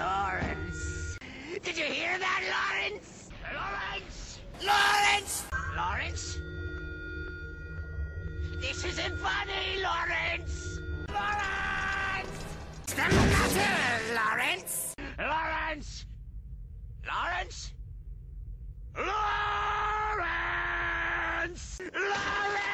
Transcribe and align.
Lawrence. 0.00 1.18
Did 1.62 1.76
you 1.76 1.84
hear 1.84 2.18
that, 2.18 2.40
Lawrence? 2.56 3.28
Lawrence! 3.52 4.40
Lawrence! 4.64 5.44
Lawrence? 5.76 6.38
This 8.62 8.82
isn't 8.82 9.18
funny, 9.18 9.82
Lawrence! 9.82 10.78
Lawrence! 11.10 12.38
What's 12.78 12.94
the 12.94 13.02
matter, 13.02 14.14
Lawrence? 14.14 14.94
Lawrence! 15.18 16.06
Lawrence? 17.06 17.74
Lawrence! 18.96 19.20
Lawrence! 21.92 22.69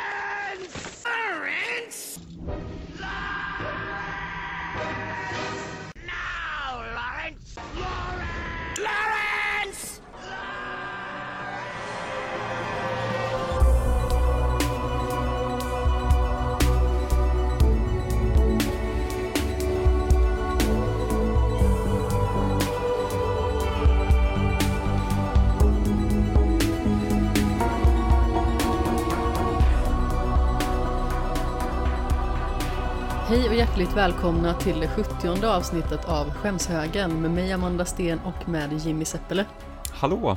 Hej 33.29 33.49
och 33.49 33.55
hjärtligt 33.55 33.97
välkomna 33.97 34.55
till 34.55 34.81
det 34.81 34.89
70 34.89 35.47
avsnittet 35.47 36.05
av 36.05 36.31
Skämshögen 36.31 37.23
med 37.23 37.31
mig 37.31 37.53
Amanda 37.53 37.85
Sten 37.85 38.19
och 38.19 38.49
med 38.49 38.73
Jimmy 38.73 39.05
Seppele. 39.05 39.45
Hallå! 39.91 40.37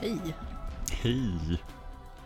Hej! 0.00 0.18
Hej! 0.90 1.62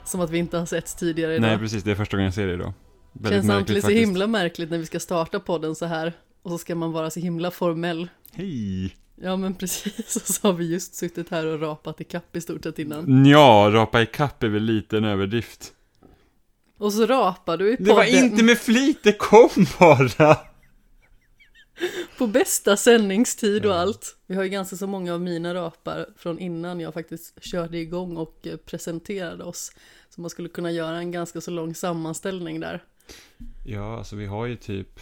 Som 0.05 0.21
att 0.21 0.31
vi 0.31 0.39
inte 0.39 0.59
har 0.59 0.67
setts 0.67 0.95
tidigare 0.95 1.35
idag. 1.35 1.49
Nej 1.49 1.59
precis, 1.59 1.85
det 1.85 1.91
är 1.91 1.95
första 1.95 2.17
gången 2.17 2.25
jag 2.25 2.35
ser 2.35 2.47
dig 2.47 2.55
idag. 2.55 2.73
Väldigt 3.13 3.33
Känns 3.33 3.47
samtidigt 3.47 3.85
så 3.85 3.91
himla 3.91 4.27
märkligt 4.27 4.71
när 4.71 4.79
vi 4.79 4.87
ska 4.87 5.01
starta 5.01 5.41
podden 5.41 5.75
så 5.75 5.87
här 5.87 6.13
och 6.43 6.51
så 6.51 6.59
ska 6.59 6.75
man 6.75 6.93
vara 6.93 7.11
så 7.11 7.21
himla 7.21 7.51
formell. 7.51 8.09
Hej! 8.33 8.97
Ja 9.23 9.37
men 9.37 9.55
precis, 9.55 10.17
och 10.17 10.23
så 10.35 10.49
har 10.49 10.53
vi 10.53 10.73
just 10.73 10.95
suttit 10.95 11.31
här 11.31 11.47
och 11.47 11.61
rapat 11.61 12.01
i 12.01 12.05
kapp 12.05 12.37
i 12.37 12.41
stort 12.41 12.65
sett 12.65 12.79
innan. 12.79 13.27
Ja, 13.27 13.71
rapa 13.73 14.03
i 14.03 14.07
kapp 14.07 14.43
är 14.43 14.49
väl 14.49 14.63
lite 14.63 14.97
en 14.97 15.05
överdrift. 15.05 15.73
Och 16.79 16.93
så 16.93 17.07
rapar 17.07 17.57
du 17.57 17.73
i 17.73 17.77
podden 17.77 17.87
Det 17.87 17.95
var 17.95 18.05
inte 18.25 18.45
med 18.45 18.59
flit, 18.59 18.99
det 19.03 19.13
kom 19.13 19.51
bara! 19.79 20.37
på 22.19 22.27
bästa 22.27 22.77
sändningstid 22.77 23.67
och 23.67 23.75
allt. 23.75 24.17
Vi 24.27 24.35
har 24.35 24.43
ju 24.43 24.49
ganska 24.49 24.77
så 24.77 24.87
många 24.87 25.15
av 25.15 25.21
mina 25.21 25.55
rapar 25.55 26.07
från 26.17 26.39
innan 26.39 26.81
jag 26.81 26.95
faktiskt 26.95 27.45
körde 27.45 27.79
igång 27.79 28.17
och 28.17 28.47
eh, 28.47 28.57
presenterade 28.57 29.45
oss. 29.45 29.73
Så 30.11 30.21
man 30.21 30.31
skulle 30.31 30.49
kunna 30.49 30.71
göra 30.71 30.99
en 30.99 31.11
ganska 31.13 31.41
så 31.41 31.51
lång 31.51 31.75
sammanställning 31.75 32.61
där. 32.61 32.85
Ja, 33.67 33.99
alltså 33.99 34.17
vi 34.17 34.27
har 34.27 34.47
ju 34.47 34.57
typ 34.57 35.01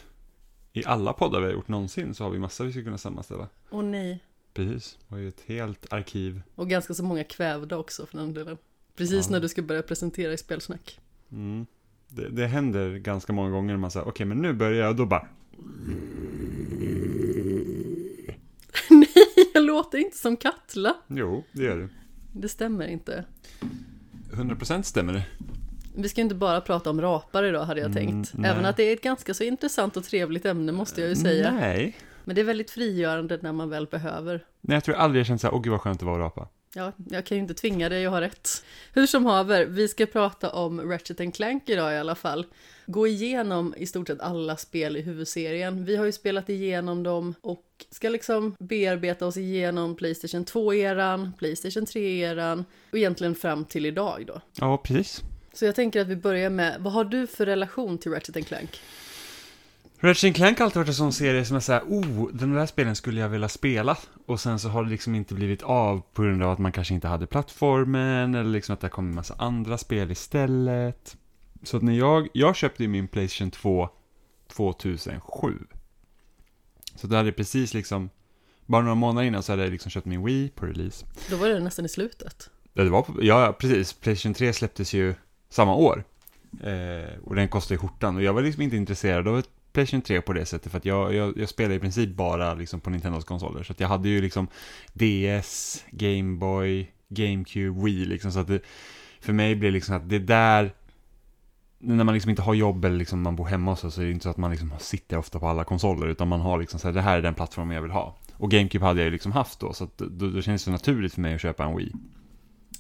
i 0.73 0.85
alla 0.85 1.13
poddar 1.13 1.41
vi 1.41 1.47
har 1.47 1.53
gjort 1.53 1.69
någonsin 1.69 2.15
så 2.15 2.25
har 2.25 2.31
vi 2.31 2.39
massa 2.39 2.65
vi 2.65 2.71
skulle 2.71 2.85
kunna 2.85 2.99
sammanställa. 2.99 3.49
Åh 3.71 3.83
nej. 3.83 4.23
Precis, 4.55 4.99
vi 5.09 5.15
har 5.15 5.21
ju 5.23 5.29
ett 5.29 5.43
helt 5.47 5.93
arkiv. 5.93 6.43
Och 6.55 6.71
ganska 6.71 6.95
så 6.95 7.03
många 7.05 7.25
kvävda 7.25 7.77
också 7.79 8.07
för 8.07 8.19
den 8.19 8.35
delen. 8.35 8.59
Precis 8.97 9.27
Ja. 9.27 9.33
när 9.33 9.41
du 9.41 9.49
ska 9.49 9.63
börja 9.63 9.83
presentera 9.83 10.33
i 10.33 10.37
spelsnack. 10.39 11.01
Mm. 11.33 11.67
Det, 12.09 12.29
det 12.29 12.47
händer 12.47 12.97
ganska 12.97 13.33
många 13.33 13.51
gånger 13.51 13.75
när 13.75 13.81
man 13.81 13.91
säger 13.91 14.09
okej 14.09 14.27
men 14.27 14.39
nu 14.43 14.53
börjar 14.53 14.81
jag 14.81 14.91
och 14.91 14.97
då 14.97 15.07
bara 15.07 15.27
nej, 18.91 19.09
jag 19.55 19.63
låter 19.65 19.99
inte 19.99 20.17
som 20.17 20.37
Katla. 20.37 20.97
Jo, 21.09 21.45
det 21.53 21.63
gör 21.63 21.77
du. 21.77 21.89
Det 22.33 22.49
stämmer 22.49 22.87
inte. 22.87 23.25
100% 24.33 24.83
stämmer 24.83 25.13
det. 25.13 25.23
Vi 25.97 26.09
ska 26.09 26.21
inte 26.21 26.35
bara 26.35 26.61
prata 26.61 26.91
om 26.91 27.01
rapar 27.01 27.45
idag 27.45 27.65
hade 27.65 27.81
jag 27.81 27.91
Mm, 27.91 28.07
tänkt. 28.07 28.33
nej. 28.35 28.51
Även 28.51 28.65
att 28.65 28.77
det 28.77 28.83
är 28.83 28.93
ett 28.93 29.03
ganska 29.03 29.35
så 29.35 29.45
intressant 29.45 29.97
och 29.97 30.05
trevligt 30.05 30.45
ämne 30.47 30.73
måste 30.73 31.01
jag 31.01 31.11
ju 31.11 31.17
säga. 31.17 31.51
Nej. 31.53 31.97
Men 32.25 32.35
det 32.35 32.41
är 32.41 32.45
väldigt 32.45 32.71
frigörande 32.71 33.39
när 33.43 33.53
man 33.53 33.71
väl 33.71 33.87
behöver. 33.87 34.45
Nej, 34.61 34.77
jag 34.77 34.85
tror 34.85 34.95
aldrig 34.95 35.21
jag 35.21 35.27
känt 35.27 35.41
såhär, 35.41 35.55
åh 35.55 35.63
gud 35.63 35.71
vad 35.71 35.81
skönt 35.81 36.01
det 36.01 36.07
var 36.07 36.13
att 36.15 36.19
rapa. 36.37 36.49
Ja, 36.77 36.93
jag 37.11 37.27
kan 37.27 37.37
ju 37.37 37.43
inte 37.43 37.55
tvinga 37.55 37.89
dig 37.89 38.07
att 38.07 38.13
ha 38.13 38.21
rätt. 38.21 38.65
Hur 38.93 39.07
som 39.07 39.27
haver, 39.27 39.65
vi 39.65 39.89
ska 39.89 40.07
prata 40.07 40.51
om 40.51 40.91
Ratchet 40.91 41.35
Clank 41.35 41.69
idag 41.69 41.93
i 41.93 41.97
alla 41.97 42.15
fall. 42.15 42.47
Gå 42.87 43.07
igenom 43.07 43.75
i 43.77 43.87
stort 43.87 44.09
sett 44.09 44.21
alla 44.21 44.57
spel 44.57 44.97
i 44.97 45.01
huvudserien. 45.01 45.85
Vi 45.85 45.97
har 45.97 46.05
ju 46.05 46.13
spelat 46.13 46.49
igenom 46.49 47.03
dem 47.03 47.35
och 47.41 47.65
ska 47.91 48.09
liksom 48.09 48.57
bearbeta 48.59 49.27
oss 49.27 49.37
igenom 49.37 49.97
Playstation 49.97 50.45
2-eran, 50.45 51.33
Playstation 51.39 51.85
3-eran 51.85 52.65
och 52.91 52.99
egentligen 52.99 53.35
fram 53.35 53.65
till 53.65 53.87
idag 53.87 54.25
då. 54.27 54.41
Ja, 54.61 54.79
precis. 54.79 55.23
Så 55.53 55.65
jag 55.65 55.75
tänker 55.75 56.01
att 56.01 56.09
vi 56.09 56.17
börjar 56.17 56.51
med, 56.51 56.77
vad 56.81 56.93
har 56.93 57.05
du 57.05 57.27
för 57.27 57.47
relation 57.47 57.99
till 57.99 58.13
Ratchet 58.13 58.47
Clank? 58.47 58.81
Ratchet 60.01 60.37
Clank 60.37 60.59
har 60.59 60.65
alltid 60.65 60.77
varit 60.77 60.89
en 60.89 60.95
sån 60.95 61.13
serie 61.13 61.45
som 61.45 61.57
är 61.57 61.61
såhär, 61.61 61.83
oh, 61.83 62.29
den 62.33 62.55
där 62.55 62.67
spelen 62.67 62.97
skulle 62.97 63.21
jag 63.21 63.29
vilja 63.29 63.49
spela. 63.49 63.99
Och 64.27 64.41
sen 64.41 64.59
så 64.59 64.69
har 64.69 64.85
det 64.85 64.91
liksom 64.91 65.15
inte 65.15 65.35
blivit 65.35 65.63
av 65.63 66.03
på 66.13 66.23
grund 66.23 66.43
av 66.43 66.51
att 66.51 66.59
man 66.59 66.73
kanske 66.73 66.95
inte 66.95 67.09
hade 67.09 67.27
plattformen, 67.27 68.35
eller 68.35 68.51
liksom 68.51 68.73
att 68.75 68.81
det 68.81 68.89
kom 68.89 69.09
en 69.09 69.15
massa 69.15 69.35
andra 69.39 69.79
spel 69.79 70.11
istället. 70.11 71.17
Så 71.63 71.77
att 71.77 71.83
när 71.83 71.93
jag, 71.93 72.29
jag 72.33 72.57
köpte 72.57 72.83
ju 72.83 72.89
min 72.89 73.09
Playstation 73.09 73.51
2 73.51 73.89
2007. 74.53 75.59
Så 76.95 77.07
det 77.07 77.17
hade 77.17 77.33
precis 77.33 77.75
liksom, 77.75 78.11
bara 78.67 78.83
några 78.83 78.95
månader 78.95 79.27
innan 79.27 79.43
så 79.43 79.53
hade 79.53 79.63
jag 79.63 79.73
liksom 79.73 79.91
köpt 79.91 80.07
min 80.07 80.25
Wii 80.25 80.49
på 80.49 80.67
release. 80.67 81.07
Då 81.31 81.37
var 81.37 81.49
det 81.49 81.61
nästan 81.61 81.85
i 81.85 81.89
slutet. 81.89 82.51
Ja, 82.73 82.85
det 82.85 82.91
var, 82.91 83.03
på- 83.03 83.25
ja, 83.25 83.57
precis. 83.59 83.93
Playstation 83.93 84.35
3 84.35 84.53
släpptes 84.53 84.95
ju 84.95 85.15
samma 85.51 85.75
år. 85.75 86.05
Eh, 86.63 87.19
och 87.25 87.35
den 87.35 87.49
kostade 87.49 87.79
skjortan. 87.79 88.17
Och 88.17 88.23
jag 88.23 88.33
var 88.33 88.43
liksom 88.43 88.63
inte 88.63 88.77
intresserad 88.77 89.29
av 89.29 89.39
ett 89.39 89.49
Playstation 89.77 90.03
3 90.03 90.21
på 90.21 90.33
det 90.33 90.47
sättet. 90.47 90.73
För 90.73 90.79
att 90.79 90.85
jag, 90.85 91.15
jag, 91.15 91.39
jag 91.39 91.49
spelar 91.49 91.75
i 91.75 91.79
princip 91.79 92.11
bara 92.17 92.55
liksom 92.55 92.81
på 92.81 92.91
Nintendos 92.91 93.25
konsoler. 93.25 93.63
Så 93.63 93.73
att 93.73 93.81
jag 93.81 93.89
hade 93.89 94.09
ju 94.09 94.21
liksom 94.21 94.49
DS, 94.93 95.85
Game 95.91 96.37
Boy, 96.37 96.91
GameCube, 97.09 97.85
Wii 97.85 98.05
liksom. 98.05 98.33
Så 98.33 98.39
att 98.39 98.47
det, 98.47 98.61
för 99.21 99.33
mig 99.33 99.55
blir 99.55 99.71
liksom 99.71 99.97
att 99.97 100.09
det 100.09 100.19
där... 100.19 100.75
När 101.79 102.05
man 102.05 102.15
liksom 102.15 102.31
inte 102.31 102.43
har 102.43 102.55
jobb 102.55 102.85
eller 102.85 102.97
liksom 102.97 103.23
man 103.23 103.37
bor 103.37 103.45
hemma 103.45 103.73
och 103.73 103.79
så, 103.79 103.91
så 103.91 104.01
är 104.01 104.05
det 104.05 104.11
inte 104.11 104.23
så 104.23 104.31
att 104.31 104.37
man 104.37 104.51
liksom 104.51 104.73
sitter 104.79 105.19
ofta 105.19 105.39
på 105.39 105.49
alla 105.49 105.65
konsoler. 105.65 106.07
Utan 106.07 106.29
man 106.29 106.41
har 106.41 106.59
liksom 106.59 106.81
så 106.81 106.89
här, 106.89 106.95
det 106.95 107.01
här 107.01 107.19
är 107.19 107.23
den 107.23 107.35
plattformen 107.35 107.75
jag 107.75 107.83
vill 107.83 107.91
ha. 107.91 108.17
Och 108.33 108.51
GameCube 108.51 108.85
hade 108.85 109.01
jag 109.01 109.05
ju 109.05 109.11
liksom 109.11 109.33
haft 109.33 109.61
då. 109.61 109.73
Så 109.73 109.85
att 109.85 109.99
då, 109.99 110.31
då 110.31 110.43
kändes 110.43 110.65
det 110.65 110.71
naturligt 110.71 111.15
för 111.15 111.21
mig 111.21 111.35
att 111.35 111.41
köpa 111.41 111.65
en 111.65 111.77
Wii. 111.77 111.93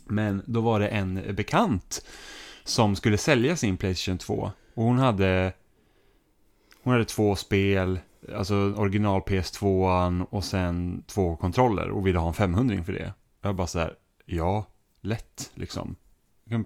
Men 0.04 0.42
då 0.46 0.60
var 0.60 0.80
det 0.80 0.88
en 0.88 1.34
bekant 1.34 2.06
som 2.64 2.96
skulle 2.96 3.18
sälja 3.18 3.56
sin 3.56 3.76
Playstation 3.76 4.18
2. 4.18 4.50
Och 4.74 4.84
hon 4.84 4.98
hade, 4.98 5.52
hon 6.86 6.92
hade 6.92 7.04
två 7.04 7.36
spel, 7.36 7.98
alltså 8.36 8.54
original 8.54 9.20
PS2 9.20 10.24
och 10.30 10.44
sen 10.44 11.02
två 11.06 11.36
kontroller 11.36 11.91
och 11.91 12.06
ville 12.06 12.19
ha 12.19 12.28
en 12.28 12.34
500 12.34 12.84
för 12.84 12.92
det. 12.92 13.12
Jag 13.42 13.56
bara 13.56 13.66
så 13.66 13.78
här, 13.78 13.94
ja, 14.24 14.66
lätt 15.02 15.50
liksom. 15.54 15.97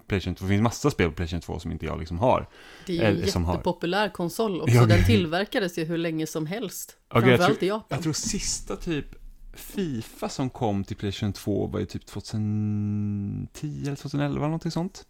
PlayStation 0.07 0.35
2, 0.35 0.45
det 0.45 0.49
finns 0.49 0.61
massa 0.61 0.91
spel 0.91 1.09
på 1.09 1.15
Playstation 1.15 1.41
2 1.41 1.59
som 1.59 1.71
inte 1.71 1.85
jag 1.85 1.99
liksom 1.99 2.19
har. 2.19 2.49
Det 2.85 2.93
är 2.93 2.95
ju 2.97 3.03
Eller 3.03 3.23
en 3.23 3.31
som 3.31 3.45
har- 3.45 3.53
jättepopulär 3.53 4.09
konsol 4.09 4.61
också. 4.61 4.75
Ja, 4.75 4.85
Den 4.85 5.03
tillverkades 5.05 5.77
ju 5.77 5.83
hur 5.85 5.97
länge 5.97 6.27
som 6.27 6.45
helst. 6.45 6.97
Jag 7.13 7.23
Framförallt 7.23 7.45
tror- 7.59 7.63
i 7.63 7.67
Japan. 7.67 7.85
Jag 7.89 8.03
tror 8.03 8.13
sista 8.13 8.75
typ 8.75 9.05
Fifa 9.53 10.29
som 10.29 10.49
kom 10.49 10.83
till 10.83 10.97
Playstation 10.97 11.33
2 11.33 11.67
var 11.67 11.79
ju 11.79 11.85
typ 11.85 12.05
2010 12.05 13.81
eller 13.85 13.95
2011 13.95 14.35
eller 14.37 14.39
någonting 14.47 14.71
sånt. 14.71 15.05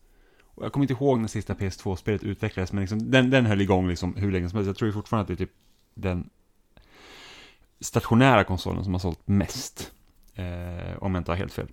Och 0.56 0.66
jag 0.66 0.72
kommer 0.72 0.84
inte 0.84 0.94
ihåg 0.94 1.20
när 1.20 1.28
sista 1.28 1.54
PS2-spelet 1.54 2.24
utvecklades, 2.24 2.74
men 2.74 2.82
liksom, 2.82 3.12
den, 3.12 3.30
den 3.30 3.46
höll 3.46 3.62
igång 3.62 3.88
liksom 3.88 4.16
hur 4.16 4.32
länge 4.32 4.50
som 4.50 4.58
helst. 4.58 4.68
Jag 4.68 4.78
tror 4.78 4.92
fortfarande 4.92 5.22
att 5.22 5.28
det 5.28 5.44
är 5.44 5.46
typ 5.46 5.56
den 5.94 6.30
stationära 7.80 8.44
konsolen 8.44 8.84
som 8.84 8.94
har 8.94 9.00
sålt 9.00 9.28
mest. 9.28 9.92
Eh, 10.36 11.04
om 11.04 11.16
jag 11.16 11.22
inte 11.22 11.32
har 11.32 11.36
helt 11.36 11.54
fel. 11.54 11.68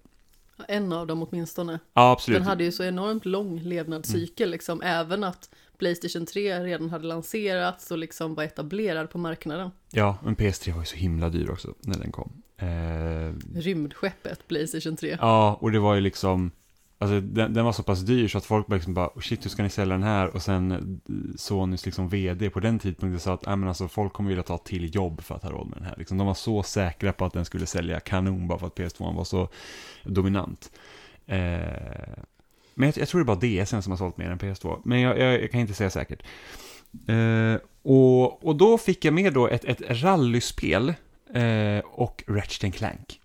En 0.69 0.93
av 0.93 1.07
dem 1.07 1.23
åtminstone. 1.23 1.79
Ja, 1.95 2.13
absolut. 2.13 2.41
Den 2.41 2.49
hade 2.49 2.65
ju 2.65 2.73
så 2.73 2.85
enormt 2.85 3.25
lång 3.25 3.61
levnadscykel 3.61 4.51
liksom. 4.51 4.83
Även 4.83 5.25
att 5.25 5.51
Playstation 5.79 6.27
3 6.27 6.61
redan 6.61 6.91
hade 6.91 7.07
lanserats 7.07 7.91
och 7.91 7.99
liksom 7.99 8.35
var 8.35 8.45
etablerad 8.45 9.11
på 9.11 9.19
marknaden. 9.19 9.71
Ja, 9.91 10.19
men 10.25 10.37
PS3 10.37 10.73
var 10.73 10.81
ju 10.81 10.87
så 10.87 10.97
himla 10.97 11.29
dyr 11.29 11.51
också 11.51 11.75
när 11.81 11.99
den 11.99 12.13
kom. 12.13 12.43
Eh, 12.57 13.59
Rymdskeppet 13.61 14.49
Playstation 14.49 14.97
3. 14.97 15.17
Ja, 15.21 15.59
och 15.61 15.73
det 15.73 15.79
var 15.79 15.95
ju 15.95 16.01
liksom, 16.01 16.51
alltså 16.99 17.21
den, 17.21 17.55
den 17.55 17.65
var 17.65 17.73
så 17.73 17.83
pass 17.83 18.01
dyr 18.01 18.29
så 18.29 18.39
att 18.39 18.45
folk 18.45 18.67
bara 18.67 18.75
liksom 18.75 18.95
bara, 18.95 19.07
"Oh, 19.07 19.21
shit 19.21 19.45
hur 19.45 19.51
ska 19.51 19.63
ni 19.63 19.71
sälja 19.71 19.95
den 19.95 20.03
här? 20.03 20.27
Och 20.29 20.43
sen 20.43 20.73
eh, 20.73 21.37
Sonys 21.37 21.85
liksom 21.85 22.09
vd 22.09 22.51
på 22.51 22.61
den 22.61 22.79
tidpunkten 22.79 23.21
sa 23.21 23.35
att, 23.35 23.47
nej 23.47 23.57
men 23.57 23.69
alltså 23.69 23.89
folk 23.89 24.13
kommer 24.13 24.29
vilja 24.29 24.43
ta 24.43 24.59
till 24.59 24.95
jobb 24.95 25.21
för 25.21 25.35
att 25.35 25.43
ha 25.43 25.51
råd 25.51 25.67
med 25.69 25.79
den 25.79 25.85
här. 25.87 25.95
Liksom, 25.99 26.19
de 26.19 26.27
var 26.27 26.35
så 26.35 26.63
säkra 26.63 27.13
på 27.13 27.25
att 27.25 27.33
den 27.33 27.45
skulle 27.45 27.67
sälja 27.67 28.01
kanon 28.01 28.49
bara 28.49 28.59
för 28.59 28.67
att 28.67 28.79
PS2 28.79 29.17
var 29.17 29.25
så 29.25 29.49
dominant. 30.05 30.71
Eh, 31.27 31.39
men 32.75 32.87
jag, 32.89 32.99
jag 32.99 33.09
tror 33.09 33.21
det 33.25 33.33
är 33.33 33.37
bara 33.37 33.65
DSen 33.65 33.83
som 33.83 33.93
har 33.93 33.97
sålt 33.97 34.17
mer 34.17 34.31
än 34.31 34.39
PS2, 34.39 34.81
men 34.85 35.01
jag, 35.01 35.19
jag, 35.19 35.43
jag 35.43 35.51
kan 35.51 35.61
inte 35.61 35.75
säga 35.75 35.91
säkert. 35.91 36.23
Eh, 37.09 37.61
och, 37.83 38.47
och 38.47 38.57
då 38.57 38.79
fick 38.79 39.05
jag 39.05 39.15
med 39.15 39.33
då 39.33 39.49
ett, 39.49 39.65
ett 39.65 39.83
rallyspel 40.03 40.95
eh, 41.35 41.79
och 41.85 42.25
Ratchet 42.27 42.75
Clank. 42.75 43.18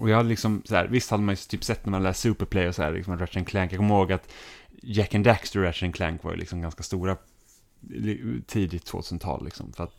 Och 0.00 0.10
jag 0.10 0.16
hade 0.16 0.28
liksom 0.28 0.62
så 0.64 0.74
här, 0.74 0.86
visst 0.86 1.10
hade 1.10 1.22
man 1.22 1.32
ju 1.34 1.36
typ 1.36 1.64
sett 1.64 1.86
när 1.86 1.90
man 1.90 2.02
läste 2.02 2.22
Superplay 2.22 2.68
och 2.68 2.74
så 2.74 2.82
här, 2.82 2.92
liksom 2.92 3.18
Ratchet 3.18 3.46
Clank. 3.46 3.72
Jag 3.72 3.78
kommer 3.78 3.94
ihåg 3.94 4.12
att 4.12 4.32
Jack 4.82 5.14
and 5.14 5.24
Daxter 5.24 5.58
och 5.58 5.64
Ratchet 5.64 5.94
Clank 5.94 6.24
var 6.24 6.32
ju 6.32 6.36
liksom 6.36 6.62
ganska 6.62 6.82
stora 6.82 7.16
tidigt 8.46 8.92
2000-tal 8.92 9.44
liksom. 9.44 9.72
För 9.72 9.84
att 9.84 9.94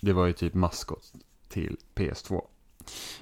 det 0.00 0.12
var 0.12 0.26
ju 0.26 0.32
typ 0.32 0.54
maskot 0.54 1.12
till 1.48 1.76
PS2. 1.94 2.42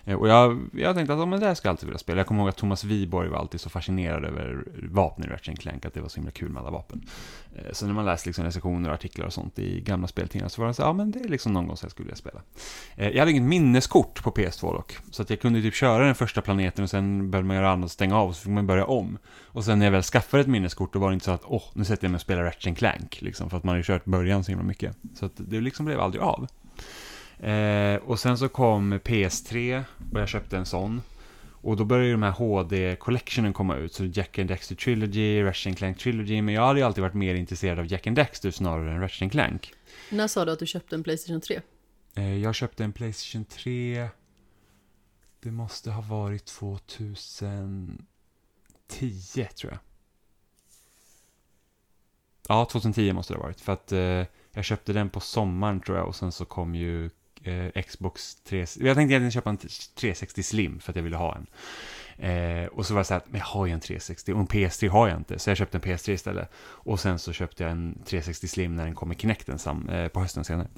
Eh, 0.05 0.16
och 0.16 0.28
jag, 0.28 0.69
jag 0.72 0.94
tänkte 0.94 1.12
att 1.12 1.19
ja, 1.19 1.26
men 1.26 1.40
det 1.40 1.46
här 1.46 1.55
ska 1.55 1.69
jag 1.69 1.72
alltid 1.72 1.87
vilja 1.87 1.99
spela. 1.99 2.20
Jag 2.20 2.26
kommer 2.26 2.40
ihåg 2.40 2.49
att 2.49 2.56
Thomas 2.56 2.84
Wiborg 2.84 3.28
var 3.28 3.38
alltid 3.38 3.61
så 3.61 3.70
fascinerad 3.70 4.25
över 4.25 4.64
vapen 4.90 5.25
i 5.25 5.28
Ratchet 5.28 5.58
Clank, 5.58 5.84
att 5.84 5.94
det 5.94 6.00
var 6.00 6.08
så 6.08 6.16
himla 6.16 6.31
kul 6.31 6.49
med 6.49 6.61
alla 6.61 6.70
vapen. 6.70 7.02
Eh, 7.56 7.72
så 7.72 7.87
när 7.87 7.94
man 7.94 8.05
läste 8.05 8.28
liksom 8.28 8.44
recensioner 8.44 8.88
och 8.88 8.94
artiklar 8.94 9.26
och 9.26 9.32
sånt 9.32 9.58
i 9.58 9.81
gamla 9.81 10.06
speltidningar 10.06 10.49
så 10.49 10.61
var 10.61 10.69
det 10.69 10.75
så 10.75 10.82
ja 10.82 10.93
men 10.93 11.11
det 11.11 11.20
är 11.20 11.28
liksom 11.28 11.52
någon 11.52 11.66
gång 11.66 11.76
så 11.76 11.84
jag 11.84 11.90
skulle 11.90 12.06
vilja 12.06 12.16
spela. 12.16 12.40
Eh, 12.96 13.08
jag 13.08 13.19
hade 13.19 13.31
inget 13.31 13.43
minneskort 13.43 14.22
på 14.22 14.31
PS2 14.31 14.72
dock, 14.72 14.96
så 15.11 15.22
att 15.22 15.31
jag 15.31 15.40
kunde 15.40 15.62
typ 15.62 15.75
köra 15.75 16.05
den 16.05 16.14
första 16.14 16.40
planeten 16.40 16.84
och 16.84 16.90
sen 16.90 17.31
började 17.31 17.46
man 17.46 17.56
göra 17.56 17.70
annat 17.70 17.84
och 17.84 17.90
stänga 17.90 18.19
av 18.19 18.28
och 18.28 18.37
så 18.37 18.43
fick 18.43 18.52
man 18.52 18.66
börja 18.66 18.84
om. 18.84 19.19
Och 19.43 19.64
sen 19.64 19.78
när 19.78 19.87
jag 19.87 19.93
väl 19.93 20.02
skaffade 20.02 20.40
ett 20.40 20.46
minneskort 20.49 20.93
då 20.93 20.99
var 20.99 21.11
det 21.11 21.14
inte 21.14 21.25
så 21.25 21.32
att 21.32 21.44
åh, 21.44 21.62
nu 21.72 21.84
sätter 21.84 22.05
jag 22.05 22.11
mig 22.11 22.16
och 22.16 22.22
spelar 22.22 22.43
Ratchet 22.43 22.78
Clank, 22.78 23.22
liksom, 23.22 23.50
för 23.50 23.56
att 23.56 23.64
man 23.64 23.72
har 23.72 23.76
ju 23.76 23.82
kört 23.82 24.05
början 24.05 24.44
så 24.44 24.52
himla 24.52 24.64
mycket. 24.64 24.96
Så 25.14 25.26
att 25.26 25.32
det 25.37 25.61
liksom 25.61 25.87
blev 25.87 26.00
aldrig 26.00 26.22
av. 26.22 26.49
Eh, 27.38 27.96
och 27.96 28.20
sen 28.20 28.38
så 28.38 28.48
kom 28.48 28.94
PS3 28.94 29.84
och 30.12 30.20
jag 30.20 30.28
köpte 30.28 30.56
en 30.56 30.66
sån. 30.66 31.02
Och 31.64 31.76
då 31.76 31.84
började 31.84 32.06
ju 32.06 32.12
de 32.12 32.22
här 32.22 32.31
HD-collectionen 32.31 33.52
komma 33.52 33.76
ut, 33.76 33.94
så 33.94 34.04
Jack 34.04 34.38
and 34.38 34.48
Dexter 34.48 34.75
Trilogy, 34.75 35.42
Ratchet 35.42 35.78
Clank 35.78 35.98
Trilogy, 35.98 36.42
men 36.42 36.54
jag 36.54 36.66
hade 36.66 36.78
ju 36.78 36.86
alltid 36.86 37.02
varit 37.02 37.14
mer 37.14 37.34
intresserad 37.34 37.78
av 37.78 37.86
Jack 37.86 38.06
and 38.06 38.16
Dexter 38.16 38.50
snarare 38.50 38.92
än 38.92 39.00
Ratchet 39.00 39.31
Clank. 39.31 39.72
När 40.10 40.28
sa 40.28 40.44
du 40.44 40.52
att 40.52 40.58
du 40.58 40.66
köpte 40.66 40.94
en 40.96 41.02
Playstation 41.02 41.40
3? 41.40 41.60
Eh, 42.14 42.38
jag 42.38 42.54
köpte 42.54 42.84
en 42.84 42.92
Playstation 42.92 43.44
3, 43.44 44.08
det 45.40 45.50
måste 45.50 45.90
ha 45.90 46.02
varit 46.02 46.44
2010 46.44 47.98
tror 49.56 49.72
jag. 49.72 49.78
Ja, 52.48 52.69
2010 52.72 53.12
måste 53.12 53.32
det 53.32 53.38
ha 53.38 53.44
varit, 53.44 53.60
för 53.60 53.72
att 53.72 53.92
eh, 53.92 54.25
jag 54.52 54.64
köpte 54.64 54.92
den 54.92 55.10
på 55.10 55.20
sommaren 55.20 55.80
tror 55.80 55.98
jag 55.98 56.06
och 56.06 56.16
sen 56.16 56.32
så 56.32 56.44
kom 56.44 56.75
ju 56.75 57.10
eh, 57.44 57.82
Xbox 57.82 58.35
3... 58.35 58.58
Jag 58.58 58.69
tänkte 58.69 59.00
egentligen 59.00 59.31
köpa 59.31 59.50
en 59.50 59.56
360 59.56 60.43
Slim 60.43 60.81
för 60.81 60.93
att 60.93 60.96
jag 60.96 61.02
ville 61.02 61.17
ha 61.17 61.37
en. 61.37 61.46
Eh, 62.19 62.67
och 62.67 62.87
så 62.87 62.94
var 62.94 63.00
det 63.00 63.05
så 63.05 63.14
här, 63.14 63.23
men 63.26 63.38
jag 63.38 63.46
har 63.46 63.67
ju 63.67 63.73
en 63.73 63.81
360 63.81 64.32
och 64.32 64.41
en 64.41 64.46
PS3 64.46 64.88
har 64.88 65.08
jag 65.08 65.19
inte, 65.19 65.38
så 65.38 65.50
jag 65.50 65.56
köpte 65.56 65.79
en 65.79 65.82
PS3 65.82 66.11
istället. 66.11 66.50
Och 66.56 67.00
sen 67.00 67.19
så 67.19 67.32
köpte 67.32 67.62
jag 67.62 67.73
en 67.73 67.99
360 68.05 68.49
Slim 68.49 68.76
när 68.76 68.85
den 68.85 68.94
kom 68.94 69.12
i 69.12 69.14
Kinecten 69.14 69.58
sam, 69.58 69.88
eh, 69.88 70.08
på 70.08 70.20
hösten 70.20 70.44
senare. 70.44 70.69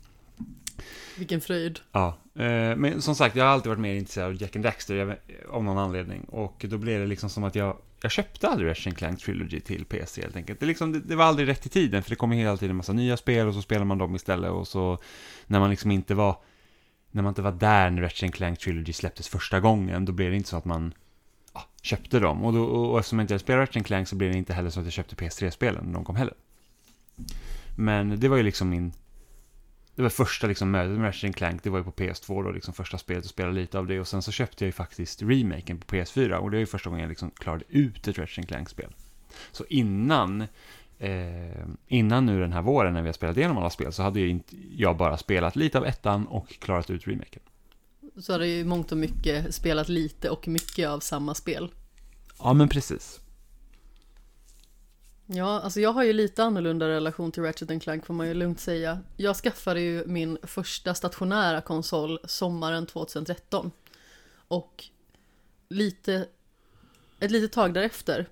Vilken 1.16 1.40
fröjd. 1.40 1.80
Ja, 1.92 2.18
eh, 2.34 2.76
men 2.76 3.02
som 3.02 3.14
sagt, 3.14 3.36
jag 3.36 3.44
har 3.44 3.52
alltid 3.52 3.68
varit 3.68 3.80
mer 3.80 3.94
intresserad 3.94 4.26
av 4.26 4.42
Jack 4.42 4.56
and 4.56 4.64
Daxter 4.64 4.94
jag, 4.94 5.16
av 5.48 5.64
någon 5.64 5.78
anledning. 5.78 6.24
Och 6.24 6.64
då 6.68 6.78
blev 6.78 7.00
det 7.00 7.06
liksom 7.06 7.30
som 7.30 7.44
att 7.44 7.54
jag, 7.54 7.76
jag 8.02 8.10
köpte 8.10 8.48
aldrig 8.48 8.70
Ratchet 8.70 8.96
Clank 8.96 9.20
Trilogy 9.20 9.60
till 9.60 9.84
PC 9.84 10.22
helt 10.22 10.36
enkelt. 10.36 10.60
Det, 10.60 10.66
liksom, 10.66 10.92
det, 10.92 11.00
det 11.00 11.16
var 11.16 11.24
aldrig 11.24 11.48
rätt 11.48 11.66
i 11.66 11.68
tiden, 11.68 12.02
för 12.02 12.10
det 12.10 12.16
kom 12.16 12.32
ju 12.32 12.38
hela 12.38 12.56
tiden 12.56 12.70
en 12.70 12.76
massa 12.76 12.92
nya 12.92 13.16
spel 13.16 13.46
och 13.46 13.54
så 13.54 13.62
spelar 13.62 13.84
man 13.84 13.98
dem 13.98 14.16
istället. 14.16 14.50
Och 14.50 14.68
så 14.68 14.98
när 15.46 15.60
man 15.60 15.70
liksom 15.70 15.90
inte 15.90 16.14
var, 16.14 16.36
när 17.16 17.22
man 17.22 17.30
inte 17.30 17.42
var 17.42 17.52
där 17.52 17.90
när 17.90 18.02
Ratchet 18.02 18.34
Clank 18.34 18.58
Trilogy 18.58 18.92
släpptes 18.92 19.28
första 19.28 19.60
gången, 19.60 20.04
då 20.04 20.12
blev 20.12 20.30
det 20.30 20.36
inte 20.36 20.48
så 20.48 20.56
att 20.56 20.64
man 20.64 20.94
ja, 21.54 21.68
köpte 21.82 22.18
dem. 22.18 22.44
Och, 22.44 22.52
då, 22.52 22.64
och, 22.64 22.90
och 22.92 22.98
eftersom 22.98 23.18
jag 23.18 23.24
inte 23.24 23.38
spelade 23.38 23.62
Ratchet 23.62 23.86
Clank 23.86 24.08
så 24.08 24.16
blev 24.16 24.32
det 24.32 24.38
inte 24.38 24.54
heller 24.54 24.70
så 24.70 24.80
att 24.80 24.86
jag 24.86 24.92
köpte 24.92 25.14
PS3-spelen 25.14 25.84
när 25.84 25.92
de 25.92 26.04
kom 26.04 26.16
heller. 26.16 26.34
Men 27.76 28.20
det 28.20 28.28
var 28.28 28.36
ju 28.36 28.42
liksom 28.42 28.68
min 28.68 28.92
det 29.94 30.02
var 30.02 30.08
första 30.08 30.46
liksom 30.46 30.70
mötet 30.70 30.98
med 30.98 31.06
Ratchet 31.06 31.36
Clank, 31.36 31.62
det 31.62 31.70
var 31.70 31.78
ju 31.78 31.84
på 31.84 31.90
PS2 31.90 32.44
då, 32.44 32.50
liksom 32.50 32.74
första 32.74 32.98
spelet 32.98 33.24
och 33.24 33.30
spelade 33.30 33.54
lite 33.54 33.78
av 33.78 33.86
det. 33.86 34.00
Och 34.00 34.08
sen 34.08 34.22
så 34.22 34.32
köpte 34.32 34.64
jag 34.64 34.68
ju 34.68 34.72
faktiskt 34.72 35.22
remaken 35.22 35.78
på 35.78 35.96
PS4 35.96 36.32
och 36.32 36.50
det 36.50 36.56
var 36.56 36.60
ju 36.60 36.66
första 36.66 36.90
gången 36.90 37.02
jag 37.02 37.08
liksom 37.08 37.30
klarade 37.30 37.64
ut 37.68 38.08
ett 38.08 38.18
Ratchet 38.18 38.48
Clank-spel. 38.48 38.94
Så 39.52 39.64
innan, 39.68 40.46
eh, 40.98 41.66
innan 41.86 42.26
nu 42.26 42.40
den 42.40 42.52
här 42.52 42.62
våren 42.62 42.94
när 42.94 43.02
vi 43.02 43.08
har 43.08 43.12
spelat 43.12 43.36
igenom 43.36 43.58
alla 43.58 43.70
spel 43.70 43.92
så 43.92 44.02
hade 44.02 44.20
ju 44.20 44.28
inte 44.28 44.56
jag 44.70 44.96
bara 44.96 45.16
spelat 45.16 45.56
lite 45.56 45.78
av 45.78 45.86
ettan 45.86 46.26
och 46.26 46.48
klarat 46.48 46.90
ut 46.90 47.06
remaken. 47.06 47.42
Så 48.16 48.32
har 48.32 48.38
det 48.38 48.46
ju 48.46 48.64
mångt 48.64 48.92
och 48.92 48.98
mycket 48.98 49.54
spelat 49.54 49.88
lite 49.88 50.30
och 50.30 50.48
mycket 50.48 50.88
av 50.88 51.00
samma 51.00 51.34
spel. 51.34 51.72
Ja, 52.38 52.52
men 52.52 52.68
precis. 52.68 53.20
Ja, 55.26 55.60
alltså 55.60 55.80
jag 55.80 55.92
har 55.92 56.04
ju 56.04 56.12
lite 56.12 56.44
annorlunda 56.44 56.88
relation 56.88 57.32
till 57.32 57.42
Ratchet 57.42 57.82
Clank 57.82 58.06
får 58.06 58.14
man 58.14 58.28
ju 58.28 58.34
lugnt 58.34 58.60
säga. 58.60 58.98
Jag 59.16 59.36
skaffade 59.36 59.80
ju 59.80 60.06
min 60.06 60.38
första 60.42 60.94
stationära 60.94 61.60
konsol 61.60 62.18
sommaren 62.24 62.86
2013. 62.86 63.70
Och 64.48 64.84
lite, 65.68 66.28
ett 67.20 67.30
litet 67.30 67.52
tag 67.52 67.74
därefter 67.74 68.26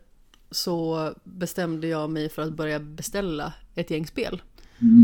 så 0.54 1.10
bestämde 1.24 1.86
jag 1.86 2.10
mig 2.10 2.28
för 2.28 2.42
att 2.42 2.52
börja 2.52 2.80
beställa 2.80 3.52
ett 3.74 3.90
gäng 3.90 4.06
spel. 4.06 4.42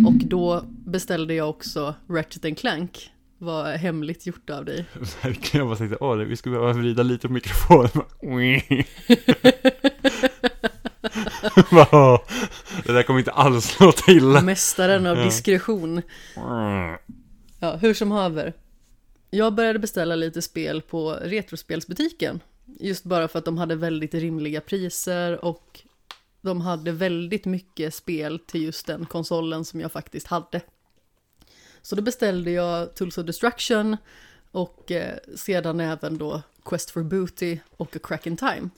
Och 0.06 0.14
då 0.14 0.64
beställde 0.68 1.34
jag 1.34 1.50
också 1.50 1.94
Ratchet 2.08 2.58
Clank. 2.58 3.10
Var 3.38 3.72
hemligt 3.72 4.26
gjort 4.26 4.50
av 4.50 4.64
dig. 4.64 4.84
Verkligen, 5.22 5.58
jag 5.58 5.66
bara 5.66 5.76
tänkte, 5.76 5.96
åh, 6.00 6.16
vi 6.16 6.36
skulle 6.36 6.56
behöva 6.56 6.72
vrida 6.72 7.02
lite 7.02 7.26
på 7.26 7.32
mikrofonen. 7.32 7.90
Det 12.84 12.92
där 12.92 13.02
kommer 13.02 13.18
inte 13.18 13.32
alls 13.32 13.80
låta 13.80 14.12
illa. 14.12 14.40
Mästaren 14.40 15.06
av 15.06 15.16
diskretion. 15.16 16.02
Ja, 17.60 17.76
hur 17.76 17.94
som 17.94 18.10
haver. 18.10 18.52
Jag 19.30 19.54
började 19.54 19.78
beställa 19.78 20.14
lite 20.14 20.42
spel 20.42 20.82
på 20.82 21.12
Retrospelsbutiken. 21.12 22.40
Just 22.78 23.04
bara 23.04 23.28
för 23.28 23.38
att 23.38 23.44
de 23.44 23.58
hade 23.58 23.76
väldigt 23.76 24.14
rimliga 24.14 24.60
priser 24.60 25.44
och 25.44 25.80
de 26.40 26.60
hade 26.60 26.92
väldigt 26.92 27.44
mycket 27.44 27.94
spel 27.94 28.38
till 28.38 28.62
just 28.62 28.86
den 28.86 29.06
konsolen 29.06 29.64
som 29.64 29.80
jag 29.80 29.92
faktiskt 29.92 30.26
hade. 30.26 30.60
Så 31.82 31.96
då 31.96 32.02
beställde 32.02 32.50
jag 32.50 32.94
Tools 32.94 33.18
of 33.18 33.26
Destruction 33.26 33.96
och 34.50 34.90
eh, 34.90 35.16
sedan 35.36 35.80
även 35.80 36.18
då 36.18 36.42
Quest 36.64 36.90
for 36.90 37.02
Booty 37.02 37.58
och 37.76 37.96
A 37.96 37.98
Crack 38.02 38.26
in 38.26 38.36
Time. 38.36 38.70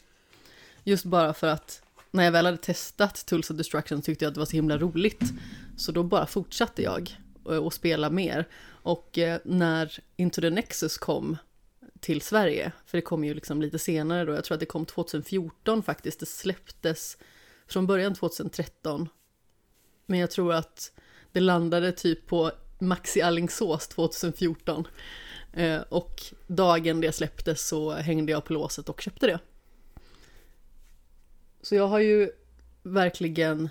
Just 0.84 1.04
bara 1.04 1.34
för 1.34 1.46
att 1.46 1.82
när 2.10 2.24
jag 2.24 2.32
väl 2.32 2.44
hade 2.44 2.58
testat 2.58 3.26
Tools 3.26 3.50
of 3.50 3.56
Destruction 3.56 4.02
tyckte 4.02 4.24
jag 4.24 4.30
att 4.30 4.34
det 4.34 4.40
var 4.40 4.46
så 4.46 4.56
himla 4.56 4.78
roligt. 4.78 5.22
Så 5.76 5.92
då 5.92 6.02
bara 6.02 6.26
fortsatte 6.26 6.82
jag 6.82 7.16
eh, 7.50 7.56
och 7.56 7.72
spela 7.72 8.10
mer. 8.10 8.48
Och 8.64 9.18
eh, 9.18 9.40
när 9.44 9.98
Into 10.16 10.40
the 10.40 10.50
Nexus 10.50 10.98
kom 10.98 11.36
till 12.02 12.20
Sverige, 12.20 12.72
för 12.86 12.98
det 12.98 13.02
kom 13.02 13.24
ju 13.24 13.34
liksom 13.34 13.62
lite 13.62 13.78
senare 13.78 14.24
då, 14.24 14.32
jag 14.32 14.44
tror 14.44 14.54
att 14.54 14.60
det 14.60 14.66
kom 14.66 14.86
2014 14.86 15.82
faktiskt, 15.82 16.20
det 16.20 16.26
släpptes 16.26 17.18
från 17.66 17.86
början 17.86 18.14
2013. 18.14 19.08
Men 20.06 20.18
jag 20.18 20.30
tror 20.30 20.52
att 20.52 20.92
det 21.32 21.40
landade 21.40 21.92
typ 21.92 22.26
på 22.26 22.52
Maxi 22.78 23.22
Alingsås 23.22 23.88
2014. 23.88 24.86
Eh, 25.52 25.80
och 25.80 26.22
dagen 26.46 27.00
det 27.00 27.12
släpptes 27.12 27.68
så 27.68 27.90
hängde 27.90 28.32
jag 28.32 28.44
på 28.44 28.52
låset 28.52 28.88
och 28.88 29.00
köpte 29.00 29.26
det. 29.26 29.38
Så 31.62 31.74
jag 31.74 31.86
har 31.86 31.98
ju 31.98 32.30
verkligen 32.82 33.68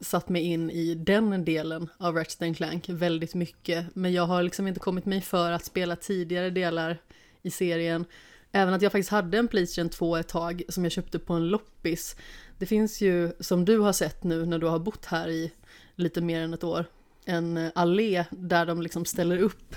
satt 0.00 0.28
mig 0.28 0.42
in 0.42 0.70
i 0.70 0.94
den 0.94 1.44
delen 1.44 1.88
av 1.98 2.14
Ratchet 2.16 2.56
Clank 2.56 2.88
väldigt 2.88 3.34
mycket. 3.34 3.86
Men 3.94 4.12
jag 4.12 4.26
har 4.26 4.42
liksom 4.42 4.68
inte 4.68 4.80
kommit 4.80 5.06
mig 5.06 5.20
för 5.20 5.52
att 5.52 5.64
spela 5.64 5.96
tidigare 5.96 6.50
delar 6.50 6.98
i 7.42 7.50
serien. 7.50 8.04
Även 8.52 8.74
att 8.74 8.82
jag 8.82 8.92
faktiskt 8.92 9.10
hade 9.10 9.38
en 9.38 9.48
Playstation 9.48 9.88
2 9.88 10.16
ett 10.16 10.28
tag 10.28 10.62
som 10.68 10.84
jag 10.84 10.92
köpte 10.92 11.18
på 11.18 11.32
en 11.32 11.48
loppis. 11.48 12.16
Det 12.58 12.66
finns 12.66 13.00
ju, 13.00 13.32
som 13.40 13.64
du 13.64 13.78
har 13.78 13.92
sett 13.92 14.24
nu 14.24 14.46
när 14.46 14.58
du 14.58 14.66
har 14.66 14.78
bott 14.78 15.06
här 15.06 15.28
i 15.28 15.52
lite 15.96 16.20
mer 16.20 16.40
än 16.40 16.54
ett 16.54 16.64
år, 16.64 16.84
en 17.24 17.70
allé 17.74 18.24
där 18.30 18.66
de 18.66 18.82
liksom 18.82 19.04
ställer 19.04 19.38
upp 19.38 19.74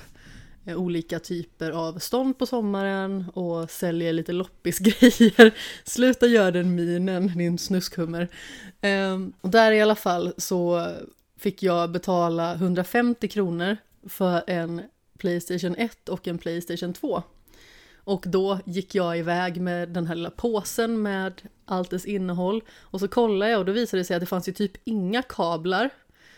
eh, 0.65 0.77
olika 0.77 1.19
typer 1.19 1.71
av 1.71 1.99
stånd 1.99 2.37
på 2.37 2.45
sommaren 2.45 3.25
och 3.33 3.71
säljer 3.71 4.13
lite 4.13 4.31
loppisgrejer. 4.31 5.53
Sluta 5.83 6.27
göra 6.27 6.51
den 6.51 6.75
minen, 6.75 7.27
din 7.37 7.57
snuskhummer. 7.57 8.27
Ehm, 8.81 9.33
och 9.41 9.49
där 9.49 9.71
i 9.71 9.81
alla 9.81 9.95
fall 9.95 10.33
så 10.37 10.93
fick 11.37 11.63
jag 11.63 11.91
betala 11.91 12.53
150 12.53 13.27
kronor 13.27 13.77
för 14.07 14.43
en 14.47 14.81
Playstation 15.17 15.75
1 15.75 16.09
och 16.09 16.27
en 16.27 16.37
Playstation 16.37 16.93
2. 16.93 17.23
Och 18.03 18.25
då 18.27 18.59
gick 18.65 18.95
jag 18.95 19.17
iväg 19.17 19.61
med 19.61 19.89
den 19.89 20.07
här 20.07 20.15
lilla 20.15 20.29
påsen 20.29 21.01
med 21.01 21.41
allt 21.65 21.89
dess 21.89 22.05
innehåll. 22.05 22.63
Och 22.71 22.99
så 22.99 23.07
kollade 23.07 23.51
jag 23.51 23.59
och 23.59 23.65
då 23.65 23.71
visade 23.71 24.01
det 24.01 24.05
sig 24.05 24.15
att 24.15 24.21
det 24.21 24.25
fanns 24.25 24.47
ju 24.47 24.53
typ 24.53 24.71
inga 24.83 25.21
kablar. 25.21 25.89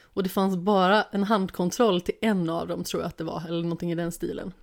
Och 0.01 0.23
det 0.23 0.29
fanns 0.29 0.55
bara 0.57 1.03
en 1.03 1.23
handkontroll 1.23 2.01
till 2.01 2.15
en 2.21 2.49
av 2.49 2.67
dem 2.67 2.83
tror 2.83 3.03
jag 3.03 3.07
att 3.07 3.17
det 3.17 3.23
var, 3.23 3.43
eller 3.47 3.61
någonting 3.61 3.91
i 3.91 3.95
den 3.95 4.11
stilen. 4.11 4.53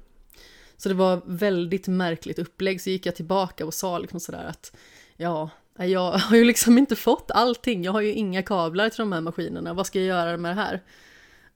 Så 0.76 0.88
det 0.88 0.94
var 0.94 1.22
väldigt 1.24 1.88
märkligt 1.88 2.38
upplägg, 2.38 2.80
så 2.80 2.90
gick 2.90 3.06
jag 3.06 3.16
tillbaka 3.16 3.66
och 3.66 3.74
sa 3.74 3.98
liksom 3.98 4.20
sådär 4.20 4.44
att 4.44 4.76
ja, 5.16 5.50
jag 5.76 6.12
har 6.18 6.36
ju 6.36 6.44
liksom 6.44 6.78
inte 6.78 6.96
fått 6.96 7.30
allting, 7.30 7.84
jag 7.84 7.92
har 7.92 8.00
ju 8.00 8.12
inga 8.12 8.42
kablar 8.42 8.88
till 8.88 8.98
de 8.98 9.12
här 9.12 9.20
maskinerna, 9.20 9.74
vad 9.74 9.86
ska 9.86 9.98
jag 9.98 10.06
göra 10.06 10.36
med 10.36 10.50
det 10.50 10.62
här? 10.62 10.82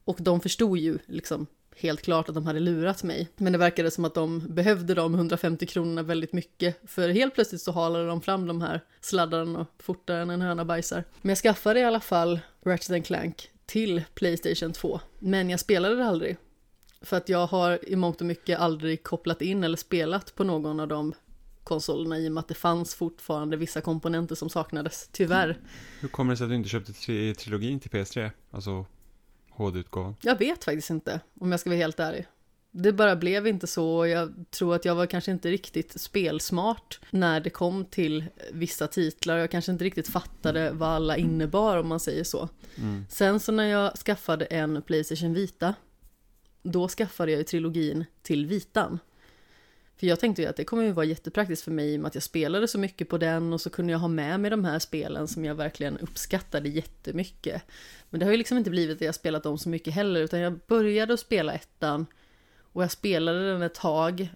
Och 0.05 0.17
de 0.21 0.41
förstod 0.41 0.79
ju 0.79 0.99
liksom 1.07 1.47
helt 1.77 2.03
klart 2.03 2.29
att 2.29 2.35
de 2.35 2.47
hade 2.47 2.61
lurat 2.61 3.03
mig. 3.03 3.29
Men 3.37 3.53
det 3.53 3.59
verkade 3.59 3.91
som 3.91 4.05
att 4.05 4.15
de 4.15 4.55
behövde 4.55 4.95
de 4.95 5.15
150 5.15 5.67
kronorna 5.67 6.03
väldigt 6.03 6.33
mycket. 6.33 6.81
För 6.87 7.09
helt 7.09 7.35
plötsligt 7.35 7.63
så 7.63 7.73
halade 7.73 8.07
de 8.07 8.21
fram 8.21 8.47
de 8.47 8.63
här 8.63 8.81
sladdarna 9.01 9.67
fortare 9.79 10.23
än 10.23 10.31
en 10.31 10.41
höna 10.41 10.65
bajsar. 10.65 11.05
Men 11.23 11.29
jag 11.29 11.39
skaffade 11.39 11.81
i 11.81 11.85
alla 11.85 12.01
fall 12.01 12.41
Ratchet 12.65 13.07
Clank 13.07 13.51
till 13.67 14.03
Playstation 14.15 14.73
2. 14.73 15.01
Men 15.19 15.51
jag 15.51 15.61
spelade 15.61 15.97
det 15.97 16.07
aldrig. 16.07 16.37
För 17.01 17.17
att 17.17 17.29
jag 17.29 17.47
har 17.47 17.89
i 17.89 17.97
mångt 17.97 18.21
och 18.21 18.27
mycket 18.27 18.59
aldrig 18.59 19.03
kopplat 19.03 19.43
in 19.43 19.65
eller 19.65 19.77
spelat 19.77 20.35
på 20.35 20.45
någon 20.45 20.81
av 20.81 20.89
de 20.89 21.15
konsolerna 21.65 22.19
i 22.19 22.29
och 22.29 22.33
med 22.33 22.41
att 22.41 22.49
det 22.49 22.55
fanns 22.55 22.95
fortfarande 22.95 23.57
vissa 23.57 23.81
komponenter 23.81 24.35
som 24.35 24.51
saknades, 24.51 25.09
tyvärr. 25.13 25.59
Hur 26.01 26.09
kommer 26.09 26.33
det 26.33 26.37
sig 26.37 26.45
att 26.45 26.51
du 26.51 26.57
inte 26.57 26.69
köpte 26.69 26.93
tri 26.93 27.35
trilogin 27.35 27.81
till 27.81 27.91
PS3? 27.91 28.31
Alltså 28.51 28.87
HD-utgåvan? 29.57 30.17
Jag 30.21 30.39
vet 30.39 30.65
faktiskt 30.65 30.91
inte, 30.91 31.21
om 31.41 31.51
jag 31.51 31.61
ska 31.61 31.71
vara 31.71 31.79
helt 31.79 32.01
ärlig. 32.01 32.27
Det 32.71 32.93
bara 32.93 33.17
blev 33.17 33.47
inte 33.47 33.67
så 33.67 33.97
och 33.97 34.09
jag 34.09 34.45
tror 34.51 34.75
att 34.75 34.85
jag 34.85 34.95
var 34.95 35.07
kanske 35.07 35.31
inte 35.31 35.51
riktigt 35.51 36.01
spelsmart 36.01 37.01
när 37.11 37.41
det 37.41 37.51
kom 37.51 37.85
till 37.85 38.25
vissa 38.53 38.87
titlar. 38.87 39.37
Jag 39.37 39.51
kanske 39.51 39.73
inte 39.73 39.85
riktigt 39.85 40.09
fattade 40.09 40.71
vad 40.73 40.89
alla 40.89 41.17
innebar 41.17 41.77
om 41.77 41.89
man 41.89 42.01
säger 42.01 42.25
så. 42.25 42.49
Mm. 42.77 43.07
Sen 43.11 43.41
så 43.41 43.53
när 43.53 43.65
jag 43.65 43.97
skaffade 43.97 44.45
en 44.45 44.83
Playstation 44.83 45.35
Vita, 45.35 45.75
då 46.63 46.89
skaffade 46.89 47.33
jag 47.33 47.39
ju 47.39 47.45
trilogin 47.45 48.05
till 48.23 48.47
Vitan. 48.47 48.99
För 49.97 50.07
jag 50.07 50.21
tänkte 50.21 50.43
ju 50.43 50.49
att 50.49 50.57
det 50.57 50.65
kommer 50.65 50.83
ju 50.83 50.93
vara 50.93 51.07
jättepraktiskt 51.07 51.65
för 51.65 51.71
mig 51.71 51.95
i 51.95 51.97
och 51.97 52.01
med 52.01 52.09
att 52.09 52.15
jag 52.15 52.23
spelade 52.23 52.69
så 52.69 52.79
mycket 52.79 53.09
på 53.09 53.19
den 53.19 53.53
och 53.53 53.61
så 53.61 53.71
kunde 53.71 53.93
jag 53.93 53.99
ha 53.99 54.09
med 54.09 54.41
mig 54.41 54.51
de 54.51 54.65
här 54.65 54.79
spelen 54.79 55.29
som 55.29 55.45
jag 55.45 55.55
verkligen 55.55 55.99
uppskattade 55.99 56.69
jättemycket. 56.69 57.63
Men 58.11 58.21
det 58.21 58.27
har 58.27 58.31
ju 58.31 58.39
liksom 58.39 58.59
inte 58.59 58.71
blivit 58.71 58.97
att 58.97 59.07
jag 59.07 59.15
spelat 59.15 59.43
dem 59.43 59.59
så 59.59 59.69
mycket 59.69 59.95
heller 59.95 60.21
utan 60.21 60.41
jag 60.41 60.59
började 60.67 61.15
att 61.15 61.21
spela 61.21 61.53
ettan 61.53 62.07
och 62.59 62.83
jag 62.83 62.91
spelade 62.91 63.53
den 63.53 63.63
ett 63.63 63.75
tag. 63.75 64.29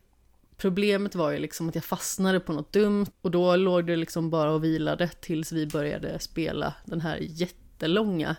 Problemet 0.57 1.15
var 1.15 1.31
ju 1.31 1.39
liksom 1.39 1.69
att 1.69 1.75
jag 1.75 1.85
fastnade 1.85 2.41
på 2.41 2.53
något 2.53 2.73
dumt 2.73 3.11
och 3.21 3.31
då 3.31 3.57
låg 3.57 3.87
det 3.87 3.97
liksom 3.97 4.31
bara 4.31 4.51
och 4.51 4.65
vilade 4.65 5.09
tills 5.09 5.53
vi 5.53 5.67
började 5.67 6.19
spela 6.19 6.75
den 6.85 7.01
här 7.01 7.19
jättelånga 7.21 8.37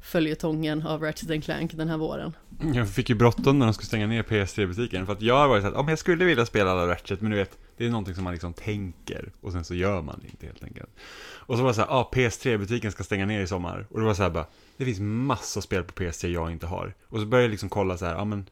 följetongen 0.00 0.86
av 0.86 1.02
Ratchet 1.02 1.44
Clank 1.44 1.72
den 1.74 1.88
här 1.88 1.98
våren. 1.98 2.36
Mm. 2.60 2.74
Jag 2.74 2.88
fick 2.88 3.08
ju 3.08 3.14
bråttom 3.14 3.58
när 3.58 3.66
de 3.66 3.74
skulle 3.74 3.86
stänga 3.86 4.06
ner 4.06 4.22
PS3-butiken 4.22 5.06
för 5.06 5.12
att 5.12 5.22
jag 5.22 5.34
har 5.34 5.48
varit 5.48 5.62
såhär, 5.62 5.76
om 5.76 5.88
jag 5.88 5.98
skulle 5.98 6.24
vilja 6.24 6.46
spela 6.46 6.70
alla 6.70 6.86
Ratchet, 6.86 7.20
men 7.20 7.30
du 7.30 7.36
vet, 7.36 7.58
det 7.76 7.86
är 7.86 7.90
någonting 7.90 8.14
som 8.14 8.24
man 8.24 8.32
liksom 8.32 8.52
tänker 8.52 9.32
och 9.40 9.52
sen 9.52 9.64
så 9.64 9.74
gör 9.74 10.02
man 10.02 10.20
det 10.22 10.28
inte 10.28 10.46
helt 10.46 10.64
enkelt. 10.64 10.90
Och 11.48 11.56
så 11.56 11.62
var 11.62 11.70
det 11.70 11.74
såhär, 11.74 11.88
ja, 11.88 11.94
ah, 11.94 12.10
PS3-butiken 12.14 12.92
ska 12.92 13.04
stänga 13.04 13.26
ner 13.26 13.40
i 13.40 13.46
sommar. 13.46 13.86
Och 13.90 14.00
det 14.00 14.06
var 14.06 14.14
såhär 14.14 14.30
bara, 14.30 14.46
det 14.76 14.84
finns 14.84 15.00
massa 15.00 15.60
spel 15.60 15.84
på 15.84 15.92
PS3 15.92 16.28
jag 16.28 16.52
inte 16.52 16.66
har. 16.66 16.94
Och 17.08 17.20
så 17.20 17.26
började 17.26 17.44
jag 17.44 17.50
liksom 17.50 17.68
kolla 17.68 17.98
så 17.98 18.04
här, 18.06 18.14
ja 18.14 18.24
men 18.24 18.46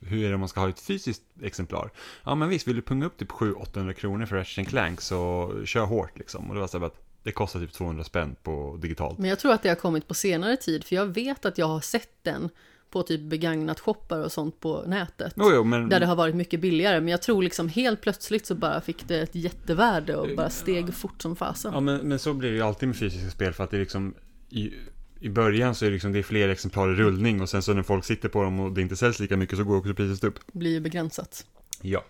hur 0.00 0.24
är 0.24 0.28
det 0.28 0.34
om 0.34 0.40
man 0.40 0.48
ska 0.48 0.60
ha 0.60 0.68
ett 0.68 0.80
fysiskt 0.80 1.22
exemplar? 1.42 1.90
Ja 2.24 2.34
men 2.34 2.48
visst, 2.48 2.68
vill 2.68 2.76
du 2.76 2.82
punga 2.82 3.06
upp 3.06 3.16
typ 3.16 3.30
700-800 3.30 3.92
kronor 3.92 4.26
för 4.26 4.36
Ratchet 4.36 4.68
Clank 4.68 5.00
så 5.00 5.52
kör 5.64 5.84
hårt 5.84 6.18
liksom. 6.18 6.48
Och 6.48 6.54
det 6.54 6.60
var 6.60 6.68
så 6.68 6.78
här 6.78 6.86
att 6.86 7.01
det 7.22 7.32
kostar 7.32 7.60
typ 7.60 7.72
200 7.72 8.04
spänn 8.04 8.36
på 8.42 8.78
digitalt. 8.82 9.18
Men 9.18 9.30
jag 9.30 9.38
tror 9.38 9.52
att 9.52 9.62
det 9.62 9.68
har 9.68 9.76
kommit 9.76 10.08
på 10.08 10.14
senare 10.14 10.56
tid, 10.56 10.84
för 10.84 10.96
jag 10.96 11.06
vet 11.06 11.44
att 11.44 11.58
jag 11.58 11.66
har 11.66 11.80
sett 11.80 12.10
den 12.22 12.48
på 12.92 13.02
typ 13.02 13.20
begagnat 13.20 13.80
shoppar 13.80 14.18
och 14.18 14.32
sånt 14.32 14.60
på 14.60 14.84
nätet. 14.86 15.32
Jo, 15.36 15.50
jo, 15.54 15.64
men... 15.64 15.88
Där 15.88 16.00
det 16.00 16.06
har 16.06 16.16
varit 16.16 16.34
mycket 16.34 16.60
billigare. 16.60 17.00
Men 17.00 17.08
jag 17.08 17.22
tror 17.22 17.42
liksom 17.42 17.68
helt 17.68 18.00
plötsligt 18.00 18.46
så 18.46 18.54
bara 18.54 18.80
fick 18.80 19.08
det 19.08 19.20
ett 19.20 19.34
jättevärde 19.34 20.16
och 20.16 20.28
bara 20.36 20.50
steg 20.50 20.94
fort 20.94 21.22
som 21.22 21.36
fasen. 21.36 21.72
Ja, 21.74 21.80
men, 21.80 22.08
men 22.08 22.18
så 22.18 22.34
blir 22.34 22.50
det 22.50 22.56
ju 22.56 22.62
alltid 22.62 22.88
med 22.88 22.96
fysiska 22.96 23.30
spel 23.30 23.52
för 23.52 23.64
att 23.64 23.70
det 23.70 23.76
är 23.76 23.80
liksom 23.80 24.14
i, 24.48 24.72
i 25.20 25.28
början 25.28 25.74
så 25.74 25.84
är 25.84 25.86
det 25.86 25.92
liksom 25.92 26.12
det 26.12 26.18
är 26.18 26.22
fler 26.22 26.48
exemplar 26.48 26.92
i 26.92 26.94
rullning 26.94 27.40
och 27.40 27.48
sen 27.48 27.62
så 27.62 27.74
när 27.74 27.82
folk 27.82 28.04
sitter 28.04 28.28
på 28.28 28.42
dem 28.42 28.60
och 28.60 28.72
det 28.72 28.82
inte 28.82 28.96
säljs 28.96 29.20
lika 29.20 29.36
mycket 29.36 29.58
så 29.58 29.64
går 29.64 29.76
också 29.76 29.94
priset 29.94 30.24
upp. 30.24 30.38
Det 30.52 30.58
blir 30.58 30.70
ju 30.70 30.80
begränsat. 30.80 31.46
Ja. 31.82 32.04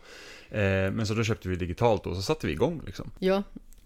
Eh, 0.50 0.90
men 0.92 1.07
så 1.07 1.14
då 1.14 1.25
köpte 1.25 1.49
vi 1.49 1.57
digitalt 1.57 2.07
och 2.07 2.16
så 2.16 2.23
satte 2.23 2.47
vi 2.47 2.52
igång 2.52 2.83
liksom. 2.87 3.11
Ja, 3.19 3.42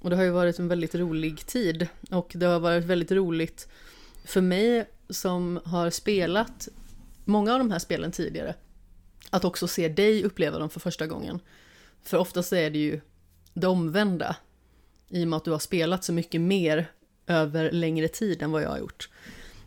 och 0.06 0.10
det 0.10 0.16
har 0.16 0.24
ju 0.24 0.30
varit 0.30 0.58
en 0.58 0.68
väldigt 0.68 0.94
rolig 0.94 1.46
tid. 1.46 1.88
Och 2.10 2.32
det 2.34 2.46
har 2.46 2.60
varit 2.60 2.84
väldigt 2.84 3.12
roligt 3.12 3.68
för 4.24 4.40
mig 4.40 4.88
som 5.10 5.60
har 5.64 5.90
spelat 5.90 6.68
många 7.24 7.52
av 7.52 7.58
de 7.58 7.70
här 7.70 7.78
spelen 7.78 8.12
tidigare. 8.12 8.54
Att 9.30 9.44
också 9.44 9.68
se 9.68 9.88
dig 9.88 10.24
uppleva 10.24 10.58
dem 10.58 10.70
för 10.70 10.80
första 10.80 11.06
gången. 11.06 11.40
För 12.02 12.18
oftast 12.18 12.52
är 12.52 12.70
det 12.70 12.78
ju 12.78 13.00
det 13.54 13.66
omvända. 13.66 14.36
I 15.08 15.24
och 15.24 15.28
med 15.28 15.36
att 15.36 15.44
du 15.44 15.50
har 15.50 15.58
spelat 15.58 16.04
så 16.04 16.12
mycket 16.12 16.40
mer 16.40 16.90
över 17.26 17.70
längre 17.70 18.08
tid 18.08 18.42
än 18.42 18.52
vad 18.52 18.62
jag 18.62 18.70
har 18.70 18.78
gjort. 18.78 19.10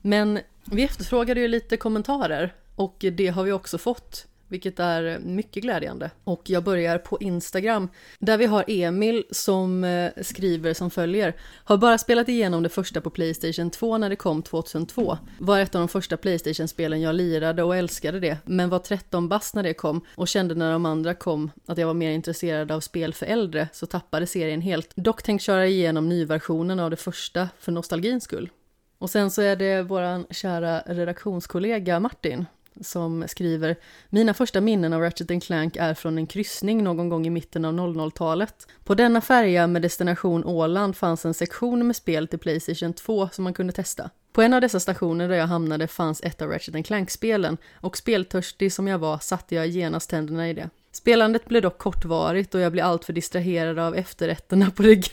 Men 0.02 0.40
vi 0.66 0.84
efterfrågade 0.84 1.42
ju 1.42 1.48
lite 1.48 1.78
kommentarer 1.78 2.56
och 2.76 2.96
det 3.00 3.28
har 3.28 3.44
vi 3.44 3.52
också 3.52 3.78
fått 3.78 4.28
vilket 4.50 4.80
är 4.80 5.20
mycket 5.20 5.64
glädjande. 5.64 6.12
Och 6.24 6.42
jag 6.46 6.64
börjar 6.64 6.98
på 6.98 7.18
Instagram, 7.20 7.90
där 8.20 8.38
vi 8.38 8.46
har 8.46 8.66
Emil 8.68 9.24
som 9.32 9.84
eh, 9.84 10.12
skriver 10.22 10.74
som 10.74 10.90
följer. 10.90 11.36
Har 11.64 11.78
bara 11.78 11.98
spelat 11.98 12.30
igenom 12.30 12.64
det 12.64 12.70
första 12.70 13.02
på 13.02 13.10
Playstation 13.10 13.70
2 13.70 13.98
när 13.98 14.10
det 14.10 14.16
kom 14.16 14.44
2002. 14.44 15.18
Var 15.40 15.60
ett 15.60 15.76
av 15.76 15.82
de 15.82 15.88
första 15.88 16.18
Playstation-spelen 16.18 17.02
jag 17.02 17.16
lirade 17.16 17.64
och 17.64 17.76
älskade 17.76 18.20
det, 18.20 18.38
men 18.46 18.70
var 18.70 18.80
13 18.80 19.30
bast 19.30 19.56
när 19.56 19.64
det 19.64 19.74
kom 19.74 20.02
och 20.16 20.28
kände 20.28 20.56
när 20.56 20.72
de 20.72 20.86
andra 20.86 21.14
kom 21.14 21.52
att 21.66 21.78
jag 21.78 21.88
var 21.88 21.94
mer 21.94 22.12
intresserad 22.12 22.72
av 22.72 22.80
spel 22.80 23.14
för 23.14 23.26
äldre, 23.26 23.68
så 23.74 23.86
tappade 23.86 24.28
serien 24.28 24.62
helt. 24.62 24.92
Dock 24.96 25.24
tänkt 25.24 25.42
köra 25.42 25.68
igenom 25.68 26.10
nyversionen 26.10 26.80
av 26.80 26.90
det 26.90 26.96
första 26.96 27.50
för 27.60 27.72
nostalgins 27.72 28.24
skull. 28.24 28.50
Och 28.98 29.10
sen 29.10 29.32
så 29.32 29.42
är 29.42 29.56
det 29.56 29.82
våran 29.82 30.26
kära 30.30 30.82
redaktionskollega 30.86 32.00
Martin 32.00 32.46
som 32.82 33.28
skriver 33.28 33.76
Mina 34.10 34.34
första 34.34 34.62
minnen 34.62 34.94
av 34.94 35.02
Ratchet 35.02 35.44
Clank 35.44 35.76
är 35.76 35.94
från 35.94 36.18
en 36.18 36.28
kryssning 36.28 36.84
någon 36.84 37.10
gång 37.10 37.28
i 37.28 37.30
mitten 37.30 37.66
av 37.66 37.74
00-talet. 37.74 38.68
På 38.84 38.96
denna 38.96 39.22
färja 39.22 39.68
med 39.68 39.82
destination 39.82 40.46
Åland 40.46 40.98
fanns 40.98 41.26
en 41.26 41.34
sektion 41.34 41.88
med 41.88 41.96
spel 41.96 42.28
till 42.28 42.40
Playstation 42.40 42.94
2 42.94 43.30
som 43.32 43.44
man 43.44 43.54
kunde 43.54 43.74
testa. 43.74 44.10
På 44.34 44.42
en 44.42 44.54
av 44.54 44.62
dessa 44.62 44.80
stationer 44.80 45.30
där 45.30 45.36
jag 45.36 45.48
hamnade 45.48 45.88
fanns 45.88 46.22
ett 46.24 46.42
av 46.42 46.50
Ratchet 46.50 46.86
Clank-spelen 46.86 47.58
och 47.74 47.98
speltörstig 47.98 48.74
som 48.74 48.88
jag 48.88 49.00
var 49.00 49.18
satte 49.18 49.56
jag 49.56 49.68
genast 49.68 50.10
tänderna 50.10 50.50
i 50.50 50.54
det. 50.54 50.70
Spelandet 50.92 51.46
blev 51.46 51.62
dock 51.62 51.78
kortvarigt 51.78 52.56
och 52.56 52.62
jag 52.62 52.72
blev 52.72 52.86
alltför 52.86 53.14
distraherad 53.14 53.80
av 53.80 53.96
efterrätterna 53.96 54.72
på, 54.72 54.84
det, 54.84 54.96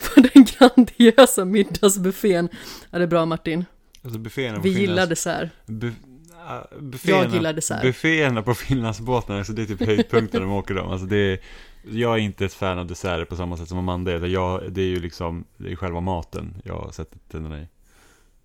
på 0.00 0.20
den 0.20 0.44
grandiösa 0.44 1.44
middagsbuffén. 1.44 2.48
Ja, 2.90 2.98
det 2.98 3.04
är 3.04 3.08
bra 3.08 3.26
Martin. 3.26 3.64
Alltså 4.04 4.18
Vi 4.62 4.70
gillar 4.70 5.06
dessert. 5.06 5.50
Bu 5.66 5.92
jag 7.02 7.30
gillar 7.30 7.52
dessert. 7.52 7.82
Bufféerna 7.82 8.42
på 8.42 8.54
Finlandsbåtarna, 8.54 9.38
alltså 9.38 9.52
det 9.52 9.62
är 9.62 9.66
typ 9.66 9.86
höjdpunkten 9.86 10.40
de 10.40 10.52
åker 10.52 10.74
dem. 10.74 10.90
Alltså 10.90 11.06
det 11.06 11.16
är, 11.16 11.38
jag 11.90 12.14
är 12.14 12.18
inte 12.18 12.44
ett 12.44 12.54
fan 12.54 12.78
av 12.78 12.86
desserter 12.86 13.24
på 13.24 13.36
samma 13.36 13.56
sätt 13.56 13.68
som 13.68 13.78
Amanda 13.78 14.12
är. 14.12 14.26
Jag, 14.26 14.72
det 14.72 14.82
är 14.82 14.86
ju 14.86 15.00
liksom, 15.00 15.44
det 15.56 15.72
är 15.72 15.76
själva 15.76 16.00
maten 16.00 16.54
jag 16.64 16.94
sätter 16.94 17.18
tänderna 17.30 17.60
i. 17.60 17.66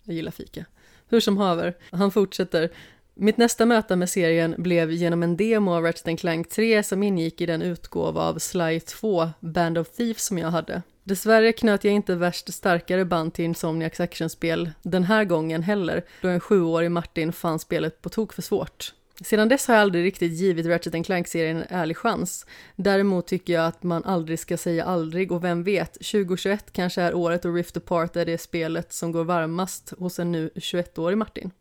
Jag 0.04 0.16
gillar 0.16 0.32
fika. 0.32 0.66
Hur 1.10 1.20
som 1.20 1.38
haver, 1.38 1.74
han 1.92 2.12
fortsätter. 2.12 2.70
Mitt 3.19 3.38
nästa 3.38 3.65
möte 3.65 3.95
med 3.95 4.09
serien 4.09 4.55
blev 4.57 4.91
genom 4.91 5.24
en 5.24 5.38
demo 5.38 5.74
av 5.74 5.83
Ratchet 5.83 6.19
Clank 6.19 6.50
3 6.50 6.83
som 6.83 7.03
ingick 7.03 7.41
i 7.41 7.45
den 7.45 7.62
utgåva 7.62 8.21
av 8.21 8.39
Sly 8.39 8.79
2, 8.79 9.29
Band 9.39 9.77
of 9.77 9.89
Thieves 9.89 10.25
som 10.25 10.38
jag 10.38 10.51
hade. 10.51 10.81
Dessvärre 11.03 11.53
knöt 11.53 11.83
jag 11.83 11.93
inte 11.93 12.15
värst 12.15 12.53
starkare 12.53 13.05
band 13.05 13.33
till 13.33 13.45
Insomniacs 13.45 14.00
actionspel 14.00 14.71
den 14.83 15.03
här 15.03 15.24
gången 15.24 15.63
heller, 15.63 16.05
då 16.21 16.27
en 16.27 16.39
sjuårig 16.39 16.91
Martin 16.91 17.33
fann 17.33 17.59
spelet 17.59 18.01
på 18.01 18.09
tok 18.09 18.33
för 18.33 18.41
svårt. 18.41 18.93
Sedan 19.21 19.50
dess 19.50 19.67
har 19.67 19.75
jag 19.75 19.81
aldrig 19.81 20.05
riktigt 20.05 20.31
givit 20.31 20.65
Ratchet 20.65 21.05
Clank-serien 21.05 21.57
en 21.57 21.77
ärlig 21.77 21.97
chans. 21.97 22.45
Däremot 22.75 23.27
tycker 23.27 23.53
jag 23.53 23.65
att 23.65 23.83
man 23.83 24.03
aldrig 24.03 24.39
ska 24.39 24.57
säga 24.57 24.86
aldrig 24.86 25.31
och 25.31 25.43
vem 25.43 25.63
vet, 25.63 25.93
2021 25.93 26.74
kanske 26.74 27.01
är 27.01 27.13
året 27.13 27.45
och 27.45 27.53
Rift 27.53 27.77
Apart 27.77 28.15
är 28.15 28.25
det 28.25 28.38
spelet 28.38 28.93
som 28.93 29.12
går 29.12 29.24
varmast 29.24 29.93
hos 30.00 30.19
en 30.19 30.31
nu 30.31 30.50
21-årig 30.55 31.17
Martin. 31.17 31.51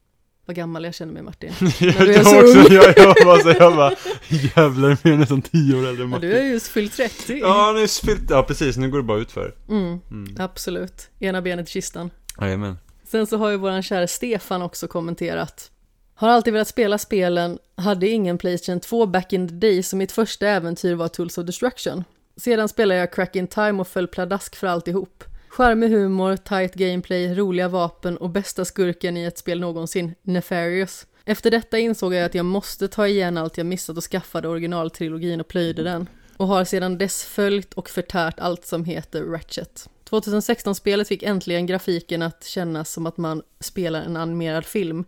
Vad 0.47 0.57
gammal 0.57 0.85
jag 0.85 0.95
känner 0.95 1.13
mig 1.13 1.23
Martin. 1.23 1.53
jag, 1.81 2.09
jag 2.09 2.21
också, 2.21 2.73
jag, 2.73 2.95
jag, 2.97 3.17
bara, 3.25 3.41
så, 3.41 3.49
jag 3.49 3.77
bara, 3.77 3.95
jävlar, 4.29 4.99
jag 5.03 5.13
är 5.13 5.17
nästan 5.17 5.43
tio 5.43 5.77
år 5.77 5.87
äldre 5.87 6.07
Martin. 6.07 6.31
Ja, 6.31 6.37
du 6.37 6.41
är 6.41 6.45
just 6.45 6.67
fyllt 6.67 6.97
30. 6.97 7.39
Ja, 7.39 7.73
nu 7.73 7.89
fyllt, 7.89 8.31
ja 8.31 8.43
precis, 8.43 8.77
nu 8.77 8.91
går 8.91 8.99
det 8.99 9.05
bara 9.05 9.19
ut 9.19 9.33
för. 9.33 9.55
Mm, 9.69 10.01
mm. 10.11 10.37
Absolut, 10.39 11.11
ena 11.19 11.43
benet 11.43 11.69
i 11.69 11.73
kistan. 11.73 12.11
Jajamän. 12.41 12.79
Sen 13.05 13.27
så 13.27 13.37
har 13.37 13.51
ju 13.51 13.57
våran 13.57 13.83
kära 13.83 14.07
Stefan 14.07 14.63
också 14.63 14.89
kommenterat. 14.89 15.71
Har 16.15 16.29
alltid 16.29 16.53
velat 16.53 16.69
spela 16.69 16.99
spelen, 16.99 17.59
hade 17.77 18.09
ingen 18.09 18.39
Playstation 18.39 18.81
2 18.81 19.07
back 19.07 19.33
in 19.33 19.49
the 19.49 19.55
day, 19.55 19.83
så 19.83 19.97
mitt 19.97 20.13
första 20.13 20.49
äventyr 20.49 20.95
var 20.95 21.09
Tools 21.09 21.39
of 21.39 21.47
Destruction. 21.47 22.05
Sedan 22.37 22.69
spelade 22.69 23.01
jag 23.01 23.13
Crack 23.13 23.37
in 23.37 23.47
Time 23.47 23.81
och 23.81 23.89
föll 23.89 24.07
pladask 24.07 24.57
för 24.57 24.67
alltihop. 24.67 25.25
Charmig 25.57 25.89
humor, 25.89 26.37
tight 26.37 26.75
gameplay, 26.75 27.35
roliga 27.35 27.69
vapen 27.69 28.17
och 28.17 28.31
bästa 28.31 28.65
skurken 28.65 29.17
i 29.17 29.25
ett 29.25 29.39
spel 29.39 29.61
någonsin, 29.61 30.15
Nefarious. 30.23 31.07
Efter 31.25 31.51
detta 31.51 31.79
insåg 31.79 32.15
jag 32.15 32.25
att 32.25 32.35
jag 32.35 32.47
måste 32.47 32.89
ta 32.89 33.07
igen 33.07 33.39
allt 33.39 33.57
jag 33.57 33.67
missat 33.67 33.97
och 33.97 34.05
skaffade 34.05 34.49
originaltrilogin 34.49 35.41
och 35.41 35.49
plöjde 35.49 35.83
den. 35.83 36.09
Och 36.37 36.47
har 36.47 36.65
sedan 36.65 36.99
dess 36.99 37.25
följt 37.25 37.75
och 37.75 37.91
förtärt 37.91 38.41
allt 38.41 38.67
som 38.67 38.85
heter 38.85 39.23
Ratchet. 39.23 39.89
2016-spelet 40.11 41.09
fick 41.09 41.23
äntligen 41.23 41.67
grafiken 41.67 42.23
att 42.23 42.45
kännas 42.45 42.93
som 42.93 43.07
att 43.07 43.17
man 43.17 43.43
spelar 43.61 44.03
en 44.03 44.17
animerad 44.17 44.65
film. 44.65 45.05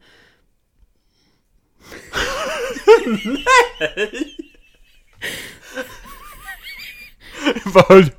Vad? 7.65 8.11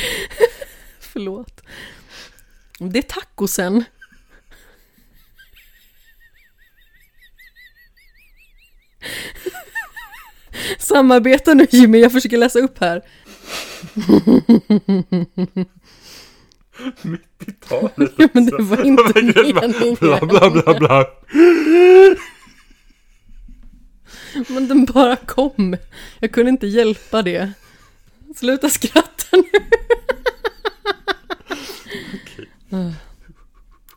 Förlåt. 1.00 1.62
Det 2.78 2.98
är 2.98 3.02
tacosen. 3.02 3.84
Samarbeta 10.78 11.54
nu 11.54 11.66
Jimmy, 11.70 11.98
jag 11.98 12.12
försöker 12.12 12.38
läsa 12.38 12.58
upp 12.58 12.78
här. 12.78 13.02
Mitt 17.02 17.22
i 17.46 17.52
talet 17.52 18.12
Ja, 18.16 18.28
men 18.32 18.46
det 18.46 18.56
var 18.58 18.84
inte 18.84 19.22
meningen. 19.22 19.74
Bla 20.00 20.20
bla 20.20 20.50
bla 20.50 20.78
bla. 20.78 21.06
Men 24.48 24.68
den 24.68 24.84
bara 24.84 25.16
kom. 25.16 25.76
Jag 26.18 26.32
kunde 26.32 26.50
inte 26.50 26.66
hjälpa 26.66 27.22
det. 27.22 27.52
Sluta 28.36 28.68
skratta 28.68 29.36
nu. 29.36 29.44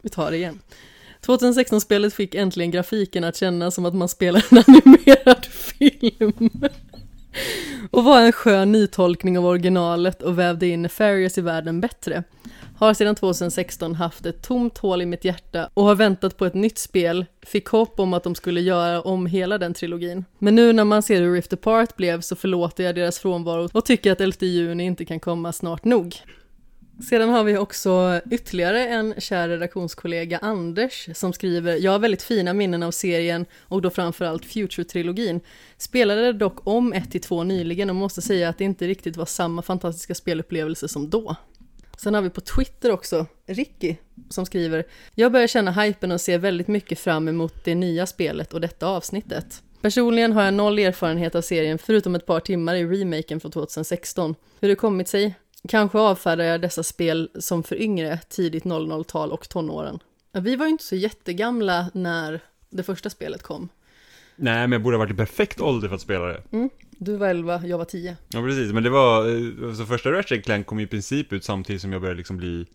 Vi 0.02 0.10
tar 0.10 0.32
det 0.32 0.38
igen. 0.38 0.60
2016-spelet 1.26 2.14
fick 2.14 2.36
äntligen 2.36 2.72
grafiken 2.72 3.24
att 3.24 3.36
kännas 3.36 3.76
som 3.76 3.86
att 3.86 3.96
man 3.96 4.10
spelar 4.10 4.46
en 4.50 4.64
animerad 4.68 5.46
film. 5.46 6.52
Och 7.92 8.04
var 8.04 8.22
en 8.22 8.32
skön 8.32 8.72
nytolkning 8.72 9.38
av 9.38 9.46
originalet 9.46 10.22
och 10.22 10.40
vävde 10.40 10.68
in 10.68 10.82
Nefarious 10.82 11.38
i 11.38 11.42
världen 11.42 11.82
bättre. 11.82 12.24
Har 12.78 12.94
sedan 12.94 13.16
2016 13.16 13.96
haft 13.96 14.26
ett 14.26 14.42
tomt 14.42 14.78
hål 14.78 15.02
i 15.02 15.06
mitt 15.06 15.26
hjärta 15.26 15.70
och 15.74 15.84
har 15.84 15.96
väntat 15.96 16.38
på 16.38 16.46
ett 16.46 16.54
nytt 16.54 16.78
spel, 16.78 17.26
fick 17.46 17.68
hopp 17.68 18.00
om 18.00 18.14
att 18.14 18.24
de 18.24 18.36
skulle 18.36 18.62
göra 18.62 19.02
om 19.02 19.26
hela 19.26 19.58
den 19.58 19.74
trilogin. 19.74 20.26
Men 20.40 20.56
nu 20.56 20.74
när 20.74 20.84
man 20.84 21.04
ser 21.04 21.22
hur 21.22 21.34
Rift 21.34 21.54
Apart 21.54 21.96
blev 21.96 22.22
så 22.22 22.36
förlåter 22.36 22.84
jag 22.84 22.96
deras 22.96 23.20
frånvaro 23.20 23.70
och 23.74 23.86
tycker 23.86 24.12
att 24.12 24.22
11 24.22 24.36
juni 24.40 24.84
inte 24.84 25.06
kan 25.06 25.20
komma 25.20 25.54
snart 25.54 25.84
nog. 25.84 26.16
Sedan 27.10 27.30
har 27.30 27.44
vi 27.44 27.58
också 27.58 28.22
ytterligare 28.32 28.88
en 28.88 29.14
kär 29.18 29.50
redaktionskollega, 29.50 30.38
Anders, 30.38 31.10
som 31.14 31.34
skriver 31.34 31.76
“Jag 31.76 31.92
har 31.92 32.00
väldigt 32.00 32.24
fina 32.24 32.54
minnen 32.54 32.84
av 32.84 32.92
serien 32.92 33.46
och 33.62 33.82
då 33.82 33.90
framförallt 33.90 34.46
Future-trilogin. 34.46 35.40
Spelade 35.78 36.34
dock 36.34 36.68
om 36.68 36.94
1-2 36.94 37.44
nyligen 37.44 37.90
och 37.90 37.96
måste 37.96 38.22
säga 38.22 38.50
att 38.50 38.58
det 38.58 38.64
inte 38.64 38.88
riktigt 38.88 39.18
var 39.18 39.26
samma 39.26 39.62
fantastiska 39.62 40.16
spelupplevelse 40.16 40.88
som 40.88 41.10
då.” 41.10 41.36
Sen 41.98 42.14
har 42.14 42.22
vi 42.22 42.30
på 42.30 42.42
Twitter 42.42 42.92
också 42.92 43.26
Ricky 43.46 43.96
som 44.30 44.46
skriver 44.46 44.84
“Jag 45.16 45.32
börjar 45.32 45.48
känna 45.48 45.72
hypen 45.72 46.12
och 46.12 46.22
ser 46.22 46.38
väldigt 46.38 46.68
mycket 46.68 47.00
fram 47.00 47.28
emot 47.28 47.54
det 47.64 47.76
nya 47.76 48.06
spelet 48.06 48.54
och 48.54 48.62
detta 48.62 48.88
avsnittet. 48.88 49.64
Personligen 49.82 50.34
har 50.34 50.44
jag 50.44 50.54
noll 50.54 50.80
erfarenhet 50.80 51.36
av 51.36 51.42
serien 51.42 51.78
förutom 51.78 52.16
ett 52.16 52.26
par 52.26 52.40
timmar 52.40 52.76
i 52.76 52.86
remaken 52.86 53.40
från 53.40 53.52
2016. 53.52 54.36
Hur 54.60 54.70
det 54.70 54.76
kommit 54.76 55.08
sig? 55.08 55.36
Kanske 55.68 56.00
avfärdar 56.00 56.46
jag 56.46 56.62
dessa 56.62 56.84
spel 56.84 57.30
som 57.40 57.64
för 57.64 57.82
yngre, 57.82 58.20
tidigt 58.30 58.64
00-tal 58.64 59.32
och 59.32 59.50
tonåren. 59.50 60.00
Vi 60.32 60.56
var 60.56 60.66
ju 60.66 60.72
inte 60.72 60.84
så 60.84 60.96
jättegamla 60.96 61.86
när 61.94 62.40
det 62.70 62.84
första 62.84 63.10
spelet 63.10 63.44
kom. 63.44 63.70
Nej, 64.36 64.62
men 64.62 64.72
jag 64.72 64.82
borde 64.82 64.98
ha 64.98 65.00
varit 65.00 65.14
i 65.14 65.18
perfekt 65.18 65.62
ålder 65.62 65.88
för 65.88 65.96
att 65.96 66.02
spela 66.02 66.26
det. 66.26 66.42
Mm. 66.52 66.70
Du 66.98 67.18
var 67.18 67.28
11, 67.28 67.62
jag 67.66 67.78
var 67.78 67.86
10. 67.86 68.18
Ja, 68.28 68.42
precis. 68.42 68.74
Men 68.74 68.84
det 68.84 68.90
var, 68.90 69.74
så 69.74 69.86
första 69.86 70.12
Ratchet 70.12 70.46
Clank 70.46 70.66
kom 70.66 70.80
i 70.80 70.88
princip 70.88 71.34
ut 71.34 71.44
samtidigt 71.44 71.82
som 71.82 71.92
jag 71.92 72.02
började 72.02 72.18
liksom 72.18 72.38
bli 72.38 72.66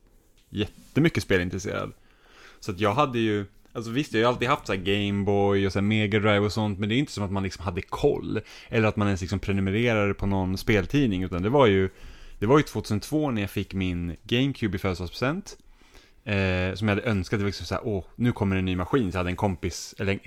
jättemycket 0.50 1.22
spelintresserad. 1.22 1.92
Så 2.60 2.70
att 2.70 2.80
jag 2.80 2.94
hade 2.94 3.18
ju, 3.18 3.46
alltså 3.72 3.90
visst, 3.90 4.12
jag 4.12 4.18
har 4.18 4.22
ju 4.22 4.28
alltid 4.28 4.48
haft 4.48 4.66
så 4.66 4.72
här 4.72 4.80
Gameboy 4.80 5.66
och 5.66 5.72
så 5.72 5.78
här 5.78 5.86
Mega 5.86 6.18
Drive 6.18 6.38
och 6.38 6.52
sånt, 6.52 6.78
men 6.78 6.88
det 6.88 6.94
är 6.94 6.96
inte 6.96 7.12
som 7.12 7.24
att 7.24 7.32
man 7.32 7.42
liksom 7.42 7.64
hade 7.64 7.82
koll. 7.82 8.40
Eller 8.68 8.88
att 8.88 8.96
man 8.96 9.06
ens 9.06 9.20
liksom 9.20 9.38
prenumererade 9.38 10.14
på 10.14 10.26
någon 10.26 10.58
speltidning, 10.58 11.22
utan 11.22 11.42
det 11.42 11.48
var 11.48 11.66
ju, 11.66 11.90
det 12.38 12.46
var 12.46 12.58
ju 12.58 12.62
2002 12.62 13.30
när 13.30 13.40
jag 13.40 13.50
fick 13.50 13.74
min 13.74 14.16
GameCube 14.22 14.76
i 14.76 14.78
födelsedagspresent. 14.78 15.56
Eh, 16.24 16.74
som 16.74 16.88
jag 16.88 16.96
hade 16.96 17.08
önskat, 17.08 17.38
det 17.38 17.44
var 17.44 17.48
liksom 17.48 17.66
såhär, 17.66 17.86
åh, 17.86 18.04
nu 18.16 18.32
kommer 18.32 18.56
en 18.56 18.64
ny 18.64 18.76
maskin. 18.76 19.12
Så 19.12 19.16
jag 19.16 19.20
hade 19.20 19.30
en 19.30 19.36
kompis, 19.36 19.94
eller 19.98 20.12
en, 20.12 20.20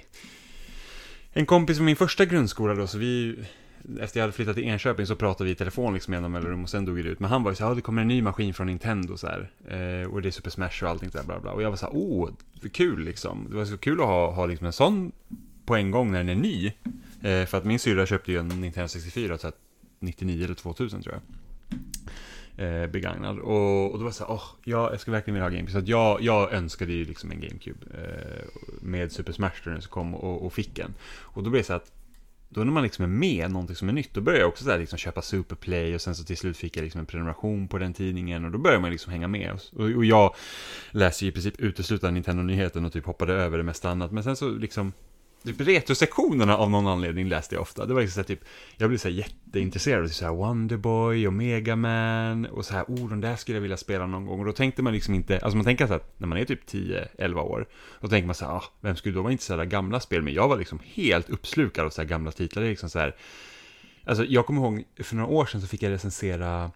en 1.34 1.46
kompis 1.46 1.78
från 1.78 1.86
min 1.86 1.96
första 1.96 2.26
grundskola 2.26 2.74
då, 2.74 2.88
så 2.88 2.98
vi, 2.98 3.36
efter 4.00 4.20
jag 4.20 4.24
hade 4.24 4.34
flyttat 4.34 4.56
till 4.56 4.64
Enköping 4.64 5.06
så 5.06 5.16
pratade 5.16 5.46
vi 5.46 5.52
i 5.52 5.56
telefon 5.56 5.94
liksom 5.94 6.14
genom 6.14 6.32
mellanrum 6.32 6.64
och 6.64 6.70
sen 6.70 6.86
dog 6.86 6.96
det 6.96 7.10
ut. 7.10 7.20
Men 7.20 7.30
han 7.30 7.44
var 7.44 7.52
ju 7.52 7.56
så 7.56 7.64
här, 7.64 7.72
ja 7.72 7.76
det 7.76 7.82
kommer 7.82 8.02
en 8.02 8.08
ny 8.08 8.22
maskin 8.22 8.54
från 8.54 8.68
Nintendo 8.68 9.18
så 9.18 9.28
här. 9.28 9.52
Eh, 9.68 10.12
och 10.12 10.22
det 10.22 10.30
är 10.30 10.32
Super 10.32 10.50
Smash 10.50 10.84
och 10.84 10.90
allting 10.90 11.12
så 11.12 11.18
här, 11.18 11.26
bla 11.26 11.40
bla. 11.40 11.52
Och 11.52 11.64
jag 11.64 11.70
var 11.70 11.78
så 11.78 11.86
här, 11.86 11.96
åh, 11.96 12.30
kul 12.72 13.00
liksom. 13.00 13.48
Det 13.50 13.56
var 13.56 13.66
så 13.66 13.78
kul 13.78 14.02
att 14.02 14.08
ha, 14.08 14.32
ha 14.32 14.46
liksom 14.46 14.68
en 14.68 14.74
sån 14.74 15.12
på 15.66 15.76
en 15.76 15.92
gång 15.92 16.12
när 16.12 16.18
den 16.18 16.30
är 16.30 16.36
ny. 16.36 16.68
Eh, 17.22 17.46
för 17.46 17.58
att 17.58 17.66
min 17.66 17.80
syrra 17.80 18.06
köpte 18.06 18.32
ju 18.32 18.40
en 18.40 18.48
Nintendo 18.48 18.88
64, 18.88 19.38
så 19.38 19.48
här, 19.48 19.56
99 20.00 20.44
eller 20.44 20.56
2000 20.56 21.02
tror 21.02 21.16
jag. 21.16 21.24
Eh, 22.58 22.88
begagnad. 22.88 23.40
Och, 23.40 23.92
och 23.92 23.98
då 23.98 24.04
var 24.04 24.10
det 24.10 24.16
så 24.16 24.24
här, 24.24 24.34
åh, 24.34 24.44
ja, 24.64 24.92
jag 24.92 25.00
ska 25.00 25.12
verkligen 25.12 25.34
vilja 25.34 25.46
ha 25.46 25.50
GameCube. 25.50 25.72
Så 25.72 25.78
att 25.78 25.88
jag, 25.88 26.22
jag 26.22 26.54
önskade 26.54 26.94
ju 26.94 27.06
liksom 27.06 27.32
en 27.32 27.42
GameCube. 27.42 27.80
Eh, 27.94 28.46
med 28.82 29.12
Super 29.12 29.34
Smash 29.34 29.52
när 29.64 29.74
den 29.74 29.82
kom 29.82 30.16
och, 30.16 30.46
och 30.46 30.54
fick 30.54 30.80
en. 30.80 30.94
Och 31.22 31.44
då 31.44 31.50
blev 31.50 31.62
det 31.62 31.68
så 31.68 31.74
att 31.74 31.92
då 32.54 32.64
när 32.64 32.72
man 32.72 32.84
liksom 32.84 33.06
är 33.06 33.10
med 33.10 33.52
någonting 33.52 33.76
som 33.76 33.90
är 33.90 33.94
nytt, 33.94 34.14
då 34.14 34.22
börjar 34.22 34.40
jag 34.40 34.50
också 34.50 34.64
så 34.64 34.72
här 34.72 34.80
liksom 34.80 34.98
köpa 34.98 35.22
Superplay 35.22 35.96
och 35.96 36.02
sen 36.02 36.16
så 36.16 36.24
till 36.24 36.38
slut 36.38 36.58
fick 36.58 36.78
jag 36.78 36.84
liksom 36.84 37.00
en 37.00 37.06
prenumeration 37.06 37.68
på 37.68 37.78
den 37.78 37.94
tidningen 37.94 38.46
och 38.46 38.52
då 38.52 38.58
börjar 38.58 38.80
man 38.80 38.92
liksom 38.92 39.12
hänga 39.12 39.28
med. 39.28 39.60
Och, 39.72 39.82
och 39.82 40.06
jag 40.06 40.36
läser 40.92 41.26
ju 41.26 41.30
i 41.30 41.34
princip 41.34 41.60
uteslutande 41.60 42.14
Nintendo-nyheten 42.14 42.86
och 42.86 42.94
typ 42.94 43.06
hoppade 43.06 43.34
över 43.34 43.58
det 43.58 43.64
mesta 43.64 43.90
annat. 43.90 44.12
Men 44.12 44.24
sen 44.24 44.36
så 44.36 44.50
liksom, 44.50 44.94
typ 45.44 45.62
retrosektionerna 45.62 46.58
av 46.58 46.72
någon 46.72 46.88
anledning 46.88 47.28
läste 47.28 47.56
jag 47.56 47.62
ofta. 47.62 47.86
Det 47.86 47.94
var 47.94 48.02
liksom 48.02 48.14
så 48.14 48.20
här, 48.20 48.36
typ, 48.36 48.48
jag 48.78 48.90
blev 48.90 48.98
så 48.98 49.08
här 49.08 49.16
jätteintresserad 49.16 50.04
av 50.04 50.08
typ 50.08 50.16
så 50.16 50.26
här 50.26 50.32
Wonderboy 50.32 51.28
och 51.28 51.34
Megaman 51.34 52.46
och 52.46 52.66
så 52.66 52.74
här, 52.74 52.84
oh, 52.84 53.10
de 53.10 53.22
där 53.22 53.36
skulle 53.36 53.58
jag 53.58 53.62
vilja 53.62 53.78
spela 53.78 54.08
någon 54.08 54.26
gång. 54.26 54.40
Och 54.40 54.46
då 54.46 54.52
tänkte 54.52 54.82
man 54.82 54.94
liksom 54.94 55.14
inte, 55.14 55.40
alltså 55.40 55.58
man 55.58 55.66
tänker 55.66 55.88
så 55.88 55.94
att 55.94 56.20
när 56.20 56.28
man 56.28 56.38
är 56.38 56.46
typ 56.46 56.70
10-11 56.70 57.40
år, 57.40 57.68
då 58.00 58.08
tänker 58.08 58.26
man 58.26 58.36
så 58.36 58.46
här, 58.46 58.54
ah, 58.54 58.64
vem 58.82 58.96
skulle 58.96 59.16
då 59.16 59.22
vara 59.22 59.32
intresserad 59.32 59.60
av 59.60 59.66
gamla 59.66 60.00
spel? 60.00 60.22
Men 60.22 60.34
jag 60.34 60.48
var 60.48 60.58
liksom 60.58 60.80
helt 60.84 61.30
uppslukad 61.30 61.86
av 61.86 61.90
så 61.90 62.02
här 62.02 62.10
gamla 62.10 62.32
titlar. 62.32 62.62
Det 62.62 62.68
är 62.68 62.70
liksom 62.70 62.90
så 62.90 63.00
här, 63.00 63.16
alltså 64.06 64.26
jag 64.26 64.46
kommer 64.46 64.62
ihåg, 64.62 64.84
för 65.00 65.16
några 65.16 65.30
år 65.30 65.46
sedan 65.46 65.62
så 65.62 65.68
fick 65.68 65.84
jag 65.84 65.92
recensera, 65.92 66.72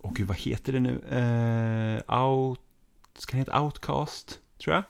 och 0.00 0.16
gud, 0.16 0.26
vad 0.26 0.36
heter 0.36 0.72
det 0.72 0.80
nu? 0.80 0.90
Uh, 0.90 2.20
out, 2.20 2.60
ska 3.18 3.32
det 3.32 3.38
heta 3.38 3.62
Outcast, 3.62 4.38
tror 4.58 4.74
jag? 4.74 4.84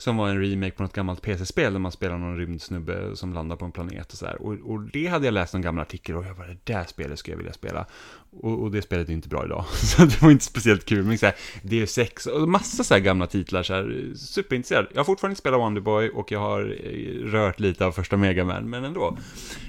Som 0.00 0.16
var 0.16 0.28
en 0.28 0.40
remake 0.40 0.70
på 0.70 0.82
något 0.82 0.92
gammalt 0.92 1.22
PC-spel 1.22 1.72
där 1.72 1.80
man 1.80 1.92
spelar 1.92 2.18
någon 2.18 2.36
rymdsnubbe 2.36 3.16
som 3.16 3.32
landar 3.32 3.56
på 3.56 3.64
en 3.64 3.72
planet 3.72 4.12
och 4.12 4.18
sådär. 4.18 4.42
Och, 4.42 4.52
och 4.52 4.82
det 4.82 5.06
hade 5.06 5.24
jag 5.24 5.34
läst 5.34 5.54
en 5.54 5.62
gammal 5.62 5.82
artikel 5.82 6.16
och 6.16 6.24
jag 6.24 6.36
bara, 6.36 6.46
det 6.46 6.58
där 6.64 6.84
spelet 6.84 7.18
skulle 7.18 7.32
jag 7.32 7.38
vilja 7.38 7.52
spela. 7.52 7.86
Och, 8.30 8.62
och 8.62 8.70
det 8.70 8.82
spelet 8.82 9.08
är 9.08 9.12
inte 9.12 9.28
bra 9.28 9.44
idag. 9.44 9.64
Så 9.72 10.04
det 10.04 10.22
var 10.22 10.30
inte 10.30 10.44
speciellt 10.44 10.84
kul. 10.84 11.04
Men 11.04 11.18
såhär, 11.18 11.34
DU6 11.62 12.28
och 12.28 12.48
massa 12.48 12.84
så 12.84 12.98
gamla 12.98 13.26
titlar 13.26 13.62
så 13.62 13.74
här, 13.74 14.12
superintresserad. 14.16 14.86
Jag 14.90 15.00
har 15.00 15.04
fortfarande 15.04 15.32
inte 15.32 15.40
spelat 15.40 15.60
Wonderboy 15.60 16.08
och 16.08 16.32
jag 16.32 16.40
har 16.40 16.76
eh, 16.84 17.24
rört 17.24 17.60
lite 17.60 17.86
av 17.86 17.92
första 17.92 18.16
Megaman, 18.16 18.70
men 18.70 18.84
ändå. 18.84 19.18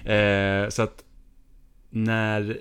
Eh, 0.05 0.69
så 0.69 0.81
att 0.81 1.03
när 1.89 2.59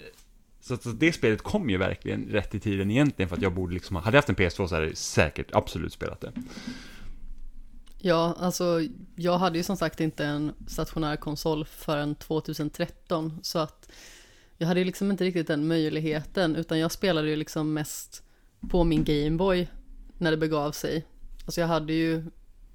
så 0.60 0.74
att 0.74 1.00
det 1.00 1.12
spelet 1.12 1.42
kom 1.42 1.70
ju 1.70 1.76
verkligen 1.76 2.28
rätt 2.28 2.54
i 2.54 2.60
tiden 2.60 2.90
egentligen 2.90 3.28
för 3.28 3.36
att 3.36 3.42
jag 3.42 3.52
borde 3.52 3.74
liksom, 3.74 3.96
hade 3.96 4.16
jag 4.16 4.18
haft 4.18 4.28
en 4.28 4.36
PS2 4.36 4.66
så 4.66 4.74
hade 4.74 4.86
jag 4.86 4.96
säkert 4.96 5.46
absolut 5.52 5.92
spelat 5.92 6.20
det. 6.20 6.32
Ja, 8.00 8.34
alltså 8.38 8.80
jag 9.16 9.38
hade 9.38 9.58
ju 9.58 9.64
som 9.64 9.76
sagt 9.76 10.00
inte 10.00 10.24
en 10.24 10.52
stationär 10.66 11.16
konsol 11.16 11.64
förrän 11.64 12.14
2013 12.14 13.38
så 13.42 13.58
att 13.58 13.88
jag 14.56 14.68
hade 14.68 14.80
ju 14.80 14.86
liksom 14.86 15.10
inte 15.10 15.24
riktigt 15.24 15.46
den 15.46 15.66
möjligheten 15.66 16.56
utan 16.56 16.78
jag 16.78 16.92
spelade 16.92 17.28
ju 17.28 17.36
liksom 17.36 17.72
mest 17.72 18.22
på 18.70 18.84
min 18.84 19.04
Gameboy 19.04 19.68
när 20.18 20.30
det 20.30 20.36
begav 20.36 20.72
sig. 20.72 21.06
Alltså 21.44 21.60
jag 21.60 21.68
hade 21.68 21.92
ju 21.92 22.24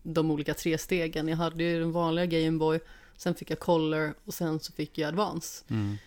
de 0.03 0.31
olika 0.31 0.53
tre 0.53 0.77
stegen. 0.77 1.27
Jag 1.27 1.37
hade 1.37 1.63
ju 1.63 1.79
den 1.79 1.91
vanliga 1.91 2.25
Gameboy, 2.25 2.79
sen 3.17 3.35
fick 3.35 3.51
jag 3.51 3.59
Color 3.59 4.13
och 4.25 4.33
sen 4.33 4.59
så 4.59 4.71
fick 4.73 4.97
jag 4.97 5.07
Advance. 5.07 5.63
Mm. 5.67 5.97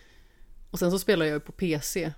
Och 0.71 0.79
sen 0.79 0.91
så 0.91 0.99
spelade 0.99 1.31
jag 1.31 1.37
ju 1.37 1.41
på 1.41 1.53
PC. 1.53 2.13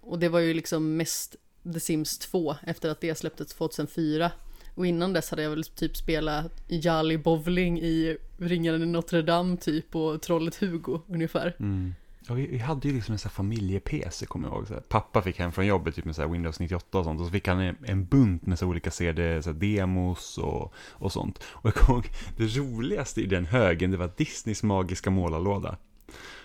Och 0.00 0.18
det 0.18 0.28
var 0.28 0.38
ju 0.38 0.54
liksom 0.54 0.96
mest 0.96 1.36
The 1.72 1.80
Sims 1.80 2.18
2 2.18 2.56
efter 2.62 2.90
att 2.90 3.00
det 3.00 3.18
släpptes 3.18 3.48
2004. 3.48 4.30
Och 4.78 4.86
innan 4.86 5.12
dess 5.12 5.30
hade 5.30 5.42
jag 5.42 5.50
väl 5.50 5.64
typ 5.64 5.96
spelat 5.96 6.52
Jolly 6.68 7.16
Bowling 7.16 7.80
i 7.80 8.16
Ringaren 8.38 8.82
i 8.82 8.86
Notre 8.86 9.22
Dame 9.22 9.56
typ 9.56 9.96
och 9.96 10.22
Trollet 10.22 10.56
Hugo 10.56 11.00
ungefär. 11.08 11.56
Mm. 11.60 11.94
Vi, 12.30 12.46
vi 12.46 12.58
hade 12.58 12.88
ju 12.88 12.94
liksom 12.94 13.12
en 13.12 13.18
sån 13.18 13.28
här 13.28 13.34
familje-PC, 13.34 14.26
kommer 14.26 14.48
jag 14.48 14.56
ihåg. 14.56 14.68
Här, 14.68 14.80
pappa 14.80 15.22
fick 15.22 15.38
hem 15.38 15.52
från 15.52 15.66
jobbet 15.66 15.94
typ 15.94 16.04
med 16.04 16.16
så 16.16 16.28
Windows 16.28 16.60
98 16.60 16.98
och 16.98 17.04
sånt. 17.04 17.20
Och 17.20 17.26
så 17.26 17.32
fick 17.32 17.48
han 17.48 17.60
en, 17.60 17.76
en 17.84 18.04
bunt 18.04 18.46
med 18.46 18.58
så 18.58 18.66
olika 18.66 18.90
CD-demos 18.90 20.38
och, 20.38 20.74
och 20.90 21.12
sånt. 21.12 21.38
Och 21.44 21.66
jag 21.66 21.74
kommer 21.74 21.98
ihåg, 21.98 22.08
det 22.36 22.44
roligaste 22.44 23.20
i 23.20 23.26
den 23.26 23.46
högen, 23.46 23.90
det 23.90 23.96
var 23.96 24.10
Disneys 24.16 24.62
magiska 24.62 25.10
målarlåda. 25.10 25.76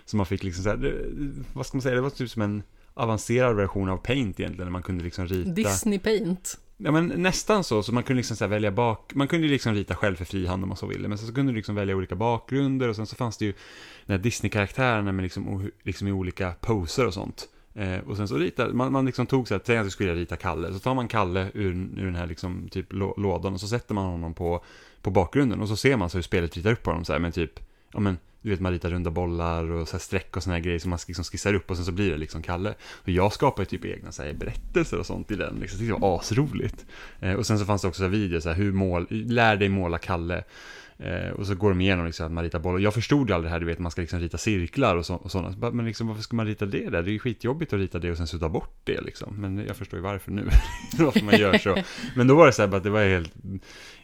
Så 0.05 0.17
man 0.17 0.25
fick 0.25 0.43
liksom 0.43 0.63
så 0.63 0.69
här, 0.69 0.77
det, 0.77 0.93
vad 1.53 1.65
ska 1.65 1.77
man 1.77 1.81
säga, 1.81 1.95
det 1.95 2.01
var 2.01 2.09
typ 2.09 2.29
som 2.29 2.41
en 2.41 2.63
avancerad 2.93 3.55
version 3.55 3.89
av 3.89 3.97
Paint 3.97 4.39
egentligen, 4.39 4.65
när 4.65 4.71
man 4.71 4.83
kunde 4.83 5.03
liksom 5.03 5.27
rita. 5.27 5.49
Disney 5.49 5.99
Paint. 5.99 6.59
Ja 6.85 6.91
men 6.91 7.07
nästan 7.07 7.63
så, 7.63 7.83
så 7.83 7.93
man 7.93 8.03
kunde 8.03 8.17
liksom 8.17 8.37
så 8.37 8.43
här 8.43 8.49
välja 8.49 8.71
bak, 8.71 9.11
man 9.13 9.27
kunde 9.27 9.47
ju 9.47 9.53
liksom 9.53 9.73
rita 9.73 9.95
själv 9.95 10.15
för 10.15 10.25
frihand 10.25 10.63
om 10.63 10.69
man 10.69 10.77
så 10.77 10.85
ville, 10.85 11.07
men 11.07 11.17
sen 11.17 11.27
så 11.27 11.33
kunde 11.33 11.51
du 11.51 11.55
liksom 11.55 11.75
välja 11.75 11.95
olika 11.95 12.15
bakgrunder 12.15 12.89
och 12.89 12.95
sen 12.95 13.05
så 13.05 13.15
fanns 13.15 13.37
det 13.37 13.45
ju 13.45 13.53
den 14.05 14.17
här 14.17 14.23
Disney-karaktärerna 14.23 15.11
med 15.11 15.23
liksom, 15.23 15.71
liksom 15.83 16.07
i 16.07 16.11
olika 16.11 16.53
poser 16.61 17.07
och 17.07 17.13
sånt. 17.13 17.47
Eh, 17.73 17.99
och 17.99 18.17
sen 18.17 18.27
så 18.27 18.37
ritade, 18.37 18.73
man, 18.73 18.91
man 18.91 19.05
liksom 19.05 19.25
tog 19.25 19.47
så 19.47 19.53
här, 19.53 19.61
säg 19.65 19.77
att 19.77 19.85
du 19.85 19.89
skulle 19.89 20.15
rita 20.15 20.35
Kalle, 20.35 20.73
så 20.73 20.79
tar 20.79 20.93
man 20.93 21.07
Kalle 21.07 21.51
ur, 21.53 21.71
ur 21.97 22.05
den 22.05 22.15
här 22.15 22.27
liksom 22.27 22.67
typ 22.71 22.93
lådan 22.93 23.53
och 23.53 23.59
så 23.59 23.67
sätter 23.67 23.93
man 23.93 24.05
honom 24.05 24.33
på, 24.33 24.63
på 25.01 25.11
bakgrunden. 25.11 25.61
Och 25.61 25.67
så 25.67 25.75
ser 25.75 25.97
man 25.97 26.09
så 26.09 26.17
hur 26.17 26.23
spelet 26.23 26.57
ritar 26.57 26.71
upp 26.71 26.85
honom 26.85 27.05
så 27.05 27.13
här 27.13 27.19
med 27.19 27.33
typ, 27.33 27.59
ja 27.93 27.99
men 27.99 28.17
du 28.43 28.49
vet 28.49 28.59
man 28.59 28.71
ritar 28.71 28.89
runda 28.89 29.11
bollar 29.11 29.71
och 29.71 29.87
så 29.87 29.93
här 29.93 29.99
streck 29.99 30.37
och 30.37 30.43
såna 30.43 30.55
här 30.55 30.63
grejer 30.63 30.79
som 30.79 30.89
man 30.89 30.99
liksom 31.07 31.25
skissar 31.25 31.53
upp 31.53 31.69
och 31.69 31.75
sen 31.75 31.85
så 31.85 31.91
blir 31.91 32.11
det 32.11 32.17
liksom 32.17 32.41
Kalle. 32.41 32.73
Och 32.81 33.09
jag 33.09 33.33
skapar 33.33 33.61
ju 33.61 33.65
typ 33.65 33.85
egna 33.85 34.11
så 34.11 34.23
här 34.23 34.33
berättelser 34.33 34.99
och 34.99 35.05
sånt 35.05 35.31
i 35.31 35.35
den, 35.35 35.55
liksom. 35.55 35.87
det 35.87 35.93
var 35.93 36.19
asroligt. 36.19 36.85
Eh, 37.19 37.33
och 37.33 37.45
sen 37.45 37.59
så 37.59 37.65
fanns 37.65 37.81
det 37.81 37.87
också 37.87 37.97
så 37.97 38.03
här 38.03 38.11
videor, 38.11 38.39
så 38.39 38.49
här, 38.49 38.55
hur 38.55 38.71
mål, 38.71 39.07
lär 39.09 39.55
dig 39.55 39.69
måla 39.69 39.97
Kalle. 39.97 40.43
Eh, 40.97 41.29
och 41.29 41.47
så 41.47 41.55
går 41.55 41.69
de 41.69 41.81
igenom 41.81 42.05
liksom 42.05 42.25
att 42.25 42.31
man 42.31 42.43
ritar 42.43 42.59
bollar. 42.59 42.79
Jag 42.79 42.93
förstod 42.93 43.29
ju 43.29 43.35
aldrig 43.35 43.49
det 43.49 43.53
här, 43.53 43.59
du 43.59 43.65
vet, 43.65 43.79
man 43.79 43.91
ska 43.91 44.01
liksom 44.01 44.19
rita 44.19 44.37
cirklar 44.37 44.95
och, 44.95 45.05
så, 45.05 45.15
och 45.15 45.31
sådana. 45.31 45.71
Men 45.71 45.85
liksom, 45.85 46.07
varför 46.07 46.21
ska 46.21 46.35
man 46.35 46.45
rita 46.45 46.65
det 46.65 46.89
där? 46.89 47.03
Det 47.03 47.09
är 47.09 47.13
ju 47.13 47.19
skitjobbigt 47.19 47.73
att 47.73 47.79
rita 47.79 47.99
det 47.99 48.11
och 48.11 48.17
sen 48.17 48.27
sudda 48.27 48.49
bort 48.49 48.79
det 48.83 49.01
liksom. 49.01 49.35
Men 49.41 49.65
jag 49.67 49.75
förstår 49.75 49.99
ju 49.99 50.03
varför 50.03 50.31
nu. 50.31 50.49
varför 50.97 51.21
man 51.21 51.39
gör 51.39 51.57
så. 51.57 51.77
Men 52.15 52.27
då 52.27 52.35
var 52.35 52.45
det 52.45 52.51
så 52.51 52.61
här 52.61 52.69
bara 52.69 52.77
att 52.77 52.83
det 52.83 52.89
var 52.89 53.03
helt 53.03 53.33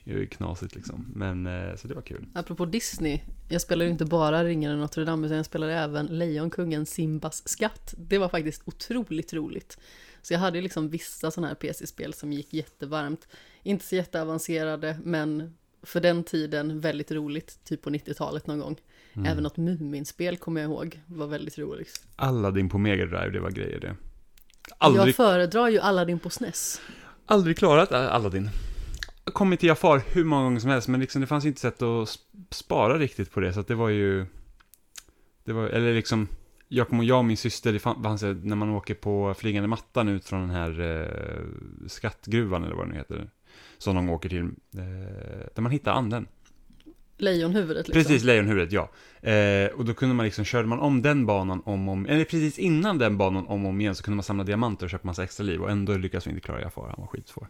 det 0.10 0.16
var 0.16 0.22
ju 0.22 0.28
knasigt 0.28 0.76
liksom. 0.76 1.06
Men, 1.16 1.48
eh, 1.48 1.76
så 1.76 1.88
det 1.88 1.94
var 1.94 2.02
kul. 2.02 2.26
Apropå 2.34 2.66
Disney, 2.66 3.20
jag 3.50 3.62
spelar 3.62 3.86
ju 3.86 3.92
inte 3.92 4.06
bara 4.06 4.44
Ringen 4.44 4.72
och 4.72 4.78
Notre 4.78 5.04
Dame 5.06 5.26
utan 5.28 5.38
jag 5.38 5.46
spelar 5.46 5.68
även 5.70 6.06
Lejonkungen 6.06 6.86
Simbas 6.86 7.48
skatt. 7.48 7.94
Det 7.98 8.18
var 8.18 8.30
faktiskt 8.30 8.62
otroligt 8.66 9.34
roligt. 9.34 9.78
Så 10.22 10.34
jag 10.34 10.40
hade 10.40 10.62
liksom 10.62 10.90
vissa 10.90 11.32
sådana 11.32 11.48
här 11.48 11.56
PC-spel 11.56 12.14
som 12.14 12.34
gick 12.34 12.54
jättevarmt. 12.54 13.28
Inte 13.64 13.86
så 13.86 13.96
jätteavancerade, 13.96 14.98
men 15.04 15.54
för 15.84 16.00
den 16.02 16.24
tiden 16.24 16.80
väldigt 16.80 17.12
roligt, 17.12 17.60
typ 17.64 17.82
på 17.82 17.90
90-talet 17.90 18.48
någon 18.48 18.60
gång. 18.60 18.78
Även 19.26 19.44
något 19.44 19.58
Muminspel 19.58 20.38
kommer 20.38 20.62
jag 20.62 20.72
ihåg, 20.72 21.00
var 21.06 21.28
väldigt 21.28 21.58
roligt. 21.58 22.06
Aladdin 22.16 22.70
på 22.70 22.78
Mega 22.78 23.06
Drive, 23.06 23.30
det 23.30 23.40
var 23.40 23.52
grejer 23.52 23.80
det. 23.80 23.96
Aldrig, 24.78 25.08
Jag 25.08 25.16
föredrar 25.16 25.70
ju 25.70 25.80
Aladdin 25.80 26.20
på 26.20 26.30
SNES. 26.30 26.82
aldrig 27.26 27.58
klarat 27.58 27.92
Aladdin. 27.92 28.50
Kommit 29.34 29.60
till 29.60 29.70
Jafar 29.70 30.02
hur 30.12 30.24
många 30.24 30.44
gånger 30.44 30.60
som 30.60 30.70
helst, 30.70 30.88
men 30.88 31.00
liksom, 31.00 31.22
det 31.22 31.28
fanns 31.28 31.46
inte 31.46 31.62
sätt 31.62 31.82
att 31.82 31.86
sp- 32.08 32.18
spara 32.52 32.98
riktigt 32.98 33.32
på 33.32 33.40
det, 33.40 33.54
så 33.54 33.60
att 33.60 33.68
det 33.68 33.76
var 33.76 33.90
ju... 33.90 34.26
Det 35.44 35.54
var, 35.54 35.68
eller 35.68 35.94
liksom, 35.94 36.28
jag, 36.68 36.88
kommer- 36.88 37.04
jag 37.04 37.18
och 37.18 37.26
min 37.26 37.38
syster, 37.38 37.74
det 37.74 37.80
fan- 37.80 38.04
fanns, 38.04 38.22
när 38.22 38.56
man 38.56 38.70
åker 38.70 38.94
på 38.96 39.34
flygande 39.34 39.68
mattan 39.68 40.08
ut 40.08 40.26
från 40.26 40.42
den 40.42 40.50
här 40.50 40.82
eh, 40.82 41.88
skattgruvan, 41.88 42.64
eller 42.64 42.76
vad 42.76 42.86
det 42.88 42.92
nu 42.92 42.98
heter, 42.98 43.30
som 43.78 43.96
de 43.96 44.10
åker 44.10 44.30
till, 44.30 44.42
eh, 44.42 44.50
där 45.56 45.62
man 45.62 45.72
hittar 45.72 45.92
anden. 45.92 46.28
Lejonhuvudet 47.18 47.88
liksom. 47.88 48.04
Precis, 48.04 48.24
lejonhuvudet, 48.24 48.72
ja. 48.72 48.90
Eh, 49.30 49.68
och 49.72 49.86
då 49.86 49.94
kunde 49.94 50.16
man 50.16 50.26
liksom, 50.26 50.46
körde 50.46 50.68
man 50.68 50.80
om 50.80 51.02
den 51.02 51.26
banan 51.26 51.62
om 51.66 51.88
och 51.90 51.94
om, 51.94 52.06
eller 52.06 52.24
precis 52.26 52.60
innan 52.60 52.98
den 52.98 53.18
banan 53.18 53.48
om 53.48 53.66
och 53.66 53.70
om 53.70 53.82
igen 53.82 53.96
så 53.96 54.04
kunde 54.04 54.16
man 54.16 54.24
samla 54.24 54.44
diamanter 54.44 54.86
och 54.86 54.90
köpa 54.90 55.08
massa 55.08 55.24
extra 55.24 55.44
liv 55.44 55.62
och 55.62 55.72
ändå 55.72 55.98
lyckades 55.98 56.28
vi 56.28 56.32
inte 56.32 56.42
klara 56.42 56.62
Jafar, 56.62 56.88
han 56.88 56.96
var 56.98 57.08
skitsvår. 57.08 57.48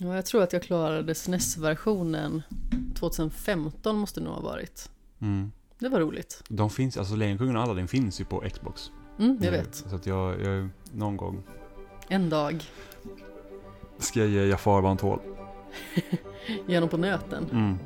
Ja, 0.00 0.14
jag 0.14 0.26
tror 0.26 0.42
att 0.42 0.52
jag 0.52 0.62
klarade 0.62 1.14
SNES-versionen 1.14 2.42
2015 2.98 3.96
måste 3.96 4.20
det 4.20 4.24
nog 4.24 4.34
ha 4.34 4.42
varit. 4.42 4.90
Mm. 5.20 5.52
Det 5.78 5.88
var 5.88 6.00
roligt. 6.00 6.42
De 6.48 6.70
finns, 6.70 6.96
alltså 6.96 7.14
Lejonkungen 7.16 7.56
och 7.56 7.62
Aladdin 7.62 7.88
finns 7.88 8.20
ju 8.20 8.24
på 8.24 8.40
Xbox. 8.52 8.90
Mm, 9.18 9.38
jag 9.40 9.54
Eh, 9.54 9.60
vet. 9.60 9.74
Så 9.74 9.96
att 9.96 10.06
jag, 10.06 10.40
jag, 10.40 10.68
någon 10.92 11.16
gång 11.16 11.42
En 12.08 12.30
dag, 12.30 12.64
ska 13.98 14.20
jag 14.20 14.28
ge 14.28 14.44
Jafar 14.46 14.80
vad 14.80 14.84
han 14.90 14.96
tål. 14.96 15.20
genom 16.66 16.88
på 16.88 16.96
nöten. 16.96 17.46
Mm. 17.52 17.78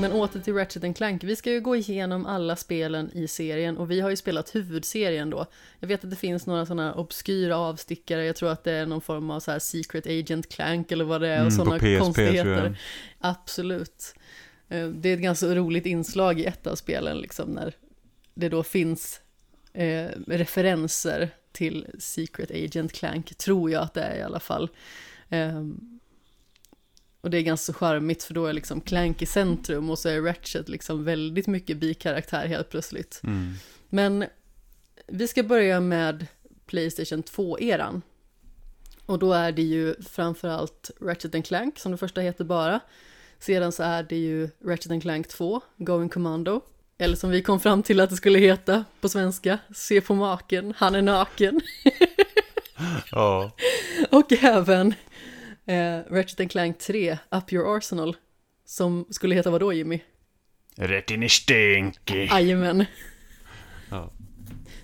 Men 0.00 0.12
åter 0.12 0.40
till 0.40 0.54
Ratchet 0.54 0.96
Clank. 0.96 1.24
Vi 1.24 1.36
ska 1.36 1.50
ju 1.52 1.60
gå 1.60 1.76
igenom 1.76 2.26
alla 2.26 2.56
spelen 2.56 3.10
i 3.12 3.28
serien 3.28 3.76
och 3.78 3.90
vi 3.90 4.00
har 4.00 4.10
ju 4.10 4.16
spelat 4.16 4.54
huvudserien 4.54 5.30
då. 5.30 5.46
Jag 5.80 5.88
vet 5.88 6.04
att 6.04 6.10
det 6.10 6.16
finns 6.16 6.46
några 6.46 6.66
sådana 6.66 6.94
obskyra 6.94 7.56
avstickare. 7.56 8.24
Jag 8.24 8.36
tror 8.36 8.50
att 8.50 8.64
det 8.64 8.72
är 8.72 8.86
någon 8.86 9.00
form 9.00 9.30
av 9.30 9.40
så 9.40 9.50
här 9.50 9.58
Secret 9.58 10.06
Agent 10.06 10.48
Clank 10.48 10.92
eller 10.92 11.04
vad 11.04 11.20
det 11.20 11.28
är 11.28 11.34
och 11.34 11.40
Mm, 11.40 11.50
sådana 11.50 11.78
PSP 11.78 11.98
konstigheter. 11.98 12.78
Absolut. 13.18 14.14
Eh, 14.68 14.86
Det 14.88 15.08
är 15.08 15.14
ett 15.14 15.20
ganska 15.20 15.46
roligt 15.46 15.86
inslag 15.86 16.40
i 16.40 16.44
ett 16.44 16.66
av 16.66 16.74
spelen, 16.74 17.18
liksom, 17.18 17.50
när 17.50 17.72
det 18.34 18.48
då 18.48 18.62
finns 18.62 19.20
eh, 19.72 20.06
referenser 20.26 21.28
till 21.52 21.86
Secret 21.98 22.50
Agent 22.50 22.92
Clank, 22.92 23.34
tror 23.34 23.70
jag 23.70 23.82
att 23.82 23.94
det 23.94 24.02
är 24.02 24.18
i 24.18 24.22
alla 24.22 24.40
fall. 24.40 24.68
Ehm, 25.28 25.99
och 27.20 27.30
det 27.30 27.38
är 27.38 27.42
ganska 27.42 27.72
charmigt 27.72 28.22
för 28.22 28.34
då 28.34 28.46
är 28.46 28.52
liksom 28.52 28.80
Clank 28.80 29.22
i 29.22 29.26
centrum 29.26 29.90
och 29.90 29.98
så 29.98 30.08
är 30.08 30.20
Ratchet 30.20 30.68
liksom 30.68 31.04
väldigt 31.04 31.46
mycket 31.46 31.76
bikaraktär 31.76 32.46
helt 32.46 32.70
plötsligt. 32.70 33.20
Mm. 33.24 33.54
Men 33.88 34.24
vi 35.06 35.28
ska 35.28 35.42
börja 35.42 35.80
med 35.80 36.26
Playstation 36.66 37.22
2-eran. 37.22 38.02
Och 39.06 39.18
då 39.18 39.32
är 39.32 39.52
det 39.52 39.62
ju 39.62 39.94
framförallt 40.02 40.90
Ratchet 41.00 41.46
Clank 41.46 41.78
som 41.78 41.92
det 41.92 41.98
första 41.98 42.20
heter 42.20 42.44
bara. 42.44 42.80
Sedan 43.38 43.72
så 43.72 43.82
är 43.82 44.02
det 44.02 44.16
ju 44.16 44.48
Ratchet 44.64 45.02
Clank 45.02 45.28
2, 45.28 45.60
Going 45.76 46.08
Commando. 46.08 46.60
Eller 46.98 47.16
som 47.16 47.30
vi 47.30 47.42
kom 47.42 47.60
fram 47.60 47.82
till 47.82 48.00
att 48.00 48.10
det 48.10 48.16
skulle 48.16 48.38
heta 48.38 48.84
på 49.00 49.08
svenska, 49.08 49.58
Se 49.74 50.00
på 50.00 50.14
maken, 50.14 50.74
han 50.76 50.94
är 50.94 51.02
naken. 51.02 51.60
Ja. 53.10 53.50
Och 54.10 54.32
även 54.32 54.94
eh, 55.70 56.00
Ratchet 56.10 56.50
Clank 56.50 56.78
3, 56.78 57.18
Up 57.30 57.52
Your 57.52 57.76
Arsenal. 57.76 58.16
Som 58.64 59.06
skulle 59.10 59.34
heta 59.34 59.50
vad 59.50 59.60
då 59.60 59.72
Jimmy? 59.72 60.00
Rätt 60.76 61.10
in 61.10 61.22
i 61.22 61.28
stinky. 61.28 62.26
Jajamän. 62.26 62.84
Ja. 63.90 64.12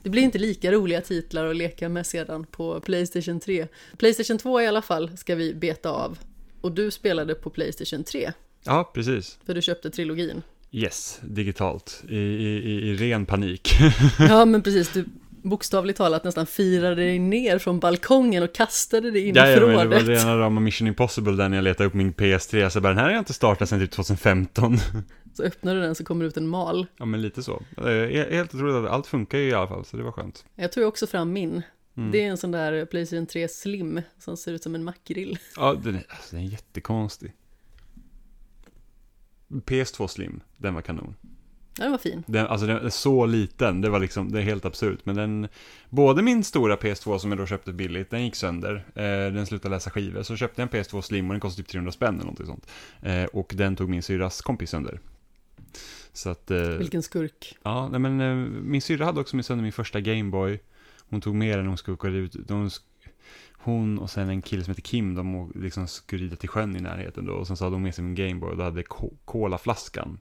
Det 0.02 0.10
blir 0.10 0.22
inte 0.22 0.38
lika 0.38 0.72
roliga 0.72 1.00
titlar 1.00 1.46
att 1.46 1.56
leka 1.56 1.88
med 1.88 2.06
sedan 2.06 2.46
på 2.50 2.80
Playstation 2.80 3.40
3. 3.40 3.66
Playstation 3.98 4.38
2 4.38 4.60
i 4.60 4.66
alla 4.66 4.82
fall 4.82 5.16
ska 5.16 5.34
vi 5.34 5.54
beta 5.54 5.90
av. 5.90 6.18
Och 6.60 6.72
du 6.72 6.90
spelade 6.90 7.34
på 7.34 7.50
Playstation 7.50 8.04
3, 8.04 8.32
ja, 8.64 8.90
precis. 8.94 9.38
för 9.46 9.54
du 9.54 9.62
köpte 9.62 9.90
trilogin. 9.90 10.42
Yes, 10.70 11.20
digitalt. 11.22 12.04
I, 12.08 12.16
i, 12.16 12.56
i, 12.56 12.88
i 12.88 12.96
ren 12.96 13.26
panik. 13.26 13.72
Ja, 14.18 14.44
men 14.44 14.62
precis, 14.62 14.92
du 14.92 15.04
bokstavligt 15.48 15.96
talat 15.98 16.24
nästan 16.24 16.46
firade 16.46 16.94
dig 16.94 17.18
ner 17.18 17.58
från 17.58 17.78
balkongen 17.80 18.42
och 18.42 18.54
kastade 18.54 19.10
dig 19.10 19.28
in 19.28 19.36
i 19.36 19.38
Ja, 19.38 19.48
ja, 19.50 19.60
men 19.66 19.90
det 19.90 19.96
var 19.96 20.02
rena 20.02 20.38
rama 20.38 20.60
Mission 20.60 20.88
Impossible 20.88 21.32
där 21.32 21.48
när 21.48 21.56
jag 21.56 21.62
letade 21.64 21.86
upp 21.86 21.94
min 21.94 22.12
PS3, 22.14 22.68
så 22.68 22.80
bara 22.80 22.88
den 22.88 22.98
här 22.98 23.04
har 23.04 23.12
jag 23.12 23.20
inte 23.20 23.32
startat 23.34 23.68
sedan 23.68 23.80
typ 23.80 23.90
2015. 23.90 24.76
Så 25.34 25.42
öppnar 25.42 25.74
du 25.74 25.80
den 25.80 25.94
så 25.94 26.04
kommer 26.04 26.24
det 26.24 26.28
ut 26.28 26.36
en 26.36 26.48
mal. 26.48 26.86
Ja, 26.96 27.04
men 27.04 27.22
lite 27.22 27.42
så. 27.42 27.62
Eh, 27.76 27.82
he- 27.82 28.32
Helt 28.34 28.54
otroligt 28.54 28.74
att 28.76 28.90
allt 28.90 29.06
funkar 29.06 29.38
ju 29.38 29.48
i 29.48 29.54
alla 29.54 29.68
fall, 29.68 29.84
så 29.84 29.96
det 29.96 30.02
var 30.02 30.12
skönt. 30.12 30.44
Jag 30.54 30.72
tog 30.72 30.84
också 30.88 31.06
fram 31.06 31.32
min. 31.32 31.62
Mm. 31.96 32.10
Det 32.10 32.22
är 32.24 32.26
en 32.30 32.36
sån 32.36 32.50
där 32.50 32.84
Playstation 32.84 33.26
3 33.26 33.48
Slim 33.48 34.00
som 34.18 34.36
ser 34.36 34.52
ut 34.52 34.62
som 34.62 34.74
en 34.74 34.84
makrill. 34.84 35.38
Ja, 35.56 35.74
den 35.84 35.94
är, 35.94 36.06
alltså, 36.08 36.36
den 36.36 36.44
är 36.44 36.48
jättekonstig. 36.50 37.32
PS2 39.48 40.06
Slim, 40.06 40.40
den 40.56 40.74
var 40.74 40.82
kanon. 40.82 41.14
Ja, 41.78 41.82
den 41.84 41.90
var 41.90 41.98
fin. 41.98 42.24
Den, 42.26 42.46
alltså 42.46 42.66
den 42.66 42.86
är 42.86 42.90
så 42.90 43.26
liten, 43.26 43.80
det 43.80 43.88
var 43.90 43.98
liksom, 44.00 44.32
det 44.32 44.38
är 44.38 44.42
helt 44.42 44.64
absurt. 44.64 44.98
Men 45.04 45.16
den, 45.16 45.48
både 45.88 46.22
min 46.22 46.44
stora 46.44 46.76
PS2 46.76 47.18
som 47.18 47.30
jag 47.30 47.38
då 47.38 47.46
köpte 47.46 47.72
billigt, 47.72 48.10
den 48.10 48.24
gick 48.24 48.34
sönder. 48.34 48.74
Eh, 48.94 49.02
den 49.32 49.46
slutade 49.46 49.74
läsa 49.74 49.90
skivor. 49.90 50.22
Så 50.22 50.36
köpte 50.36 50.62
jag 50.62 50.74
en 50.74 50.82
PS2 50.84 51.00
Slim 51.00 51.26
och 51.26 51.32
den 51.34 51.40
kostade 51.40 51.62
typ 51.64 51.72
300 51.72 51.92
spänn 51.92 52.14
eller 52.14 52.24
någonting 52.24 52.46
sånt. 52.46 52.66
Eh, 53.02 53.24
och 53.24 53.52
den 53.56 53.76
tog 53.76 53.88
min 53.88 54.02
syrras 54.02 54.40
kompis 54.42 54.70
sönder. 54.70 55.00
Så 56.12 56.30
att, 56.30 56.50
eh, 56.50 56.60
Vilken 56.60 57.02
skurk. 57.02 57.56
ja, 57.62 57.88
nej 57.88 58.00
men 58.00 58.20
eh, 58.20 58.34
min 58.62 58.82
syrra 58.82 59.04
hade 59.04 59.20
också 59.20 59.36
min 59.36 59.44
sönder 59.44 59.62
min 59.62 59.72
första 59.72 60.00
Gameboy. 60.00 60.60
Hon 61.10 61.20
tog 61.20 61.34
med 61.34 61.58
den 61.58 61.66
hon 61.66 61.76
åka 61.88 62.08
ut. 62.08 62.36
De, 62.48 62.70
hon 63.52 63.98
och 63.98 64.10
sen 64.10 64.28
en 64.28 64.42
kille 64.42 64.64
som 64.64 64.70
heter 64.70 64.82
Kim, 64.82 65.14
de 65.14 65.52
liksom 65.54 65.86
skulle 65.88 66.24
rida 66.24 66.36
till 66.36 66.48
sjön 66.48 66.76
i 66.76 66.80
närheten 66.80 67.26
då. 67.26 67.32
Och 67.32 67.46
sen 67.46 67.56
så 67.56 67.64
hade 67.64 67.74
de 67.74 67.82
med 67.82 67.94
sig 67.94 68.04
en 68.04 68.14
Gameboy 68.14 68.50
och 68.50 68.56
då 68.56 68.64
hade 68.64 68.82
ko- 68.82 69.16
colaflaskan 69.24 70.18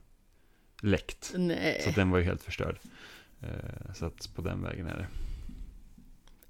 läckt. 0.81 1.23
Så 1.23 1.37
Nej. 1.37 1.85
att 1.87 1.95
den 1.95 2.09
var 2.11 2.17
ju 2.17 2.23
helt 2.23 2.43
förstörd. 2.43 2.79
Eh, 3.41 3.93
Så 3.95 4.05
att 4.05 4.29
på 4.35 4.41
den 4.41 4.63
vägen 4.63 4.87
är 4.87 4.97
det. 4.97 5.07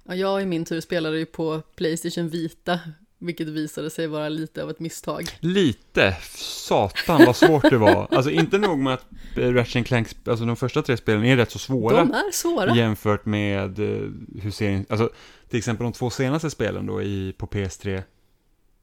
Ja, 0.08 0.14
jag 0.14 0.42
i 0.42 0.46
min 0.46 0.64
tur 0.64 0.80
spelade 0.80 1.18
ju 1.18 1.26
på 1.26 1.62
Playstation 1.76 2.28
Vita, 2.28 2.80
vilket 3.18 3.48
visade 3.48 3.90
sig 3.90 4.06
vara 4.06 4.28
lite 4.28 4.62
av 4.62 4.70
ett 4.70 4.80
misstag. 4.80 5.24
Lite, 5.40 6.16
satan 6.34 7.24
vad 7.26 7.36
svårt 7.36 7.70
det 7.70 7.78
var. 7.78 8.08
Alltså 8.10 8.30
inte 8.30 8.58
nog 8.58 8.78
med 8.78 8.94
att 8.94 9.06
eh, 9.36 9.52
Ratchet 9.52 9.86
Clank, 9.86 10.08
alltså 10.24 10.44
de 10.44 10.56
första 10.56 10.82
tre 10.82 10.96
spelen 10.96 11.24
är 11.24 11.36
rätt 11.36 11.50
så 11.50 11.58
svåra. 11.58 11.96
De 11.96 12.10
är 12.12 12.32
svåra. 12.32 12.76
jämfört 12.76 13.26
med 13.26 13.78
eh, 13.78 14.10
hur 14.42 14.50
serien, 14.50 14.86
alltså 14.88 15.10
till 15.48 15.58
exempel 15.58 15.84
de 15.84 15.92
två 15.92 16.10
senaste 16.10 16.50
spelen 16.50 16.86
då 16.86 17.02
i, 17.02 17.32
på 17.38 17.46
PS3, 17.46 18.02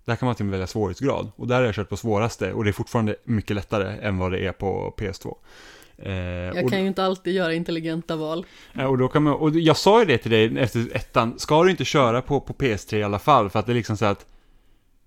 där 0.05 0.15
kan 0.15 0.25
man 0.25 0.35
till 0.35 0.43
och 0.43 0.45
med 0.45 0.51
välja 0.51 0.67
svårighetsgrad. 0.67 1.31
Och 1.35 1.47
där 1.47 1.55
har 1.55 1.63
jag 1.63 1.75
kört 1.75 1.89
på 1.89 1.97
svåraste 1.97 2.53
och 2.53 2.63
det 2.63 2.69
är 2.69 2.71
fortfarande 2.71 3.15
mycket 3.23 3.55
lättare 3.55 3.97
än 4.07 4.17
vad 4.17 4.31
det 4.31 4.39
är 4.47 4.51
på 4.51 4.93
PS2. 4.97 5.35
Eh, 5.97 6.11
Jag 6.61 6.69
kan 6.69 6.81
ju 6.81 6.87
inte 6.87 7.03
alltid 7.03 7.33
göra 7.33 7.53
intelligenta 7.53 8.15
val. 8.15 8.45
eh, 8.79 8.85
och 8.85 8.97
då 8.97 9.07
kan 9.07 9.23
man, 9.23 9.33
och 9.33 9.49
jag 9.55 9.77
sa 9.77 9.99
ju 9.99 10.05
det 10.05 10.17
till 10.17 10.31
dig 10.31 10.59
efter 10.59 10.95
ettan, 10.95 11.39
ska 11.39 11.63
du 11.63 11.71
inte 11.71 11.85
köra 11.85 12.21
på, 12.21 12.39
på 12.41 12.53
PS3 12.53 12.95
i 12.95 13.03
alla 13.03 13.19
fall? 13.19 13.49
För 13.49 13.59
att 13.59 13.65
det 13.65 13.71
är 13.71 13.75
liksom 13.75 13.97
så 13.97 14.05
att 14.05 14.25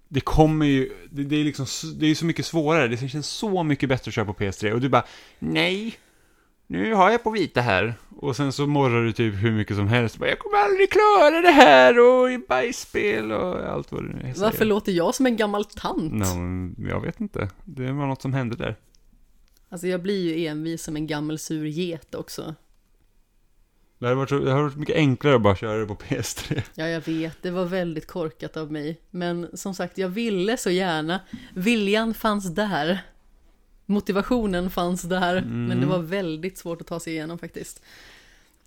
det 0.09 0.21
kommer 0.21 0.67
ju, 0.67 0.93
det, 1.11 1.23
det 1.23 1.37
är 1.37 1.45
liksom, 1.45 1.67
det 2.01 2.07
är 2.07 2.15
så 2.15 2.25
mycket 2.25 2.47
svårare, 2.47 2.89
det 2.89 3.09
känns 3.09 3.27
så 3.29 3.63
mycket 3.63 3.89
bättre 3.89 4.09
att 4.09 4.15
köra 4.15 4.25
på 4.25 4.33
PS3 4.33 4.73
och 4.73 4.81
du 4.81 4.89
bara, 4.89 5.05
nej, 5.39 5.95
nu 6.67 6.95
har 6.95 7.11
jag 7.11 7.23
på 7.23 7.31
vita 7.31 7.61
här. 7.61 7.95
Och 8.19 8.37
sen 8.37 8.53
så 8.53 8.67
morrar 8.67 9.05
du 9.05 9.13
typ 9.13 9.35
hur 9.35 9.53
mycket 9.53 9.77
som 9.77 9.89
helst, 9.89 10.19
bara, 10.19 10.29
jag 10.29 10.39
kommer 10.39 10.59
aldrig 10.59 10.91
klara 10.91 11.41
det 11.41 11.51
här 11.51 11.99
och 11.99 12.33
i 12.33 12.39
bajsspel 12.49 13.33
och 13.33 13.69
allt 13.69 13.93
vad 13.93 14.05
det 14.05 14.09
nu 14.09 14.29
är. 14.29 14.35
Varför 14.41 14.65
låter 14.65 14.93
jag 14.93 15.15
som 15.15 15.27
en 15.27 15.37
gammal 15.37 15.65
tant? 15.65 16.13
No, 16.13 16.89
jag 16.89 17.01
vet 17.01 17.21
inte, 17.21 17.49
det 17.65 17.93
var 17.93 18.07
något 18.07 18.23
som 18.23 18.33
hände 18.33 18.57
där. 18.57 18.77
Alltså 19.69 19.87
jag 19.87 20.03
blir 20.03 20.35
ju 20.35 20.47
envis 20.47 20.83
som 20.83 20.97
en 20.97 21.07
gammal 21.07 21.39
sur 21.39 21.67
get 21.67 22.15
också. 22.15 22.55
Det 23.99 24.07
hade 24.07 24.17
varit, 24.17 24.29
så, 24.29 24.39
det 24.39 24.51
hade 24.51 24.63
varit 24.63 24.77
mycket 24.77 24.97
enklare 24.97 25.35
att 25.35 25.43
bara 25.43 25.57
köra 25.57 25.79
det 25.79 25.87
på 25.87 25.95
PS3. 25.95 26.63
Ja, 26.75 26.89
jag 26.89 27.01
vet, 27.01 27.43
det 27.43 27.51
var 27.51 27.65
väldigt 27.65 28.07
korkat 28.07 28.57
av 28.57 28.73
mig. 28.73 29.01
Men 29.11 29.49
som 29.55 29.75
sagt, 29.75 29.99
jag 29.99 30.09
ville 30.09 30.57
så 30.57 30.71
gärna. 30.71 31.21
Viljan 31.55 32.15
fanns 32.15 32.55
där. 32.55 32.99
Motivationen 33.87 34.71
fanns 34.71 35.03
där, 35.03 35.41
men 35.43 35.81
det 35.81 35.87
var 35.87 35.99
väldigt 35.99 36.59
svårt 36.59 36.81
att 36.81 36.87
ta 36.87 37.01
sig 37.01 37.13
igenom 37.13 37.39
faktiskt. 37.39 37.83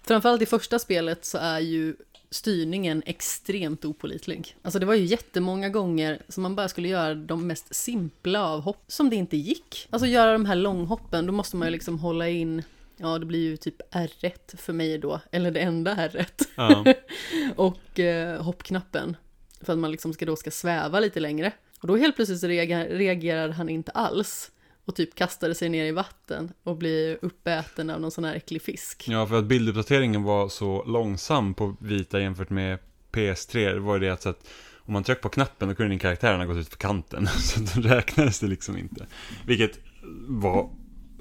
Framförallt 0.02 0.42
i 0.42 0.46
första 0.46 0.80
spelet 0.80 1.26
så 1.26 1.38
är 1.38 1.60
ju 1.60 1.96
styrningen 2.32 3.04
extremt 3.06 3.86
opolitlig. 3.86 4.56
Alltså 4.62 4.80
det 4.80 4.86
var 4.86 4.94
ju 4.94 5.06
jättemånga 5.06 5.70
gånger 5.70 6.22
som 6.28 6.44
man 6.44 6.56
bara 6.56 6.68
skulle 6.70 6.88
göra 6.88 7.16
de 7.16 7.48
mest 7.48 7.76
simpla 7.76 8.48
av 8.48 8.62
hopp 8.62 8.84
som 8.88 9.10
det 9.10 9.16
inte 9.16 9.38
gick. 9.38 9.88
Alltså 9.90 10.08
göra 10.08 10.32
de 10.34 10.46
här 10.46 10.56
långhoppen, 10.56 11.26
då 11.26 11.34
måste 11.34 11.56
man 11.56 11.68
ju 11.68 11.72
liksom 11.72 12.00
hålla 12.00 12.30
in, 12.30 12.64
ja 12.98 13.20
det 13.20 13.26
blir 13.26 13.40
ju 13.40 13.58
typ 13.58 13.94
R1 13.94 14.58
för 14.58 14.74
mig 14.74 14.98
då, 14.98 15.20
eller 15.32 15.52
det 15.52 15.60
enda 15.60 15.96
R1 15.96 16.48
Ja. 16.56 16.86
och 17.56 18.00
eh, 18.00 18.42
hoppknappen. 18.42 19.18
För 19.62 19.74
att 19.74 19.80
man 19.80 19.92
liksom 19.92 20.14
ska 20.14 20.26
då 20.26 20.36
ska 20.36 20.52
sväva 20.52 21.00
lite 21.00 21.20
längre. 21.20 21.52
Och 21.82 21.88
då 21.88 21.96
helt 21.96 22.16
plötsligt 22.16 22.44
reagerar, 22.44 22.86
reagerar 22.86 23.50
han 23.50 23.70
inte 23.70 23.92
alls. 23.92 24.52
Och 24.90 24.96
typ 24.96 25.16
kastade 25.16 25.56
sig 25.56 25.70
ner 25.70 25.86
i 25.86 25.92
vatten 25.92 26.52
och 26.64 26.78
blir 26.78 27.18
uppäten 27.22 27.90
av 27.90 28.02
någon 28.02 28.12
sån 28.12 28.24
här 28.24 28.36
äcklig 28.36 28.62
fisk. 28.62 29.06
ja, 29.08 29.28
för 29.28 29.40
att 29.40 29.46
bilduppdateringen 29.46 30.24
var 30.24 30.50
så 30.50 30.84
långsam 30.84 31.54
på 31.54 31.76
vita 31.80 32.20
jämfört 32.20 32.50
med 32.50 32.80
PS3, 33.12 33.74
det 33.74 33.80
var 33.80 33.94
ju 33.94 34.00
det 34.00 34.10
att, 34.10 34.22
så 34.22 34.30
att 34.30 34.48
om 34.76 34.94
man 34.94 35.04
tryckte 35.04 35.22
på 35.22 35.30
knappen 35.30 35.70
då 35.70 35.76
kunde 35.76 35.90
din 35.90 36.00
karaktär 36.00 36.38
ha 36.38 36.46
gått 36.46 36.58
ut 36.58 36.70
för 36.70 36.78
kanten. 36.78 37.28
Så 37.40 37.60
då 37.60 37.88
räknades 37.88 38.40
det 38.40 38.48
liksom 38.48 38.78
inte. 38.78 39.08
Vilket 39.46 39.80
var 40.28 40.70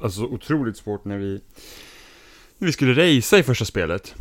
alltså 0.02 0.22
otroligt 0.22 0.76
svårt 0.76 1.04
när 1.04 1.18
vi, 1.18 1.40
när 2.58 2.66
vi 2.66 2.72
skulle 2.72 2.92
racea 2.92 3.38
i 3.38 3.42
första 3.42 3.64
spelet. 3.64 4.14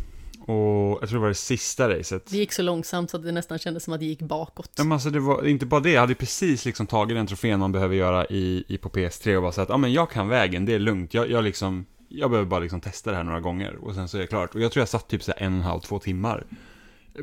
Och 0.48 0.98
jag 1.02 1.08
tror 1.08 1.18
det 1.18 1.18
var 1.18 1.28
det 1.28 1.34
sista 1.34 1.88
racet. 1.88 2.26
Det 2.26 2.36
gick 2.36 2.52
så 2.52 2.62
långsamt 2.62 3.10
så 3.10 3.16
att 3.16 3.22
det 3.22 3.32
nästan 3.32 3.58
kändes 3.58 3.84
som 3.84 3.92
att 3.92 4.00
det 4.00 4.06
gick 4.06 4.22
bakåt. 4.22 4.70
Ja, 4.76 4.84
men 4.84 4.92
alltså 4.92 5.10
det 5.10 5.20
var 5.20 5.46
inte 5.46 5.66
bara 5.66 5.80
det, 5.80 5.90
jag 5.90 6.00
hade 6.00 6.14
precis 6.14 6.64
liksom 6.64 6.86
tagit 6.86 7.16
den 7.16 7.26
trofén 7.26 7.60
man 7.60 7.72
behöver 7.72 7.96
göra 7.96 8.26
i, 8.26 8.64
i 8.68 8.78
på 8.78 8.88
PS3 8.88 9.36
och 9.36 9.42
bara 9.42 9.52
sagt 9.52 9.62
att 9.62 9.74
ja 9.74 9.76
men 9.76 9.92
jag 9.92 10.10
kan 10.10 10.28
vägen, 10.28 10.64
det 10.64 10.74
är 10.74 10.78
lugnt, 10.78 11.14
jag, 11.14 11.30
jag 11.30 11.44
liksom, 11.44 11.86
jag 12.08 12.30
behöver 12.30 12.48
bara 12.48 12.60
liksom 12.60 12.80
testa 12.80 13.10
det 13.10 13.16
här 13.16 13.24
några 13.24 13.40
gånger 13.40 13.76
och 13.76 13.94
sen 13.94 14.08
så 14.08 14.16
är 14.16 14.20
det 14.20 14.26
klart. 14.26 14.54
Och 14.54 14.60
jag 14.60 14.72
tror 14.72 14.80
jag 14.80 14.88
satt 14.88 15.08
typ 15.08 15.22
så 15.22 15.32
en 15.36 15.52
och 15.52 15.58
en 15.58 15.64
halv, 15.64 15.80
två 15.80 15.98
timmar 15.98 16.44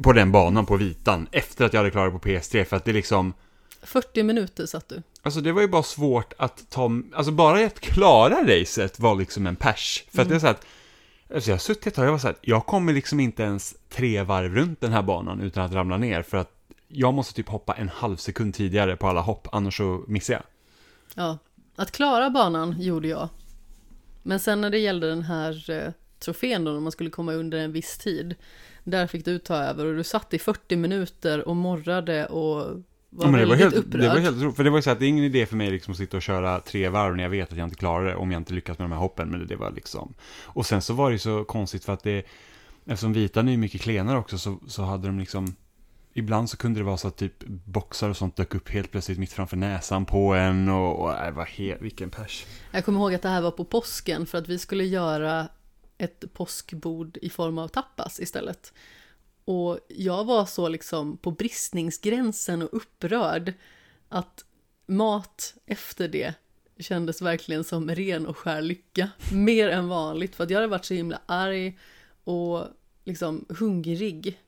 på 0.03 0.13
den 0.13 0.31
banan 0.31 0.65
på 0.65 0.77
vitan 0.77 1.27
efter 1.31 1.65
att 1.65 1.73
jag 1.73 1.79
hade 1.79 1.91
klarat 1.91 2.13
på 2.13 2.29
PS3 2.29 2.63
för 2.63 2.77
att 2.77 2.85
det 2.85 2.93
liksom, 2.93 3.33
40 3.81 4.23
minuter 4.23 4.65
satt 4.65 4.89
du. 4.89 5.01
alltså 5.21 5.41
det 5.41 5.51
var 5.51 5.61
ju 5.61 5.67
bara 5.67 5.83
svårt 5.83 6.33
att 6.38 6.69
ta, 6.69 6.91
alltså 7.13 7.31
bara 7.31 7.65
att 7.65 7.79
klara 7.79 8.35
racet 8.59 8.99
var 8.99 9.15
liksom 9.15 9.47
en 9.47 9.55
pers. 9.55 10.03
För 10.13 10.21
att 10.21 10.29
det 10.29 10.35
är 10.35 10.39
så 10.39 10.47
att, 10.47 10.65
alltså 11.33 11.49
jag 11.49 11.55
har 11.55 11.59
suttit 11.59 11.88
ett 11.88 11.93
tag 11.93 12.03
och 12.03 12.07
jag 12.07 12.11
var 12.11 12.19
så 12.19 12.27
här, 12.27 12.38
jag 12.41 12.65
kommer 12.65 12.93
liksom 12.93 13.19
inte 13.19 13.43
ens 13.43 13.75
tre 13.89 14.23
varv 14.23 14.55
runt 14.55 14.81
den 14.81 14.91
här 14.91 15.01
banan 15.01 15.41
utan 15.41 15.65
att 15.65 15.73
ramla 15.73 15.97
ner 15.97 16.21
för 16.21 16.38
att 16.38 16.51
jag 16.88 17.13
måste 17.13 17.33
typ 17.33 17.49
hoppa 17.49 17.73
en 17.73 17.89
halv 17.89 18.17
sekund 18.17 18.53
tidigare 18.53 18.95
på 18.95 19.07
alla 19.07 19.21
hopp, 19.21 19.47
annars 19.51 19.77
så 19.77 20.03
missar 20.07 20.33
jag. 20.33 20.43
Ja, 21.15 21.38
att 21.75 21.91
klara 21.91 22.29
banan 22.29 22.81
gjorde 22.81 23.07
jag. 23.07 23.29
Men 24.23 24.39
sen 24.39 24.61
när 24.61 24.69
det 24.69 24.79
gällde 24.79 25.09
den 25.09 25.23
här 25.23 25.69
eh, 25.69 25.91
trofén 26.19 26.63
då, 26.63 26.71
när 26.71 26.79
man 26.79 26.91
skulle 26.91 27.09
komma 27.09 27.33
under 27.33 27.57
en 27.57 27.71
viss 27.71 27.97
tid, 27.97 28.35
där 28.83 29.07
fick 29.07 29.25
du 29.25 29.39
ta 29.39 29.55
över 29.55 29.85
och 29.85 29.95
du 29.95 30.03
satt 30.03 30.33
i 30.33 30.39
40 30.39 30.75
minuter 30.75 31.47
och 31.47 31.55
morrade 31.55 32.25
och 32.25 32.81
var 33.15 33.25
Ja, 33.25 33.32
men 33.32 33.39
det, 33.39 33.45
var 33.45 33.56
helt, 33.56 33.75
upprörd. 33.75 34.01
det 34.01 34.10
var 34.10 34.17
helt 34.17 34.41
roligt, 34.41 34.56
för 34.56 34.63
det 34.63 34.69
var 34.69 34.78
ju 34.78 34.82
så 34.82 34.89
att 34.89 34.99
det 34.99 35.06
är 35.06 35.10
ingen 35.10 35.23
idé 35.23 35.45
för 35.45 35.56
mig 35.56 35.71
liksom 35.71 35.91
att 35.91 35.97
sitta 35.97 36.17
och 36.17 36.23
köra 36.23 36.60
tre 36.60 36.89
varv 36.89 37.15
när 37.15 37.23
jag 37.23 37.30
vet 37.30 37.51
att 37.51 37.58
jag 37.58 37.65
inte 37.65 37.75
klarar 37.75 38.06
det, 38.06 38.15
om 38.15 38.32
jag 38.32 38.39
inte 38.39 38.54
lyckas 38.54 38.78
med 38.78 38.86
de 38.86 38.91
här 38.91 38.99
hoppen, 38.99 39.30
men 39.30 39.47
det 39.47 39.56
var 39.56 39.71
liksom... 39.71 40.13
Och 40.43 40.65
sen 40.65 40.82
så 40.82 40.93
var 40.93 41.10
det 41.10 41.13
ju 41.13 41.19
så 41.19 41.43
konstigt 41.43 41.86
för 41.86 41.93
att 41.93 42.04
det, 42.04 42.25
eftersom 42.86 43.13
vitan 43.13 43.49
är 43.49 43.58
mycket 43.58 43.82
klenare 43.82 44.17
också, 44.17 44.38
så, 44.38 44.60
så 44.67 44.84
hade 44.84 45.08
de 45.08 45.19
liksom... 45.19 45.56
Ibland 46.17 46.49
så 46.49 46.58
kunde 46.58 46.80
det 46.80 46.84
vara 46.84 46.97
så 46.97 47.08
att 47.08 47.17
typ 47.17 47.43
boxar 47.47 48.10
och 48.10 48.17
sånt 48.17 48.36
dök 48.36 48.56
upp 48.56 48.69
helt 48.69 48.91
plötsligt 48.91 49.19
mitt 49.19 49.34
framför 49.34 49.58
näsan 49.58 50.06
på 50.06 50.34
en 50.34 50.69
och, 50.69 50.99
och 50.99 51.13
äh, 51.13 51.25
det 51.25 51.32
var 51.32 51.45
helt, 51.45 51.82
vilken 51.82 52.10
pers. 52.10 52.45
Jag 52.71 52.86
kommer 52.86 52.99
ihåg 52.99 53.13
att 53.13 53.21
det 53.21 53.30
här 53.30 53.41
var 53.41 53.51
på 53.51 53.65
påsken 53.65 54.25
för 54.25 54.38
att 54.38 54.49
vi 54.49 54.60
skulle 54.60 54.84
göra 54.84 55.47
ett 55.97 56.34
påskbord 56.34 57.17
i 57.21 57.30
form 57.30 57.58
av 57.58 57.67
tapas 57.67 58.19
istället. 58.19 58.73
Och 59.45 59.79
jag 59.88 60.25
var 60.25 60.45
så 60.45 60.67
liksom 60.69 61.17
på 61.17 61.31
bristningsgränsen 61.31 62.62
och 62.62 62.69
upprörd 62.71 63.53
att 64.10 64.45
mat 64.86 65.55
efter 65.65 66.08
det 66.08 66.34
kändes 66.79 67.21
verkligen 67.21 67.63
som 67.63 67.89
ren 67.89 68.25
och 68.27 68.38
skär 68.38 68.62
lycka. 68.62 69.10
Mer 69.34 69.69
än 69.69 69.88
vanligt 69.88 70.36
för 70.36 70.43
att 70.43 70.49
jag 70.49 70.58
hade 70.58 70.67
varit 70.67 70.86
så 70.86 70.93
himla 70.93 71.21
arg 71.25 71.79
och 72.23 72.67
liksom 73.03 73.45
hungrig. 73.49 74.39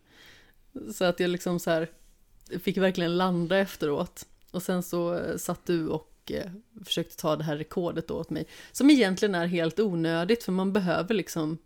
Så 0.94 1.06
att 1.06 1.20
jag 1.20 1.30
liksom 1.30 1.60
så 1.60 1.72
här 1.72 1.90
fick 2.60 2.78
verkligen 2.78 3.18
landa 3.18 3.58
efteråt. 3.58 4.26
Och 4.52 4.64
sen 4.64 4.84
så 4.84 5.14
eh, 5.14 5.38
satt 5.38 5.66
du 5.66 5.88
och 5.88 6.32
eh, 6.32 6.52
försökte 6.86 7.18
ta 7.18 7.36
det 7.36 7.44
här 7.44 7.58
rekordet 7.58 8.08
då 8.08 8.14
åt 8.14 8.30
mig. 8.30 8.48
Som 8.72 8.90
egentligen 8.90 9.36
är 9.36 9.48
helt 9.48 9.80
onödigt 9.80 10.44
för 10.44 10.52
man 10.52 10.74
behöver 10.74 11.14
liksom 11.14 11.58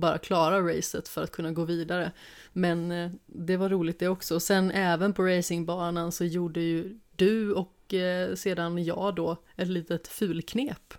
bara 0.00 0.18
klara 0.18 0.60
racet 0.60 1.08
för 1.08 1.22
att 1.22 1.32
kunna 1.32 1.52
gå 1.52 1.64
vidare. 1.64 2.12
Men 2.52 2.92
eh, 2.92 3.10
det 3.26 3.56
var 3.56 3.68
roligt 3.68 3.98
det 3.98 4.08
också. 4.08 4.34
Och 4.34 4.42
sen 4.42 4.70
även 4.70 5.12
på 5.12 5.22
racingbanan 5.22 6.12
så 6.12 6.24
gjorde 6.24 6.60
ju 6.60 6.98
du 7.16 7.52
och 7.52 7.94
eh, 7.94 8.34
sedan 8.34 8.84
jag 8.84 9.14
då 9.14 9.36
ett 9.56 9.68
litet 9.68 10.08
fulknep. 10.08 10.94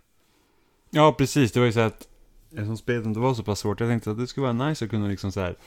Ja, 0.89 1.15
precis. 1.17 1.51
Det 1.51 1.59
var 1.59 1.67
ju 1.67 1.73
så 1.73 1.79
att, 1.79 2.07
eftersom 2.51 2.77
spelet 2.77 3.05
inte 3.05 3.19
var 3.19 3.33
så 3.33 3.43
pass 3.43 3.59
svårt, 3.59 3.79
jag 3.79 3.89
tänkte 3.89 4.11
att 4.11 4.17
det 4.17 4.27
skulle 4.27 4.53
vara 4.53 4.69
nice 4.69 4.85
att 4.85 4.91
kunna 4.91 5.07
liksom 5.07 5.31
så 5.31 5.39
här 5.39 5.57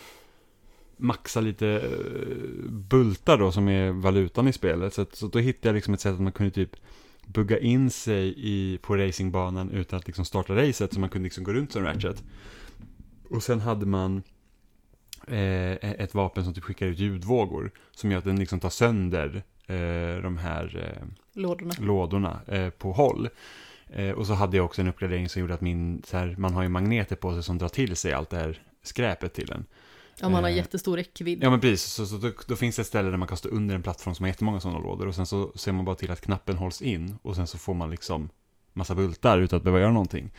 maxa 0.97 1.41
lite 1.41 1.69
eh, 1.69 2.71
bultar 2.71 3.38
då, 3.38 3.53
som 3.53 3.69
är 3.69 3.91
valutan 3.91 4.49
i 4.49 4.53
spelet. 4.53 4.95
Så, 4.95 5.03
att, 5.03 5.14
så 5.14 5.27
då 5.27 5.38
hittade 5.38 5.69
jag 5.69 5.75
liksom 5.75 5.95
ett 5.95 6.01
sätt 6.01 6.14
att 6.14 6.21
man 6.21 6.33
kunde 6.33 6.51
typ 6.51 6.77
bugga 7.27 7.59
in 7.59 7.91
sig 7.91 8.35
i, 8.37 8.79
på 8.83 8.97
racingbanan 8.97 9.71
utan 9.71 9.99
att 9.99 10.07
liksom 10.07 10.25
starta 10.25 10.57
racet, 10.57 10.93
så 10.93 11.01
man 11.01 11.09
kunde 11.09 11.25
liksom 11.25 11.45
gå 11.45 11.53
runt 11.53 11.73
som 11.73 11.83
Ratchet. 11.83 12.23
Och 13.31 13.43
sen 13.43 13.61
hade 13.61 13.87
man 13.87 14.23
eh, 15.27 15.73
ett 15.73 16.14
vapen 16.14 16.45
som 16.45 16.55
typ 16.55 16.64
skickar 16.64 16.87
ut 16.87 16.99
ljudvågor, 16.99 17.71
som 17.93 18.11
gör 18.11 18.19
att 18.19 18.25
den 18.25 18.38
liksom 18.38 18.61
tar 18.61 18.71
sönder 18.71 19.43
eh, 19.67 20.23
de 20.23 20.37
här 20.38 20.97
eh, 20.97 21.07
Lådorna. 21.33 21.75
lådorna 21.79 22.41
eh, 22.47 22.71
på 22.71 22.93
håll. 22.93 23.29
Eh, 23.91 24.11
och 24.11 24.27
så 24.27 24.33
hade 24.35 24.57
jag 24.57 24.67
också 24.67 24.81
en 24.83 24.88
uppgradering 24.88 25.29
som 25.29 25.41
gjorde 25.41 25.55
att 25.55 25.61
min, 25.61 26.03
så 26.07 26.17
här, 26.17 26.35
man 26.38 26.55
har 26.55 26.62
ju 26.62 26.69
magneter 26.69 27.17
på 27.17 27.33
sig 27.35 27.43
som 27.43 27.59
drar 27.59 27.69
till 27.69 27.97
sig 27.97 28.12
allt 28.12 28.31
det 28.31 28.37
här 28.37 28.62
skräpet 28.83 29.35
till 29.35 29.53
en. 29.53 29.64
Om 30.23 30.33
man 30.33 30.45
har 30.45 30.51
Eh, 30.51 30.57
jättestor 30.57 30.97
räckvidd. 30.97 31.38
Ja 31.43 31.51
men 31.51 31.61
precis, 31.61 31.93
så, 31.93 32.07
så 32.07 32.17
då, 32.17 32.33
då 32.47 32.57
finns 32.57 32.77
det 32.77 32.83
ett 32.83 32.87
ställe 32.88 33.11
där 33.11 33.17
man 33.17 33.29
kan 33.29 33.37
stå 33.37 33.49
under 33.49 33.75
en 33.75 33.83
plattform 33.83 34.14
som 34.14 34.25
har 34.25 34.29
jättemånga 34.29 34.61
sådana 34.61 34.79
lådor 34.79 35.07
och 35.07 35.14
sen 35.14 35.27
så 35.27 35.53
ser 35.55 35.73
man 35.73 35.85
bara 35.85 35.97
till 35.97 36.11
att 36.11 36.21
knappen 36.21 36.57
hålls 36.57 36.83
in 36.83 37.17
och 37.23 37.37
sen 37.37 37.47
så 37.47 37.59
får 37.59 37.75
man 37.75 37.91
liksom 37.91 38.29
massa 38.72 38.94
bultar 38.94 39.38
utan 39.38 39.57
att 39.57 39.62
behöva 39.62 39.81
göra 39.81 39.92
någonting. 39.92 40.31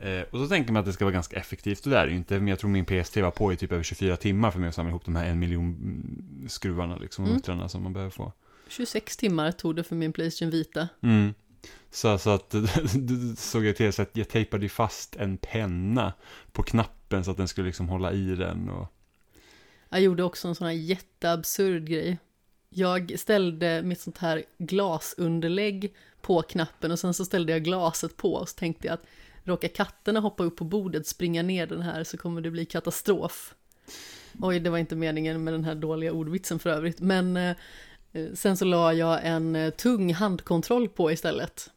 Eh, 0.00 0.20
och 0.30 0.38
så 0.38 0.48
tänker 0.48 0.72
man 0.72 0.80
att 0.80 0.86
det 0.86 0.92
ska 0.92 1.04
vara 1.04 1.12
ganska 1.12 1.36
effektivt, 1.36 1.84
och 1.84 1.90
det 1.90 1.98
är 1.98 2.06
det 2.06 2.10
ju 2.10 2.18
inte. 2.18 2.34
Men 2.34 2.48
jag 2.48 2.58
tror 2.58 2.70
min 2.70 2.84
PS3 2.86 3.22
var 3.22 3.30
på 3.30 3.52
i 3.52 3.56
typ 3.56 3.72
över 3.72 3.82
24 3.82 4.16
timmar 4.16 4.50
för 4.50 4.58
mig 4.58 4.68
att 4.68 4.74
samla 4.74 4.90
ihop 4.90 5.04
de 5.04 5.16
här 5.16 5.26
en 5.26 5.38
miljon 5.38 5.64
mm, 5.64 6.48
skruvarna 6.48 6.96
liksom, 6.96 7.24
Mm. 7.24 7.34
muttrarna 7.36 7.68
som 7.68 7.82
man 7.82 7.92
behöver 7.92 8.10
få. 8.10 8.32
26 8.68 9.16
timmar 9.16 9.52
tog 9.52 9.76
det 9.76 9.84
för 9.84 9.96
min 9.96 10.12
Playstation 10.12 10.50
Vita. 10.50 10.88
Mm. 11.02 11.34
Så, 11.90 12.18
så 12.18 12.30
att, 12.30 12.54
såg 13.36 13.64
jag 13.64 13.76
till 13.76 13.92
så 13.92 14.02
att 14.02 14.16
jag 14.16 14.28
tejpade 14.28 14.62
ju 14.62 14.68
fast 14.68 15.16
en 15.16 15.36
penna 15.38 16.12
på 16.52 16.62
knappen 16.62 17.24
så 17.24 17.30
att 17.30 17.36
den 17.36 17.48
skulle 17.48 17.66
liksom 17.66 17.88
hålla 17.88 18.12
i 18.12 18.34
den 18.34 18.68
och... 18.68 18.94
Jag 19.90 20.00
gjorde 20.00 20.22
också 20.22 20.48
en 20.48 20.54
sån 20.54 20.66
här 20.66 20.74
jätteabsurd 20.74 21.88
grej. 21.88 22.18
Jag 22.70 23.18
ställde 23.18 23.82
mitt 23.82 24.00
sånt 24.00 24.18
här 24.18 24.44
glasunderlägg 24.58 25.94
på 26.20 26.42
knappen 26.42 26.92
och 26.92 26.98
sen 26.98 27.14
så 27.14 27.24
ställde 27.24 27.52
jag 27.52 27.64
glaset 27.64 28.16
på 28.16 28.34
och 28.34 28.48
så 28.48 28.54
tänkte 28.54 28.86
jag 28.86 28.94
att 28.94 29.06
råkar 29.44 29.68
katterna 29.68 30.20
hoppa 30.20 30.44
upp 30.44 30.56
på 30.56 30.64
bordet, 30.64 31.06
springa 31.06 31.42
ner 31.42 31.66
den 31.66 31.82
här 31.82 32.04
så 32.04 32.16
kommer 32.16 32.40
det 32.40 32.50
bli 32.50 32.64
katastrof. 32.64 33.54
Oj, 34.40 34.60
det 34.60 34.70
var 34.70 34.78
inte 34.78 34.96
meningen 34.96 35.44
med 35.44 35.54
den 35.54 35.64
här 35.64 35.74
dåliga 35.74 36.12
ordvitsen 36.12 36.58
för 36.58 36.70
övrigt, 36.70 37.00
men 37.00 37.36
eh, 37.36 37.56
sen 38.34 38.56
så 38.56 38.64
la 38.64 38.92
jag 38.92 39.20
en 39.26 39.56
eh, 39.56 39.70
tung 39.70 40.14
handkontroll 40.14 40.88
på 40.88 41.12
istället. 41.12 41.70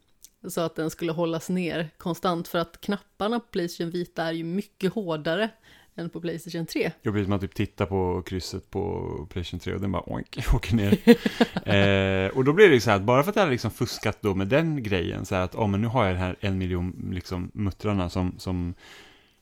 Så 0.47 0.62
att 0.62 0.75
den 0.75 0.89
skulle 0.89 1.12
hållas 1.12 1.49
ner 1.49 1.89
konstant 1.97 2.47
för 2.47 2.60
att 2.60 2.82
knapparna 2.82 3.39
på 3.39 3.45
Playstation 3.47 3.91
Vita 3.91 4.23
är 4.23 4.32
ju 4.32 4.43
mycket 4.43 4.93
hårdare 4.93 5.49
än 5.95 6.10
på 6.10 6.21
Playstation 6.21 6.65
3. 6.65 6.91
Jag 7.01 7.13
blir 7.13 7.23
som 7.23 7.34
att 7.34 7.41
typ 7.41 7.54
titta 7.54 7.86
på 7.86 8.21
krysset 8.25 8.71
på 8.71 9.27
Playstation 9.30 9.60
3 9.60 9.73
och 9.73 9.82
den 9.82 9.91
bara 9.91 10.10
oink, 10.10 10.38
åker 10.54 10.75
ner. 10.75 10.93
eh, 12.25 12.38
och 12.38 12.45
då 12.45 12.54
blir 12.54 12.67
det 12.67 12.73
ju 12.73 12.82
så 12.82 12.89
här 12.89 12.97
att 12.97 13.04
bara 13.04 13.23
för 13.23 13.30
att 13.30 13.36
jag 13.36 13.43
hade 13.43 13.51
liksom 13.51 13.71
fuskat 13.71 14.17
då 14.21 14.36
med 14.36 14.47
den 14.47 14.84
grejen, 14.84 15.25
så 15.25 15.36
här 15.36 15.41
att 15.41 15.56
oh, 15.56 15.67
men 15.67 15.82
nu 15.82 15.88
har 15.88 16.06
jag 16.06 16.13
den 16.13 16.21
här 16.21 16.36
en 16.39 16.58
miljon 16.58 17.10
liksom 17.12 17.51
muttrarna 17.54 18.10
som, 18.10 18.36
som, 18.38 18.73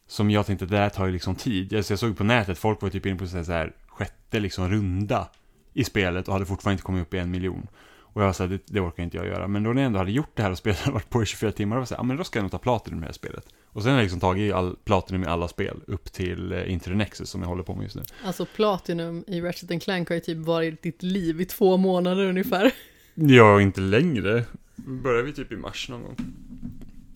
som 0.08 0.32
jag 0.32 0.46
tänkte, 0.46 0.66
det 0.66 0.78
här 0.78 0.90
tar 0.90 1.06
ju 1.06 1.12
liksom 1.12 1.36
tid. 1.36 1.74
Alltså 1.74 1.94
jag 1.94 2.00
såg 2.00 2.18
på 2.18 2.24
nätet, 2.24 2.58
folk 2.58 2.82
var 2.82 2.90
typ 2.90 3.06
inne 3.06 3.20
på 3.20 3.28
så 3.28 3.38
här, 3.38 3.44
så 3.44 3.52
här 3.52 3.74
sjätte 3.88 4.40
liksom 4.40 4.70
runda 4.70 5.30
i 5.74 5.84
spelet 5.84 6.28
och 6.28 6.34
hade 6.34 6.46
fortfarande 6.46 6.74
inte 6.74 6.84
kommit 6.84 7.02
upp 7.02 7.14
i 7.14 7.18
en 7.18 7.32
miljon. 7.32 7.68
Och 8.14 8.24
jag 8.24 8.34
här, 8.34 8.48
det, 8.48 8.60
det 8.66 8.80
orkar 8.80 9.04
inte 9.04 9.18
jag 9.18 9.26
göra. 9.26 9.48
Men 9.48 9.64
då 9.64 9.74
när 9.74 9.82
jag 9.82 9.88
ändå 9.88 10.00
hade 10.00 10.12
gjort 10.12 10.32
det 10.36 10.44
här 10.44 10.52
och 10.52 10.58
spelet 10.58 10.80
hade 10.80 10.94
varit 10.94 11.10
på 11.10 11.24
i 11.24 11.26
24 11.26 11.52
timmar, 11.52 11.76
då 11.76 11.80
var 11.80 11.82
jag 11.82 11.88
så 11.88 11.96
här, 11.96 12.00
ja 12.00 12.06
men 12.06 12.18
då 12.18 12.24
ska 12.24 12.40
jag 12.40 12.44
nog 12.44 12.52
ta 12.52 12.58
Platinum 12.58 13.00
i 13.00 13.02
det 13.02 13.06
här 13.06 13.14
spelet. 13.14 13.46
Och 13.74 13.84
sen 13.84 13.92
har 13.92 13.98
jag 13.98 14.04
liksom 14.04 14.20
tagit 14.20 14.54
all, 14.54 14.76
Platinum 14.84 15.24
i 15.24 15.26
alla 15.26 15.48
spel, 15.48 15.80
upp 15.88 16.12
till 16.12 16.52
eh, 16.52 16.72
Into 16.72 16.90
the 16.90 16.96
Nexus 16.96 17.30
som 17.30 17.42
jag 17.42 17.50
håller 17.50 17.64
på 17.64 17.76
med 17.76 17.84
just 17.84 17.96
nu. 17.96 18.04
Alltså 18.26 18.46
Platinum 18.46 19.24
i 19.28 19.42
Ratchet 19.42 19.84
Clank 19.84 20.10
har 20.10 20.16
ju 20.16 20.22
typ 20.22 20.38
varit 20.38 20.82
ditt 20.82 21.04
liv 21.04 21.42
i 21.42 21.46
två 21.46 21.78
månader 21.78 22.26
ungefär. 22.26 22.72
Ja, 23.14 23.62
inte 23.62 23.82
längre. 23.82 24.46
Börjar 24.76 25.24
vi 25.24 25.34
typ 25.34 25.52
i 25.52 25.56
mars 25.56 25.90
någon 25.90 26.04
gång? 26.04 26.16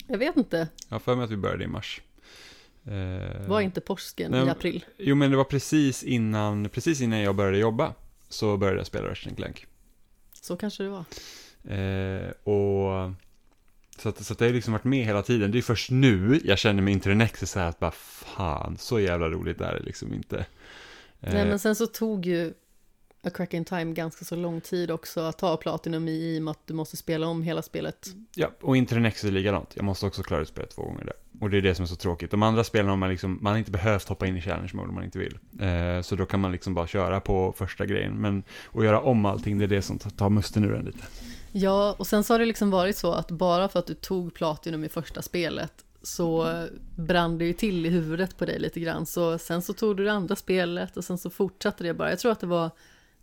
Jag 0.06 0.18
vet 0.18 0.36
inte, 0.36 0.68
Jag 0.88 0.94
har 0.94 1.00
för 1.00 1.16
mig 1.16 1.24
att 1.24 1.30
vi 1.30 1.36
började 1.36 1.64
i 1.64 1.66
mars. 1.66 2.02
Eh, 2.84 3.48
var 3.48 3.60
inte 3.60 3.80
påsken 3.80 4.30
nej, 4.30 4.46
i 4.46 4.50
april? 4.50 4.84
Jo, 4.98 5.14
men 5.16 5.30
det 5.30 5.36
var 5.36 5.44
precis 5.44 6.02
innan, 6.02 6.68
precis 6.68 7.00
innan 7.00 7.20
jag 7.20 7.36
började 7.36 7.58
jobba. 7.58 7.94
Så 8.28 8.56
började 8.56 8.78
jag 8.78 8.86
spela 8.86 9.08
Ratchet 9.08 9.36
Clank. 9.36 9.66
Så 10.40 10.56
kanske 10.56 10.82
det 10.82 10.88
var. 10.88 11.04
Eh, 11.74 12.30
och 12.30 13.12
så 14.00 14.08
att, 14.08 14.24
så 14.24 14.32
att 14.32 14.38
det 14.38 14.44
har 14.44 14.52
liksom 14.52 14.72
varit 14.72 14.84
med 14.84 15.04
hela 15.04 15.22
tiden. 15.22 15.50
Det 15.50 15.58
är 15.58 15.62
först 15.62 15.90
nu 15.90 16.40
jag 16.44 16.58
känner 16.58 16.82
mig 16.82 17.14
Nexus 17.14 17.50
så 17.50 17.58
här 17.58 17.68
att 17.68 17.78
bara 17.78 17.90
fan, 17.90 18.76
så 18.78 19.00
jävla 19.00 19.28
roligt 19.28 19.60
är 19.60 19.74
det 19.74 19.82
liksom 19.82 20.14
inte. 20.14 20.38
Eh, 21.20 21.34
Nej 21.34 21.46
men 21.46 21.58
sen 21.58 21.74
så 21.74 21.86
tog 21.86 22.26
ju 22.26 22.52
A 23.26 23.30
Crack 23.34 23.54
in 23.54 23.64
Time 23.64 23.92
ganska 23.92 24.24
så 24.24 24.36
lång 24.36 24.60
tid 24.60 24.90
också 24.90 25.20
att 25.20 25.38
ta 25.38 25.56
Platinum 25.56 26.08
i, 26.08 26.12
i 26.12 26.38
och 26.38 26.42
med 26.42 26.50
att 26.50 26.66
du 26.66 26.74
måste 26.74 26.96
spela 26.96 27.26
om 27.26 27.42
hela 27.42 27.62
spelet. 27.62 28.06
Ja, 28.34 28.50
och 28.60 28.76
Nexus 28.76 29.24
är 29.24 29.32
likadant. 29.32 29.72
Jag 29.74 29.84
måste 29.84 30.06
också 30.06 30.22
klara 30.22 30.40
ut 30.40 30.48
spelet 30.48 30.70
två 30.70 30.82
gånger 30.82 31.04
där. 31.04 31.14
Och 31.40 31.50
det 31.50 31.56
är 31.56 31.62
det 31.62 31.74
som 31.74 31.82
är 31.82 31.86
så 31.86 31.96
tråkigt. 31.96 32.30
De 32.30 32.42
andra 32.42 32.64
spelen 32.64 32.88
har 32.88 32.96
man 32.96 33.10
liksom, 33.10 33.38
man 33.42 33.52
har 33.52 33.58
inte 33.58 33.70
behövt 33.70 34.08
hoppa 34.08 34.26
in 34.26 34.36
i 34.36 34.40
challenge 34.40 34.70
mode 34.74 34.88
om 34.88 34.94
man 34.94 35.04
inte 35.04 35.18
vill. 35.18 35.38
Eh, 35.60 36.02
så 36.02 36.16
då 36.16 36.26
kan 36.26 36.40
man 36.40 36.52
liksom 36.52 36.74
bara 36.74 36.86
köra 36.86 37.20
på 37.20 37.54
första 37.56 37.86
grejen. 37.86 38.12
Men 38.12 38.42
att 38.72 38.84
göra 38.84 39.00
om 39.00 39.26
allting, 39.26 39.58
det 39.58 39.64
är 39.64 39.68
det 39.68 39.82
som 39.82 39.98
tar 39.98 40.30
musten 40.30 40.64
ur 40.64 40.74
en 40.74 40.84
lite. 40.84 41.04
Ja, 41.56 41.94
och 41.98 42.06
sen 42.06 42.24
så 42.24 42.34
har 42.34 42.38
det 42.38 42.44
liksom 42.44 42.70
varit 42.70 42.96
så 42.96 43.12
att 43.12 43.30
bara 43.30 43.68
för 43.68 43.78
att 43.78 43.86
du 43.86 43.94
tog 43.94 44.34
Platinum 44.34 44.84
i 44.84 44.88
första 44.88 45.22
spelet 45.22 45.84
så 46.02 46.48
brann 46.96 47.38
det 47.38 47.44
ju 47.44 47.52
till 47.52 47.86
i 47.86 47.88
huvudet 47.88 48.36
på 48.36 48.44
dig 48.44 48.58
lite 48.58 48.80
grann. 48.80 49.06
Så 49.06 49.38
sen 49.38 49.62
så 49.62 49.72
tog 49.72 49.96
du 49.96 50.04
det 50.04 50.12
andra 50.12 50.36
spelet 50.36 50.96
och 50.96 51.04
sen 51.04 51.18
så 51.18 51.30
fortsatte 51.30 51.84
det 51.84 51.94
bara. 51.94 52.10
Jag 52.10 52.18
tror 52.18 52.32
att 52.32 52.40
det 52.40 52.46
var 52.46 52.70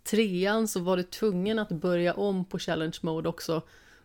trean 0.04 0.68
så 0.68 0.80
var 0.80 0.96
du 0.96 1.02
tvungen 1.02 1.58
att 1.58 1.68
börja 1.68 2.14
om 2.14 2.44
på 2.44 2.58
challenge 2.58 2.98
mode 3.00 3.28
också. 3.28 3.62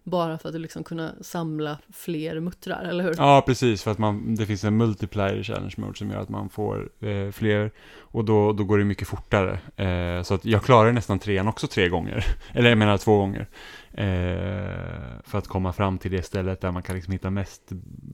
Bara 0.07 0.37
för 0.37 0.49
att 0.49 0.53
du 0.53 0.59
liksom 0.59 0.83
kunna 0.83 1.13
samla 1.21 1.77
fler 1.93 2.39
muttrar, 2.39 2.83
eller 2.83 3.03
hur? 3.03 3.15
Ja, 3.17 3.43
precis. 3.45 3.83
För 3.83 3.91
att 3.91 3.97
man, 3.97 4.35
det 4.35 4.45
finns 4.45 4.63
en 4.63 4.77
multiplier 4.77 5.43
challenge 5.43 5.73
mode 5.77 5.97
som 5.97 6.11
gör 6.11 6.19
att 6.19 6.29
man 6.29 6.49
får 6.49 6.89
eh, 6.99 7.31
fler. 7.31 7.71
Och 7.99 8.25
då, 8.25 8.53
då 8.53 8.63
går 8.63 8.77
det 8.77 8.83
mycket 8.83 9.07
fortare. 9.07 9.59
Eh, 9.75 10.23
så 10.23 10.33
att 10.33 10.45
jag 10.45 10.63
klarar 10.63 10.91
nästan 10.91 11.19
trean 11.19 11.47
också 11.47 11.67
tre 11.67 11.89
gånger. 11.89 12.25
Eller 12.53 12.69
jag 12.69 12.77
menar 12.77 12.97
två 12.97 13.17
gånger. 13.17 13.47
Eh, 13.91 15.21
för 15.23 15.37
att 15.37 15.47
komma 15.47 15.73
fram 15.73 15.97
till 15.97 16.11
det 16.11 16.21
stället 16.21 16.61
där 16.61 16.71
man 16.71 16.83
kan 16.83 16.95
liksom 16.95 17.11
hitta 17.11 17.29
mest 17.29 17.61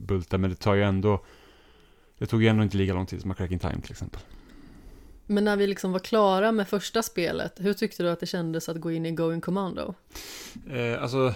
bultar. 0.06 0.38
Men 0.38 0.50
det 0.50 0.56
tar 0.56 0.74
ju 0.74 0.82
ändå... 0.82 1.24
Det 2.18 2.26
tog 2.26 2.42
ju 2.42 2.48
ändå 2.48 2.62
inte 2.62 2.76
lika 2.76 2.94
lång 2.94 3.06
tid 3.06 3.20
som 3.20 3.30
A 3.30 3.34
Crack 3.34 3.50
in 3.50 3.58
Time 3.58 3.80
till 3.80 3.90
exempel. 3.90 4.20
Men 5.26 5.44
när 5.44 5.56
vi 5.56 5.66
liksom 5.66 5.92
var 5.92 5.98
klara 5.98 6.52
med 6.52 6.68
första 6.68 7.02
spelet, 7.02 7.52
hur 7.56 7.72
tyckte 7.72 8.02
du 8.02 8.10
att 8.10 8.20
det 8.20 8.26
kändes 8.26 8.68
att 8.68 8.80
gå 8.80 8.92
in 8.92 9.06
i 9.06 9.10
Going 9.10 9.40
Commando? 9.40 9.94
Eh, 10.70 11.02
alltså, 11.02 11.34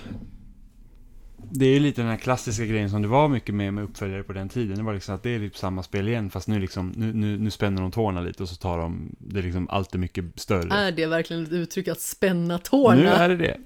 det 1.50 1.66
är 1.66 1.70
ju 1.70 1.80
lite 1.80 2.00
den 2.00 2.10
här 2.10 2.16
klassiska 2.16 2.64
grejen 2.64 2.90
som 2.90 3.02
det 3.02 3.08
var 3.08 3.28
mycket 3.28 3.54
med 3.54 3.74
med 3.74 3.84
uppföljare 3.84 4.22
på 4.22 4.32
den 4.32 4.48
tiden. 4.48 4.76
Det 4.76 4.82
var 4.82 4.94
liksom 4.94 5.14
att 5.14 5.22
det 5.22 5.30
är 5.30 5.38
typ 5.38 5.56
samma 5.56 5.82
spel 5.82 6.08
igen, 6.08 6.30
fast 6.30 6.48
nu 6.48 6.58
liksom, 6.58 6.92
nu, 6.96 7.12
nu, 7.12 7.38
nu 7.38 7.50
spänner 7.50 7.82
de 7.82 7.90
tårna 7.90 8.20
lite 8.20 8.42
och 8.42 8.48
så 8.48 8.56
tar 8.56 8.78
de, 8.78 9.16
det 9.18 9.38
är 9.38 9.42
liksom 9.42 9.68
allt 9.68 9.94
är 9.94 9.98
mycket 9.98 10.24
större. 10.34 10.74
Är 10.74 10.92
det 10.92 11.06
verkligen 11.06 11.42
ett 11.42 11.52
uttryck 11.52 11.88
att 11.88 12.00
spänna 12.00 12.58
tårna? 12.58 12.96
Nu 12.96 13.06
är 13.06 13.28
det 13.28 13.36
det. 13.36 13.56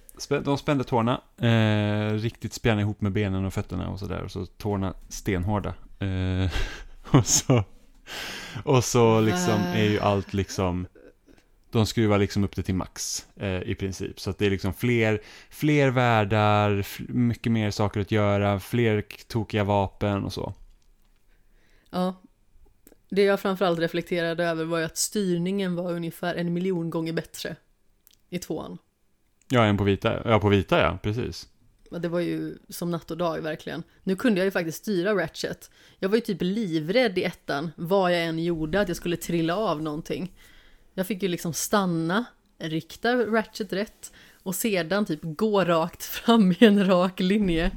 De 0.45 0.59
spände 0.59 0.85
tårna, 0.85 1.21
eh, 1.39 2.15
riktigt 2.15 2.53
spänna 2.53 2.81
ihop 2.81 3.01
med 3.01 3.13
benen 3.13 3.45
och 3.45 3.55
fötterna 3.55 3.89
och 3.89 3.99
sådär. 3.99 4.23
Och 4.23 4.31
så 4.31 4.47
tårna 4.47 4.95
stenhårda. 5.09 5.75
Eh, 5.99 6.51
och 7.19 7.27
så, 7.27 7.65
och 8.65 8.85
så 8.85 9.21
liksom 9.21 9.61
är 9.75 9.85
ju 9.85 10.01
allt 10.01 10.35
liksom, 10.35 10.87
de 11.73 11.87
skruvar 11.87 12.19
liksom 12.19 12.45
upp 12.45 12.57
det 12.57 12.63
till 12.63 12.75
max 12.75 13.27
eh, 13.37 13.63
i 13.63 13.75
princip. 13.75 14.21
Så 14.21 14.31
att 14.31 14.39
det 14.39 14.47
är 14.47 14.51
liksom 14.51 14.75
fler, 14.75 15.23
fler 15.51 15.91
världar, 15.91 16.87
mycket 17.13 17.53
mer 17.53 17.71
saker 17.71 18.01
att 18.01 18.11
göra, 18.11 18.61
fler 18.61 19.05
tokiga 19.29 19.65
vapen 19.65 20.25
och 20.25 20.33
så. 20.33 20.55
Ja. 21.91 22.23
Det 23.09 23.23
jag 23.23 23.41
framförallt 23.41 23.79
reflekterade 23.79 24.45
över 24.45 24.65
var 24.65 24.79
ju 24.79 24.85
att 24.85 24.97
styrningen 24.97 25.75
var 25.75 25.93
ungefär 25.93 26.35
en 26.35 26.53
miljon 26.53 26.91
gånger 26.91 27.13
bättre 27.13 27.57
i 28.31 28.39
tvåan. 28.39 28.79
Ja, 29.49 29.65
en 29.65 29.77
på 29.77 29.85
vita, 29.85 30.31
ja 30.31 30.41
på 30.41 30.49
vita 30.49 30.81
ja, 30.81 30.99
precis. 31.03 31.49
Det 31.91 32.09
var 32.09 32.21
ju 32.21 32.59
som 32.69 32.91
natt 32.91 33.11
och 33.11 33.17
dag 33.17 33.41
verkligen. 33.41 33.83
Nu 34.03 34.17
kunde 34.17 34.41
jag 34.41 34.45
ju 34.45 34.51
faktiskt 34.51 34.79
styra 34.79 35.15
Ratchet. 35.15 35.71
Jag 35.99 36.09
var 36.09 36.17
ju 36.17 36.21
typ 36.21 36.39
livrädd 36.41 37.19
i 37.19 37.25
ettan, 37.25 37.71
vad 37.77 38.13
jag 38.13 38.25
än 38.25 38.39
gjorde, 38.39 38.81
att 38.81 38.89
jag 38.89 38.97
skulle 38.97 39.17
trilla 39.17 39.57
av 39.57 39.83
någonting. 39.83 40.33
Jag 40.95 41.07
fick 41.07 41.23
ju 41.23 41.29
liksom 41.29 41.53
stanna, 41.53 42.25
rikta 42.59 43.17
Ratchet 43.17 43.73
rätt 43.73 44.13
och 44.43 44.55
sedan 44.55 45.05
typ 45.05 45.21
gå 45.23 45.65
rakt 45.65 46.03
fram 46.05 46.53
i 46.53 46.57
en 46.61 46.87
rak 46.87 47.21
linje. 47.21 47.71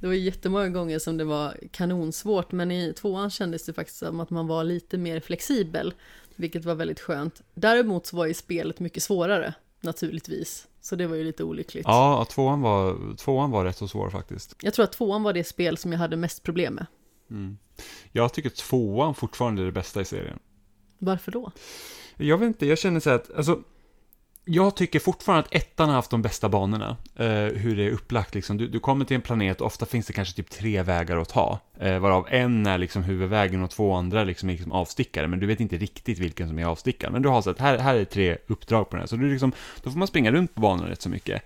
Det 0.00 0.06
var 0.06 0.14
jättemånga 0.14 0.68
gånger 0.68 0.98
som 0.98 1.16
det 1.16 1.24
var 1.24 1.56
kanonsvårt, 1.72 2.52
men 2.52 2.70
i 2.70 2.92
tvåan 2.92 3.30
kändes 3.30 3.66
det 3.66 3.72
faktiskt 3.72 3.98
som 3.98 4.20
att 4.20 4.30
man 4.30 4.46
var 4.46 4.64
lite 4.64 4.98
mer 4.98 5.20
flexibel, 5.20 5.94
vilket 6.36 6.64
var 6.64 6.74
väldigt 6.74 7.00
skönt. 7.00 7.42
Däremot 7.54 8.06
så 8.06 8.16
var 8.16 8.26
ju 8.26 8.34
spelet 8.34 8.80
mycket 8.80 9.02
svårare, 9.02 9.54
naturligtvis. 9.80 10.68
Så 10.80 10.96
det 10.96 11.06
var 11.06 11.16
ju 11.16 11.24
lite 11.24 11.44
olyckligt. 11.44 11.84
Ja, 11.86 12.26
tvåan 12.30 12.60
var, 12.60 13.16
tvåan 13.16 13.50
var 13.50 13.64
rätt 13.64 13.76
så 13.76 13.88
svår 13.88 14.10
faktiskt. 14.10 14.54
Jag 14.62 14.74
tror 14.74 14.84
att 14.84 14.92
tvåan 14.92 15.22
var 15.22 15.32
det 15.32 15.44
spel 15.44 15.76
som 15.76 15.92
jag 15.92 15.98
hade 15.98 16.16
mest 16.16 16.42
problem 16.42 16.74
med. 16.74 16.86
Mm. 17.30 17.58
Jag 18.12 18.32
tycker 18.32 18.50
tvåan 18.50 19.14
fortfarande 19.14 19.62
är 19.62 19.66
det 19.66 19.72
bästa 19.72 20.00
i 20.00 20.04
serien. 20.04 20.38
Varför 20.98 21.32
då? 21.32 21.52
Jag 22.18 22.38
vet 22.38 22.46
inte, 22.46 22.66
jag 22.66 22.78
känner 22.78 23.00
så 23.00 23.10
här 23.10 23.16
att, 23.16 23.36
alltså, 23.36 23.58
jag 24.44 24.76
tycker 24.76 24.98
fortfarande 24.98 25.44
att 25.44 25.54
ettan 25.54 25.88
har 25.88 25.96
haft 25.96 26.10
de 26.10 26.22
bästa 26.22 26.48
banorna. 26.48 26.96
Eh, 27.16 27.28
hur 27.28 27.76
det 27.76 27.82
är 27.82 27.90
upplagt 27.90 28.34
liksom. 28.34 28.56
Du, 28.56 28.68
du 28.68 28.80
kommer 28.80 29.04
till 29.04 29.14
en 29.14 29.20
planet, 29.20 29.60
ofta 29.60 29.86
finns 29.86 30.06
det 30.06 30.12
kanske 30.12 30.36
typ 30.36 30.50
tre 30.50 30.82
vägar 30.82 31.16
att 31.16 31.28
ta. 31.28 31.58
Eh, 31.80 31.98
varav 31.98 32.26
en 32.30 32.66
är 32.66 32.78
liksom 32.78 33.02
huvudvägen 33.02 33.62
och 33.62 33.70
två 33.70 33.92
andra 33.94 34.24
liksom 34.24 34.48
är 34.48 34.52
liksom 34.52 34.72
avstickare. 34.72 35.28
Men 35.28 35.40
du 35.40 35.46
vet 35.46 35.60
inte 35.60 35.76
riktigt 35.76 36.18
vilken 36.18 36.48
som 36.48 36.58
är 36.58 36.64
avstickaren. 36.64 37.12
Men 37.12 37.22
du 37.22 37.28
har 37.28 37.42
så 37.42 37.50
att 37.50 37.58
här, 37.58 37.78
här 37.78 37.94
är 37.94 38.04
tre 38.04 38.36
uppdrag 38.46 38.90
på 38.90 38.96
den 38.96 39.00
här. 39.00 39.06
Så 39.06 39.16
du 39.16 39.30
liksom, 39.30 39.52
då 39.82 39.90
får 39.90 39.98
man 39.98 40.08
springa 40.08 40.32
runt 40.32 40.54
på 40.54 40.60
banan 40.60 40.86
rätt 40.86 41.02
så 41.02 41.08
mycket. 41.08 41.42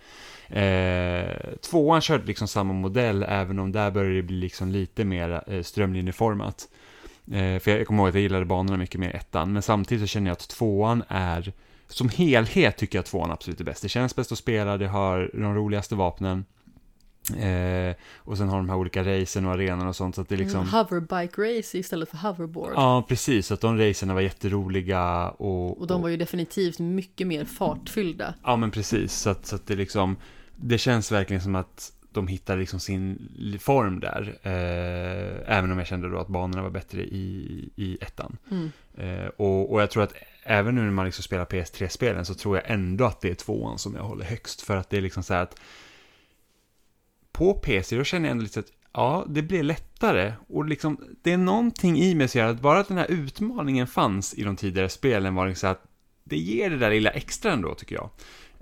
Eh, 0.48 1.54
tvåan 1.70 2.00
körde 2.00 2.26
liksom 2.26 2.48
samma 2.48 2.72
modell, 2.72 3.24
även 3.28 3.58
om 3.58 3.72
där 3.72 3.90
började 3.90 4.16
det 4.16 4.22
bli 4.22 4.36
liksom 4.36 4.70
lite 4.70 5.04
mer 5.04 5.42
eh, 5.46 5.62
strömlinjeformat. 5.62 6.68
Eh, 7.30 7.58
för 7.58 7.70
jag, 7.70 7.86
kommer 7.86 8.02
ihåg 8.02 8.08
att 8.08 8.14
jag 8.14 8.22
gillade 8.22 8.44
banorna 8.44 8.76
mycket 8.76 9.00
mer 9.00 9.10
i 9.10 9.16
ettan, 9.16 9.52
men 9.52 9.62
samtidigt 9.62 10.02
så 10.02 10.06
känner 10.06 10.30
jag 10.30 10.32
att 10.32 10.48
tvåan 10.48 11.02
är, 11.08 11.52
som 11.88 12.08
helhet 12.08 12.76
tycker 12.76 12.98
jag 12.98 13.02
att 13.02 13.06
tvåan 13.06 13.30
absolut 13.30 13.60
är 13.60 13.64
bäst. 13.64 13.82
Det 13.82 13.88
känns 13.88 14.16
bäst 14.16 14.32
att 14.32 14.38
spela, 14.38 14.78
det 14.78 14.88
har 14.88 15.30
de 15.32 15.54
roligaste 15.54 15.94
vapnen. 15.94 16.44
Eh, 17.30 17.96
och 18.16 18.38
sen 18.38 18.48
har 18.48 18.56
de 18.56 18.68
här 18.68 18.76
olika 18.76 19.04
racen 19.04 19.46
och 19.46 19.52
arenorna 19.52 19.88
och 19.88 19.96
sånt, 19.96 20.14
så 20.14 20.20
att 20.20 20.28
det 20.28 20.36
liksom... 20.36 20.60
Mm, 20.60 20.72
hoverbike 20.72 21.42
race 21.42 21.78
istället 21.78 22.08
för 22.08 22.16
hoverboard. 22.16 22.72
Ja, 22.76 23.04
precis. 23.08 23.46
Så 23.46 23.54
att 23.54 23.60
de 23.60 23.78
racerna 23.78 24.14
var 24.14 24.20
jätteroliga 24.20 25.30
och... 25.30 25.80
Och 25.80 25.86
de 25.86 26.02
var 26.02 26.08
ju 26.08 26.16
definitivt 26.16 26.78
mycket 26.78 27.26
mer 27.26 27.44
fartfyllda. 27.44 28.34
Ja, 28.42 28.56
men 28.56 28.70
precis. 28.70 29.12
Så 29.12 29.30
att, 29.30 29.46
så 29.46 29.56
att 29.56 29.66
det 29.66 29.76
liksom... 29.76 30.16
Det 30.56 30.78
känns 30.78 31.12
verkligen 31.12 31.42
som 31.42 31.54
att 31.54 31.92
de 32.14 32.26
hittar 32.26 32.56
liksom 32.56 32.80
sin 32.80 33.28
form 33.60 34.00
där. 34.00 34.38
Eh, 34.42 35.56
även 35.56 35.72
om 35.72 35.78
jag 35.78 35.86
kände 35.86 36.08
då 36.10 36.18
att 36.18 36.28
banorna 36.28 36.62
var 36.62 36.70
bättre 36.70 37.02
i, 37.02 37.70
i 37.76 37.98
ettan. 38.00 38.36
Mm. 38.50 38.70
Eh, 38.94 39.26
och, 39.26 39.72
och 39.72 39.82
jag 39.82 39.90
tror 39.90 40.02
att 40.02 40.14
även 40.42 40.74
nu 40.74 40.82
när 40.82 40.90
man 40.90 41.04
liksom 41.04 41.22
spelar 41.22 41.44
PS3-spelen 41.44 42.24
så 42.24 42.34
tror 42.34 42.56
jag 42.56 42.70
ändå 42.70 43.04
att 43.04 43.20
det 43.20 43.30
är 43.30 43.34
tvåan 43.34 43.78
som 43.78 43.94
jag 43.94 44.02
håller 44.02 44.24
högst. 44.24 44.62
För 44.62 44.76
att 44.76 44.90
det 44.90 44.96
är 44.96 45.00
liksom 45.00 45.22
så 45.22 45.34
här 45.34 45.42
att 45.42 45.60
på 47.32 47.54
PC 47.54 47.96
då 47.96 48.04
känner 48.04 48.28
jag 48.28 48.30
ändå 48.30 48.42
lite 48.42 48.60
att 48.60 48.72
ja, 48.92 49.24
det 49.28 49.42
blir 49.42 49.62
lättare. 49.62 50.32
Och 50.48 50.64
liksom, 50.64 51.16
det 51.22 51.32
är 51.32 51.36
någonting 51.36 51.98
i 51.98 52.14
mig 52.14 52.28
som 52.28 52.40
gör 52.40 52.48
att 52.48 52.60
bara 52.60 52.80
att 52.80 52.88
den 52.88 52.98
här 52.98 53.10
utmaningen 53.10 53.86
fanns 53.86 54.34
i 54.34 54.42
de 54.42 54.56
tidigare 54.56 54.88
spelen 54.88 55.34
var 55.34 55.46
liksom 55.46 55.60
så 55.60 55.72
att 55.72 55.84
det 56.24 56.36
ger 56.36 56.70
det 56.70 56.76
där 56.76 56.90
lilla 56.90 57.10
extra 57.10 57.52
ändå, 57.52 57.74
tycker 57.74 57.94
jag. 57.94 58.10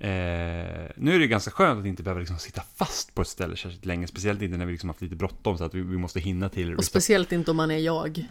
Eh, 0.01 0.90
nu 0.96 1.14
är 1.14 1.18
det 1.18 1.26
ganska 1.26 1.51
skönt 1.51 1.80
att 1.80 1.86
inte 1.86 2.03
behöva 2.03 2.20
liksom 2.20 2.38
sitta 2.38 2.62
fast 2.74 3.14
på 3.14 3.22
ett 3.22 3.28
ställe 3.28 3.57
särskilt 3.57 3.84
länge, 3.84 4.07
speciellt 4.07 4.42
inte 4.42 4.57
när 4.57 4.66
vi 4.66 4.72
liksom 4.72 4.88
haft 4.88 5.03
lite 5.03 5.16
bråttom 5.16 5.59
så 5.59 5.64
att 5.64 5.74
vi, 5.74 5.80
vi 5.80 5.98
måste 5.98 6.20
hinna 6.20 6.48
till 6.48 6.76
Och 6.76 6.84
speciellt 6.84 7.32
inte 7.32 7.51
om 7.51 7.57
man 7.57 7.70
är 7.70 7.78
jag. 7.78 8.28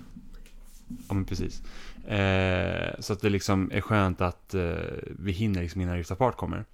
Ja, 1.07 1.13
men 1.13 1.25
precis. 1.25 1.61
Eh, 2.07 2.99
så 2.99 3.13
att 3.13 3.21
det 3.21 3.29
liksom 3.29 3.71
är 3.73 3.81
skönt 3.81 4.21
att 4.21 4.53
eh, 4.53 4.73
vi 5.05 5.31
hinner 5.31 5.61
liksom 5.61 5.81
innan 5.81 5.97
Rift 5.97 6.11
Apart 6.11 6.37
kommer. 6.37 6.65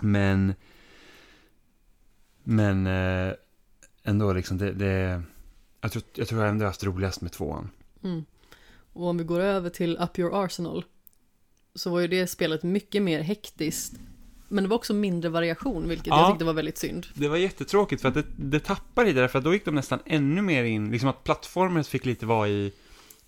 Men, 0.00 0.54
men 2.44 2.86
eh, 2.86 3.32
ändå 4.02 4.32
liksom, 4.32 4.58
det, 4.58 4.72
det 4.72 5.22
jag, 5.80 5.92
tror, 5.92 6.04
jag 6.14 6.28
tror 6.28 6.40
jag 6.40 6.50
ändå 6.50 6.64
haft 6.64 6.84
roligast 6.84 7.20
med 7.20 7.32
tvåan. 7.32 7.70
Mm. 8.02 8.24
Och 8.92 9.06
om 9.06 9.18
vi 9.18 9.24
går 9.24 9.40
över 9.40 9.70
till 9.70 9.96
Up 9.96 10.18
Your 10.18 10.44
Arsenal 10.44 10.84
så 11.76 11.90
var 11.90 12.00
ju 12.00 12.08
det 12.08 12.26
spelet 12.26 12.62
mycket 12.62 13.02
mer 13.02 13.20
hektiskt. 13.20 13.94
Men 14.48 14.64
det 14.64 14.70
var 14.70 14.76
också 14.76 14.94
mindre 14.94 15.30
variation, 15.30 15.88
vilket 15.88 16.06
Ja. 16.06 16.20
jag 16.20 16.30
tyckte 16.30 16.44
var 16.44 16.52
väldigt 16.52 16.78
synd. 16.78 17.06
Det 17.14 17.28
var 17.28 17.36
jättetråkigt 17.36 18.02
för 18.02 18.08
att 18.08 18.14
det, 18.14 18.24
det 18.36 18.60
tappar 18.60 19.04
lite 19.04 19.20
där, 19.20 19.28
för 19.28 19.38
att 19.38 19.44
då 19.44 19.52
gick 19.52 19.64
de 19.64 19.74
nästan 19.74 19.98
ännu 20.06 20.42
mer 20.42 20.64
in, 20.64 20.90
liksom 20.90 21.08
att 21.08 21.24
plattformen 21.24 21.84
fick 21.84 22.04
lite 22.06 22.26
vara 22.26 22.48
i, 22.48 22.72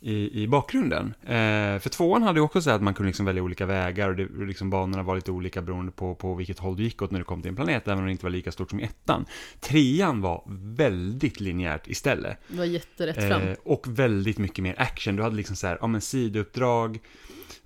i, 0.01 0.43
i 0.43 0.49
bakgrunden. 0.49 1.15
Eh, 1.23 1.79
för 1.79 1.89
tvåan 1.89 2.23
hade 2.23 2.39
ju 2.39 2.45
också 2.45 2.63
så 2.63 2.71
att 2.71 2.83
man 2.83 2.95
kunde 2.95 3.09
liksom 3.09 3.27
välja 3.27 3.43
olika 3.43 3.67
vägar 3.67 4.09
och, 4.09 4.17
det, 4.17 4.47
liksom 4.47 4.71
banorna 4.71 5.03
var 5.03 5.15
lite 5.17 5.31
olika 5.31 5.63
beroende 5.63 5.93
på, 5.93 6.15
på 6.15 6.35
vilket 6.35 6.59
håll 6.59 6.77
du 6.77 6.83
gick 6.83 7.03
åt 7.03 7.11
när 7.11 7.19
du 7.19 7.25
kom 7.25 7.43
till 7.43 7.49
en 7.49 7.57
planet, 7.57 7.89
även 7.89 7.99
om 7.99 8.05
det 8.05 8.13
inte 8.13 8.25
var 8.25 8.31
lika 8.31 8.53
stort 8.53 8.71
som 8.71 8.81
i 8.81 8.85
ettan. 8.85 9.27
Trean 9.61 10.21
var 10.21 10.43
väldigt 10.77 11.41
linjärt 11.41 11.89
istället. 11.89 12.39
Det 12.49 12.59
var 12.59 12.65
jätterätt 12.65 13.29
fram. 13.29 13.43
Eh, 13.43 13.57
och 13.65 13.87
väldigt 13.89 14.39
mycket 14.39 14.63
mer 14.63 14.75
action. 14.79 15.17
Du 15.17 15.23
hade 15.23 15.37
liksom 15.37 15.57
så 15.57 15.67
här, 15.67 15.79
ja 15.81 15.87
men 15.87 16.01
sidouppdrag. 16.01 16.99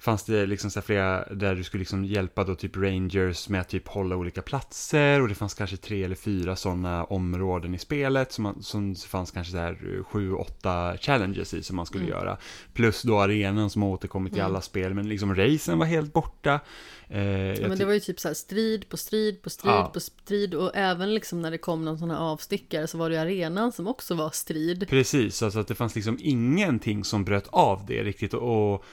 Fanns 0.03 0.25
det 0.25 0.47
liksom 0.47 0.71
så 0.71 0.81
här 0.81 0.85
flera 0.85 1.25
där 1.35 1.55
du 1.55 1.65
skulle 1.65 1.79
liksom 1.81 2.05
hjälpa 2.05 2.45
då 2.45 2.55
typ 2.55 2.77
rangers 2.77 3.49
med 3.49 3.61
att 3.61 3.69
typ 3.69 3.89
hålla 3.89 4.17
olika 4.17 4.43
platser. 4.43 5.21
Och 5.23 5.29
det 5.29 5.35
fanns 5.35 5.55
kanske 5.55 5.77
tre 5.77 6.05
eller 6.05 6.15
fyra 6.15 6.57
sådana 6.57 7.05
områden 7.05 7.75
i 7.75 7.79
spelet. 7.79 8.33
Som, 8.33 8.43
man, 8.43 8.63
som 8.63 8.95
fanns 8.95 9.31
kanske 9.31 9.57
här 9.59 9.97
eh, 9.99 10.05
sju, 10.05 10.33
åtta 10.33 10.97
challenges 11.01 11.55
i 11.55 11.63
som 11.63 11.77
man 11.77 11.87
skulle 11.87 12.05
Mm. 12.05 12.17
göra. 12.19 12.37
Plus 12.75 13.03
då 13.03 13.19
arenan 13.21 13.71
som 13.71 13.83
har 13.83 13.89
återkommit 13.89 14.33
i 14.33 14.39
Mm. 14.39 14.47
alla 14.51 14.61
spel. 14.61 14.95
Men 14.95 15.09
liksom 15.09 15.35
racen 15.35 15.79
var 15.79 15.87
helt 15.87 16.13
borta. 16.13 16.61
Eh, 17.09 17.21
Ja, 17.23 17.69
men 17.69 17.79
det 17.79 17.85
var 17.85 17.93
ju 17.93 18.01
typ 18.01 18.21
så 18.21 18.29
här 18.29 18.35
strid 18.35 18.89
på 18.89 18.97
strid 18.97 19.43
på 19.43 19.51
strid 19.51 19.73
Ja. 19.73 19.91
på 19.95 20.01
strid 20.01 20.55
och 20.55 20.71
även 20.75 21.15
liksom 21.15 21.43
när 21.43 21.51
det 21.51 21.59
kom 21.59 21.85
någon 21.85 21.99
sån 21.99 22.11
här 22.11 22.19
avstickare 22.19 22.87
så 22.87 22.99
var 22.99 23.11
det 23.11 23.15
ju 23.15 23.21
arenan 23.21 23.73
som 23.73 23.87
också 23.87 24.15
var 24.15 24.31
strid. 24.31 24.89
Precis, 24.89 25.43
alltså 25.43 25.59
att 25.59 25.69
det 25.69 25.75
fanns 25.75 25.95
liksom 25.95 26.19
ingenting 26.21 27.05
som 27.05 27.25
bröt 27.25 27.47
av 27.51 27.87
det 27.87 28.03
riktigt. 28.05 28.35
Och, 28.35 28.75
och 28.75 28.85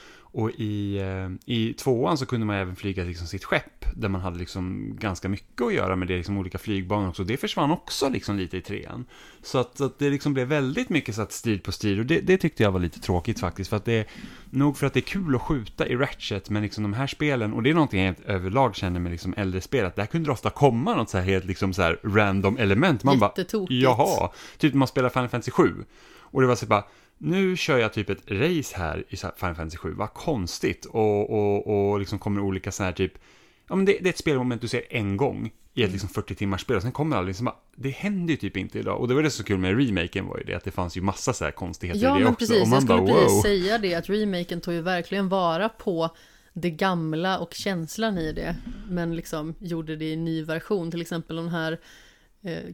i, 0.56 0.98
eh, 0.98 1.54
i 1.54 1.74
tvåan 1.74 2.18
så 2.18 2.26
kunde 2.26 2.46
man 2.46 2.56
även 2.56 2.76
flyga 2.76 3.04
liksom 3.04 3.26
sitt 3.26 3.44
skepp, 3.44 3.84
där 3.94 4.08
man 4.08 4.20
hade 4.20 4.38
liksom 4.38 4.96
ganska 4.98 5.28
mycket 5.28 5.62
att 5.62 5.74
göra 5.74 5.96
med 5.96 6.08
det, 6.08 6.16
liksom 6.16 6.38
olika 6.38 6.58
flygbanor 6.58 7.08
också. 7.08 7.24
Det 7.24 7.36
försvann 7.36 7.70
också 7.70 8.08
liksom 8.08 8.36
lite 8.36 8.56
i 8.56 8.60
trean. 8.60 9.04
Så 9.42 9.58
att, 9.58 9.78
så 9.78 9.84
att 9.84 9.98
det 9.98 10.10
liksom 10.10 10.34
blev 10.34 10.48
väldigt 10.48 10.88
mycket 10.88 11.14
så 11.14 11.22
att 11.22 11.32
strid 11.32 11.62
på 11.62 11.72
strid, 11.72 11.98
och 11.98 12.06
det, 12.06 12.20
det 12.20 12.36
tyckte 12.36 12.62
jag 12.62 12.72
var 12.72 12.80
lite 12.80 13.00
tråkigt 13.00 13.40
faktiskt. 13.40 13.70
För 13.70 13.76
att 13.76 13.84
det 13.84 13.92
är 13.92 14.06
nog 14.50 14.76
för 14.76 14.86
att 14.86 14.94
det 14.94 15.00
är 15.00 15.02
kul 15.02 15.34
att 15.34 15.42
skjuta 15.42 15.86
i 15.86 15.96
Ratchet, 15.96 16.50
men 16.50 16.62
liksom 16.62 16.82
de 16.82 16.92
här 16.92 17.06
spelen, 17.06 17.52
och 17.52 17.62
det 17.62 17.70
är 17.70 17.74
någonting 17.74 18.04
jag 18.04 18.14
överlag 18.24 18.76
känner 18.76 19.00
med 19.00 19.12
liksom 19.12 19.34
äldre 19.36 19.60
spel, 19.60 19.86
att 19.86 19.96
där 19.96 20.06
kunde 20.06 20.28
det 20.28 20.32
ofta 20.32 20.50
komma 20.50 20.94
något 20.94 21.10
så 21.10 21.18
här 21.18 21.24
helt 21.24 21.44
liksom 21.44 21.72
så 21.72 21.82
här 21.82 22.00
random 22.02 22.58
element. 22.58 23.04
Man 23.04 23.18
bara. 23.18 23.32
Jaha, 23.70 24.30
typ 24.58 24.72
när 24.72 24.78
man 24.78 24.88
spelar 24.88 25.08
Final 25.08 25.28
Fantasy 25.28 25.50
7. 25.50 25.74
Och 26.32 26.40
det 26.40 26.46
var 26.46 26.56
så 26.56 26.66
bara, 26.66 26.84
nu 27.22 27.56
kör 27.56 27.78
jag 27.78 27.92
typ 27.92 28.10
ett 28.10 28.30
race 28.30 28.76
här 28.76 29.04
i 29.08 29.16
Final 29.16 29.32
Fantasy 29.54 29.76
7, 29.76 29.94
vad 29.94 30.14
konstigt. 30.14 30.84
Och, 30.84 31.30
och, 31.30 31.90
och 31.90 31.98
liksom 31.98 32.18
kommer 32.18 32.40
olika 32.40 32.72
så 32.72 32.82
här 32.82 32.92
typ, 32.92 33.12
ja 33.68 33.76
men 33.76 33.84
det, 33.84 33.98
det 34.00 34.08
är 34.08 34.10
ett 34.10 34.18
spelmoment 34.18 34.62
du 34.62 34.68
ser 34.68 34.82
en 34.90 35.16
gång 35.16 35.50
i 35.74 35.82
ett 35.82 35.92
liksom 35.92 36.08
40 36.08 36.34
timmars 36.34 36.60
spel 36.60 36.76
och 36.76 36.82
sen 36.82 36.92
kommer 36.92 37.16
det 37.16 37.18
aldrig, 37.18 37.30
liksom 37.30 37.44
bara, 37.44 37.56
det 37.76 37.90
händer 37.90 38.30
ju 38.30 38.36
typ 38.36 38.56
inte 38.56 38.78
idag. 38.78 39.00
Och 39.00 39.08
det 39.08 39.14
var 39.14 39.22
det 39.22 39.30
så 39.30 39.44
kul 39.44 39.58
med 39.58 39.86
remaken 39.86 40.26
var 40.26 40.38
ju 40.38 40.44
det, 40.44 40.54
att 40.54 40.64
det 40.64 40.70
fanns 40.70 40.96
ju 40.96 41.00
massa 41.00 41.32
så 41.32 41.44
här 41.44 41.52
konstigheter 41.52 42.00
Ja 42.00 42.16
i 42.16 42.18
det 42.18 42.24
men 42.24 42.32
också. 42.32 42.46
precis, 42.46 42.62
och 42.62 42.68
man 42.68 42.76
jag 42.76 42.82
skulle 42.82 43.02
bara, 43.02 43.22
precis 43.22 43.36
wow. 43.36 43.42
säga 43.42 43.78
det 43.78 43.94
att 43.94 44.08
remaken 44.08 44.60
tog 44.60 44.74
ju 44.74 44.80
verkligen 44.80 45.28
vara 45.28 45.68
på 45.68 46.16
det 46.52 46.70
gamla 46.70 47.38
och 47.38 47.54
känslan 47.54 48.18
i 48.18 48.32
det. 48.32 48.56
Men 48.88 49.16
liksom 49.16 49.54
gjorde 49.58 49.96
det 49.96 50.04
i 50.04 50.12
en 50.12 50.24
ny 50.24 50.44
version, 50.44 50.90
till 50.90 51.00
exempel 51.00 51.36
den 51.36 51.48
här 51.48 51.80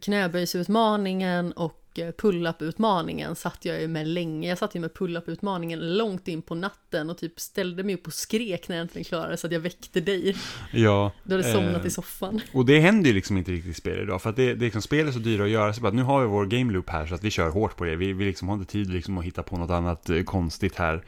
knäböjsutmaningen 0.03 1.53
och 1.53 1.99
eh, 1.99 2.12
pull-up-utmaningen 2.12 3.37
satt 3.37 3.64
jag 3.64 3.81
ju 3.81 3.89
med 3.89 4.09
länge. 4.09 4.49
Jag 4.49 4.59
satt 4.59 4.75
ju 4.75 4.81
med 4.81 4.95
pull-up-utmaningen 4.95 5.97
långt 5.97 6.29
in 6.29 6.43
på 6.43 6.55
natten 6.55 7.11
och 7.11 7.19
typ 7.19 7.41
ställde 7.41 7.83
mig 7.83 7.95
upp 7.95 8.07
och 8.07 8.12
skrek 8.12 8.69
när 8.69 8.77
jag 8.77 8.83
äntligen 8.83 9.05
klarade 9.05 9.37
så 9.37 9.47
att 9.47 9.53
jag 9.53 9.61
väckte 9.61 10.01
dig. 10.01 10.37
Ja, 10.73 11.12
Du 11.25 11.31
hade 11.37 11.53
somnat 11.53 11.81
eh, 11.81 11.87
i 11.87 11.91
soffan. 11.91 12.41
Och 12.53 12.67
det 12.67 12.81
händer 12.81 13.09
ju 13.09 13.14
liksom 13.14 13.37
inte 13.37 13.53
riktigt 13.53 13.71
i 13.71 13.75
spel 13.75 13.99
idag, 13.99 14.23
för 14.23 14.31
att 14.31 14.37
det, 14.37 14.55
det 14.55 14.64
liksom, 14.64 14.83
spel 14.83 15.09
är 15.09 15.12
så 15.12 15.19
dyra 15.19 15.45
att 15.45 15.51
göra, 15.51 15.73
så 15.73 15.81
bara, 15.81 15.93
nu 15.93 16.03
har 16.03 16.21
vi 16.21 16.27
vår 16.27 16.47
game 16.47 16.73
loop 16.73 16.91
här, 16.91 17.07
så 17.07 17.14
att 17.14 17.25
vi 17.25 17.31
kör 17.31 17.51
hårt 17.51 17.77
på 17.77 17.85
det. 17.85 17.97
Vi, 17.97 18.12
vi 18.12 18.25
liksom 18.25 18.49
har 18.49 18.55
inte 18.55 18.73
tid 18.73 18.91
liksom 18.91 19.19
att 19.19 19.25
hitta 19.25 19.43
på 19.43 19.57
något 19.57 19.71
annat 19.71 20.11
eh, 20.11 20.23
konstigt 20.23 20.77
här. 20.77 21.05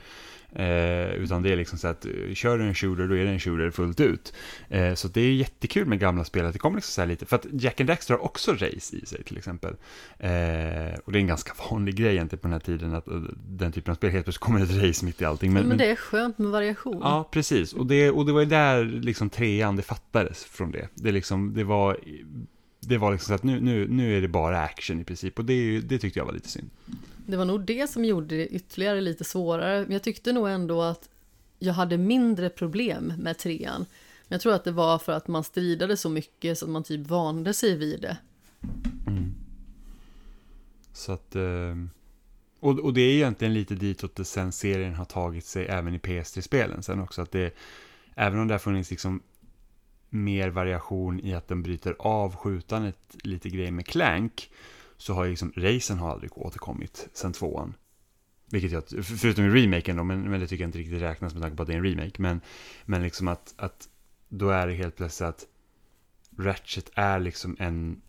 Eh, 0.52 1.14
utan 1.14 1.42
det 1.42 1.52
är 1.52 1.56
liksom 1.56 1.78
så 1.78 1.88
att, 1.88 2.04
eh, 2.04 2.34
kör 2.34 2.58
du 2.58 2.64
en 2.64 2.74
shooter, 2.74 3.08
då 3.08 3.16
är 3.16 3.24
det 3.24 3.30
en 3.30 3.40
shooter 3.40 3.70
fullt 3.70 4.00
ut. 4.00 4.32
Eh, 4.68 4.94
så 4.94 5.08
det 5.08 5.20
är 5.20 5.32
jättekul 5.32 5.86
med 5.86 5.98
gamla 5.98 6.24
spel, 6.24 6.46
att 6.46 6.52
det 6.52 6.58
kommer 6.58 6.76
liksom 6.76 6.92
så 6.92 7.00
här 7.00 7.08
lite, 7.08 7.26
för 7.26 7.36
att 7.36 7.46
Jack 7.52 7.80
and 7.80 7.88
Daxter 7.88 8.14
har 8.14 8.24
också 8.24 8.52
race 8.52 8.96
i 8.96 9.06
sig 9.06 9.24
till 9.24 9.36
exempel. 9.36 9.76
Eh, 10.18 10.98
och 11.04 11.12
det 11.12 11.18
är 11.18 11.20
en 11.20 11.26
ganska 11.26 11.52
vanlig 11.70 11.94
grej 11.96 12.12
egentligen 12.12 12.40
på 12.40 12.48
den 12.48 12.52
här 12.52 12.60
tiden, 12.60 12.94
att 12.94 13.08
eh, 13.08 13.20
den 13.48 13.72
typen 13.72 13.92
av 13.92 13.96
spel 13.96 14.10
helt 14.10 14.24
plötsligt 14.24 14.44
kommer 14.44 14.60
ett 14.60 14.82
race 14.82 15.04
mitt 15.04 15.22
i 15.22 15.24
allting. 15.24 15.52
Men, 15.52 15.66
men 15.66 15.78
det 15.78 15.90
är 15.90 15.96
skönt 15.96 16.38
med 16.38 16.50
variation. 16.50 17.00
Ja, 17.02 17.28
precis. 17.32 17.72
Och 17.72 17.86
det, 17.86 18.10
och 18.10 18.26
det 18.26 18.32
var 18.32 18.40
ju 18.40 18.46
där 18.46 18.84
liksom 18.84 19.30
trean 19.30 19.76
det 19.76 19.82
fattades 19.82 20.44
från 20.44 20.70
det. 20.70 20.88
Det, 20.94 21.12
liksom, 21.12 21.54
det 21.54 21.64
var, 21.64 21.98
det 22.80 22.98
var 22.98 23.12
liksom 23.12 23.28
så 23.28 23.34
att 23.34 23.42
nu, 23.42 23.60
nu, 23.60 23.88
nu 23.88 24.16
är 24.16 24.20
det 24.20 24.28
bara 24.28 24.60
action 24.60 25.00
i 25.00 25.04
princip. 25.04 25.38
Och 25.38 25.44
det, 25.44 25.80
det 25.80 25.98
tyckte 25.98 26.18
jag 26.18 26.26
var 26.26 26.32
lite 26.32 26.48
synd. 26.48 26.70
Det 27.30 27.36
var 27.36 27.44
nog 27.44 27.64
det 27.64 27.90
som 27.90 28.04
gjorde 28.04 28.36
det 28.36 28.46
ytterligare 28.46 29.00
lite 29.00 29.24
svårare. 29.24 29.82
Men 29.82 29.92
jag 29.92 30.02
tyckte 30.02 30.32
nog 30.32 30.48
ändå 30.48 30.82
att 30.82 31.08
jag 31.58 31.74
hade 31.74 31.98
mindre 31.98 32.50
problem 32.50 33.12
med 33.18 33.38
trean. 33.38 33.86
Men 34.28 34.36
jag 34.36 34.40
tror 34.40 34.54
att 34.54 34.64
det 34.64 34.72
var 34.72 34.98
för 34.98 35.12
att 35.12 35.28
man 35.28 35.44
stridade 35.44 35.96
så 35.96 36.08
mycket 36.08 36.58
så 36.58 36.64
att 36.64 36.70
man 36.70 36.84
typ 36.84 37.06
vande 37.06 37.54
sig 37.54 37.76
vid 37.76 38.00
det. 38.00 38.16
Mm. 39.06 39.34
Så 40.92 41.12
att... 41.12 41.36
Eh, 41.36 41.76
och, 42.60 42.78
och 42.78 42.94
det 42.94 43.00
är 43.00 43.14
egentligen 43.14 43.54
lite 43.54 43.74
ditåt 43.74 44.16
det 44.16 44.24
sen 44.24 44.52
serien 44.52 44.94
har 44.94 45.04
tagit 45.04 45.44
sig 45.44 45.66
även 45.66 45.94
i 45.94 45.98
PS3-spelen 45.98 46.82
sen 46.82 47.00
också. 47.00 47.22
Att 47.22 47.30
det, 47.30 47.54
även 48.14 48.38
om 48.38 48.48
det 48.48 48.54
har 48.54 48.58
funnits 48.58 48.90
liksom 48.90 49.22
mer 50.08 50.48
variation 50.48 51.20
i 51.20 51.34
att 51.34 51.48
den 51.48 51.62
bryter 51.62 51.96
av 51.98 52.36
skjutandet 52.36 52.98
lite 53.22 53.48
grejer 53.48 53.70
med 53.70 53.86
Clank, 53.86 54.50
så 54.98 55.14
har 55.14 55.24
ju 55.24 55.30
liksom 55.30 55.52
racen 55.56 55.98
har 55.98 56.10
aldrig 56.10 56.38
återkommit 56.38 57.08
sen 57.12 57.32
tvåan. 57.32 57.74
Vilket 58.50 58.72
jag, 58.72 58.88
för- 58.88 59.02
förutom 59.02 59.44
i 59.44 59.48
remaken 59.48 59.96
då, 59.96 60.04
men, 60.04 60.30
men 60.30 60.40
det 60.40 60.46
tycker 60.46 60.64
jag 60.64 60.68
inte 60.68 60.78
riktigt 60.78 61.02
räknas 61.02 61.34
med 61.34 61.42
tanke 61.42 61.56
på 61.56 61.62
att 61.62 61.66
det 61.66 61.74
är 61.74 61.78
en 61.78 61.84
remake. 61.84 62.22
Men, 62.22 62.40
men 62.84 63.02
liksom 63.02 63.28
att, 63.28 63.54
att 63.56 63.88
då 64.28 64.50
är 64.50 64.66
det 64.66 64.72
helt 64.74 64.96
plötsligt 64.96 65.28
att 65.28 65.46
Ratchet 66.38 66.90
är 66.94 67.20
liksom 67.20 67.56
en, 67.58 68.02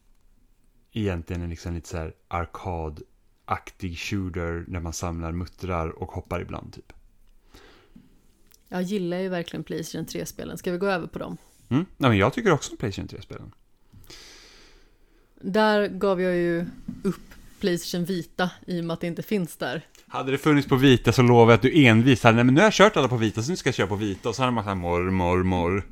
egentligen 0.92 1.42
en 1.42 1.50
liksom 1.50 1.74
lite 1.74 1.90
så 1.90 1.98
här 1.98 2.14
arkadaktig 2.28 3.98
shooter 3.98 4.66
där 4.68 4.80
man 4.80 4.94
samlar 4.94 5.32
muttrar 5.32 5.90
och 5.90 6.12
hoppar 6.12 6.42
ibland 6.42 6.74
typ. 6.74 6.94
Jag 8.68 8.82
gillar 8.82 9.18
ju 9.18 9.30
verkligen 9.30 9.64
Playstation 9.64 10.06
3-spelen. 10.06 10.58
Ska 10.58 10.72
vi 10.72 10.78
gå 10.78 10.86
över 10.88 11.08
på 11.08 11.20
dem? 11.20 11.38
Mm? 11.70 11.86
Ja, 11.98 12.10
men 12.10 12.18
jag 12.18 12.34
tycker 12.34 12.52
också 12.52 12.72
om 12.72 12.78
Playstation 12.78 13.08
3-spelen. 13.08 13.52
Där 15.42 15.88
gav 15.88 16.22
jag 16.22 16.36
ju 16.36 16.66
upp 17.04 17.34
Playstation 17.60 18.06
Vita 18.06 18.52
i 18.68 18.82
och 18.82 18.86
med 18.86 18.94
att 18.94 19.02
det 19.02 19.08
inte 19.08 19.24
finns 19.24 19.56
där. 19.56 19.82
Hade 20.08 20.32
det 20.32 20.38
funnits 20.38 20.68
på 20.68 20.76
vita 20.76 21.12
så 21.12 21.22
lovar 21.22 21.52
jag 21.52 21.58
att 21.58 21.62
du 21.62 21.86
envist 21.86 22.24
hade, 22.24 22.36
nej 22.36 22.44
men 22.44 22.54
nu 22.54 22.60
har 22.60 22.66
jag 22.66 22.74
kört 22.74 22.98
alla 22.98 23.08
på 23.08 23.18
vita 23.18 23.42
så 23.42 23.50
nu 23.50 23.58
ska 23.58 23.68
jag 23.68 23.76
köra 23.76 23.88
på 23.88 23.96
vita 23.96 24.30
och 24.30 24.36
så 24.36 24.42
hade 24.42 24.52
man 24.52 24.64
sagt 24.64 24.78
morr, 24.78 25.10
morr, 25.12 25.44
morr. 25.44 25.86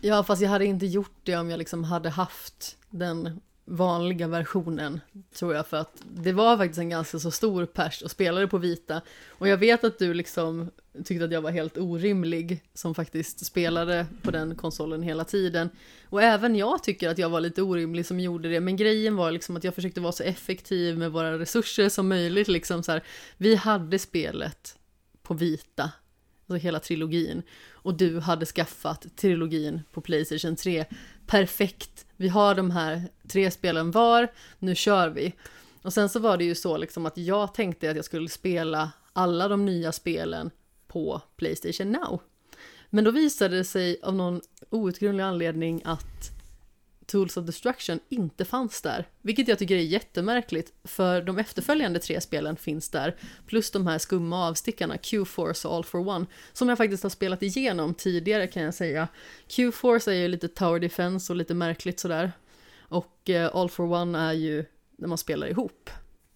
Ja, 0.00 0.22
fast 0.22 0.42
jag 0.42 0.50
hade 0.50 0.66
inte 0.66 0.86
gjort 0.86 1.16
det 1.22 1.36
om 1.36 1.50
jag 1.50 1.58
liksom 1.58 1.84
hade 1.84 2.10
haft 2.10 2.76
den 2.90 3.40
vanliga 3.64 4.28
versionen, 4.28 5.00
tror 5.34 5.54
jag, 5.54 5.66
för 5.66 5.76
att 5.76 6.02
det 6.14 6.32
var 6.32 6.56
faktiskt 6.56 6.78
en 6.78 6.88
ganska 6.88 7.18
så 7.18 7.30
stor 7.30 7.66
pers 7.66 8.02
och 8.02 8.10
spelade 8.10 8.48
på 8.48 8.58
vita. 8.58 9.00
Och 9.28 9.48
jag 9.48 9.56
vet 9.56 9.84
att 9.84 9.98
du 9.98 10.14
liksom 10.14 10.70
tyckte 11.04 11.24
att 11.24 11.32
jag 11.32 11.42
var 11.42 11.50
helt 11.50 11.78
orimlig 11.78 12.62
som 12.74 12.94
faktiskt 12.94 13.46
spelade 13.46 14.06
på 14.22 14.30
den 14.30 14.54
konsolen 14.54 15.02
hela 15.02 15.24
tiden. 15.24 15.70
Och 16.08 16.22
även 16.22 16.56
jag 16.56 16.82
tycker 16.82 17.08
att 17.08 17.18
jag 17.18 17.30
var 17.30 17.40
lite 17.40 17.62
orimlig 17.62 18.06
som 18.06 18.20
gjorde 18.20 18.48
det, 18.48 18.60
men 18.60 18.76
grejen 18.76 19.16
var 19.16 19.30
liksom 19.30 19.56
att 19.56 19.64
jag 19.64 19.74
försökte 19.74 20.00
vara 20.00 20.12
så 20.12 20.22
effektiv 20.22 20.98
med 20.98 21.12
våra 21.12 21.38
resurser 21.38 21.88
som 21.88 22.08
möjligt, 22.08 22.48
liksom 22.48 22.82
så 22.82 22.92
här. 22.92 23.02
Vi 23.36 23.54
hade 23.54 23.98
spelet 23.98 24.78
på 25.22 25.34
vita, 25.34 25.92
alltså 26.46 26.64
hela 26.64 26.80
trilogin, 26.80 27.42
och 27.70 27.94
du 27.94 28.20
hade 28.20 28.46
skaffat 28.46 29.16
trilogin 29.16 29.80
på 29.92 30.00
Playstation 30.00 30.56
3. 30.56 30.84
Perfekt, 31.26 32.03
vi 32.16 32.28
har 32.28 32.54
de 32.54 32.70
här 32.70 33.02
tre 33.28 33.50
spelen 33.50 33.90
var, 33.90 34.32
nu 34.58 34.74
kör 34.74 35.08
vi. 35.08 35.32
Och 35.82 35.92
sen 35.92 36.08
så 36.08 36.18
var 36.18 36.36
det 36.36 36.44
ju 36.44 36.54
så 36.54 36.76
liksom 36.76 37.06
att 37.06 37.18
jag 37.18 37.54
tänkte 37.54 37.90
att 37.90 37.96
jag 37.96 38.04
skulle 38.04 38.28
spela 38.28 38.92
alla 39.12 39.48
de 39.48 39.66
nya 39.66 39.92
spelen 39.92 40.50
på 40.86 41.22
Playstation 41.36 41.92
Now. 41.92 42.20
Men 42.90 43.04
då 43.04 43.10
visade 43.10 43.56
det 43.56 43.64
sig 43.64 43.98
av 44.02 44.14
någon 44.14 44.40
outgrundlig 44.70 45.24
anledning 45.24 45.82
att 45.84 46.33
Tools 47.06 47.36
of 47.36 47.46
Destruction 47.46 48.00
inte 48.08 48.44
fanns 48.44 48.82
där. 48.82 49.08
Vilket 49.22 49.48
jag 49.48 49.58
tycker 49.58 49.76
är 49.76 49.80
jättemärkligt, 49.80 50.72
för 50.84 51.22
de 51.22 51.38
efterföljande 51.38 51.98
tre 51.98 52.20
spelen 52.20 52.56
finns 52.56 52.90
där. 52.90 53.16
Plus 53.46 53.70
de 53.70 53.86
här 53.86 53.98
skumma 53.98 54.48
avstickarna, 54.48 54.98
Q-Force 54.98 55.68
och 55.68 55.74
All 55.74 55.84
for 55.84 56.08
One, 56.08 56.26
som 56.52 56.68
jag 56.68 56.78
faktiskt 56.78 57.02
har 57.02 57.10
spelat 57.10 57.42
igenom 57.42 57.94
tidigare 57.94 58.46
kan 58.46 58.62
jag 58.62 58.74
säga. 58.74 59.08
Q-Force 59.48 60.12
är 60.12 60.16
ju 60.16 60.28
lite 60.28 60.48
Tower 60.48 60.80
Defense 60.80 61.32
och 61.32 61.36
lite 61.36 61.54
märkligt 61.54 62.00
sådär. 62.00 62.32
Och 62.78 63.30
eh, 63.30 63.56
All 63.56 63.70
for 63.70 63.92
One 63.92 64.18
är 64.18 64.32
ju 64.32 64.64
när 64.96 65.08
man 65.08 65.18
spelar 65.18 65.46
ihop. 65.46 65.90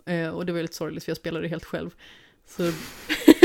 Eh, 0.07 0.29
och 0.29 0.47
det 0.47 0.53
var 0.53 0.59
ju 0.59 0.63
lite 0.63 0.77
sorgligt 0.77 1.05
för 1.05 1.11
jag 1.11 1.17
spelade 1.17 1.49
helt 1.49 1.65
själv. 1.65 1.91
Så... 2.47 2.63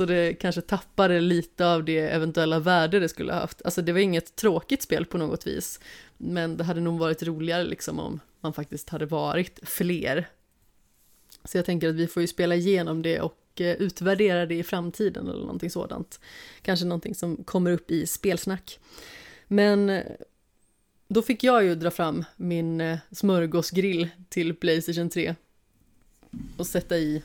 Så 0.00 0.04
det 0.06 0.34
kanske 0.34 0.60
tappade 0.60 1.20
lite 1.20 1.66
av 1.66 1.84
det 1.84 1.98
eventuella 1.98 2.58
värde 2.58 3.00
det 3.00 3.08
skulle 3.08 3.32
ha 3.32 3.40
haft. 3.40 3.62
Alltså 3.64 3.82
det 3.82 3.92
var 3.92 4.00
inget 4.00 4.36
tråkigt 4.36 4.82
spel 4.82 5.04
på 5.04 5.18
något 5.18 5.46
vis. 5.46 5.80
Men 6.16 6.56
det 6.56 6.64
hade 6.64 6.80
nog 6.80 6.98
varit 6.98 7.22
roligare 7.22 7.64
liksom 7.64 8.00
om 8.00 8.20
man 8.40 8.52
faktiskt 8.52 8.88
hade 8.88 9.06
varit 9.06 9.60
fler. 9.62 10.28
Så 11.44 11.58
jag 11.58 11.64
tänker 11.64 11.88
att 11.88 11.94
vi 11.94 12.06
får 12.06 12.20
ju 12.20 12.26
spela 12.26 12.54
igenom 12.54 13.02
det 13.02 13.20
och 13.20 13.60
eh, 13.60 13.76
utvärdera 13.76 14.46
det 14.46 14.54
i 14.54 14.62
framtiden 14.62 15.28
eller 15.28 15.40
någonting 15.40 15.70
sådant. 15.70 16.20
Kanske 16.62 16.86
någonting 16.86 17.14
som 17.14 17.44
kommer 17.44 17.70
upp 17.72 17.90
i 17.90 18.06
spelsnack. 18.06 18.78
Men 19.48 19.90
eh, 19.90 20.04
då 21.08 21.22
fick 21.22 21.44
jag 21.44 21.64
ju 21.64 21.74
dra 21.74 21.90
fram 21.90 22.24
min 22.36 22.80
eh, 22.80 22.98
smörgåsgrill 23.12 24.08
till 24.28 24.54
Playstation 24.54 25.10
3 25.10 25.34
och 26.56 26.66
sätta 26.66 26.98
i 26.98 27.22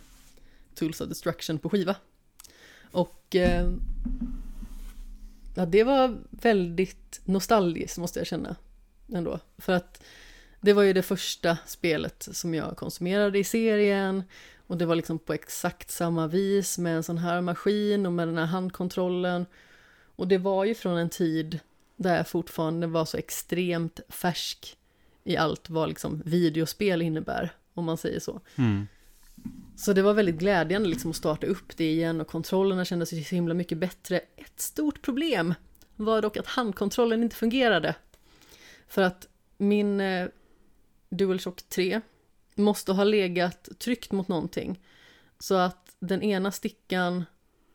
Tools 0.74 1.02
of 1.02 1.10
Destruction 1.10 1.60
på 1.60 1.70
skiva. 1.70 1.96
Och 2.96 3.36
eh, 3.36 3.72
ja, 5.56 5.66
det 5.66 5.84
var 5.84 6.18
väldigt 6.30 7.22
nostalgiskt 7.26 7.98
måste 7.98 8.20
jag 8.20 8.28
känna 8.28 8.56
ändå. 9.14 9.40
För 9.58 9.74
att 9.74 10.04
det 10.62 10.74
var 10.74 10.84
ju 10.84 10.94
det 10.94 11.02
första 11.02 11.58
spelet 11.66 12.28
som 12.32 12.54
jag 12.54 12.78
konsumerade 12.78 13.40
i 13.40 13.44
serien 13.44 14.24
och 14.68 14.78
det 14.78 14.86
var 14.86 14.96
liksom 14.96 15.20
på 15.20 15.34
exakt 15.34 15.92
samma 15.92 16.28
vis 16.28 16.78
med 16.78 16.96
en 16.96 17.04
sån 17.04 17.18
här 17.18 17.42
maskin 17.42 18.06
och 18.06 18.14
med 18.14 18.28
den 18.28 18.38
här 18.38 18.46
handkontrollen. 18.46 19.46
Och 20.16 20.28
det 20.28 20.38
var 20.38 20.66
ju 20.66 20.76
från 20.76 20.98
en 20.98 21.10
tid 21.10 21.60
där 21.96 22.18
jag 22.18 22.28
fortfarande 22.28 22.88
var 22.88 23.06
så 23.06 23.18
extremt 23.18 24.00
färsk 24.10 24.78
i 25.24 25.38
allt 25.38 25.70
vad 25.70 25.90
liksom 25.90 26.22
videospel 26.26 27.02
innebär, 27.02 27.54
om 27.74 27.86
man 27.86 27.98
säger 27.98 28.20
så. 28.20 28.42
Mm. 28.56 28.88
Så 29.78 29.94
det 29.94 30.02
var 30.02 30.14
väldigt 30.14 30.36
glädjande 30.36 30.90
liksom 30.90 31.10
att 31.10 31.18
starta 31.18 31.48
upp 31.48 31.78
det 31.78 31.92
igen 31.92 32.22
och 32.22 32.28
kontrollerna 32.28 32.86
kändes 32.86 33.10
så 33.10 33.16
himla 33.16 33.54
mycket 33.54 33.78
bättre. 33.78 34.22
Ett 34.38 34.60
stort 34.60 35.02
problem 35.02 35.54
var 35.96 36.22
dock 36.22 36.38
att 36.38 36.48
handkontrollen 36.48 37.24
inte 37.24 37.36
fungerade. 37.36 37.96
För 38.88 39.02
att 39.02 39.28
min 39.58 40.02
eh, 40.02 40.28
DualShock 41.10 41.62
3 41.70 42.02
måste 42.56 42.92
ha 42.92 43.04
legat 43.04 43.70
tryckt 43.80 44.12
mot 44.12 44.28
någonting. 44.28 44.80
Så 45.40 45.56
att 45.56 45.96
den 46.00 46.22
ena 46.22 46.52
stickan 46.52 47.26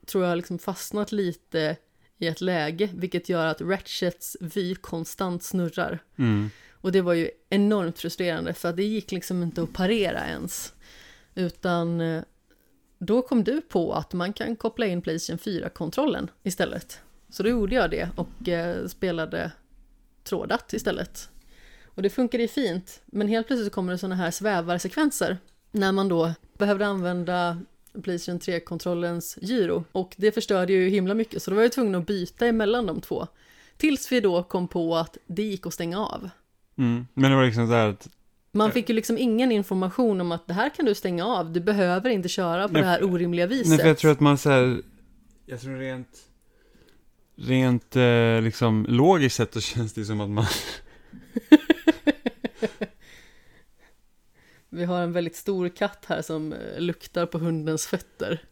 tror 0.07 0.25
jag 0.25 0.37
liksom 0.37 0.59
fastnat 0.59 1.13
lite 1.13 1.77
i 2.19 2.27
ett 2.27 2.41
läge, 2.41 2.91
vilket 2.95 3.29
gör 3.29 3.47
att 3.47 3.61
Ratchets 3.61 4.37
vy 4.41 4.75
konstant 4.75 5.43
snurrar. 5.43 5.99
Mm. 6.19 6.51
Och 6.71 6.93
det 6.93 7.01
var 7.01 7.15
ju 7.15 7.31
enormt 7.49 7.99
frustrerande 7.99 8.55
för 8.55 8.69
att 8.69 8.77
det 8.77 8.85
gick 8.85 9.13
liksom 9.13 9.43
inte 9.43 9.63
att 9.63 9.73
parera 9.73 10.27
ens. 10.27 10.75
Utan 11.41 12.01
eh, 12.01 12.23
då 12.99 13.23
kom 13.23 13.45
du 13.45 13.61
på 13.61 13.93
att 13.93 14.13
man 14.13 14.33
kan 14.33 14.57
koppla 14.57 14.87
in 14.87 15.03
Playstation 15.03 15.39
4-kontrollen 15.39 16.31
istället. 16.43 17.01
Så 17.29 17.43
då 17.43 17.49
gjorde 17.49 17.75
jag 17.75 17.91
det 17.91 18.09
och 18.17 18.49
eh, 18.49 18.87
spelade 18.87 19.53
trådat 20.25 20.73
istället. 20.73 21.29
Och 21.85 22.03
det 22.03 22.11
funkade 22.11 22.43
ju 22.43 22.49
fint, 22.49 23.03
men 23.07 23.29
helt 23.29 23.47
plötsligt 23.47 23.67
så 23.67 23.75
kommer 23.75 23.93
det 23.93 23.99
sådana 23.99 24.15
här 24.15 24.31
svävarsekvenser 24.31 25.39
när 25.71 25.93
man 25.93 26.09
då 26.09 26.33
behövde 26.59 26.87
använda 26.87 27.61
Playstation 28.03 28.41
3-kontrollens 28.41 29.39
gyro. 29.43 29.85
Och 29.93 30.15
det 30.17 30.33
förstörde 30.33 30.73
ju 30.73 30.89
himla 30.89 31.15
mycket, 31.15 31.43
så 31.43 31.51
då 31.51 31.55
var 31.55 31.63
jag 31.63 31.73
tvungen 31.73 31.95
att 31.95 32.07
byta 32.07 32.47
emellan 32.47 32.87
de 32.87 33.01
två. 33.01 33.27
Tills 33.77 34.13
vi 34.13 34.21
då 34.21 34.43
kom 34.43 34.69
på 34.69 34.97
att 34.97 35.17
det 35.27 35.43
gick 35.43 35.67
att 35.67 35.75
stänga 35.75 35.99
av. 35.99 36.31
Mm. 36.79 37.07
Men 37.15 37.31
det 37.31 37.37
var 37.37 37.45
liksom 37.45 37.67
så 37.67 37.73
här 37.73 37.89
att 37.89 38.09
man 38.53 38.73
fick 38.73 38.89
ju 38.89 38.95
liksom 38.95 39.19
ingen 39.19 39.53
information 39.53 40.21
om 40.21 40.33
att 40.33 40.47
det 40.47 40.55
här 40.55 40.69
kan 40.69 40.85
du 40.85 40.95
stänga 40.95 41.27
av, 41.27 41.53
du 41.53 41.61
behöver 41.61 42.11
inte 42.11 42.29
köra 42.29 42.69
på 42.69 42.73
Nej, 42.73 42.83
det 42.83 42.89
här 42.89 43.05
orimliga 43.05 43.47
viset. 43.47 43.69
Nej, 43.69 43.79
för 43.79 43.89
jag 43.89 43.99
tror 43.99 44.13
att 44.13 44.21
man 44.21 44.39
så 44.39 44.51
här, 44.51 44.83
jag 45.47 45.61
tror 45.61 45.77
rent, 45.77 46.19
rent 47.37 47.97
eh, 47.97 48.43
liksom 48.43 48.87
logiskt 48.89 49.37
sett 49.37 49.55
så 49.55 49.61
känns 49.61 49.93
det 49.93 50.05
som 50.05 50.21
att 50.21 50.31
man, 50.31 50.47
Vi 54.69 54.85
har 54.85 55.03
en 55.03 55.13
väldigt 55.13 55.37
stor 55.37 55.69
katt 55.69 56.05
här 56.09 56.23
som 56.23 56.53
eh, 56.53 56.81
luktar 56.81 57.27
på 57.27 57.39
hundens 57.39 57.87
fötter. 57.87 58.43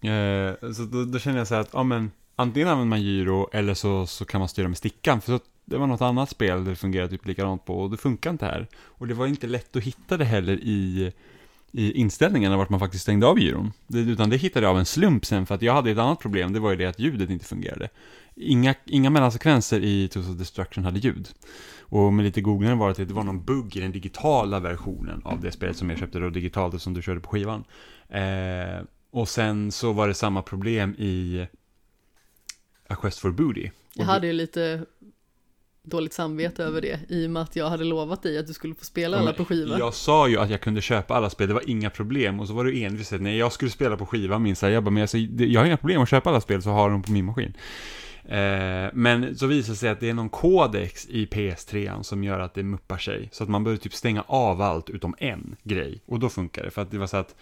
eh, 0.00 0.72
så 0.72 0.82
då, 0.82 1.04
då 1.04 1.18
känner 1.18 1.38
jag 1.38 1.48
så 1.48 1.54
här 1.54 1.60
att, 1.60 1.70
ja 1.72 1.82
men, 1.82 2.10
antingen 2.36 2.68
använder 2.68 2.88
man 2.90 3.02
gyro 3.02 3.48
eller 3.52 3.74
så, 3.74 4.06
så 4.06 4.24
kan 4.24 4.38
man 4.38 4.48
styra 4.48 4.68
med 4.68 4.78
stickan, 4.78 5.20
för 5.20 5.38
så, 5.38 5.44
det 5.64 5.76
var 5.78 5.86
något 5.86 6.00
annat 6.00 6.30
spel 6.30 6.64
det 6.64 6.76
fungerade 6.76 7.10
typ 7.10 7.26
likadant 7.26 7.64
på 7.64 7.80
och 7.80 7.90
det 7.90 7.96
funkar 7.96 8.30
inte 8.30 8.44
här. 8.44 8.66
Och 8.74 9.08
det 9.08 9.14
var 9.14 9.26
inte 9.26 9.46
lätt 9.46 9.76
att 9.76 9.82
hitta 9.82 10.16
det 10.16 10.24
heller 10.24 10.56
i, 10.56 11.12
i 11.72 11.92
inställningarna 11.92 12.56
vart 12.56 12.70
man 12.70 12.80
faktiskt 12.80 13.02
stängde 13.02 13.26
av 13.26 13.38
gyron. 13.38 13.72
Det, 13.86 13.98
utan 13.98 14.30
det 14.30 14.36
hittade 14.36 14.66
jag 14.66 14.70
av 14.70 14.78
en 14.78 14.86
slump 14.86 15.26
sen 15.26 15.46
för 15.46 15.54
att 15.54 15.62
jag 15.62 15.74
hade 15.74 15.90
ett 15.90 15.98
annat 15.98 16.20
problem, 16.20 16.52
det 16.52 16.60
var 16.60 16.70
ju 16.70 16.76
det 16.76 16.86
att 16.86 16.98
ljudet 16.98 17.30
inte 17.30 17.44
fungerade. 17.44 17.88
Inga, 18.36 18.74
inga 18.84 19.10
mellansekvenser 19.10 19.80
i 19.80 20.08
Tools 20.08 20.28
of 20.28 20.36
Destruction 20.36 20.84
hade 20.84 20.98
ljud. 20.98 21.28
Och 21.78 22.12
med 22.12 22.24
lite 22.24 22.40
googlande 22.40 22.76
var 22.76 22.86
det 22.86 23.02
att 23.02 23.08
det 23.08 23.14
var 23.14 23.24
någon 23.24 23.44
bugg 23.44 23.76
i 23.76 23.80
den 23.80 23.92
digitala 23.92 24.60
versionen 24.60 25.22
av 25.24 25.40
det 25.40 25.52
spelet 25.52 25.76
som 25.76 25.90
jag 25.90 25.98
köpte 25.98 26.18
då 26.18 26.30
digitalt 26.30 26.74
och 26.74 26.82
som 26.82 26.94
du 26.94 27.02
körde 27.02 27.20
på 27.20 27.30
skivan. 27.30 27.64
Eh, 28.08 28.84
och 29.10 29.28
sen 29.28 29.72
så 29.72 29.92
var 29.92 30.08
det 30.08 30.14
samma 30.14 30.42
problem 30.42 30.94
i 30.98 31.46
A 32.88 32.96
Quest 32.96 33.18
for 33.18 33.30
Booty. 33.30 33.70
Jag 33.94 34.04
hade 34.04 34.26
ju 34.26 34.32
lite 34.32 34.84
dåligt 35.84 36.12
samvete 36.12 36.64
över 36.64 36.80
det 36.80 37.00
i 37.08 37.26
och 37.26 37.30
med 37.30 37.42
att 37.42 37.56
jag 37.56 37.70
hade 37.70 37.84
lovat 37.84 38.22
dig 38.22 38.38
att 38.38 38.46
du 38.46 38.52
skulle 38.52 38.74
få 38.74 38.84
spela 38.84 39.18
alla 39.18 39.32
på 39.32 39.44
skiva. 39.44 39.78
Jag 39.78 39.94
sa 39.94 40.28
ju 40.28 40.38
att 40.38 40.50
jag 40.50 40.60
kunde 40.60 40.80
köpa 40.80 41.14
alla 41.14 41.30
spel, 41.30 41.48
det 41.48 41.54
var 41.54 41.70
inga 41.70 41.90
problem. 41.90 42.40
Och 42.40 42.48
så 42.48 42.54
var 42.54 42.64
du 42.64 42.82
envis 42.82 43.12
att 43.12 43.20
nej, 43.20 43.36
jag 43.36 43.52
skulle 43.52 43.70
spela 43.70 43.96
på 43.96 44.06
skiva 44.06 44.38
minst. 44.38 44.62
Jag 44.62 44.84
bara, 44.84 44.90
men 44.90 45.00
alltså, 45.00 45.18
jag 45.18 45.60
har 45.60 45.66
inga 45.66 45.76
problem 45.76 46.02
att 46.02 46.08
köpa 46.08 46.30
alla 46.30 46.40
spel 46.40 46.62
så 46.62 46.70
har 46.70 46.90
de 46.90 47.02
på 47.02 47.12
min 47.12 47.24
maskin. 47.24 47.54
Eh, 48.24 48.90
men 48.92 49.36
så 49.36 49.46
visar 49.46 49.72
det 49.72 49.76
sig 49.76 49.88
att 49.88 50.00
det 50.00 50.10
är 50.10 50.14
någon 50.14 50.28
kodex 50.28 51.06
i 51.06 51.26
PS3 51.26 52.02
som 52.02 52.24
gör 52.24 52.40
att 52.40 52.54
det 52.54 52.62
muppar 52.62 52.98
sig. 52.98 53.28
Så 53.32 53.42
att 53.42 53.50
man 53.50 53.64
behöver 53.64 53.82
typ 53.82 53.94
stänga 53.94 54.22
av 54.26 54.62
allt 54.62 54.90
utom 54.90 55.14
en 55.18 55.56
grej. 55.62 56.02
Och 56.06 56.18
då 56.20 56.28
funkar 56.28 56.64
det. 56.64 56.70
För 56.70 56.82
att 56.82 56.90
det 56.90 56.98
var 56.98 57.06
så 57.06 57.16
att 57.16 57.34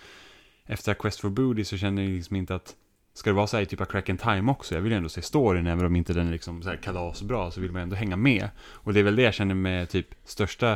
efter 0.66 0.95
Quest 0.95 1.20
for 1.20 1.30
Booty 1.30 1.64
så 1.64 1.76
känner 1.76 2.03
jag 2.03 2.12
liksom 2.12 2.36
inte 2.36 2.55
att 2.55 2.74
Ska 3.14 3.30
det 3.30 3.34
vara 3.34 3.46
så 3.46 3.56
här 3.56 3.64
typ 3.64 3.80
av 3.80 3.84
Crack 3.84 4.08
and 4.08 4.20
Time 4.20 4.52
också? 4.52 4.74
Jag 4.74 4.82
vill 4.82 4.92
ju 4.92 4.96
ändå 4.96 5.08
se 5.08 5.22
storyn, 5.22 5.66
även 5.66 5.86
om 5.86 5.96
inte 5.96 6.12
den 6.12 6.26
är 6.26 6.32
liksom 6.32 6.62
så 6.62 6.68
här 6.68 6.76
kalasbra, 6.76 7.50
så 7.50 7.60
vill 7.60 7.72
man 7.72 7.82
ändå 7.82 7.96
hänga 7.96 8.16
med. 8.16 8.48
Och 8.60 8.92
det 8.92 9.00
är 9.00 9.04
väl 9.04 9.16
det 9.16 9.22
jag 9.22 9.34
känner 9.34 9.54
med 9.54 9.88
typ 9.88 10.14
största... 10.24 10.66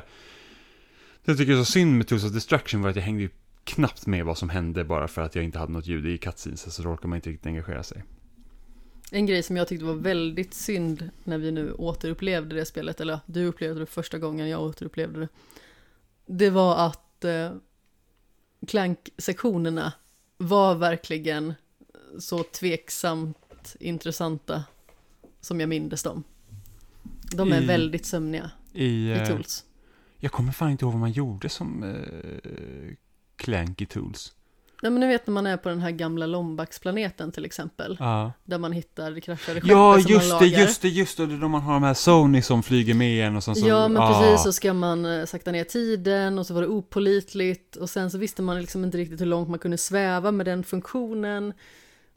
Det 1.25 1.33
jag 1.33 1.39
tycker 1.39 1.53
är 1.53 1.57
så 1.57 1.65
synd 1.65 1.97
med 1.97 2.07
Tools 2.09 2.25
of 2.25 2.33
Destruction 2.33 2.83
var 2.83 2.91
att 2.91 2.97
jag 2.97 3.03
hängde 3.03 3.23
ju 3.23 3.31
knappt 3.65 4.07
med 4.07 4.25
vad 4.25 4.39
som 4.39 4.49
hände 4.49 4.85
bara 4.85 5.09
för 5.09 5.23
att 5.23 5.35
jag 5.35 5.45
inte 5.45 5.59
hade 5.59 5.73
något 5.73 5.87
ljud 5.87 6.07
i 6.07 6.19
cutscenes, 6.19 6.75
så 6.75 6.83
då 6.83 6.89
orkar 6.89 7.09
man 7.09 7.17
inte 7.17 7.31
riktigt 7.31 7.47
engagera 7.47 7.83
sig. 7.83 8.05
En 9.11 9.27
grej 9.27 9.43
som 9.43 9.57
jag 9.57 9.69
tyckte 9.69 9.85
var 9.85 9.95
väldigt 9.95 10.55
synd 10.55 11.11
när 11.25 11.39
vi 11.39 11.51
nu 11.51 11.73
återupplevde 11.73 12.57
det 12.57 12.65
spelet, 12.65 13.01
eller 13.01 13.21
du 13.27 13.45
upplevde 13.45 13.81
det 13.81 13.87
första 13.87 14.19
gången 14.19 14.49
jag 14.49 14.63
återupplevde 14.63 15.21
det. 15.21 15.29
Det 16.27 16.51
var 16.51 16.87
att 16.87 17.25
eh, 17.25 17.51
Clank-sektionerna 18.67 19.93
var 20.37 20.75
verkligen 20.75 21.55
så 22.19 22.43
tveksamt 22.43 23.77
intressanta 23.81 24.65
som 25.41 25.61
jag 25.61 25.69
mindes 25.69 26.03
dem. 26.03 26.25
De 27.33 27.53
är 27.53 27.63
I- 27.63 27.67
väldigt 27.67 28.07
sömniga. 28.07 28.51
I, 28.73 28.85
i 28.85 29.13
eh, 29.13 29.29
Tools. 29.29 29.65
Jag 30.19 30.33
kommer 30.33 30.53
fan 30.53 30.71
inte 30.71 30.85
ihåg 30.85 30.93
vad 30.93 31.01
man 31.01 31.13
gjorde 31.13 31.49
som 31.49 31.83
eh, 31.83 32.95
Clank 33.37 33.81
i 33.81 33.87
Tools. 33.87 34.33
Nej 34.83 34.93
men 34.93 35.01
ni 35.01 35.07
vet 35.07 35.27
när 35.27 35.33
man 35.33 35.47
är 35.47 35.57
på 35.57 35.69
den 35.69 35.81
här 35.81 35.91
gamla 35.91 36.27
Lombaxplaneten 36.27 37.33
till 37.33 37.45
exempel. 37.45 37.97
Ja, 38.01 38.33
Där 38.45 38.59
man 38.59 38.73
hittar 38.73 39.21
kraschade 39.21 39.61
skeppet 39.61 39.71
ja 39.71 40.01
som 40.03 40.13
just 40.13 40.31
man 40.31 40.43
det, 40.43 40.51
lagar. 40.51 40.63
just 40.63 40.83
det, 40.83 40.89
just 40.89 41.17
det. 41.17 41.27
Då 41.27 41.49
man 41.49 41.63
har 41.63 41.75
de 41.75 41.83
här 41.83 41.95
Sony 41.95 42.43
som 42.43 42.63
flyger 42.63 42.95
med 42.95 43.27
en 43.27 43.37
och 43.37 43.45
sen 43.45 43.55
så... 43.57 43.69
Ja 43.69 43.89
men 43.89 44.03
ah. 44.03 44.21
precis 44.21 44.43
så 44.43 44.53
ska 44.53 44.73
man 44.73 45.05
eh, 45.05 45.25
sakta 45.25 45.53
ner 45.53 45.65
tiden 45.65 46.39
och 46.39 46.47
så 46.47 46.55
var 46.55 46.61
det 46.61 46.69
opolitligt 46.69 47.77
och 47.77 47.91
sen 47.91 48.11
så 48.11 48.19
visste 48.19 48.43
man 48.43 48.61
liksom 48.61 48.85
inte 48.85 48.99
riktigt 48.99 49.21
hur 49.21 49.27
långt 49.27 49.49
man 49.49 49.59
kunde 49.59 49.79
sväva 49.79 50.31
med 50.33 50.47
den 50.47 50.65
funktionen. 50.65 51.53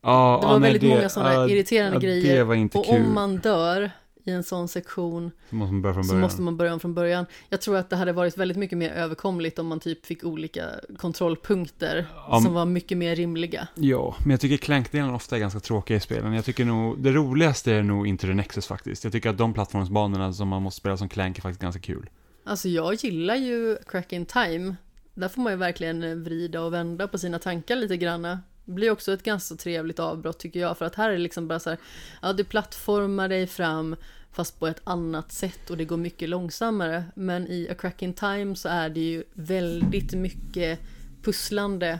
Ja, 0.02 0.40
Det 0.42 0.48
var 0.48 0.60
nej, 0.60 0.72
väldigt 0.72 0.90
många 0.90 1.10
sådana 1.10 1.34
ja, 1.34 1.50
irriterande 1.50 2.00
grejer. 2.00 2.36
Det 2.36 2.44
var 2.44 2.78
och 2.78 2.86
kul. 2.86 2.96
om 2.96 3.14
man 3.14 3.38
dör 3.38 3.92
i 4.24 4.32
en 4.32 4.44
sån 4.44 4.68
sektion 4.68 5.32
Så 5.50 5.56
måste 5.56 5.74
man 5.74 5.82
börja 5.82 5.94
från 5.94 6.04
så 6.04 6.16
måste 6.16 6.42
man 6.42 6.58
börja 6.58 6.74
om 6.74 6.80
från 6.80 6.94
början. 6.94 7.26
Jag 7.50 7.62
tror 7.62 7.78
att 7.78 7.90
det 7.90 7.96
hade 7.96 8.12
varit 8.12 8.38
väldigt 8.38 8.58
mycket 8.58 8.78
mer 8.78 8.90
överkomligt 8.90 9.60
om 9.60 9.68
man 9.68 9.80
typ 9.80 10.06
fick 10.06 10.24
olika 10.24 10.64
kontrollpunkter 10.98 12.06
Ja, 12.28 12.42
som 12.42 12.54
var 12.54 12.66
mycket 12.66 12.98
mer 12.98 13.16
rimliga. 13.16 13.68
Ja, 13.76 14.16
men 14.20 14.32
jag 14.32 14.40
tycker 14.40 14.58
Clank-delen 14.58 15.14
ofta 15.14 15.36
är 15.36 15.40
ganska 15.40 15.60
tråkiga 15.60 15.98
i 15.98 16.00
spelen. 16.00 16.34
Jag 16.34 16.46
tycker 16.46 16.66
nog, 16.66 17.00
det 17.00 17.12
roligaste 17.12 17.74
är 17.74 17.84
nog 17.84 18.20
the 18.20 18.28
Nexus 18.28 18.68
faktiskt. 18.68 19.04
Jag 19.04 19.14
tycker 19.14 19.30
att 19.30 19.38
de 19.38 19.54
plattformsbanorna 19.54 20.34
som 20.34 20.48
man 20.48 20.62
måste 20.62 20.80
spela 20.80 20.98
som 20.98 21.10
Clank 21.10 21.38
är 21.38 21.42
faktiskt 21.42 21.62
ganska 21.62 21.82
kul. 21.82 22.10
Alltså 22.44 22.70
jag 22.70 22.94
gillar 22.94 23.36
ju 23.36 23.78
Crack 23.88 24.14
in 24.14 24.26
Time. 24.26 24.76
Där 25.14 25.28
får 25.28 25.42
man 25.42 25.54
ju 25.54 25.58
verkligen 25.58 26.24
vrida 26.24 26.62
och 26.62 26.74
vända 26.74 27.08
på 27.08 27.18
sina 27.18 27.40
tankar 27.40 27.76
lite 27.76 27.98
granna. 27.98 28.40
Det 28.70 28.74
blir 28.74 28.92
också 28.92 29.14
ett 29.14 29.24
ganska 29.24 29.56
trevligt 29.56 30.00
avbrott 30.00 30.40
tycker 30.40 30.60
jag. 30.60 30.78
För 30.78 30.86
att 30.86 30.96
här 30.96 31.10
är 31.10 31.14
det 31.14 31.20
liksom 31.20 31.48
bara 31.48 31.60
så 31.60 31.70
här, 31.70 31.80
ja 32.22 32.34
du 32.34 32.44
plattformar 32.44 33.30
dig 33.30 33.48
fram 33.48 33.96
fast 34.32 34.60
på 34.60 34.68
ett 34.68 34.82
annat 34.84 35.32
sätt 35.32 35.70
och 35.70 35.78
det 35.78 35.86
går 35.86 35.98
mycket 35.98 36.30
långsammare. 36.30 37.04
Men 37.16 37.48
i 37.48 37.68
A 37.72 37.74
Crack 37.74 38.02
in 38.02 38.14
Time 38.14 38.56
så 38.56 38.70
är 38.70 38.90
det 38.90 39.00
ju 39.00 39.24
väldigt 39.34 40.14
mycket 40.14 40.80
pusslande 41.24 42.00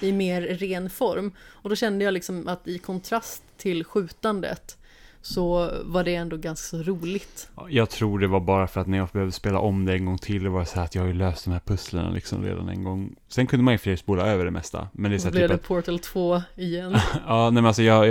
i 0.00 0.12
mer 0.12 0.42
ren 0.42 0.90
form. 0.90 1.32
Och 1.38 1.70
då 1.70 1.76
kände 1.76 2.04
jag 2.04 2.14
liksom 2.14 2.48
att 2.48 2.68
i 2.68 2.78
kontrast 2.78 3.42
till 3.56 3.84
skjutandet 3.84 4.78
så 5.24 5.70
var 5.84 6.04
det 6.04 6.14
ändå 6.14 6.36
ganska 6.36 6.76
så 6.76 6.82
roligt. 6.82 7.48
Ja, 7.56 7.66
Jag 7.70 7.90
tror 7.90 8.18
det 8.18 8.26
var 8.26 8.40
bara 8.40 8.66
för 8.66 8.80
att 8.80 8.86
när 8.86 8.98
jag 8.98 9.08
behövde 9.12 9.32
spela 9.32 9.58
om 9.58 9.84
det 9.84 9.92
en 9.92 10.04
gång 10.04 10.18
till, 10.18 10.44
det 10.44 10.50
var 10.50 10.64
så 10.64 10.76
här 10.76 10.84
att 10.84 10.94
jag 10.94 11.02
har 11.02 11.06
ju 11.06 11.14
löst 11.14 11.44
de 11.44 11.50
här 11.50 11.60
pusslen 11.60 12.14
liksom 12.14 12.42
redan 12.42 12.68
en 12.68 12.84
gång. 12.84 13.16
Sen 13.28 13.46
kunde 13.46 13.64
man 13.64 13.74
ju 13.74 13.78
för 13.78 13.96
spola 13.96 14.26
över 14.26 14.44
det 14.44 14.50
mesta. 14.50 14.88
Men 14.92 15.10
det 15.10 15.16
är 15.16 15.18
så 15.18 15.30
blev 15.30 15.40
typ 15.40 15.48
det 15.48 15.54
att, 15.54 15.62
Portal 15.62 15.98
2 15.98 16.42
igen. 16.56 16.96
ja, 17.26 17.50
nej 17.50 17.52
men 17.52 17.66
alltså 17.66 17.82
jag, 17.82 18.08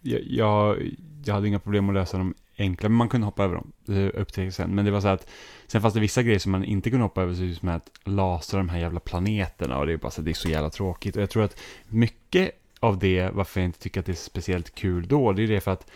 jag, 0.00 0.20
jag, 0.26 0.76
jag, 1.24 1.34
hade 1.34 1.48
inga 1.48 1.58
problem 1.58 1.88
att 1.88 1.94
lösa 1.94 2.18
dem 2.18 2.34
enkla, 2.58 2.88
men 2.88 2.96
man 2.96 3.08
kunde 3.08 3.24
hoppa 3.24 3.44
över 3.44 3.54
dem. 3.54 3.72
Det 3.84 4.10
upptäckte 4.10 4.42
jag 4.42 4.54
sen. 4.54 4.74
Men 4.74 4.84
det 4.84 4.90
var 4.90 5.00
så 5.00 5.08
att, 5.08 5.30
sen 5.66 5.82
fanns 5.82 5.94
det 5.94 6.00
vissa 6.00 6.22
grejer 6.22 6.38
som 6.38 6.52
man 6.52 6.64
inte 6.64 6.90
kunde 6.90 7.04
hoppa 7.04 7.22
över, 7.22 7.34
så 7.34 7.60
som 7.60 7.68
att 7.68 7.90
lasra 8.04 8.58
de 8.58 8.68
här 8.68 8.78
jävla 8.78 9.00
planeterna 9.00 9.78
och 9.78 9.86
det 9.86 9.92
är 9.92 9.96
bara 9.96 10.10
så, 10.10 10.22
det 10.22 10.30
är 10.30 10.34
så 10.34 10.48
jävla 10.48 10.70
tråkigt. 10.70 11.16
Och 11.16 11.22
jag 11.22 11.30
tror 11.30 11.42
att 11.42 11.60
mycket 11.88 12.50
av 12.80 12.98
det, 12.98 13.30
varför 13.32 13.60
jag 13.60 13.68
inte 13.68 13.78
tycker 13.78 14.00
att 14.00 14.06
det 14.06 14.12
är 14.12 14.16
speciellt 14.16 14.74
kul 14.74 15.08
då, 15.08 15.32
det 15.32 15.42
är 15.42 15.48
det 15.48 15.60
för 15.60 15.70
att 15.70 15.90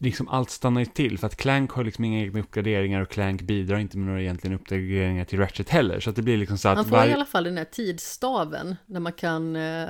liksom 0.00 0.28
allt 0.28 0.50
stannar 0.50 0.80
ju 0.80 0.86
till. 0.86 1.18
För 1.18 1.26
att 1.26 1.36
Clank 1.36 1.70
har 1.70 1.84
liksom 1.84 2.04
inga 2.04 2.20
egna 2.20 2.40
uppgraderingar 2.40 3.00
och 3.00 3.08
Clank 3.08 3.42
bidrar 3.42 3.78
inte 3.78 3.98
med 3.98 4.06
några 4.06 4.20
egentligen 4.22 4.56
uppgraderingar 4.56 5.24
till 5.24 5.38
Ratchet 5.38 5.68
heller. 5.68 6.00
Så 6.00 6.10
att 6.10 6.16
det 6.16 6.22
blir 6.22 6.36
liksom 6.36 6.58
så 6.58 6.68
att 6.68 6.76
Man 6.76 6.84
får 6.84 6.96
varje- 6.96 7.10
i 7.10 7.14
alla 7.14 7.24
fall 7.24 7.44
den 7.44 7.56
här 7.58 7.64
tidsstaven 7.64 8.76
där 8.86 9.00
man 9.00 9.12
kan 9.12 9.56
eh, 9.56 9.88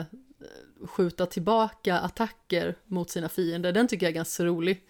skjuta 0.87 1.27
tillbaka 1.27 1.99
attacker 1.99 2.74
mot 2.87 3.11
sina 3.11 3.29
fiender. 3.29 3.72
Den 3.72 3.89
tycker 3.89 4.07
jag 4.07 4.11
är 4.11 4.14
ganska 4.14 4.45
rolig. 4.45 4.81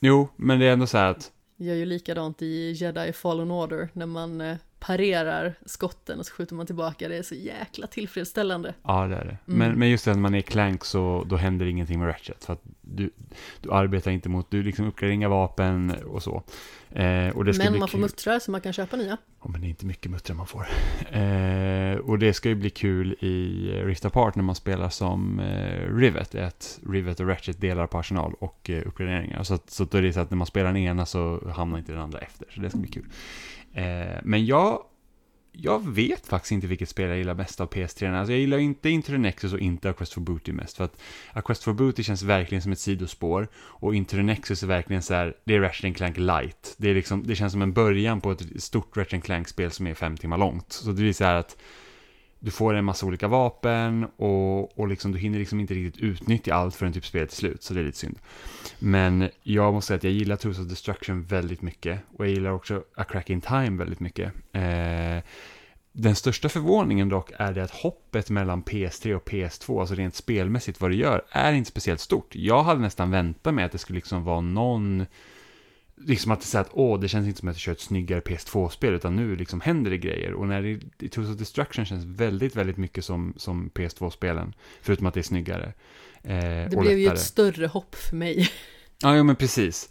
Jo, 0.00 0.28
men 0.36 0.58
det 0.58 0.66
är 0.66 0.72
ändå 0.72 0.86
så 0.86 0.98
här 0.98 1.10
att 1.10 1.32
Gör 1.56 1.74
ju 1.74 1.84
likadant 1.86 2.42
i 2.42 2.70
Jedi 2.70 3.12
Fallen 3.12 3.50
Order 3.50 3.88
när 3.92 4.06
man 4.06 4.40
eh, 4.40 4.56
parerar 4.82 5.54
skotten 5.66 6.18
och 6.18 6.26
så 6.26 6.34
skjuter 6.34 6.54
man 6.54 6.66
tillbaka. 6.66 7.08
Det 7.08 7.16
är 7.16 7.22
så 7.22 7.34
jäkla 7.34 7.86
tillfredsställande. 7.86 8.74
Ja, 8.82 9.06
det 9.06 9.16
är 9.16 9.24
det. 9.24 9.38
Mm. 9.52 9.58
Men, 9.58 9.78
men 9.78 9.90
just 9.90 10.04
det, 10.04 10.10
när 10.10 10.20
man 10.20 10.34
är 10.34 10.40
Clank 10.40 10.84
så 10.84 11.24
då 11.28 11.36
händer 11.36 11.66
ingenting 11.66 11.98
med 11.98 12.08
Ratchet. 12.08 12.44
För 12.44 12.52
att 12.52 12.62
du, 12.80 13.10
du 13.60 13.72
arbetar 13.72 14.10
inte 14.10 14.28
mot, 14.28 14.50
du 14.50 14.62
liksom 14.62 14.86
uppgraderar 14.86 15.14
inga 15.14 15.28
vapen 15.28 15.94
och 16.06 16.22
så. 16.22 16.42
Eh, 16.90 17.28
och 17.36 17.44
det 17.44 17.54
ska 17.54 17.70
Men 17.70 17.78
man 17.78 17.88
får 17.88 17.98
muttrar 17.98 18.38
så 18.38 18.50
man 18.50 18.60
kan 18.60 18.72
köpa 18.72 18.96
nya. 18.96 19.16
Ja, 19.42 19.48
men 19.48 19.60
det 19.60 19.66
är 19.66 19.68
inte 19.68 19.86
mycket 19.86 20.10
muttrar 20.10 20.36
man 20.36 20.46
får. 20.46 20.66
Eh, 21.10 21.96
och 21.96 22.18
det 22.18 22.32
ska 22.32 22.48
ju 22.48 22.54
bli 22.54 22.70
kul 22.70 23.12
i 23.12 23.66
Rift 23.84 24.04
Apart 24.04 24.34
när 24.34 24.42
man 24.42 24.54
spelar 24.54 24.88
som 24.88 25.40
eh, 25.40 25.96
Rivet. 25.96 26.34
Att 26.34 26.80
Rivet 26.88 27.20
och 27.20 27.26
Ratchet 27.26 27.60
delar 27.60 27.86
på 27.86 27.98
arsenal 27.98 28.34
och 28.38 28.70
eh, 28.70 28.86
uppgraderingar. 28.86 29.42
Så, 29.42 29.54
att, 29.54 29.70
så 29.70 29.84
då 29.84 29.98
är 29.98 30.02
det 30.02 30.12
så 30.12 30.20
att 30.20 30.30
när 30.30 30.36
man 30.36 30.46
spelar 30.46 30.66
den 30.66 30.76
ena 30.76 31.06
så 31.06 31.50
hamnar 31.50 31.78
inte 31.78 31.92
den 31.92 32.00
andra 32.00 32.18
efter. 32.18 32.46
Så 32.54 32.60
det 32.60 32.70
ska 32.70 32.78
bli 32.78 32.90
kul. 32.90 33.06
Eh, 33.74 34.18
men 34.22 34.46
jag, 34.46 34.82
jag 35.52 35.88
vet 35.88 36.26
faktiskt 36.26 36.52
inte 36.52 36.66
vilket 36.66 36.88
spel 36.88 37.08
jag 37.08 37.18
gillar 37.18 37.34
mest 37.34 37.60
av 37.60 37.70
PS3. 37.70 38.18
Alltså 38.18 38.32
jag 38.32 38.40
gillar 38.40 38.58
inte 38.58 38.90
Into 38.90 39.12
the 39.12 39.18
Nexus 39.18 39.52
och 39.52 39.58
inte 39.58 39.90
A 39.90 39.92
Quest 39.92 40.12
for 40.12 40.20
Booty 40.20 40.52
mest. 40.52 40.76
För 40.76 40.84
att 40.84 41.00
A 41.32 41.42
Quest 41.42 41.64
for 41.64 41.72
Booty 41.72 42.02
känns 42.02 42.22
verkligen 42.22 42.62
som 42.62 42.72
ett 42.72 42.78
sidospår. 42.78 43.48
Och 43.54 43.94
Into 43.94 44.16
the 44.16 44.22
Nexus 44.22 44.62
är 44.62 44.66
verkligen 44.66 45.02
så 45.02 45.14
här, 45.14 45.36
det 45.44 45.54
är 45.54 45.60
Ratchet 45.60 45.96
Clank 45.96 46.16
light. 46.18 46.74
Det, 46.76 46.90
är 46.90 46.94
liksom, 46.94 47.26
det 47.26 47.36
känns 47.36 47.52
som 47.52 47.62
en 47.62 47.72
början 47.72 48.20
på 48.20 48.30
ett 48.32 48.62
stort 48.62 48.96
Ratchet 48.96 49.24
Clank-spel 49.24 49.70
som 49.70 49.86
är 49.86 49.94
fem 49.94 50.16
timmar 50.16 50.38
långt. 50.38 50.72
Så 50.72 50.86
det 50.88 51.02
blir 51.02 51.12
så 51.12 51.24
här 51.24 51.34
att 51.34 51.56
du 52.42 52.50
får 52.50 52.74
en 52.74 52.84
massa 52.84 53.06
olika 53.06 53.28
vapen 53.28 54.04
och, 54.16 54.78
och 54.78 54.88
liksom, 54.88 55.12
du 55.12 55.18
hinner 55.18 55.38
liksom 55.38 55.60
inte 55.60 55.74
riktigt 55.74 56.02
utnyttja 56.02 56.54
allt 56.54 56.74
förrän 56.74 56.92
typ 56.92 57.06
spelet 57.06 57.32
är 57.32 57.36
slut, 57.36 57.62
så 57.62 57.74
det 57.74 57.80
är 57.80 57.84
lite 57.84 57.98
synd. 57.98 58.18
Men 58.78 59.28
jag 59.42 59.74
måste 59.74 59.86
säga 59.86 59.96
att 59.96 60.04
jag 60.04 60.12
gillar 60.12 60.36
Tools 60.36 60.58
of 60.58 60.66
Destruction 60.66 61.22
väldigt 61.22 61.62
mycket 61.62 62.00
och 62.16 62.26
jag 62.26 62.32
gillar 62.32 62.50
också 62.50 62.82
A 62.96 63.04
Crack 63.04 63.30
in 63.30 63.40
Time 63.40 63.78
väldigt 63.78 64.00
mycket. 64.00 64.32
Eh, 64.52 65.24
den 65.92 66.14
största 66.14 66.48
förvåningen 66.48 67.08
dock 67.08 67.30
är 67.38 67.52
det 67.52 67.64
att 67.64 67.70
hoppet 67.70 68.30
mellan 68.30 68.62
PS3 68.62 69.14
och 69.14 69.28
PS2, 69.28 69.80
alltså 69.80 69.94
rent 69.94 70.14
spelmässigt 70.14 70.80
vad 70.80 70.90
det 70.90 70.96
gör, 70.96 71.22
är 71.30 71.52
inte 71.52 71.70
speciellt 71.70 72.00
stort. 72.00 72.34
Jag 72.34 72.62
hade 72.62 72.80
nästan 72.80 73.10
väntat 73.10 73.54
mig 73.54 73.64
att 73.64 73.72
det 73.72 73.78
skulle 73.78 73.96
liksom 73.96 74.24
vara 74.24 74.40
någon 74.40 75.06
liksom 76.06 76.32
att 76.32 76.52
det 76.52 76.60
att 76.60 76.68
åh, 76.72 77.00
det 77.00 77.08
känns 77.08 77.26
inte 77.26 77.40
som 77.40 77.48
att 77.48 77.54
jag 77.54 77.60
kör 77.60 77.72
ett 77.72 77.80
snyggare 77.80 78.20
PS2-spel, 78.20 78.94
utan 78.94 79.16
nu 79.16 79.36
liksom 79.36 79.60
händer 79.60 79.90
det 79.90 79.98
grejer. 79.98 80.32
Och 80.32 80.48
när 80.48 80.62
det, 80.98 81.08
Tools 81.08 81.28
of 81.30 81.36
Destruction 81.36 81.84
känns 81.84 82.04
väldigt, 82.04 82.56
väldigt 82.56 82.76
mycket 82.76 83.04
som, 83.04 83.34
som 83.36 83.70
PS2-spelen, 83.74 84.54
förutom 84.82 85.06
att 85.06 85.14
det 85.14 85.20
är 85.20 85.22
snyggare. 85.22 85.72
Eh, 86.22 86.34
Det 86.70 86.78
blev 86.80 86.98
ju 86.98 87.04
lättare. 87.04 87.14
ett 87.16 87.20
större 87.24 87.66
hopp 87.66 87.94
för 87.94 88.16
mig. 88.16 88.48
Ja, 89.02 89.16
ja, 89.16 89.22
men 89.22 89.36
precis. 89.36 89.88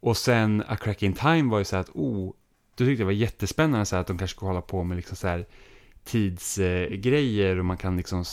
Och 0.00 0.16
sen 0.16 0.62
A 0.68 0.76
Crack 0.76 1.02
in 1.02 1.12
Time 1.12 1.50
var 1.50 1.58
ju 1.58 1.64
så 1.64 1.76
här 1.76 1.80
att, 1.80 1.90
oh, 1.94 2.32
då 2.76 2.84
tyckte 2.84 2.90
jag 2.90 2.98
det 2.98 3.04
var 3.04 3.12
jättespännande 3.12 3.86
så 3.86 3.96
att 3.96 4.06
de 4.06 4.18
kanske 4.18 4.36
ska 4.36 4.46
hålla 4.46 4.60
på 4.62 4.84
med 4.84 4.96
liksom 4.96 5.16
så 5.16 5.26
här 5.26 5.46
tidsgrejer 6.04 7.52
eh, 7.52 7.58
och 7.58 7.64
man 7.64 7.76
kan 7.76 7.96
liksom 7.96 8.24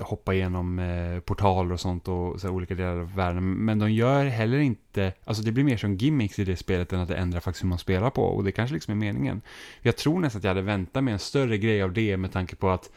hoppa 0.00 0.34
igenom 0.34 0.78
eh, 0.78 1.20
portaler 1.20 1.72
och 1.72 1.80
sånt 1.80 2.08
och 2.08 2.40
så 2.40 2.46
här, 2.46 2.54
olika 2.54 2.74
delar 2.74 2.96
av 2.96 3.14
världen. 3.14 3.64
Men 3.64 3.78
de 3.78 3.92
gör 3.92 4.24
heller 4.24 4.58
inte, 4.58 5.12
alltså 5.24 5.42
det 5.42 5.52
blir 5.52 5.64
mer 5.64 5.76
som 5.76 5.96
gimmicks 5.96 6.38
i 6.38 6.44
det 6.44 6.56
spelet 6.56 6.92
än 6.92 7.00
att 7.00 7.08
det 7.08 7.16
ändrar 7.16 7.40
faktiskt 7.40 7.64
hur 7.64 7.68
man 7.68 7.78
spelar 7.78 8.10
på 8.10 8.22
och 8.22 8.44
det 8.44 8.52
kanske 8.52 8.74
liksom 8.74 8.92
är 8.92 8.96
meningen. 8.98 9.42
Jag 9.82 9.96
tror 9.96 10.20
nästan 10.20 10.38
att 10.38 10.44
jag 10.44 10.50
hade 10.50 10.62
väntat 10.62 11.04
mig 11.04 11.12
en 11.12 11.18
större 11.18 11.58
grej 11.58 11.82
av 11.82 11.92
det 11.92 12.16
med 12.16 12.32
tanke 12.32 12.56
på 12.56 12.70
att 12.70 12.90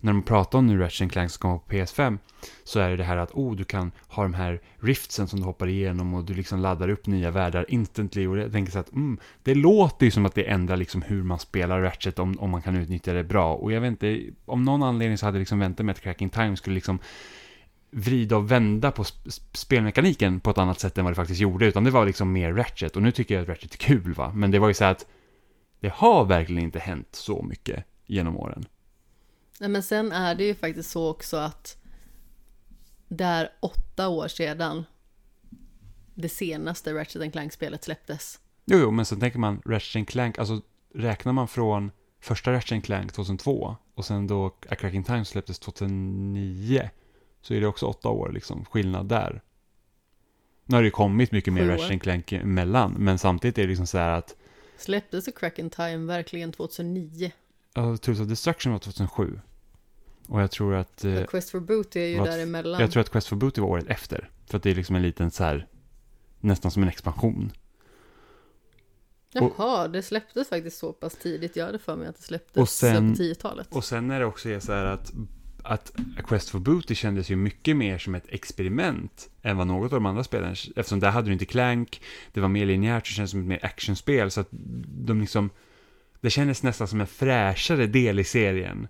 när 0.00 0.12
de 0.12 0.22
pratar 0.22 0.58
om 0.58 0.66
nu 0.66 0.78
Ratchet 0.78 1.12
Clank 1.12 1.30
som 1.30 1.40
kommer 1.40 1.58
på 1.58 1.70
PS5 1.70 2.18
så 2.64 2.80
är 2.80 2.90
det 2.90 2.96
det 2.96 3.04
här 3.04 3.16
att 3.16 3.32
oh, 3.32 3.56
du 3.56 3.64
kan 3.64 3.92
ha 4.08 4.22
de 4.22 4.34
här 4.34 4.60
riftsen 4.80 5.28
som 5.28 5.40
du 5.40 5.46
hoppar 5.46 5.66
igenom 5.66 6.14
och 6.14 6.24
du 6.24 6.34
liksom 6.34 6.60
laddar 6.60 6.88
upp 6.88 7.06
nya 7.06 7.30
världar 7.30 7.66
instantly. 7.68 8.26
Och 8.26 8.38
jag 8.38 8.52
tänker 8.52 8.72
så 8.72 8.78
att 8.78 8.92
mm, 8.92 9.18
det 9.42 9.54
låter 9.54 10.06
ju 10.06 10.10
som 10.10 10.26
att 10.26 10.34
det 10.34 10.44
ändrar 10.44 10.76
liksom 10.76 11.02
hur 11.02 11.22
man 11.22 11.38
spelar 11.38 11.80
Ratchet 11.80 12.18
om, 12.18 12.38
om 12.38 12.50
man 12.50 12.62
kan 12.62 12.76
utnyttja 12.76 13.12
det 13.12 13.24
bra. 13.24 13.54
Och 13.54 13.72
jag 13.72 13.80
vet 13.80 13.88
inte, 13.88 14.22
om 14.44 14.62
någon 14.62 14.82
anledning 14.82 15.18
så 15.18 15.26
hade 15.26 15.36
jag 15.36 15.40
liksom 15.40 15.58
väntat 15.58 15.86
mig 15.86 15.92
att 15.92 16.00
Cracking 16.00 16.30
Time 16.30 16.56
skulle 16.56 16.74
liksom 16.74 16.98
vrida 17.90 18.36
och 18.36 18.50
vända 18.50 18.90
på 18.90 19.04
spelmekaniken 19.52 20.40
på 20.40 20.50
ett 20.50 20.58
annat 20.58 20.80
sätt 20.80 20.98
än 20.98 21.04
vad 21.04 21.12
det 21.12 21.16
faktiskt 21.16 21.40
gjorde, 21.40 21.66
utan 21.66 21.84
det 21.84 21.90
var 21.90 22.06
liksom 22.06 22.32
mer 22.32 22.52
Ratchet. 22.52 22.96
Och 22.96 23.02
nu 23.02 23.12
tycker 23.12 23.34
jag 23.34 23.42
att 23.42 23.48
Ratchet 23.48 23.74
är 23.74 23.78
kul 23.78 24.14
va, 24.14 24.32
men 24.34 24.50
det 24.50 24.58
var 24.58 24.68
ju 24.68 24.74
så 24.74 24.84
att 24.84 25.06
det 25.80 25.92
har 25.94 26.24
verkligen 26.24 26.62
inte 26.62 26.78
hänt 26.78 27.08
så 27.12 27.42
mycket 27.42 27.84
genom 28.06 28.36
åren. 28.36 28.64
Nej, 29.60 29.70
men 29.70 29.82
sen 29.82 30.12
är 30.12 30.34
det 30.34 30.44
ju 30.44 30.54
faktiskt 30.54 30.90
så 30.90 31.10
också 31.10 31.36
att 31.36 31.76
det 33.08 33.24
är 33.24 33.50
åtta 33.60 34.08
år 34.08 34.28
sedan 34.28 34.84
det 36.14 36.28
senaste 36.28 36.94
Ratchet 36.94 37.32
Clank-spelet 37.32 37.84
släpptes. 37.84 38.40
Jo, 38.64 38.78
jo, 38.78 38.90
men 38.90 39.04
sen 39.04 39.20
tänker 39.20 39.38
man 39.38 39.62
Ratchet 39.66 40.08
Clank, 40.08 40.38
alltså 40.38 40.60
räknar 40.94 41.32
man 41.32 41.48
från 41.48 41.90
första 42.20 42.52
Ratchet 42.52 42.84
Clank 42.84 43.12
2002 43.12 43.76
och 43.94 44.04
sen 44.04 44.26
då 44.26 44.46
A 44.68 44.74
Cracking 44.74 45.04
Time 45.04 45.24
släpptes 45.24 45.58
2009 45.58 46.90
så 47.40 47.54
är 47.54 47.60
det 47.60 47.66
också 47.66 47.86
åtta 47.86 48.08
år 48.08 48.32
liksom, 48.32 48.64
skillnad 48.64 49.08
där. 49.08 49.42
Nu 50.64 50.76
har 50.76 50.82
det 50.82 50.86
ju 50.86 50.90
kommit 50.90 51.32
mycket 51.32 51.52
mer. 51.52 51.66
Ratchet 51.66 52.02
Clank 52.02 52.32
emellan, 52.32 52.94
men 52.98 53.18
samtidigt 53.18 53.58
är 53.58 53.62
det 53.62 53.68
liksom 53.68 53.86
så 53.86 53.98
här 53.98 54.10
att 54.10 54.36
Släpptes 54.76 55.28
A 55.28 55.30
Crack 55.36 55.58
in 55.58 55.70
Time 55.70 55.96
verkligen 55.96 56.52
2009? 56.52 57.32
uh, 57.78 57.96
Tools 57.96 58.20
of 58.20 58.28
Destruction 58.28 58.72
var 58.72 58.78
2007. 58.78 59.40
Och 60.28 60.42
jag 60.42 60.50
tror 60.50 60.74
att 60.74 61.04
eh, 61.04 61.24
Quest 61.24 61.50
for 61.50 61.60
Booty 61.60 62.00
är 62.00 62.06
ju 62.06 62.24
däremellan. 62.24 62.80
jag 62.80 62.90
tror 62.90 63.00
att 63.00 63.10
Quest 63.10 63.28
for 63.28 63.36
Booty 63.36 63.60
var 63.60 63.68
året 63.68 63.86
efter. 63.88 64.30
För 64.46 64.56
att 64.56 64.62
det 64.62 64.70
är 64.70 64.74
liksom 64.74 64.96
en 64.96 65.02
liten 65.02 65.30
så 65.30 65.44
här 65.44 65.66
nästan 66.40 66.70
som 66.70 66.82
en 66.82 66.88
expansion. 66.88 67.52
Jaha, 69.32 69.88
det 69.88 70.02
släpptes 70.02 70.48
faktiskt 70.48 70.78
så 70.78 70.92
pass 70.92 71.14
tidigt. 71.14 71.56
Jag 71.56 71.66
hade 71.66 71.78
för 71.78 71.96
mig 71.96 72.08
att 72.08 72.16
det 72.16 72.22
släpptes 72.22 72.60
Och 72.60 72.68
sen- 72.68 73.14
på 73.14 73.22
10-talet. 73.22 73.68
Och 73.70 73.84
sen 73.84 74.10
är 74.10 74.20
det 74.20 74.26
också 74.26 74.60
så 74.60 74.72
här 74.72 74.84
att, 74.84 75.12
att 75.62 75.92
Quest 76.24 76.50
for 76.50 76.58
Booty 76.58 76.94
kändes 76.94 77.30
ju 77.30 77.36
mycket 77.36 77.76
mer 77.76 77.98
som 77.98 78.14
ett 78.14 78.26
experiment 78.28 79.30
än 79.42 79.56
vad 79.56 79.66
något 79.66 79.92
av 79.92 79.96
de 79.96 80.06
andra 80.06 80.24
spelen, 80.24 80.50
eftersom 80.76 81.00
där 81.00 81.10
hade 81.10 81.26
du 81.28 81.32
inte 81.32 81.44
Clank, 81.44 82.02
det 82.32 82.40
var 82.40 82.48
mer 82.48 82.66
linjärt, 82.66 83.04
det 83.04 83.10
kändes 83.10 83.30
som 83.30 83.40
ett 83.40 83.46
mer 83.46 83.64
actionspel, 83.64 84.30
så 84.30 84.40
att 84.40 84.48
de 84.86 85.20
liksom, 85.20 85.50
det 86.20 86.30
kändes 86.30 86.62
nästan 86.62 86.88
som 86.88 87.00
en 87.00 87.06
fräschare 87.06 87.86
del 87.86 88.18
i 88.18 88.24
serien 88.24 88.88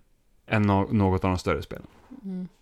än 0.49 0.71
no- 0.71 0.93
något 0.93 1.25
av 1.25 1.31
de 1.31 1.39
större 1.39 1.63
spelen. 1.63 1.87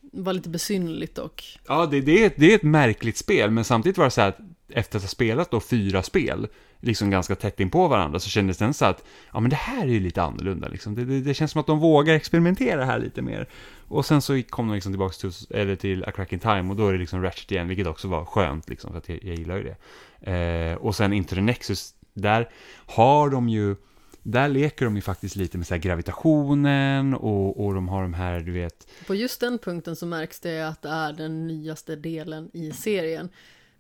Det 0.01 0.23
var 0.23 0.33
lite 0.33 0.49
besynnerligt 0.49 1.15
dock. 1.15 1.59
Ja, 1.69 1.87
det, 1.87 2.01
det, 2.01 2.23
är, 2.23 2.27
ett- 2.27 2.35
det 2.37 2.51
är 2.53 2.55
ett 2.57 2.63
märkligt 2.63 3.17
spel, 3.17 3.51
men 3.51 3.65
samtidigt 3.65 3.99
var 3.99 4.05
det 4.05 4.11
så 4.11 4.21
här 4.21 4.29
att 4.29 4.39
efter 4.69 4.99
att 4.99 5.03
ha 5.03 5.09
spelat 5.09 5.51
då 5.51 5.61
fyra 5.61 6.03
spel, 6.03 6.49
liksom 6.81 7.11
ganska 7.11 7.35
tätt 7.35 7.61
in 7.61 7.71
på 7.71 7.89
varandra, 7.89 8.19
så 8.19 8.29
kändes 8.29 8.59
det 8.59 8.73
så 8.73 8.85
att, 8.85 9.05
ja 9.33 9.41
men 9.41 9.51
det 9.51 9.57
här 9.57 9.83
är 9.83 9.91
ju 9.91 10.01
lite 10.01 10.23
annorlunda 10.23 10.69
liksom. 10.69 10.95
Det, 10.95 11.05
det, 11.05 11.21
det 11.21 11.35
känns 11.35 11.51
som 11.51 11.61
att 11.61 11.67
de 11.67 11.79
vågar 11.79 12.15
experimentera 12.15 12.85
här 12.85 12.99
lite 12.99 13.23
mer. 13.23 13.49
Och 13.89 14.07
sen 14.07 14.23
så 14.23 14.43
kom 14.43 14.69
de 14.69 14.75
liksom 14.75 14.93
tillbaka 14.93 15.15
till, 15.15 15.31
eller 15.51 15.77
till 15.77 16.05
A 16.05 16.11
Crack 16.11 16.33
in 16.33 16.39
Time, 16.39 16.71
och 16.71 16.77
då 16.77 16.89
är 16.89 16.93
det 16.93 16.99
liksom 16.99 17.23
Ratchet 17.23 17.53
igen, 17.53 17.69
vilket 17.69 17.87
också 17.87 18.09
var 18.09 18.25
skönt 18.25 18.69
liksom, 18.69 18.91
för 18.91 18.99
att 18.99 19.09
jag, 19.09 19.19
jag 19.25 19.35
gillar 19.35 19.57
ju 19.57 19.63
det. 20.21 20.33
Eh, 20.33 20.75
och 20.77 20.95
sen 20.95 21.13
Into 21.13 21.35
the 21.35 21.41
Nexus, 21.41 21.95
där 22.15 22.49
har 22.87 23.31
de 23.31 23.49
ju, 23.49 23.77
där 24.27 24.49
leker 24.49 24.85
de 24.85 24.97
ju 24.97 25.03
faktiskt 25.03 25.37
lite 25.37 25.59
med 25.59 25.67
så 25.67 25.77
gravitationen 25.77 27.15
och, 27.15 27.67
och 27.67 27.75
de 27.75 27.89
har 27.89 28.03
de 28.03 28.15
här, 28.15 28.41
du 28.41 28.53
vet, 28.53 28.89
På 29.07 29.15
just 29.15 29.41
den 29.41 29.59
punkten 29.59 29.97
så 29.97 30.07
märks 30.07 30.41
det 30.41 30.69
att 30.69 30.83
det 30.83 30.89
är 30.89 31.13
den 31.13 31.47
nyaste 31.47 31.97
delen 31.97 32.51
i 32.53 32.73
serien. 32.73 33.29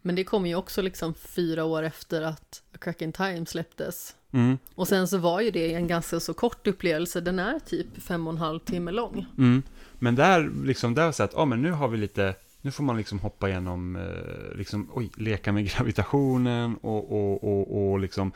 Men 0.02 0.14
det 0.14 0.24
kommer 0.24 0.48
ju 0.48 0.54
också 0.54 0.82
liksom 0.82 1.14
fyra 1.14 1.64
år 1.64 1.82
efter 1.82 2.22
att 2.22 2.62
A 2.74 2.78
Crack 2.80 3.02
in 3.02 3.12
Time 3.12 3.46
släpptes. 3.46 4.14
mm, 4.32 4.58
Och 4.74 4.88
sen 4.88 5.08
så 5.08 5.18
var 5.18 5.40
ju 5.40 5.50
det 5.50 5.74
en 5.74 5.86
ganska 5.86 6.20
så 6.20 6.34
kort 6.34 6.66
upplevelse, 6.66 7.20
den 7.20 7.38
är 7.38 7.58
typ 7.58 8.02
fem 8.02 8.26
och 8.26 8.32
en 8.32 8.38
halv 8.38 8.58
timme 8.58 8.90
lång. 8.90 9.26
Mm. 9.38 9.62
Men 9.98 10.14
där, 10.14 10.50
liksom, 10.64 10.94
där 10.94 11.12
så 11.12 11.22
att, 11.22 11.32
ja 11.32 11.44
men 11.44 11.62
nu 11.62 11.70
har 11.70 11.88
vi 11.88 11.98
lite, 11.98 12.34
nu 12.60 12.70
får 12.70 12.84
man 12.84 12.96
liksom 12.96 13.18
hoppa 13.18 13.48
igenom, 13.48 13.96
eh, 13.96 14.56
liksom, 14.58 14.88
oj, 14.92 15.10
leka 15.16 15.52
med 15.52 15.70
gravitationen 15.76 16.76
och, 16.76 17.12
och, 17.12 17.44
och, 17.44 17.90
och 17.90 17.98
liksom, 17.98 18.32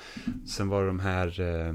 sen 0.47 0.69
var 0.69 0.81
det 0.81 0.87
de 0.87 1.01
här, 1.01 1.41
eh, 1.41 1.73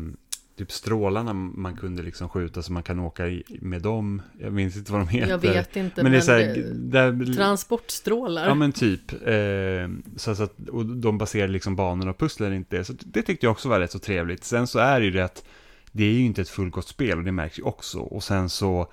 typ 0.57 0.71
strålarna 0.71 1.33
man 1.33 1.75
kunde 1.75 2.03
liksom 2.03 2.29
skjuta 2.29 2.61
så 2.61 2.73
man 2.73 2.83
kan 2.83 2.99
åka 2.99 3.27
i, 3.27 3.43
med 3.61 3.81
dem. 3.81 4.21
Jag 4.39 4.53
minns 4.53 4.77
inte 4.77 4.91
vad 4.91 5.01
de 5.01 5.07
heter. 5.07 5.29
Jag 5.29 5.37
vet 5.37 5.75
inte, 5.75 6.03
Men 6.03 6.11
det 6.11 6.17
är 6.17 6.21
så 6.21 6.31
här, 6.31 6.71
där, 6.73 7.33
transportstrålar. 7.35 8.47
Ja 8.47 8.55
men 8.55 8.71
typ. 8.71 9.11
Eh, 9.11 9.89
så, 10.15 10.35
så 10.35 10.43
att, 10.43 10.69
och 10.69 10.85
de 10.85 11.17
baserade 11.17 11.53
liksom 11.53 11.75
banorna 11.75 12.11
och 12.11 12.17
pusslen 12.17 12.53
inte. 12.53 12.83
Så 12.83 12.93
det 12.99 13.21
tyckte 13.21 13.45
jag 13.45 13.51
också 13.51 13.69
var 13.69 13.79
rätt 13.79 13.91
så 13.91 13.99
trevligt. 13.99 14.43
Sen 14.43 14.67
så 14.67 14.79
är 14.79 14.99
det 14.99 15.05
ju 15.05 15.11
det 15.11 15.25
att 15.25 15.43
det 15.91 16.03
är 16.03 16.11
ju 16.11 16.21
inte 16.21 16.41
ett 16.41 16.49
fullgott 16.49 16.87
spel 16.87 17.17
och 17.17 17.23
det 17.23 17.31
märks 17.31 17.59
ju 17.59 17.63
också. 17.63 17.99
Och 17.99 18.23
sen 18.23 18.49
så 18.49 18.91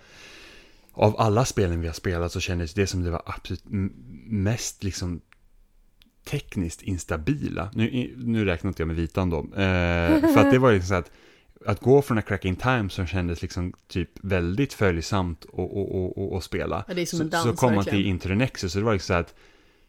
av 0.92 1.20
alla 1.20 1.44
spelen 1.44 1.80
vi 1.80 1.86
har 1.86 1.94
spelat 1.94 2.32
så 2.32 2.40
kändes 2.40 2.74
det 2.74 2.86
som 2.86 3.04
det 3.04 3.10
var 3.10 3.22
absolut 3.26 3.64
mest 4.26 4.84
liksom 4.84 5.20
tekniskt 6.24 6.82
instabila. 6.82 7.70
Nu, 7.74 8.14
nu 8.16 8.44
räknar 8.44 8.68
inte 8.68 8.82
jag 8.82 8.86
med 8.86 8.96
vitan 8.96 9.30
då. 9.30 9.38
Eh, 9.38 10.20
för 10.20 10.38
att 10.38 10.50
det 10.50 10.58
var 10.58 10.72
liksom 10.72 10.88
så 10.88 10.94
att 10.94 11.10
att 11.66 11.80
gå 11.80 12.02
från 12.02 12.18
A 12.18 12.22
Cracking 12.22 12.56
Time 12.56 12.90
som 12.90 13.06
kändes 13.06 13.42
liksom 13.42 13.72
typ 13.88 14.10
väldigt 14.20 14.72
följsamt 14.72 15.44
och, 15.44 15.76
och, 15.76 15.94
och, 15.94 16.18
och, 16.18 16.32
och 16.32 16.44
spela. 16.44 16.84
Ja, 16.88 16.94
det 16.94 17.06
så, 17.06 17.24
dans, 17.24 17.44
så 17.44 17.56
kom 17.56 17.74
man 17.74 17.84
till 17.84 17.92
verkligen. 17.92 18.10
Into 18.14 18.28
the 18.28 18.34
Nexus 18.34 18.74
och 18.74 18.80
det 18.80 18.84
var 18.84 18.92
liksom 18.92 19.14
så 19.14 19.18
att 19.20 19.34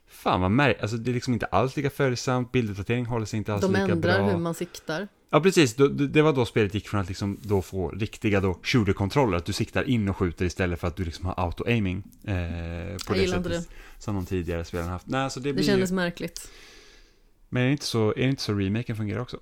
Fan 0.08 0.42
vad 0.42 0.52
märk, 0.52 0.78
alltså 0.82 0.98
det 0.98 1.12
är 1.12 1.14
liksom 1.14 1.34
inte 1.34 1.46
alls 1.46 1.76
lika 1.78 1.90
följsamt, 1.90 2.52
bilduppdatering 2.52 3.06
håller 3.06 3.26
sig 3.26 3.38
inte 3.38 3.54
alls 3.54 3.62
De 3.62 3.72
lika 3.72 3.84
ändrar 3.84 4.20
bra. 4.20 4.30
hur 4.30 4.38
man 4.38 4.54
siktar. 4.54 5.08
Ja 5.30 5.42
precis, 5.42 5.76
det 5.76 5.90
det 5.90 6.22
var 6.22 6.34
då 6.34 6.46
spelet 6.46 6.74
gick 6.74 6.88
från 6.88 7.02
att 7.02 7.08
liksom 7.08 7.38
då 7.42 7.62
få 7.62 7.90
riktiga 7.90 8.40
då 8.42 8.60
shooter-kontroller, 8.64 9.38
att 9.38 9.46
du 9.46 9.54
siktar 9.54 9.84
in 9.90 10.10
och 10.10 10.18
skjuter 10.18 10.46
istället 10.46 10.80
för 10.80 10.88
att 10.88 10.96
du 10.96 11.04
liksom 11.06 11.26
har 11.26 11.34
auto-aiming. 11.34 11.98
Eh, 12.24 12.98
på 13.08 13.16
Jag 13.16 13.18
det 13.18 13.28
sättet 13.28 13.70
som 14.00 14.16
de 14.16 14.26
tidigare 14.26 14.66
spelen 14.66 14.88
haft. 14.88 15.08
Nej, 15.08 15.32
så 15.32 15.40
det, 15.40 15.50
Det 15.50 15.54
blir 15.54 15.64
kändes 15.64 15.92
ju, 15.92 15.96
märkligt. 15.96 16.50
Men 17.50 17.62
är 17.64 17.66
det, 17.66 17.72
inte 17.72 17.86
så, 17.86 18.10
är 18.10 18.22
det 18.24 18.30
inte 18.30 18.42
så 18.42 18.54
remaken 18.54 18.96
fungerar 18.96 19.20
också? 19.20 19.40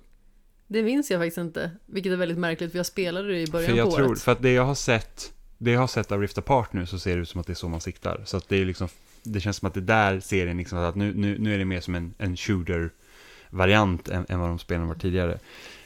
Det 0.72 0.82
minns 0.82 1.10
jag 1.10 1.20
faktiskt 1.20 1.38
inte, 1.38 1.70
vilket 1.86 2.12
är 2.12 2.16
väldigt 2.16 2.38
märkligt 2.38 2.70
för 2.70 2.78
jag 2.78 2.86
spelade 2.86 3.28
det 3.28 3.40
i 3.40 3.46
början 3.46 3.70
För 3.70 3.76
jag 3.76 3.90
på 3.90 3.96
tror, 3.96 4.08
året. 4.08 4.20
för 4.22 4.32
att 4.32 4.42
det 4.42 4.52
jag 4.52 4.64
har 4.64 4.74
sett, 4.74 5.32
det 5.58 5.70
jag 5.70 5.80
har 5.80 5.86
sett 5.86 6.12
av 6.12 6.20
Rift 6.20 6.38
Apart 6.38 6.72
nu 6.72 6.86
så 6.86 6.98
ser 6.98 7.16
det 7.16 7.22
ut 7.22 7.28
som 7.28 7.40
att 7.40 7.46
det 7.46 7.52
är 7.52 7.54
så 7.54 7.68
man 7.68 7.80
siktar. 7.80 8.22
Så 8.24 8.36
att 8.36 8.48
det 8.48 8.56
är 8.56 8.64
liksom, 8.64 8.88
det 9.22 9.40
känns 9.40 9.56
som 9.56 9.68
att 9.68 9.74
det 9.74 9.80
där 9.80 10.20
serien 10.20 10.56
liksom, 10.56 10.78
att 10.78 10.94
nu, 10.94 11.14
nu, 11.14 11.38
nu 11.38 11.54
är 11.54 11.58
det 11.58 11.64
mer 11.64 11.80
som 11.80 11.94
en, 11.94 12.14
en 12.18 12.36
shooter-variant 12.36 14.08
än, 14.08 14.26
än 14.28 14.40
vad 14.40 14.48
de 14.48 14.58
spelen 14.58 14.86
var 14.88 14.94
tidigare. 14.94 15.32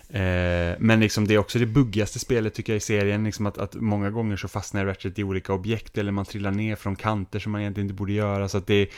Eh, 0.09 0.77
men 0.79 1.01
liksom 1.01 1.27
det 1.27 1.35
är 1.35 1.39
också 1.39 1.59
det 1.59 1.67
buggigaste 1.67 2.19
spelet 2.19 2.55
tycker 2.55 2.73
jag 2.73 2.77
i 2.77 2.81
serien, 2.81 3.25
liksom 3.25 3.47
att, 3.47 3.59
att 3.59 3.75
många 3.75 4.11
gånger 4.11 4.37
så 4.37 4.49
fastnar 4.49 4.85
Ratchet 4.87 5.19
i 5.19 5.25
olika 5.25 5.53
objekt 5.53 5.99
eller 5.99 6.13
man 6.13 6.25
trillar 6.25 6.51
ner 6.51 6.77
från 6.77 6.97
kanter 6.97 7.39
som 7.39 7.53
man 7.53 7.61
egentligen 7.61 7.85
inte 7.87 7.95
borde 7.99 8.13
göra. 8.13 8.49
Så 8.49 8.59
att 8.59 8.67
det 8.67 8.75
är, 8.75 8.89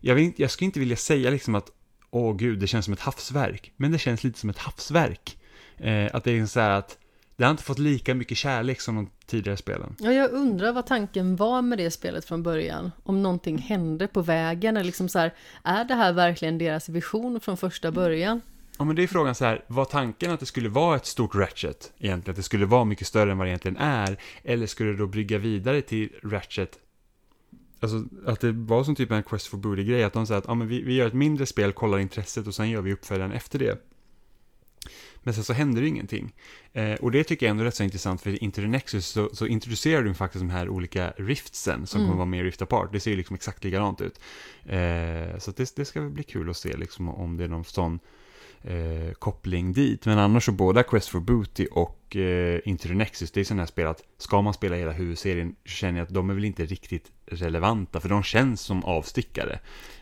jag, 0.00 0.18
inte- 0.20 0.42
jag 0.42 0.50
skulle 0.50 0.66
inte 0.66 0.80
vilja 0.80 0.96
säga 0.96 1.30
liksom 1.30 1.54
att 1.54 1.70
åh 2.12 2.36
gud, 2.36 2.58
det 2.58 2.66
känns 2.66 2.84
som 2.84 2.94
ett 2.94 3.00
havsverk, 3.00 3.72
men 3.76 3.92
det 3.92 3.98
känns 3.98 4.24
lite 4.24 4.38
som 4.38 4.50
ett 4.50 4.58
havsverk. 4.58 5.38
Eh, 5.78 6.10
att 6.12 6.24
det 6.24 6.38
är 6.38 6.46
så 6.46 6.60
här 6.60 6.70
att 6.70 6.98
det 7.36 7.44
har 7.44 7.50
inte 7.50 7.62
fått 7.62 7.78
lika 7.78 8.14
mycket 8.14 8.38
kärlek 8.38 8.80
som 8.80 8.96
de 8.96 9.10
tidigare 9.26 9.56
spelen. 9.56 9.96
Ja, 9.98 10.12
jag 10.12 10.30
undrar 10.30 10.72
vad 10.72 10.86
tanken 10.86 11.36
var 11.36 11.62
med 11.62 11.78
det 11.78 11.90
spelet 11.90 12.24
från 12.24 12.42
början. 12.42 12.92
Om 13.02 13.22
någonting 13.22 13.58
hände 13.58 14.06
på 14.06 14.22
vägen, 14.22 14.76
eller 14.76 14.84
liksom 14.84 15.08
så 15.08 15.18
här, 15.18 15.34
är 15.62 15.84
det 15.84 15.94
här 15.94 16.12
verkligen 16.12 16.58
deras 16.58 16.88
vision 16.88 17.40
från 17.40 17.56
första 17.56 17.92
början? 17.92 18.40
Ja, 18.78 18.84
men 18.84 18.96
det 18.96 19.02
är 19.02 19.06
frågan 19.06 19.34
så 19.34 19.44
här, 19.44 19.64
var 19.66 19.84
tanken 19.84 20.30
att 20.30 20.40
det 20.40 20.46
skulle 20.46 20.68
vara 20.68 20.96
ett 20.96 21.06
stort 21.06 21.34
Ratchet 21.34 21.92
egentligen? 21.98 22.32
Att 22.32 22.36
det 22.36 22.42
skulle 22.42 22.66
vara 22.66 22.84
mycket 22.84 23.06
större 23.06 23.32
än 23.32 23.38
vad 23.38 23.46
det 23.46 23.50
egentligen 23.50 23.76
är? 23.76 24.16
Eller 24.44 24.66
skulle 24.66 24.90
det 24.90 24.98
då 24.98 25.06
brygga 25.06 25.38
vidare 25.38 25.82
till 25.82 26.12
Ratchet? 26.22 26.78
Alltså 27.82 28.04
att 28.26 28.40
det 28.40 28.52
var 28.52 28.84
som 28.84 28.94
typ 28.94 29.10
en 29.10 29.22
Quest 29.22 29.46
for 29.46 29.58
Booty-grej, 29.58 30.04
att 30.04 30.12
de 30.12 30.26
säger 30.26 30.38
att 30.38 30.44
ja, 30.48 30.54
men 30.54 30.68
vi, 30.68 30.82
vi 30.82 30.94
gör 30.94 31.06
ett 31.06 31.14
mindre 31.14 31.46
spel, 31.46 31.72
kollar 31.72 31.98
intresset 31.98 32.46
och 32.46 32.54
sen 32.54 32.70
gör 32.70 32.82
vi 32.82 32.92
uppföljaren 32.92 33.32
efter 33.32 33.58
det. 33.58 33.78
Men 35.24 35.34
sen 35.34 35.44
så 35.44 35.52
händer 35.52 35.82
det 35.82 35.88
ingenting. 35.88 36.34
Eh, 36.72 36.94
och 36.94 37.10
det 37.10 37.24
tycker 37.24 37.46
jag 37.46 37.50
ändå 37.50 37.62
är 37.62 37.64
rätt 37.64 37.74
så 37.74 37.82
intressant, 37.82 38.20
för 38.20 38.30
i 38.30 38.36
Into 38.36 38.60
the 38.60 38.68
Nexus 38.68 39.06
så, 39.06 39.30
så 39.32 39.46
introducerar 39.46 40.02
du 40.02 40.14
faktiskt 40.14 40.42
de 40.42 40.50
här 40.50 40.68
olika 40.68 41.10
riftsen 41.16 41.86
som 41.86 42.00
Mm. 42.00 42.08
kommer 42.10 42.18
vara 42.18 42.26
med 42.30 42.40
i 42.40 42.42
Rift 42.42 42.62
Apart. 42.62 42.92
Det 42.92 43.00
ser 43.00 43.10
ju 43.10 43.16
liksom 43.16 43.34
exakt 43.34 43.64
likadant 43.64 44.00
ut. 44.00 44.20
Eh, 44.66 45.38
så 45.38 45.50
det, 45.56 45.76
det 45.76 45.84
ska 45.84 46.00
väl 46.00 46.10
bli 46.10 46.22
kul 46.22 46.50
att 46.50 46.56
se 46.56 46.76
liksom 46.76 47.08
om 47.08 47.36
det 47.36 47.44
är 47.44 47.48
någon 47.48 47.64
sån 47.64 47.98
eh, 48.64 49.12
koppling 49.12 49.72
dit. 49.72 50.06
Men 50.06 50.18
annars 50.18 50.44
så 50.44 50.52
båda 50.52 50.82
Quest 50.82 51.08
for 51.08 51.20
Booty 51.20 51.66
och 51.66 52.16
eh, 52.16 52.60
Into 52.64 52.88
the 52.88 52.94
Nexus, 52.94 53.30
det 53.30 53.40
är 53.40 53.44
sådana 53.44 53.62
här 53.62 53.66
spel 53.66 53.86
att 53.86 54.02
ska 54.18 54.42
man 54.42 54.54
spela 54.54 54.76
hela 54.76 54.92
huvudserien 54.92 55.54
så 55.64 55.70
känner 55.70 55.98
jag 55.98 56.06
att 56.06 56.14
de 56.14 56.30
är 56.30 56.34
väl 56.34 56.44
inte 56.44 56.64
riktigt 56.64 57.10
relevanta, 57.26 58.00
för 58.00 58.08
de 58.08 58.22
känns 58.22 58.60
som 58.60 58.84
avstickare. 58.84 59.58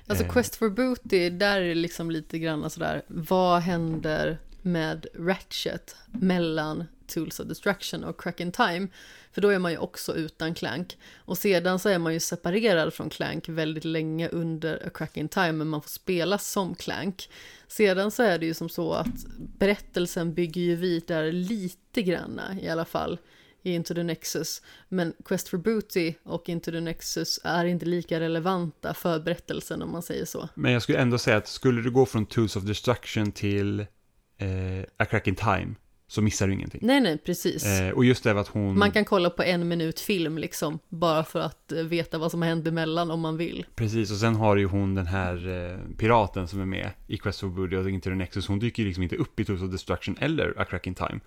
Alltså 0.06 0.24
Eh. 0.24 0.30
Quest 0.30 0.56
for 0.56 0.70
Booty, 0.70 1.30
där 1.30 1.60
är 1.60 1.68
det 1.68 1.74
liksom 1.74 2.10
lite 2.10 2.38
grann 2.38 2.70
sådär, 2.70 3.02
vad 3.06 3.60
händer 3.62 4.38
med 4.62 5.06
Ratchet 5.14 5.96
mellan 6.06 6.84
Tools 7.10 7.40
of 7.40 7.46
Destruction 7.46 8.04
och 8.04 8.20
Crack 8.20 8.40
in 8.40 8.52
Time? 8.52 8.88
För 9.32 9.40
då 9.40 9.48
är 9.48 9.58
man 9.58 9.72
ju 9.72 9.78
också 9.78 10.14
utan 10.14 10.54
Clank. 10.54 10.98
Och 11.16 11.38
sedan 11.38 11.78
så 11.78 11.88
är 11.88 11.98
man 11.98 12.12
ju 12.12 12.20
separerad 12.20 12.94
från 12.94 13.10
Clank 13.10 13.48
väldigt 13.48 13.84
länge 13.84 14.28
under 14.28 14.86
A 14.86 14.90
Crack 14.94 15.16
in 15.16 15.28
Time, 15.28 15.52
men 15.52 15.68
man 15.68 15.82
får 15.82 15.90
spela 15.90 16.38
som 16.38 16.74
Clank. 16.74 17.30
Sedan 17.68 18.10
så 18.10 18.22
är 18.22 18.38
det 18.38 18.46
ju 18.46 18.54
som 18.54 18.68
så 18.68 18.92
att 18.92 19.26
berättelsen 19.58 20.34
bygger 20.34 20.60
ju 20.60 20.76
vidare 20.76 21.32
lite 21.32 22.02
granna 22.02 22.60
i 22.60 22.68
alla 22.68 22.84
fall 22.84 23.18
i 23.62 23.74
Into 23.74 23.94
the 23.94 24.02
Nexus. 24.02 24.62
Men 24.88 25.14
Quest 25.24 25.48
for 25.48 25.58
Booty 25.58 26.14
och 26.22 26.48
Into 26.48 26.70
the 26.70 26.80
Nexus 26.80 27.40
är 27.44 27.64
inte 27.64 27.86
lika 27.86 28.20
relevanta 28.20 28.94
för 28.94 29.20
berättelsen 29.20 29.82
om 29.82 29.92
man 29.92 30.02
säger 30.02 30.24
så. 30.24 30.48
Men 30.54 30.72
jag 30.72 30.82
skulle 30.82 30.98
ändå 30.98 31.18
säga 31.18 31.36
att 31.36 31.48
skulle 31.48 31.82
du 31.82 31.90
gå 31.90 32.06
från 32.06 32.26
Tools 32.26 32.56
of 32.56 32.64
Destruction 32.64 33.32
till 33.32 33.80
eh, 33.80 34.82
A 34.96 35.04
Crack 35.04 35.26
in 35.26 35.36
Time 35.36 35.74
så 36.10 36.22
missar 36.22 36.46
du 36.46 36.52
ingenting. 36.52 36.80
Nej, 36.82 37.00
nej, 37.00 37.18
precis. 37.18 37.66
Eh, 37.66 37.90
och 37.90 38.04
just 38.04 38.24
det 38.24 38.40
att 38.40 38.48
hon... 38.48 38.78
Man 38.78 38.90
kan 38.90 39.04
kolla 39.04 39.30
på 39.30 39.42
en 39.42 39.68
minut 39.68 40.00
film 40.00 40.38
liksom, 40.38 40.78
bara 40.88 41.24
för 41.24 41.40
att 41.40 41.72
eh, 41.72 41.82
veta 41.82 42.18
vad 42.18 42.30
som 42.30 42.42
händer 42.42 42.70
emellan 42.70 43.10
om 43.10 43.20
man 43.20 43.36
vill. 43.36 43.66
Precis, 43.74 44.10
och 44.10 44.16
sen 44.16 44.34
har 44.34 44.56
ju 44.56 44.66
hon 44.66 44.94
den 44.94 45.06
här 45.06 45.48
eh, 45.48 45.96
piraten 45.96 46.48
som 46.48 46.60
är 46.60 46.64
med 46.64 46.90
i 47.06 47.18
Quest 47.18 47.40
for 47.40 47.48
Booty 47.48 47.76
och 47.76 47.90
Into 47.90 48.10
the 48.10 48.16
Nexus. 48.16 48.48
Hon 48.48 48.58
dyker 48.58 48.82
ju 48.82 48.86
liksom 48.86 49.02
inte 49.02 49.16
upp 49.16 49.40
i 49.40 49.44
Tools 49.44 49.62
of 49.62 49.70
Destruction 49.70 50.16
eller 50.20 50.54
A 50.60 50.64
Crack 50.64 50.86
in 50.86 50.94
Time. 50.94 51.20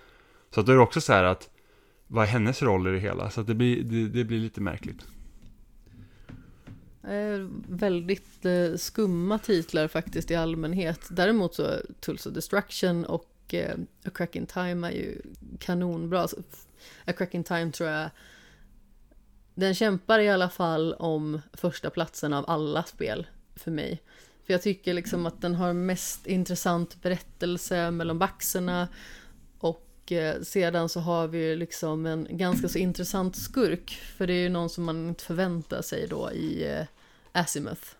Så 0.53 0.59
att 0.59 0.65
då 0.65 0.71
är 0.71 0.75
det 0.75 0.83
också 0.83 1.01
så 1.01 1.13
här 1.13 1.23
att 1.23 1.49
vad 2.07 2.23
är 2.23 2.27
hennes 2.27 2.61
roll 2.61 2.87
i 2.87 2.91
det 2.91 2.99
hela? 2.99 3.29
Så 3.29 3.41
att 3.41 3.47
det 3.47 3.55
blir, 3.55 3.83
det, 3.83 4.07
det 4.07 4.23
blir 4.23 4.39
lite 4.39 4.61
märkligt. 4.61 5.01
Eh, 7.03 7.47
väldigt 7.67 8.45
eh, 8.45 8.75
skumma 8.77 9.39
titlar 9.39 9.87
faktiskt 9.87 10.31
i 10.31 10.35
allmänhet. 10.35 10.99
Däremot 11.09 11.55
så 11.55 11.67
Tools 11.99 12.25
of 12.25 12.33
Destruction 12.33 13.05
och 13.05 13.32
eh, 13.53 13.75
A 14.05 14.09
Crack 14.13 14.35
in 14.35 14.45
Time 14.45 14.87
är 14.87 14.91
ju 14.91 15.21
kanonbra. 15.59 16.27
A 17.05 17.13
Crack 17.13 17.33
in 17.33 17.43
Time 17.43 17.71
tror 17.71 17.89
jag 17.89 18.09
den 19.55 19.73
kämpar 19.73 20.19
i 20.19 20.29
alla 20.29 20.49
fall 20.49 20.93
om 20.93 21.41
första 21.53 21.89
platsen 21.89 22.33
av 22.33 22.49
alla 22.49 22.83
spel 22.83 23.27
för 23.55 23.71
mig. 23.71 24.01
För 24.45 24.53
jag 24.53 24.61
tycker 24.61 24.93
liksom 24.93 25.25
att 25.25 25.41
den 25.41 25.55
har 25.55 25.73
mest 25.73 26.27
intressant 26.27 27.01
berättelse 27.01 27.91
mellan 27.91 28.19
baxerna. 28.19 28.87
Och 29.59 30.11
eh, 30.11 30.41
sedan 30.41 30.89
så 30.89 30.99
har 30.99 31.27
vi 31.27 31.37
ju 31.37 31.55
liksom 31.55 32.05
en 32.05 32.27
ganska 32.29 32.69
så 32.69 32.77
intressant 32.77 33.35
skurk. 33.35 33.91
För 33.91 34.27
det 34.27 34.33
är 34.33 34.41
ju 34.41 34.49
någon 34.49 34.69
som 34.69 34.83
man 34.83 35.07
inte 35.07 35.23
förväntar 35.23 35.81
sig 35.81 36.07
då 36.07 36.31
i 36.31 36.71
eh, 36.71 36.85
Azimuth. 37.31 37.95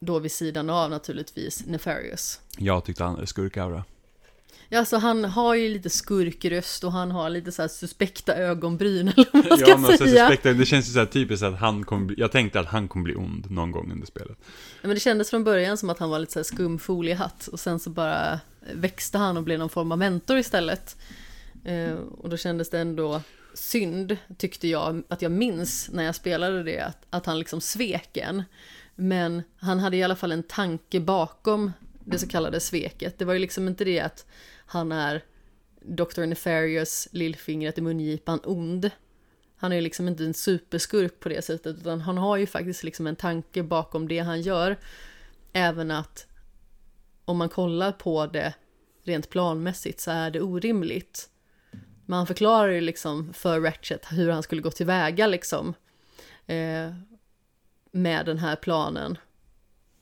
Då 0.00 0.18
vid 0.18 0.32
sidan 0.32 0.70
av 0.70 0.90
naturligtvis 0.90 1.66
Nefarious. 1.66 2.40
Jag 2.58 2.84
tyckte 2.84 3.04
han 3.04 3.14
hade 3.14 3.26
skurkaura. 3.26 3.84
Ja, 4.68 4.78
alltså 4.78 4.96
han 4.96 5.24
har 5.24 5.54
ju 5.54 5.68
lite 5.68 5.90
skurkröst 5.90 6.84
och 6.84 6.92
han 6.92 7.10
har 7.10 7.30
lite 7.30 7.52
så 7.52 7.62
här 7.62 7.68
suspekta 7.68 8.34
ögonbryn 8.36 9.08
eller 9.16 9.26
vad 9.32 9.44
man 9.48 9.58
ska 9.58 9.70
Ja, 9.70 9.76
men 9.76 9.98
säga. 9.98 10.28
suspekta, 10.28 10.52
det 10.52 10.66
känns 10.66 10.88
ju 10.88 10.92
så 10.92 10.98
här 10.98 11.06
typiskt 11.06 11.44
att 11.44 11.58
han 11.58 11.84
kommer 11.84 12.14
jag 12.18 12.32
tänkte 12.32 12.60
att 12.60 12.66
han 12.66 12.88
kommer 12.88 13.04
bli 13.04 13.14
ond 13.14 13.50
någon 13.50 13.70
gång 13.72 13.92
under 13.92 14.06
spelet. 14.06 14.36
Ja, 14.82 14.88
men 14.88 14.90
det 14.90 15.00
kändes 15.00 15.30
från 15.30 15.44
början 15.44 15.76
som 15.76 15.90
att 15.90 15.98
han 15.98 16.10
var 16.10 16.18
lite 16.18 16.32
så 16.32 16.38
här 16.38 16.44
skum 16.44 16.78
foliehatt 16.78 17.46
och 17.46 17.60
sen 17.60 17.78
så 17.80 17.90
bara 17.90 18.40
växte 18.74 19.18
han 19.18 19.36
och 19.36 19.42
blev 19.42 19.58
någon 19.58 19.68
form 19.68 19.92
av 19.92 19.98
mentor 19.98 20.38
istället. 20.38 20.96
Eh, 21.64 21.92
och 21.94 22.28
då 22.28 22.36
kändes 22.36 22.70
det 22.70 22.78
ändå 22.78 23.20
synd, 23.54 24.16
tyckte 24.38 24.68
jag, 24.68 25.02
att 25.08 25.22
jag 25.22 25.32
minns 25.32 25.88
när 25.92 26.02
jag 26.04 26.14
spelade 26.14 26.62
det, 26.62 26.80
att, 26.80 27.06
att 27.10 27.26
han 27.26 27.38
liksom 27.38 27.60
svek 27.60 28.16
en. 28.16 28.42
Men 28.96 29.42
han 29.56 29.78
hade 29.78 29.96
i 29.96 30.02
alla 30.02 30.16
fall 30.16 30.32
en 30.32 30.42
tanke 30.42 31.00
bakom 31.00 31.72
det 32.04 32.18
så 32.18 32.28
kallade 32.28 32.60
sveket. 32.60 33.18
Det 33.18 33.24
var 33.24 33.32
ju 33.32 33.38
liksom 33.38 33.68
inte 33.68 33.84
det 33.84 34.00
att 34.00 34.26
han 34.66 34.92
är 34.92 35.24
Dr. 35.80 36.26
Nefarious, 36.26 37.08
lillfingret 37.12 37.78
i 37.78 37.80
mungipan, 37.80 38.40
ond. 38.44 38.90
Han 39.56 39.72
är 39.72 39.76
ju 39.76 39.82
liksom 39.82 40.08
inte 40.08 40.24
en 40.24 40.34
superskurk 40.34 41.20
på 41.20 41.28
det 41.28 41.44
sättet, 41.44 41.76
utan 41.76 42.00
han 42.00 42.18
har 42.18 42.36
ju 42.36 42.46
faktiskt 42.46 42.84
liksom 42.84 43.06
en 43.06 43.16
tanke 43.16 43.62
bakom 43.62 44.08
det 44.08 44.18
han 44.18 44.40
gör. 44.40 44.76
Även 45.52 45.90
att 45.90 46.26
om 47.24 47.36
man 47.36 47.48
kollar 47.48 47.92
på 47.92 48.26
det 48.26 48.54
rent 49.02 49.30
planmässigt 49.30 50.00
så 50.00 50.10
är 50.10 50.30
det 50.30 50.40
orimligt. 50.40 51.28
Men 52.06 52.16
han 52.16 52.26
förklarar 52.26 52.68
ju 52.68 52.80
liksom 52.80 53.32
för 53.32 53.60
Ratchet 53.60 54.06
hur 54.10 54.30
han 54.30 54.42
skulle 54.42 54.62
gå 54.62 54.70
tillväga 54.70 55.26
liksom. 55.26 55.74
Eh, 56.46 56.90
med 57.96 58.26
den 58.26 58.38
här 58.38 58.56
planen. 58.56 59.18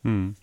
Mm. 0.05 0.35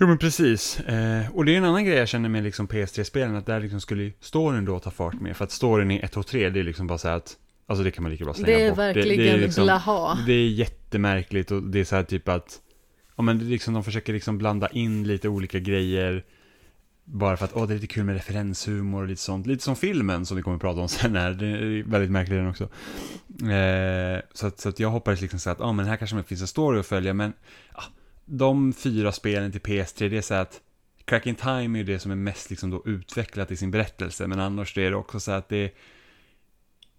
Jo 0.00 0.06
men 0.06 0.18
precis, 0.18 0.80
eh, 0.80 1.30
och 1.36 1.44
det 1.44 1.52
är 1.54 1.58
en 1.58 1.64
annan 1.64 1.84
grej 1.84 1.96
jag 1.96 2.08
känner 2.08 2.28
med 2.28 2.42
liksom 2.42 2.68
PS3-spelen, 2.68 3.36
att 3.36 3.46
där 3.46 3.60
liksom 3.60 3.80
skulle 3.80 4.12
storyn 4.20 4.64
då 4.64 4.78
ta 4.78 4.90
fart 4.90 5.20
med, 5.20 5.36
för 5.36 5.44
att 5.44 5.50
storyn 5.50 5.90
i 5.90 5.98
1 5.98 6.16
och 6.16 6.26
3, 6.26 6.50
det 6.50 6.60
är 6.60 6.64
liksom 6.64 6.86
bara 6.86 6.98
så 6.98 7.08
här 7.08 7.16
att, 7.16 7.36
alltså 7.66 7.84
det 7.84 7.90
kan 7.90 8.02
man 8.02 8.12
lika 8.12 8.24
bra 8.24 8.34
slänga 8.34 8.58
Det 8.58 8.64
är 8.64 8.70
bort. 8.70 8.78
verkligen 8.78 9.18
det, 9.18 9.30
är 9.30 9.38
liksom, 9.38 9.64
blaha. 9.64 10.18
Det 10.26 10.32
är 10.32 10.48
jättemärkligt 10.48 11.50
och 11.50 11.62
det 11.62 11.80
är 11.80 11.84
så 11.84 11.96
här 11.96 12.02
typ 12.02 12.28
att, 12.28 12.60
ja 13.16 13.22
men 13.22 13.38
det 13.38 13.44
liksom, 13.44 13.74
de 13.74 13.84
försöker 13.84 14.12
liksom 14.12 14.38
blanda 14.38 14.68
in 14.68 15.06
lite 15.06 15.28
olika 15.28 15.58
grejer, 15.58 16.24
bara 17.04 17.36
för 17.36 17.44
att, 17.44 17.52
åh 17.56 17.66
det 17.66 17.72
är 17.72 17.74
lite 17.74 17.86
kul 17.86 18.04
med 18.04 18.14
referenshumor 18.14 19.02
och 19.02 19.08
lite 19.08 19.22
sånt, 19.22 19.46
lite 19.46 19.64
som 19.64 19.76
filmen 19.76 20.26
som 20.26 20.36
vi 20.36 20.42
kommer 20.42 20.54
att 20.54 20.60
prata 20.60 20.80
om 20.80 20.88
sen 20.88 21.16
här, 21.16 21.30
det 21.30 21.46
är 21.46 21.82
väldigt 21.82 22.10
märklig 22.10 22.38
den 22.38 22.48
också. 22.48 22.64
Eh, 23.50 24.20
så, 24.32 24.46
att, 24.46 24.60
så 24.60 24.68
att 24.68 24.80
jag 24.80 24.90
hoppades 24.90 25.20
liksom 25.20 25.38
så 25.38 25.50
att, 25.50 25.58
ja 25.60 25.72
men 25.72 25.86
här 25.86 25.96
kanske 25.96 26.16
det 26.16 26.22
finns 26.22 26.40
en 26.40 26.46
story 26.46 26.80
att 26.80 26.86
följa, 26.86 27.14
men 27.14 27.32
ah, 27.72 27.84
de 28.24 28.72
fyra 28.72 29.12
spelen 29.12 29.52
till 29.52 29.60
PS3, 29.60 30.08
det 30.08 30.16
är 30.16 30.22
så 30.22 30.34
att 30.34 30.60
Crack 31.04 31.26
in 31.26 31.34
Time 31.34 31.78
är 31.78 31.80
ju 31.80 31.84
det 31.84 31.98
som 31.98 32.10
är 32.10 32.16
mest 32.16 32.50
liksom 32.50 32.70
då 32.70 32.82
utvecklat 32.86 33.50
i 33.50 33.56
sin 33.56 33.70
berättelse, 33.70 34.26
men 34.26 34.40
annars 34.40 34.78
är 34.78 34.90
det 34.90 34.96
också 34.96 35.20
så 35.20 35.32
att 35.32 35.48
det, 35.48 35.74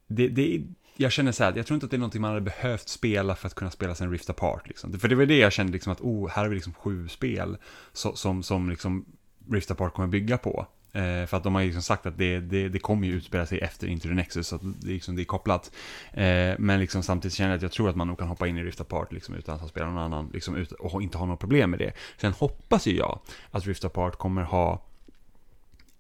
det, 0.08 0.28
det 0.28 0.62
jag 0.96 1.12
känner 1.12 1.32
så 1.32 1.44
här, 1.44 1.54
jag 1.56 1.66
tror 1.66 1.76
inte 1.76 1.86
att 1.86 1.92
det 1.92 1.98
är 1.98 2.00
någonting 2.00 2.22
man 2.22 2.30
hade 2.30 2.42
behövt 2.42 2.90
spela 2.90 3.36
för 3.36 3.48
att 3.48 3.56
kunna 3.56 3.72
spela 3.72 3.96
sen 3.96 4.12
Rift 4.12 4.30
Apart. 4.30 4.68
Liksom. 4.68 5.00
För 5.00 5.08
det 5.08 5.16
var 5.16 5.26
det 5.26 5.38
jag 5.38 5.54
kände, 5.54 5.74
liksom 5.74 5.92
att 5.92 6.02
oh, 6.02 6.30
här 6.30 6.42
har 6.42 6.50
vi 6.50 6.56
liksom 6.56 6.74
sju 6.74 7.08
spel 7.08 7.58
som, 7.94 8.16
som, 8.16 8.44
som 8.44 8.70
liksom 8.70 9.06
Rift 9.52 9.72
Apart 9.72 9.94
kommer 9.94 10.08
bygga 10.08 10.38
på. 10.38 10.68
Eh, 10.96 11.26
för 11.26 11.38
att 11.38 11.44
de 11.44 11.56
har 11.56 11.62
ju 11.62 11.68
liksom 11.68 11.84
sagt 11.84 12.06
att 12.06 12.18
det, 12.18 12.40
det, 12.40 12.70
det 12.70 12.80
kommer 12.80 13.08
ju 13.08 13.14
utspela 13.14 13.46
sig 13.46 13.60
efter 13.60 13.88
Into 13.88 14.08
the 14.08 14.14
Nexus, 14.14 14.48
så 14.48 14.56
att 14.56 14.62
det, 14.64 14.88
liksom, 14.88 15.16
det 15.16 15.22
är 15.22 15.26
kopplat. 15.26 15.72
Eh, 16.12 16.54
men 16.60 16.80
liksom 16.80 17.04
samtidigt 17.04 17.36
känner 17.36 17.50
jag 17.50 17.56
att 17.56 17.62
jag 17.62 17.72
tror 17.72 17.90
att 17.90 17.96
man 17.96 18.08
nog 18.08 18.20
kan 18.20 18.28
hoppa 18.28 18.48
in 18.48 18.58
i 18.58 18.64
Rift 18.64 18.82
Apart 18.82 19.12
liksom, 19.12 19.36
utan 19.36 19.56
att 19.56 19.62
ha 19.62 19.68
spelat 19.68 19.90
någon 19.90 20.04
annan 20.04 20.30
liksom, 20.34 20.56
ut, 20.56 20.72
och 20.72 21.02
inte 21.02 21.18
ha 21.18 21.26
något 21.26 21.40
problem 21.40 21.70
med 21.70 21.80
det. 21.80 21.94
Sen 22.18 22.32
hoppas 22.32 22.88
ju 22.88 22.98
jag 22.98 23.20
att 23.52 23.66
Rift 23.68 23.86
Apart 23.86 24.16
kommer 24.18 24.42
ha 24.42 24.84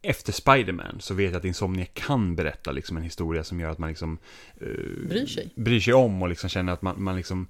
efter 0.02 0.34
Spider-Man 0.34 0.98
så 1.00 1.14
vet 1.14 1.32
jag 1.32 1.40
att 1.40 1.46
Insomnia 1.46 1.86
kan 1.86 2.36
berätta 2.36 2.72
liksom 2.72 2.98
en 2.98 3.04
historia 3.04 3.44
som 3.44 3.60
gör 3.60 3.70
att 3.70 3.78
man 3.78 3.90
liksom 3.90 4.18
eh, 4.62 5.08
Bryr 5.08 5.26
sig. 5.26 5.54
bryr 5.56 5.80
sig 5.80 5.94
om 5.94 6.22
och 6.22 6.30
liksom 6.30 6.50
känner 6.50 6.74
att 6.74 6.82
man, 6.82 7.04
man 7.04 7.16
liksom 7.16 7.48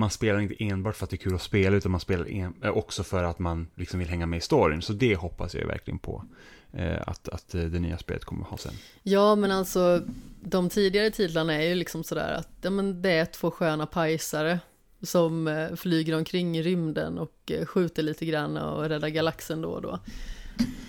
man 0.00 0.10
spelar 0.10 0.40
inte 0.40 0.64
enbart 0.64 0.96
för 0.96 1.04
att 1.04 1.10
det 1.10 1.16
är 1.16 1.18
kul 1.18 1.34
att 1.34 1.42
spela 1.42 1.76
utan 1.76 1.90
man 1.90 2.00
spelar 2.00 2.30
en, 2.30 2.54
eh, 2.62 2.70
också 2.70 3.02
för 3.02 3.24
att 3.24 3.38
man 3.38 3.68
liksom 3.74 3.98
vill 3.98 4.08
hänga 4.08 4.26
med 4.26 4.36
i 4.36 4.40
storyn. 4.40 4.82
Så 4.82 4.92
det 4.92 5.14
hoppas 5.14 5.54
jag 5.54 5.66
verkligen 5.66 5.98
på 5.98 6.24
eh, 6.72 7.02
att, 7.06 7.28
att 7.28 7.54
eh, 7.54 7.62
det 7.62 7.78
nya 7.78 7.98
spelet 7.98 8.24
kommer 8.24 8.42
att 8.42 8.48
ha 8.48 8.56
sen. 8.56 8.72
Ja, 9.02 9.34
men 9.34 9.50
alltså 9.50 10.02
de 10.40 10.68
tidigare 10.68 11.10
titlarna 11.10 11.54
är 11.54 11.68
ju 11.68 11.74
liksom 11.74 12.04
sådär 12.04 12.32
att 12.32 12.48
ja, 12.62 12.70
men 12.70 13.02
det 13.02 13.10
är 13.10 13.24
två 13.24 13.50
sköna 13.50 13.86
pajsare 13.86 14.60
som 15.02 15.48
eh, 15.48 15.74
flyger 15.74 16.16
omkring 16.16 16.58
i 16.58 16.62
rymden 16.62 17.18
och 17.18 17.52
skjuter 17.66 18.02
lite 18.02 18.26
grann 18.26 18.56
och 18.56 18.88
räddar 18.88 19.08
galaxen 19.08 19.62
då 19.62 19.68
och 19.68 19.82
då. 19.82 19.98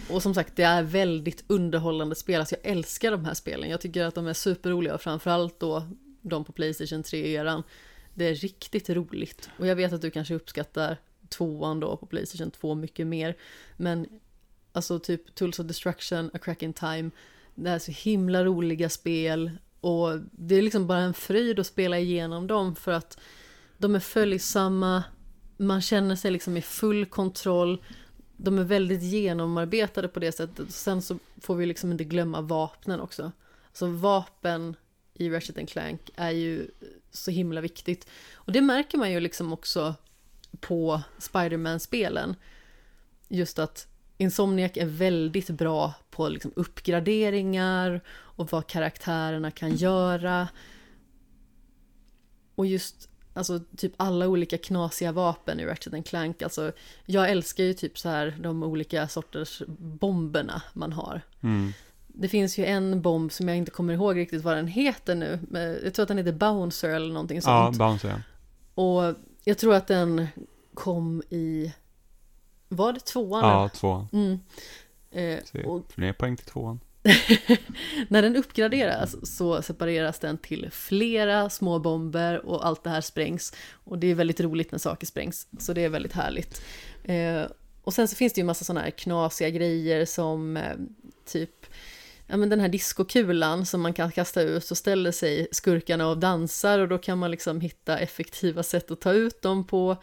Och 0.09 0.23
som 0.23 0.33
sagt, 0.33 0.55
det 0.55 0.63
är 0.63 0.83
väldigt 0.83 1.43
underhållande 1.47 2.15
spel. 2.15 2.39
Alltså 2.39 2.55
jag 2.63 2.71
älskar 2.71 3.11
de 3.11 3.25
här 3.25 3.33
spelen. 3.33 3.69
Jag 3.69 3.81
tycker 3.81 4.05
att 4.05 4.15
de 4.15 4.27
är 4.27 4.33
superroliga 4.33 4.97
framförallt 4.97 5.59
då 5.59 5.83
de 6.21 6.45
på 6.45 6.51
Playstation 6.51 7.03
3-eran. 7.03 7.63
Det 8.13 8.25
är 8.25 8.35
riktigt 8.35 8.89
roligt. 8.89 9.49
Och 9.57 9.67
jag 9.67 9.75
vet 9.75 9.93
att 9.93 10.01
du 10.01 10.11
kanske 10.11 10.35
uppskattar 10.35 10.97
tvåan 11.29 11.79
då 11.79 11.97
på 11.97 12.05
Playstation 12.05 12.51
2 12.51 12.75
mycket 12.75 13.07
mer. 13.07 13.37
Men 13.77 14.07
alltså 14.71 14.99
typ 14.99 15.35
Tools 15.35 15.59
of 15.59 15.65
Destruction, 15.65 16.31
A 16.33 16.37
Crack 16.37 16.63
in 16.63 16.73
Time. 16.73 17.11
Det 17.55 17.69
är 17.69 17.79
så 17.79 17.91
himla 17.91 18.43
roliga 18.45 18.89
spel. 18.89 19.51
Och 19.81 20.19
det 20.31 20.55
är 20.55 20.61
liksom 20.61 20.87
bara 20.87 20.99
en 20.99 21.13
fröjd 21.13 21.59
att 21.59 21.67
spela 21.67 21.99
igenom 21.99 22.47
dem 22.47 22.75
för 22.75 22.91
att 22.91 23.19
de 23.77 23.95
är 23.95 23.99
följsamma. 23.99 25.03
Man 25.57 25.81
känner 25.81 26.15
sig 26.15 26.31
liksom 26.31 26.57
i 26.57 26.61
full 26.61 27.05
kontroll. 27.05 27.83
De 28.37 28.59
är 28.59 28.63
väldigt 28.63 29.03
genomarbetade 29.03 30.07
på 30.07 30.19
det 30.19 30.31
sättet. 30.31 30.71
Sen 30.71 31.01
så 31.01 31.19
får 31.41 31.55
vi 31.55 31.65
liksom 31.65 31.91
inte 31.91 32.03
glömma 32.03 32.41
vapnen 32.41 32.99
också. 32.99 33.31
Alltså 33.67 33.87
vapen 33.87 34.75
i 35.21 35.29
Ratchet 35.29 35.69
Clank 35.69 36.09
är 36.15 36.31
ju 36.31 36.67
så 37.11 37.31
himla 37.31 37.61
viktigt. 37.61 38.07
Och 38.33 38.51
det 38.51 38.61
märker 38.61 38.97
man 38.97 39.11
ju 39.11 39.19
liksom 39.19 39.53
också 39.53 39.95
på 40.59 41.01
Spiderman-spelen. 41.17 42.35
Just 43.27 43.59
att 43.59 43.87
Insomniac 44.17 44.71
är 44.75 44.85
väldigt 44.85 45.49
bra 45.49 45.93
på 46.09 46.29
liksom 46.29 46.51
uppgraderingar 46.55 48.01
och 48.09 48.51
vad 48.51 48.67
karaktärerna 48.67 49.51
kan 49.51 49.75
göra. 49.75 50.47
Och 52.55 52.65
just 52.65 53.09
alltså 53.33 53.59
typ 53.77 53.93
alla 53.97 54.27
olika 54.27 54.57
knasiga 54.57 55.11
vapen 55.11 55.59
i 55.59 55.65
Ratchet 55.65 56.07
Clank. 56.07 56.41
Alltså 56.41 56.71
jag 57.05 57.29
älskar 57.29 57.63
ju 57.63 57.73
typ 57.73 57.99
så 57.99 58.09
här 58.09 58.37
de 58.39 58.63
olika 58.63 59.07
sorters 59.07 59.61
bomberna 59.77 60.61
man 60.73 60.93
har. 60.93 61.21
Mm. 61.41 61.73
Det 62.13 62.27
finns 62.27 62.57
ju 62.57 62.65
en 62.65 63.01
bomb 63.01 63.31
som 63.31 63.47
jag 63.47 63.57
inte 63.57 63.71
kommer 63.71 63.93
ihåg 63.93 64.17
riktigt 64.17 64.43
vad 64.43 64.57
den 64.57 64.67
heter 64.67 65.15
nu. 65.15 65.39
Men 65.49 65.79
jag 65.83 65.93
tror 65.93 66.03
att 66.03 66.07
den 66.07 66.17
heter 66.17 66.31
Bouncer 66.31 66.89
eller 66.89 67.13
någonting 67.13 67.37
Ja, 67.37 67.41
sånt. 67.41 67.77
Bounce 67.77 68.07
ja. 68.07 68.21
Och 68.83 69.15
jag 69.43 69.57
tror 69.57 69.73
att 69.75 69.87
den 69.87 70.27
kom 70.73 71.23
i... 71.29 71.73
Var 72.67 72.93
det 72.93 72.99
tvåan? 72.99 73.49
Ja, 73.49 73.69
tvåan. 73.69 74.07
Mm. 74.13 74.39
Eh, 75.11 75.43
Se, 75.45 75.63
och 75.63 75.91
Fler 75.91 76.13
poäng 76.13 76.37
till 76.37 76.45
tvåan. 76.45 76.79
när 78.07 78.21
den 78.21 78.35
uppgraderas 78.35 79.35
så 79.37 79.61
separeras 79.61 80.19
den 80.19 80.37
till 80.37 80.69
flera 80.71 81.49
små 81.49 81.79
bomber 81.79 82.45
och 82.45 82.67
allt 82.67 82.83
det 82.83 82.89
här 82.89 83.01
sprängs. 83.01 83.53
Och 83.73 83.99
det 83.99 84.07
är 84.07 84.15
väldigt 84.15 84.39
roligt 84.39 84.71
när 84.71 84.79
saker 84.79 85.07
sprängs, 85.07 85.47
så 85.59 85.73
det 85.73 85.83
är 85.83 85.89
väldigt 85.89 86.13
härligt. 86.13 86.61
Eh, 87.03 87.43
och 87.83 87.93
sen 87.93 88.07
så 88.07 88.15
finns 88.15 88.33
det 88.33 88.41
ju 88.41 88.45
massa 88.45 88.65
sådana 88.65 88.81
här 88.81 88.91
knasiga 88.91 89.49
grejer 89.49 90.05
som 90.05 90.57
eh, 90.57 90.75
typ 91.25 91.65
ja, 92.31 92.37
men 92.37 92.49
den 92.49 92.59
här 92.59 92.69
diskokulan 92.69 93.65
som 93.65 93.81
man 93.81 93.93
kan 93.93 94.11
kasta 94.11 94.41
ut 94.41 94.65
så 94.65 94.75
ställer 94.75 95.11
sig 95.11 95.47
skurkarna 95.51 96.07
och 96.07 96.17
dansar 96.17 96.79
och 96.79 96.87
då 96.87 96.97
kan 96.97 97.17
man 97.17 97.31
liksom 97.31 97.61
hitta 97.61 97.97
effektiva 97.97 98.63
sätt 98.63 98.91
att 98.91 99.01
ta 99.01 99.13
ut 99.13 99.41
dem 99.41 99.67
på. 99.67 99.97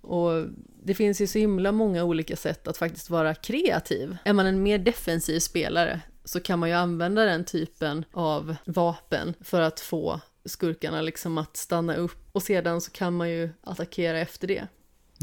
Och 0.00 0.46
det 0.84 0.94
finns 0.94 1.20
ju 1.20 1.26
så 1.26 1.38
himla 1.38 1.72
många 1.72 2.04
olika 2.04 2.36
sätt 2.36 2.68
att 2.68 2.76
faktiskt 2.76 3.10
vara 3.10 3.34
kreativ. 3.34 4.16
Är 4.24 4.32
man 4.32 4.46
en 4.46 4.62
mer 4.62 4.78
defensiv 4.78 5.38
spelare 5.38 6.00
så 6.24 6.40
kan 6.40 6.58
man 6.58 6.68
ju 6.68 6.74
använda 6.74 7.24
den 7.24 7.44
typen 7.44 8.04
av 8.12 8.56
vapen 8.64 9.34
för 9.40 9.60
att 9.60 9.80
få 9.80 10.20
skurkarna 10.44 11.02
liksom 11.02 11.38
att 11.38 11.56
stanna 11.56 11.96
upp 11.96 12.28
och 12.32 12.42
sedan 12.42 12.80
så 12.80 12.90
kan 12.90 13.16
man 13.16 13.30
ju 13.30 13.50
attackera 13.62 14.18
efter 14.18 14.48
det. 14.48 14.66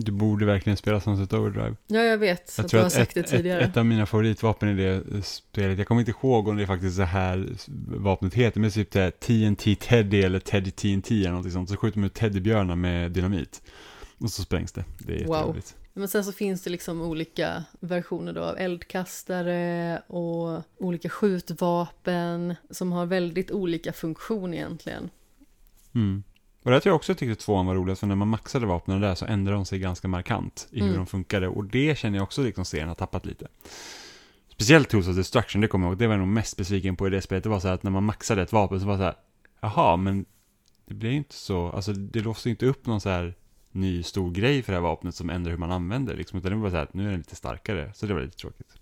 Du 0.05 0.11
borde 0.11 0.45
verkligen 0.45 0.77
spela 0.77 0.99
Sunset 0.99 1.33
Overdrive. 1.33 1.75
Ja, 1.87 1.99
jag 1.99 2.17
vet 2.17 2.53
Jag 2.57 2.63
att 2.63 2.67
du 2.67 2.69
tror 2.69 2.79
har 2.79 2.87
att 2.87 2.93
sagt 2.93 3.17
ett, 3.17 3.27
det 3.31 3.37
tidigare. 3.37 3.59
ett, 3.61 3.69
ett 3.69 3.77
av 3.77 3.85
mina 3.85 4.05
favoritvapen 4.05 4.69
i 4.69 4.73
det 4.83 5.03
spelet, 5.23 5.77
jag 5.77 5.87
kommer 5.87 6.01
inte 6.01 6.11
ihåg 6.11 6.47
om 6.47 6.57
det 6.57 6.63
är 6.63 6.67
faktiskt 6.67 6.95
så 6.95 7.01
här 7.01 7.49
vapnet 7.87 8.33
heter, 8.33 8.59
men 8.59 8.71
typ 8.71 8.91
det 8.91 9.11
TNT 9.11 9.75
Teddy 9.75 10.21
eller 10.21 10.39
Teddy 10.39 10.71
TNT 10.71 11.11
eller 11.19 11.29
någonting 11.29 11.51
sånt. 11.51 11.69
Så 11.69 11.77
skjuter 11.77 11.99
man 11.99 12.05
ut 12.05 12.13
teddybjörnar 12.13 12.75
med 12.75 13.11
dynamit. 13.11 13.61
Och 14.17 14.29
så 14.31 14.41
sprängs 14.41 14.71
det. 14.71 14.83
Det 14.99 15.13
är 15.21 15.25
Wow. 15.25 15.35
jätteroligt. 15.37 15.75
Men 15.93 16.07
sen 16.07 16.23
så 16.23 16.31
finns 16.31 16.63
det 16.63 16.69
liksom 16.69 17.01
olika 17.01 17.63
versioner 17.79 18.33
då 18.33 18.43
av 18.43 18.57
eldkastare 18.57 20.01
och 20.07 20.61
olika 20.77 21.09
skjutvapen 21.09 22.55
som 22.69 22.91
har 22.91 23.05
väldigt 23.05 23.51
olika 23.51 23.93
funktion 23.93 24.53
egentligen. 24.53 25.09
Mm. 25.95 26.23
Och 26.63 26.71
det 26.71 26.79
tror 26.79 26.91
jag 26.91 26.95
också 26.95 27.15
tyckte 27.15 27.43
tvåan 27.43 27.65
var 27.65 27.75
roligast, 27.75 27.99
för 27.99 28.07
när 28.07 28.15
man 28.15 28.27
maxade 28.27 28.65
vapnen 28.65 29.01
där 29.01 29.15
så 29.15 29.25
ändrade 29.25 29.57
de 29.57 29.65
sig 29.65 29.79
ganska 29.79 30.07
markant 30.07 30.67
i 30.71 30.79
hur 30.79 30.85
Mm. 30.87 30.97
de 30.97 31.05
funkade. 31.05 31.47
Och 31.47 31.65
det 31.65 31.97
känner 31.97 32.17
jag 32.17 32.23
också 32.23 32.43
liksom 32.43 32.65
serien 32.65 32.87
har 32.87 32.95
tappat 32.95 33.25
lite. 33.25 33.47
Speciellt 34.49 34.89
Tools 34.89 35.07
of 35.07 35.15
Destruction, 35.15 35.61
det 35.61 35.67
kommer 35.67 35.85
jag 35.85 35.91
ihåg, 35.91 35.99
det 35.99 36.07
var 36.07 36.13
jag 36.13 36.19
nog 36.19 36.27
mest 36.27 36.57
besviken 36.57 36.95
på 36.95 37.07
i 37.07 37.09
det 37.09 37.21
spelet. 37.21 37.43
Det 37.43 37.49
var 37.49 37.59
så 37.59 37.67
här 37.67 37.75
att 37.75 37.83
när 37.83 37.91
man 37.91 38.03
maxade 38.03 38.41
ett 38.41 38.51
vapen 38.53 38.79
så 38.79 38.85
var 38.85 38.93
det 38.93 38.97
så 38.99 39.03
här, 39.03 39.15
jaha, 39.61 39.97
men 39.97 40.25
det 40.85 40.93
blir 40.93 41.09
ju 41.09 41.17
inte 41.17 41.35
så, 41.35 41.69
alltså 41.69 41.93
det 41.93 42.19
låser 42.21 42.49
ju 42.49 42.51
inte 42.51 42.65
upp 42.65 42.85
någon 42.85 43.01
så 43.01 43.09
här 43.09 43.33
ny 43.71 44.03
stor 44.03 44.31
grej 44.31 44.61
för 44.61 44.71
det 44.73 44.77
här 44.77 44.83
vapnet 44.83 45.15
som 45.15 45.29
ändrar 45.29 45.51
hur 45.51 45.57
man 45.59 45.71
använder 45.71 46.13
det, 46.13 46.17
liksom, 46.19 46.39
utan 46.39 46.51
det 46.51 46.57
var 46.57 46.69
så 46.69 46.75
här 46.75 46.83
att 46.83 46.93
nu 46.93 47.05
är 47.07 47.09
den 47.11 47.17
lite 47.19 47.35
starkare, 47.35 47.91
så 47.95 48.05
det 48.05 48.13
var 48.13 48.21
lite 48.21 48.37
tråkigt. 48.37 48.75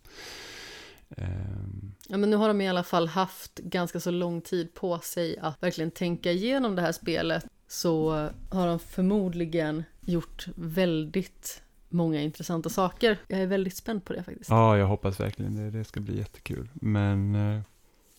Ehm, 1.18 1.92
Ja, 2.08 2.18
men 2.18 2.30
nu 2.30 2.36
har 2.36 2.48
de 2.48 2.62
i 2.62 2.70
alla 2.70 2.84
fall 2.84 3.08
haft 3.08 3.56
ganska 3.60 4.00
så 4.00 4.12
lång 4.12 4.42
tid 4.42 4.74
på 4.74 5.00
sig 5.00 5.38
att 5.38 5.64
verkligen 5.64 5.92
tänka 5.92 6.32
igenom 6.32 6.76
det 6.76 6.82
här 6.82 6.92
spelet. 6.92 7.46
Så 7.72 8.30
har 8.50 8.68
de 8.68 8.80
förmodligen 8.80 9.84
gjort 10.02 10.48
väldigt 10.56 11.62
många 11.90 12.22
intressanta 12.22 12.70
saker. 12.70 13.18
Jag 13.28 13.40
är 13.40 13.48
väldigt 13.48 13.76
spänd 13.76 14.06
på 14.06 14.14
det 14.14 14.24
faktiskt. 14.24 14.50
Ja, 14.50 14.78
jag 14.78 14.88
hoppas 14.88 15.20
verkligen 15.20 15.56
det. 15.56 15.78
Det 15.78 15.84
ska 15.84 16.00
bli 16.00 16.18
jättekul. 16.18 16.70
Men, 16.74 17.36
eh, 17.36 17.62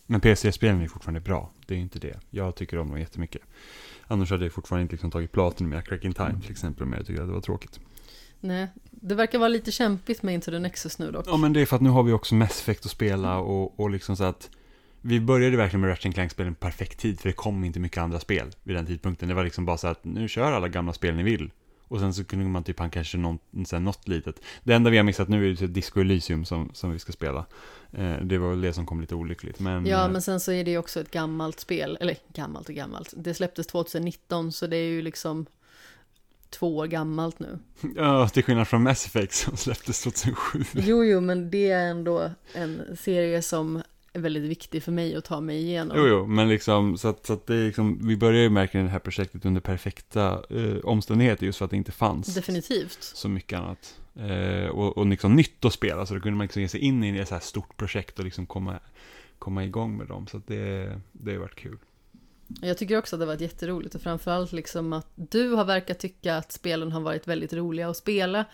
men 0.07 0.21
PC-spelen 0.21 0.81
är 0.81 0.89
fortfarande 0.89 1.21
bra. 1.21 1.51
Det 1.67 1.75
är 1.75 1.77
ju 1.77 1.83
inte 1.83 1.99
det. 1.99 2.21
Jag 2.31 2.55
tycker 2.55 2.79
om 2.79 2.89
dem 2.89 3.01
jättemycket. 3.01 3.43
Annars 4.07 4.31
hade 4.31 4.45
jag 4.45 4.53
fortfarande 4.53 4.83
inte 4.83 4.95
liksom 4.95 5.11
tagit 5.11 5.33
platen 5.33 5.69
med 5.69 5.87
Cracking 5.87 6.13
Time 6.13 6.41
till 6.43 6.51
exempel, 6.51 6.87
men 6.87 6.97
jag 6.97 7.07
tycker 7.07 7.23
att 7.23 7.29
det 7.29 7.35
var 7.35 7.41
tråkigt. 7.41 7.81
Nej, 8.41 8.69
det 8.91 9.15
verkar 9.15 9.39
vara 9.39 9.49
lite 9.49 9.73
kämpigt 9.73 10.23
med 10.23 10.35
Into 10.35 10.51
the 10.51 10.59
Nexus 10.59 10.99
nu 10.99 11.11
dock. 11.11 11.25
Ja, 11.29 11.37
men 11.37 11.53
det 11.53 11.61
är 11.61 11.67
för 11.67 11.77
att 11.77 11.83
nu 11.83 11.91
har 11.91 12.03
vi 12.03 12.13
också 12.13 12.35
Mass 12.35 12.61
Effect 12.61 12.85
att 12.85 12.91
spela 12.91 13.39
och, 13.39 13.81
och 13.81 13.91
liksom 13.91 14.17
så 14.17 14.25
att 14.25 14.51
vi 15.03 15.21
började 15.21 15.57
verkligen 15.57 15.81
med 15.81 15.91
Ratchet 15.91 16.15
Clank-spelen 16.15 16.55
perfekt 16.55 16.99
tid, 17.01 17.21
för 17.21 17.29
det 17.29 17.33
kom 17.33 17.65
inte 17.65 17.81
mycket 17.81 17.99
andra 17.99 18.21
spel 18.21 18.51
vid 18.63 18.77
den 18.77 18.87
tidpunkten. 18.87 19.29
Det 19.29 19.35
var 19.35 19.45
liksom 19.45 19.65
bara 19.65 19.77
så 19.77 19.87
att 19.87 20.05
nu 20.05 20.29
kör 20.29 20.53
alla 20.53 20.69
gamla 20.69 20.93
spel 20.93 21.15
ni 21.15 21.23
vill. 21.23 21.51
Och 21.91 22.01
sen 22.01 22.15
så 22.15 22.25
kunde 22.25 22.45
man 22.45 22.65
typ 22.65 22.79
ha 22.79 22.89
kanske 22.89 23.19
någon, 23.19 23.39
sen 23.67 23.85
något 23.85 24.09
litet. 24.09 24.41
Det 24.65 24.75
enda 24.75 24.91
vi 24.91 24.97
har 24.97 25.05
missat 25.05 25.29
nu 25.29 25.45
är 25.45 25.49
ju 25.49 25.57
typ 25.57 25.75
Disco 25.75 26.01
Elysium 26.01 26.45
som, 26.45 26.71
som 26.75 26.93
vi 26.93 26.99
ska 26.99 27.13
spela. 27.13 27.47
Eh, 27.93 28.17
det 28.23 28.39
var 28.39 28.51
väl 28.51 28.61
det 28.61 28.73
som 28.73 28.87
kom 28.87 29.01
lite 29.01 29.15
olyckligt. 29.15 29.61
Men, 29.61 29.87
Ja, 29.87 30.05
eh, 30.05 30.11
men 30.11 30.23
sen 30.23 30.41
så 30.41 30.53
är 30.53 30.65
det 30.65 30.71
ju 30.71 30.79
också 30.79 31.01
ett 31.01 31.11
gammalt 31.11 31.61
spel, 31.61 31.99
eller 32.01 32.17
gammalt 32.35 32.69
och 32.69 32.75
gammalt. 32.75 33.15
Det 33.17 33.35
släpptes 33.35 33.67
2019, 33.67 34.53
så 34.53 34.67
det 34.67 34.77
är 34.77 34.89
ju 34.89 35.03
liksom 35.03 35.47
två 36.51 36.77
år 36.77 36.87
gammalt 36.87 37.39
nu. 37.39 37.59
Ja, 37.97 38.29
till 38.29 38.45
skillnad 38.45 38.69
från 38.69 38.83
Mass 38.83 39.07
Effect 39.07 39.33
som 39.33 39.57
släpptes 39.57 40.03
2007. 40.03 40.65
Jo, 40.75 41.05
jo, 41.05 41.21
men 41.21 41.51
det 41.51 41.71
är 41.71 41.87
ändå 41.91 42.31
en 42.55 42.97
serie 42.97 43.43
som 43.43 43.83
är 44.13 44.21
väldigt 44.21 44.43
viktig 44.43 44.83
för 44.83 44.93
mig 44.93 45.17
att 45.17 45.25
ta 45.25 45.41
mig 45.41 45.57
igenom. 45.57 45.97
Jo, 45.97 46.07
jo, 46.07 46.27
men 46.27 46.49
liksom, 46.49 46.99
så 46.99 47.09
att, 47.09 47.27
så 47.27 47.33
att 47.33 47.47
det 47.47 47.55
är 47.55 47.67
liksom, 47.67 48.09
vi 48.09 48.17
började 48.17 48.43
ju 48.43 48.55
verkligen 48.55 48.87
det 48.87 48.93
här 48.93 48.99
projektet 48.99 49.45
under 49.45 49.61
perfekta 49.61 50.43
eh, 50.51 50.77
omständigheter 50.85 51.47
just 51.47 51.59
för 51.59 51.65
att 51.65 51.71
det 51.71 51.77
inte 51.77 51.93
fanns 51.93 52.35
Definitivt. 52.35 52.99
så 53.03 53.29
mycket 53.29 53.59
annat. 53.59 54.01
Eh, 54.17 54.69
och, 54.69 54.99
och 54.99 55.07
liksom 55.07 55.37
nytt 55.37 55.65
att 55.65 55.73
spela, 55.73 56.07
så 56.07 56.15
då 56.15 56.21
kunde 56.21 56.37
man 56.37 56.45
liksom 56.45 56.63
ge 56.63 56.69
sig 56.69 56.81
in 56.81 57.05
i 57.05 57.19
ett 57.19 57.29
så 57.29 57.35
här 57.35 57.41
stort 57.41 57.77
projekt 57.77 58.19
och 58.19 58.25
liksom 58.25 58.47
komma, 58.47 58.79
komma 59.39 59.65
igång 59.65 59.97
med 59.97 60.07
dem. 60.07 60.27
Så 60.27 60.37
att 60.37 60.47
det, 60.47 61.01
det 61.13 61.33
har 61.33 61.39
varit 61.39 61.57
kul. 61.57 61.79
Jag 62.61 62.79
tycker 62.79 62.99
också 62.99 63.17
att 63.17 63.21
det 63.21 63.27
har 63.27 63.33
varit 63.33 63.41
jätteroligt 63.41 63.95
och 63.95 64.03
framförallt 64.03 64.53
liksom 64.53 64.93
att 64.93 65.07
du 65.15 65.49
har 65.49 65.65
verkat 65.65 65.99
tycka 65.99 66.37
att 66.37 66.53
spelen 66.53 66.93
har 66.93 67.01
varit 67.01 67.29
väldigt 67.29 67.53
roliga 67.53 67.89
att 67.89 67.97
spela. 67.97 68.45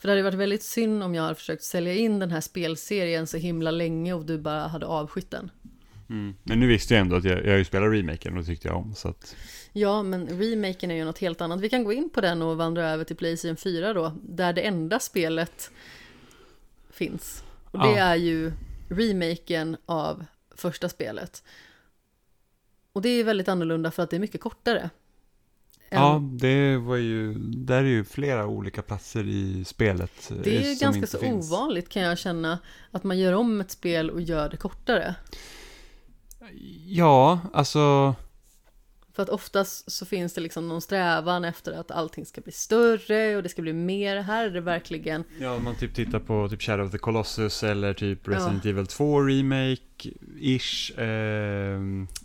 För 0.00 0.08
det 0.08 0.12
hade 0.12 0.22
varit 0.22 0.34
väldigt 0.38 0.62
synd 0.62 1.02
om 1.02 1.14
jag 1.14 1.22
hade 1.22 1.34
försökt 1.34 1.62
sälja 1.62 1.94
in 1.94 2.18
den 2.18 2.30
här 2.30 2.40
spelserien 2.40 3.26
så 3.26 3.36
himla 3.36 3.70
länge 3.70 4.12
och 4.14 4.24
du 4.26 4.38
bara 4.38 4.66
hade 4.66 4.86
avskytt 4.86 5.30
den. 5.30 5.50
Men 6.42 6.60
nu 6.60 6.66
visste 6.66 6.94
jag 6.94 7.00
ändå 7.00 7.16
att 7.16 7.24
jag, 7.24 7.46
jag 7.46 7.58
ju 7.58 7.64
spelat 7.64 7.92
remaken 7.92 8.32
och 8.36 8.40
det 8.40 8.46
tyckte 8.46 8.68
jag 8.68 8.76
om. 8.76 8.94
Så 8.94 9.08
att, 9.08 9.36
Ja, 9.72 10.02
men 10.02 10.26
remaken 10.26 10.90
är 10.90 10.94
ju 10.94 11.04
något 11.04 11.18
helt 11.18 11.40
annat. 11.40 11.60
Vi 11.60 11.68
kan 11.70 11.84
gå 11.84 11.92
in 11.92 12.10
på 12.10 12.20
den 12.20 12.42
och 12.42 12.56
vandra 12.56 12.90
över 12.90 13.04
till 13.04 13.16
Playstation 13.16 13.56
4 13.56 13.92
då, 13.92 14.12
där 14.22 14.52
det 14.52 14.60
enda 14.60 15.00
spelet 15.00 15.70
finns. 16.92 17.44
Och 17.70 17.78
det 17.78 17.86
Ja. 17.90 17.96
är 17.98 18.16
ju 18.16 18.52
remaken 18.88 19.76
av 19.86 20.24
första 20.56 20.88
spelet. 20.88 21.44
Och 22.92 23.02
det 23.02 23.08
är 23.08 23.24
väldigt 23.24 23.48
annorlunda 23.48 23.90
för 23.90 24.02
att 24.02 24.10
det 24.10 24.16
är 24.16 24.20
mycket 24.20 24.40
kortare. 24.40 24.90
Ja, 25.90 26.22
det 26.32 26.76
var 26.76 26.96
ju, 26.96 27.34
där 27.38 27.76
är 27.78 27.84
ju 27.88 28.04
flera 28.04 28.46
olika 28.46 28.82
platser 28.82 29.24
i 29.26 29.64
spelet. 29.64 30.30
eh, 30.30 30.36
Det 30.44 30.56
är 30.56 30.68
ju 30.70 30.74
som 30.76 30.84
ganska 30.86 30.98
inte 30.98 31.06
så 31.06 31.18
finns. 31.18 31.52
ovanligt 31.52 31.88
kan 31.88 32.02
jag 32.02 32.18
känna, 32.18 32.58
att 32.90 33.04
man 33.04 33.18
gör 33.18 33.32
om 33.32 33.60
ett 33.60 33.70
spel 33.70 34.10
och 34.10 34.20
gör 34.20 34.48
det 34.48 34.56
kortare. 34.56 35.14
Ja, 36.86 37.40
alltså, 37.52 38.14
För 39.12 39.22
att 39.22 39.28
oftast 39.28 39.90
så 39.92 40.06
finns 40.06 40.34
det 40.34 40.40
liksom 40.40 40.68
någon 40.68 40.80
strävan 40.80 41.44
efter 41.44 41.72
att 41.72 41.90
allting 41.90 42.26
ska 42.26 42.40
bli 42.40 42.52
större 42.52 43.36
och 43.36 43.42
det 43.42 43.48
ska 43.48 43.62
bli 43.62 43.72
mer. 43.72 44.16
Här 44.16 44.46
är 44.46 44.50
det 44.50 44.60
verkligen, 44.60 45.24
Ja, 45.40 45.54
om 45.54 45.64
man 45.64 45.74
typ 45.74 45.94
tittar 45.94 46.18
på 46.18 46.48
typ 46.48 46.62
Shadow 46.62 46.86
of 46.86 46.92
the 46.92 46.98
Colossus 46.98 47.62
eller 47.62 47.94
typ 47.94 48.28
Resident 48.28 48.64
Evil 48.66 48.86
2 48.86 49.20
Remake-ish. 49.22 51.00
Eh, 51.00 51.80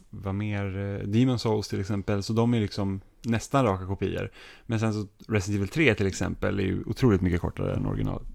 vad 0.09 0.35
mer? 0.35 0.77
Eh, 0.77 1.07
Demon 1.07 1.39
Souls 1.39 1.67
till 1.67 1.79
exempel. 1.79 2.23
Så 2.23 2.33
de 2.33 2.53
är 2.53 2.59
liksom 2.61 3.01
nästan 3.25 3.65
raka 3.65 3.85
kopior. 3.85 4.31
Men 4.65 4.79
sen 4.79 4.93
så 4.93 5.07
Resident 5.27 5.59
Evil 5.59 5.69
3 5.69 5.95
till 5.95 6.07
exempel 6.07 6.59
är 6.59 6.63
ju 6.63 6.83
otroligt 6.85 7.21
mycket 7.21 7.41
kortare 7.41 7.75
än 7.75 7.85
originalet. 7.85 8.27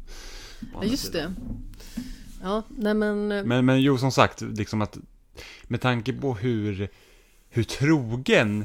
ja 0.75 0.85
just 0.85 1.13
det. 1.13 1.33
Ja, 2.43 2.63
nej 2.69 2.95
men, 2.95 3.29
Men, 3.29 3.67
men 3.67 3.81
jo, 3.83 3.99
som 3.99 4.13
sagt, 4.13 4.41
liksom 4.41 4.83
att 4.83 4.99
med 5.65 5.81
tanke 5.81 6.13
på 6.13 6.35
hur, 6.35 6.89
hur 7.49 7.63
trogen 7.63 8.65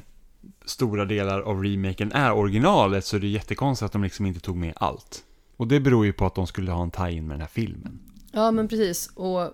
stora 0.65 1.05
delar 1.05 1.41
av 1.41 1.63
remaken 1.63 2.11
är 2.11 2.31
originalet 2.31 3.05
så 3.05 3.15
är 3.15 3.19
det 3.19 3.27
jättekonstigt 3.27 3.85
att 3.85 3.91
de 3.91 4.03
liksom 4.03 4.25
inte 4.25 4.39
tog 4.39 4.57
med 4.57 4.73
allt. 4.75 5.23
Och 5.57 5.67
det 5.67 5.79
beror 5.79 6.05
ju 6.05 6.13
på 6.13 6.25
att 6.25 6.35
de 6.35 6.47
skulle 6.47 6.71
ha 6.71 6.83
en 6.83 6.91
tie-in 6.91 7.27
med 7.27 7.33
den 7.33 7.41
här 7.41 7.47
filmen. 7.47 7.99
ja 8.31 8.51
men 8.51 8.67
precis. 8.67 9.09
Och 9.15 9.53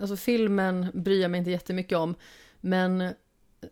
alltså 0.00 0.16
filmen 0.16 0.86
bryr 0.94 1.22
jag 1.22 1.30
mig 1.30 1.38
inte 1.38 1.50
jättemycket 1.50 1.98
om. 1.98 2.14
Men 2.60 3.12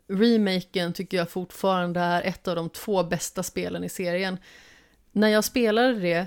remaken 0.09 0.93
tycker 0.93 1.17
jag 1.17 1.31
fortfarande 1.31 2.01
är 2.01 2.23
ett 2.23 2.49
av 2.49 2.57
de 2.57 2.71
två 2.71 3.05
bästa 3.05 3.43
spelen 3.43 3.85
i 3.85 3.89
serien. 3.89 4.39
När 5.13 5.29
jag 5.29 5.45
spelade 5.45 5.95
det 5.95 6.27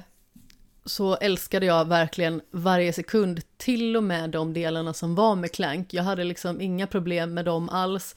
så 0.86 1.16
älskade 1.16 1.66
jag 1.66 1.88
verkligen 1.88 2.42
varje 2.52 2.94
sekund, 2.94 3.42
till 3.58 3.98
och 3.98 4.04
med 4.04 4.30
de 4.30 4.54
delarna 4.54 4.94
som 4.94 5.16
var 5.16 5.36
med 5.36 5.52
Clank. 5.52 5.94
Jag 5.94 6.04
hade 6.04 6.24
liksom 6.24 6.62
inga 6.62 6.88
problem 6.88 7.34
med 7.34 7.46
dem 7.46 7.70
alls. 7.70 8.16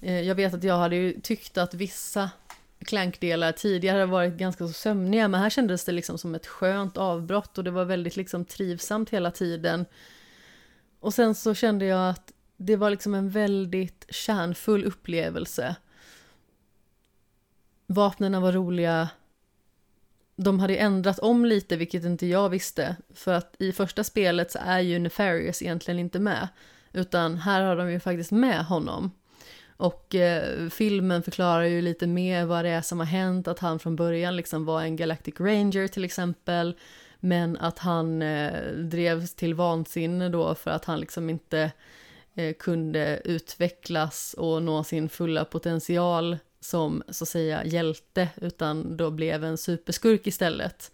Eh, 0.00 0.20
jag 0.20 0.34
vet 0.34 0.54
att 0.54 0.64
jag 0.64 0.78
hade 0.78 0.96
ju 0.96 1.20
tyckt 1.20 1.58
att 1.58 1.74
vissa 1.74 2.30
Clank-delar 2.84 3.52
tidigare 3.52 3.94
hade 3.94 4.12
varit 4.12 4.34
ganska 4.34 4.66
så 4.66 4.72
sömniga, 4.72 5.28
men 5.28 5.40
här 5.40 5.50
kändes 5.50 5.84
det 5.84 5.92
liksom 5.92 6.18
som 6.18 6.34
ett 6.34 6.46
skönt 6.46 6.96
avbrott 6.96 7.58
och 7.58 7.64
det 7.64 7.70
var 7.70 7.84
väldigt 7.84 8.16
liksom 8.16 8.44
trivsamt 8.44 9.10
hela 9.10 9.30
tiden. 9.30 9.86
Och 11.00 11.14
sen 11.14 11.34
så 11.34 11.54
kände 11.54 11.84
jag 11.84 12.10
att 12.10 12.32
det 12.56 12.76
var 12.76 12.90
liksom 12.90 13.14
en 13.14 13.30
väldigt 13.30 14.06
kärnfull 14.08 14.84
upplevelse. 14.84 15.76
Vapnen 17.86 18.42
var 18.42 18.52
roliga. 18.52 19.08
De 20.36 20.60
hade 20.60 20.76
ändrat 20.76 21.18
om 21.18 21.44
lite, 21.44 21.76
vilket 21.76 22.04
inte 22.04 22.26
jag 22.26 22.48
visste. 22.48 22.96
För 23.14 23.32
att 23.32 23.56
i 23.58 23.72
första 23.72 24.04
spelet 24.04 24.50
så 24.50 24.58
är 24.62 24.80
ju 24.80 24.98
Nefarious 24.98 25.62
egentligen 25.62 26.00
inte 26.00 26.18
med. 26.18 26.48
Utan 26.92 27.36
här 27.36 27.62
har 27.62 27.76
de 27.76 27.92
ju 27.92 28.00
faktiskt 28.00 28.30
med 28.30 28.64
honom. 28.64 29.10
Och 29.76 30.14
eh, 30.14 30.68
filmen 30.68 31.22
förklarar 31.22 31.64
ju 31.64 31.82
lite 31.82 32.06
mer 32.06 32.44
vad 32.44 32.64
det 32.64 32.70
är 32.70 32.82
som 32.82 32.98
har 32.98 33.06
hänt. 33.06 33.48
Att 33.48 33.58
han 33.58 33.78
från 33.78 33.96
början 33.96 34.36
liksom 34.36 34.64
var 34.64 34.82
en 34.82 34.96
Galactic 34.96 35.34
Ranger 35.40 35.88
till 35.88 36.04
exempel. 36.04 36.76
Men 37.20 37.56
att 37.56 37.78
han 37.78 38.22
eh, 38.22 38.72
drevs 38.72 39.34
till 39.34 39.54
vansinne 39.54 40.28
då 40.28 40.54
för 40.54 40.70
att 40.70 40.84
han 40.84 41.00
liksom 41.00 41.30
inte 41.30 41.70
kunde 42.58 43.20
utvecklas 43.24 44.34
och 44.38 44.62
nå 44.62 44.84
sin 44.84 45.08
fulla 45.08 45.44
potential 45.44 46.38
som 46.60 47.02
så 47.08 47.24
att 47.24 47.28
säga 47.28 47.64
hjälte 47.64 48.28
utan 48.36 48.96
då 48.96 49.10
blev 49.10 49.44
en 49.44 49.58
superskurk 49.58 50.26
istället. 50.26 50.92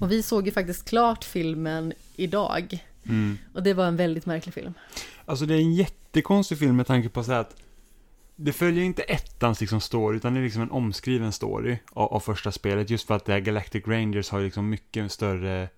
Och 0.00 0.12
vi 0.12 0.22
såg 0.22 0.46
ju 0.46 0.52
faktiskt 0.52 0.88
klart 0.88 1.24
filmen 1.24 1.92
idag 2.16 2.84
och 3.54 3.62
det 3.62 3.74
var 3.74 3.86
en 3.86 3.96
väldigt 3.96 4.26
märklig 4.26 4.54
film. 4.54 4.74
Alltså 5.24 5.46
det 5.46 5.54
är 5.54 5.58
en 5.58 5.74
jättekonstig 5.74 6.58
film 6.58 6.76
med 6.76 6.86
tanke 6.86 7.08
på 7.08 7.24
så 7.24 7.32
att 7.32 7.56
det 8.36 8.52
följer 8.52 8.84
inte 8.84 9.02
ettans 9.02 9.60
liksom 9.60 9.80
story, 9.80 10.16
utan 10.16 10.34
det 10.34 10.40
är 10.40 10.44
liksom 10.44 10.62
en 10.62 10.70
omskriven 10.70 11.32
story 11.32 11.78
av, 11.90 12.12
av 12.12 12.20
första 12.20 12.52
spelet. 12.52 12.90
Just 12.90 13.06
för 13.06 13.16
att 13.16 13.24
det 13.24 13.32
här 13.32 13.40
Galactic 13.40 13.86
Rangers 13.86 14.30
har 14.30 14.40
liksom 14.40 14.68
mycket 14.68 15.12
större 15.12 15.68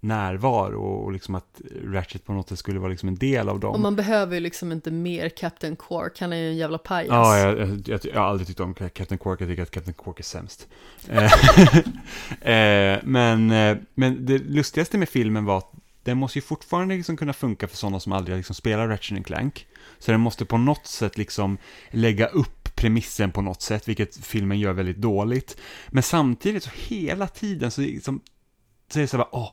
närvaro 0.00 0.82
och, 0.82 1.12
liksom 1.12 1.34
att 1.34 1.60
Ratchet 1.84 2.24
på 2.24 2.32
något 2.32 2.48
sätt 2.48 2.58
skulle 2.58 2.78
vara 2.78 2.90
liksom 2.90 3.08
en 3.08 3.14
del 3.14 3.48
av 3.48 3.60
dem. 3.60 3.74
Och 3.74 3.80
man 3.80 3.96
behöver 3.96 4.34
ju 4.34 4.40
liksom 4.40 4.72
inte 4.72 4.90
mer 4.90 5.28
Captain 5.28 5.76
Quark, 5.76 6.20
han 6.20 6.32
är 6.32 6.36
ju 6.36 6.48
en 6.48 6.56
jävla 6.56 6.78
pajas. 6.78 7.08
Ja, 7.08 7.38
jag, 7.38 7.58
jag, 7.58 7.82
jag, 7.86 8.00
jag 8.04 8.20
har 8.20 8.28
aldrig 8.28 8.46
tyckt 8.48 8.60
om 8.60 8.74
Captain 8.74 9.18
Quark, 9.18 9.40
jag 9.40 9.48
tycker 9.48 9.62
att 9.62 9.70
Captain 9.70 9.94
Quark 9.94 10.18
är 10.18 10.24
sämst. 10.24 10.68
Eh, 11.08 11.24
eh, 12.52 13.00
men, 13.04 13.50
eh, 13.50 13.76
men 13.94 14.26
det 14.26 14.38
lustigaste 14.38 14.98
med 14.98 15.08
filmen 15.08 15.44
var 15.44 15.58
att 15.58 15.72
den 16.02 16.18
måste 16.18 16.38
ju 16.38 16.42
fortfarande 16.42 16.94
liksom 16.94 17.16
kunna 17.16 17.32
funka 17.32 17.68
för 17.68 17.76
sådana 17.76 18.00
som 18.00 18.12
aldrig 18.12 18.36
liksom 18.36 18.54
spelar 18.54 18.88
Ratchet 18.88 19.26
Clank. 19.26 19.66
Så 19.98 20.12
den 20.12 20.20
måste 20.20 20.44
på 20.44 20.58
något 20.58 20.86
sätt 20.86 21.18
liksom 21.18 21.58
lägga 21.90 22.26
upp 22.26 22.74
premissen 22.76 23.32
på 23.32 23.42
något 23.42 23.62
sätt, 23.62 23.88
vilket 23.88 24.16
filmen 24.16 24.60
gör 24.60 24.72
väldigt 24.72 24.96
dåligt. 24.96 25.56
Men 25.88 26.02
samtidigt 26.02 26.62
så 26.62 26.70
hela 26.74 27.28
tiden 27.28 27.70
så, 27.70 27.80
liksom, 27.80 28.20
så 28.92 28.98
är 28.98 29.02
det 29.02 29.08
så 29.08 29.16
här, 29.16 29.26
åh, 29.32 29.50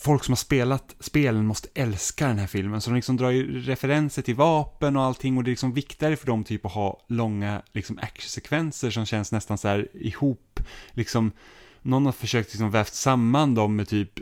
folk 0.00 0.24
som 0.24 0.32
har 0.32 0.36
spelat 0.36 0.96
spelen 1.00 1.46
måste 1.46 1.68
älska 1.74 2.28
den 2.28 2.38
här 2.38 2.46
filmen, 2.46 2.80
så 2.80 2.90
de 2.90 2.96
liksom 2.96 3.16
drar 3.16 3.30
ju 3.30 3.60
referenser 3.60 4.22
till 4.22 4.34
vapen 4.34 4.96
och 4.96 5.02
allting 5.02 5.36
och 5.36 5.44
det 5.44 5.48
är 5.48 5.52
liksom 5.52 5.72
viktigare 5.72 6.16
för 6.16 6.26
dem 6.26 6.44
typ 6.44 6.66
att 6.66 6.72
ha 6.72 7.04
långa 7.08 7.62
liksom 7.72 7.98
actionsekvenser 7.98 8.90
som 8.90 9.06
känns 9.06 9.32
nästan 9.32 9.58
så 9.58 9.68
här 9.68 9.88
ihop, 9.94 10.60
liksom 10.92 11.32
någon 11.82 12.04
har 12.06 12.12
försökt 12.12 12.52
liksom 12.52 12.70
vävt 12.70 12.94
samman 12.94 13.54
dem 13.54 13.76
med 13.76 13.88
typ 13.88 14.20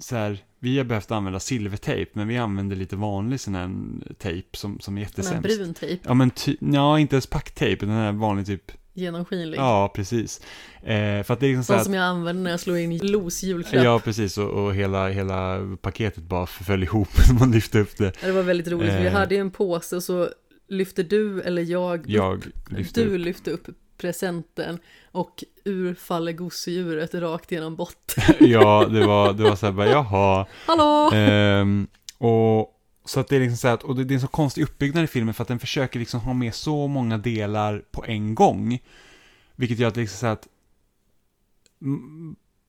så 0.00 0.16
här, 0.16 0.44
vi 0.58 0.78
har 0.78 0.84
behövt 0.84 1.10
använda 1.10 1.40
silvertejp, 1.40 2.10
men 2.14 2.28
vi 2.28 2.36
använder 2.36 2.76
lite 2.76 2.96
vanlig 2.96 3.40
sån 3.40 3.54
här 3.54 3.70
tejp 4.18 4.56
som, 4.56 4.80
som 4.80 4.96
är 4.96 5.02
jättesämst. 5.02 5.32
Den 5.32 5.42
brun 5.42 5.74
tejp. 5.74 6.02
Ja, 6.08 6.14
men 6.14 6.30
ty, 6.30 6.56
ja, 6.60 6.98
inte 6.98 7.16
ens 7.16 7.26
packtejp, 7.26 7.86
den 7.86 7.94
här 7.94 8.12
vanlig 8.12 8.46
typ. 8.46 8.72
Genomskinlig. 8.96 9.58
Ja, 9.58 9.92
precis. 9.94 10.40
Eh, 10.82 11.22
för 11.22 11.32
att 11.32 11.40
det 11.40 11.46
är 11.46 11.48
liksom 11.48 11.64
så 11.64 11.72
att, 11.74 11.84
som 11.84 11.94
jag 11.94 12.04
använder 12.04 12.42
när 12.42 12.50
jag 12.50 12.60
slår 12.60 12.76
in 12.78 12.98
Los 12.98 13.42
julklapp. 13.42 13.84
Ja, 13.84 13.98
precis, 14.04 14.38
och, 14.38 14.50
och 14.64 14.74
hela, 14.74 15.08
hela 15.08 15.60
paketet 15.82 16.22
bara 16.22 16.46
föll 16.46 16.82
ihop 16.82 17.08
när 17.30 17.38
man 17.38 17.50
lyfte 17.52 17.78
upp 17.80 17.96
det. 17.98 18.12
Det 18.20 18.32
var 18.32 18.42
väldigt 18.42 18.68
roligt, 18.68 18.90
för 18.92 19.00
vi 19.00 19.06
Eh. 19.06 19.12
hade 19.12 19.34
ju 19.34 19.40
en 19.40 19.50
påse 19.50 19.96
och 19.96 20.02
så 20.02 20.28
lyfte 20.68 21.02
du 21.02 21.42
eller 21.42 21.62
jag, 21.62 21.98
upp, 22.00 22.04
Jag 22.08 22.46
lyfte 22.68 23.00
du 23.04 23.14
upp. 23.14 23.18
lyfte 23.20 23.50
upp 23.50 23.66
presenten 23.98 24.78
och 25.12 25.44
ur 25.64 25.94
faller 25.94 26.32
gosedjuret 26.32 27.14
rakt 27.14 27.52
genom 27.52 27.76
botten. 27.76 28.24
Ja, 28.40 28.86
det 28.90 29.06
var, 29.06 29.32
det 29.32 29.42
var 29.42 29.56
så 29.56 29.66
här 29.66 29.72
bara, 29.72 29.86
jaha. 29.88 30.46
Hallå! 30.66 31.10
Ehm, 31.14 31.86
och 32.18 32.72
så 33.06 33.20
att 33.20 33.28
det 33.28 33.36
är 33.36 33.40
liksom 33.40 33.56
så 33.56 33.66
här, 33.68 33.74
att- 33.74 33.82
och 33.82 33.96
det, 33.96 34.04
det 34.04 34.12
är 34.12 34.16
en 34.16 34.20
så 34.20 34.28
konstig 34.28 34.62
uppbyggnad 34.62 35.04
i 35.04 35.06
filmen 35.06 35.34
för 35.34 35.42
att 35.42 35.48
den 35.48 35.58
försöker 35.58 35.98
liksom 35.98 36.20
ha 36.20 36.32
med 36.32 36.54
så 36.54 36.86
många 36.86 37.18
delar 37.18 37.82
på 37.90 38.04
en 38.04 38.34
gång. 38.34 38.78
Vilket 39.56 39.78
gör 39.78 39.88
att 39.88 39.94
det 39.94 40.00
liksom 40.00 40.18
så 40.18 40.26
här 40.26 40.32
att 40.32 40.48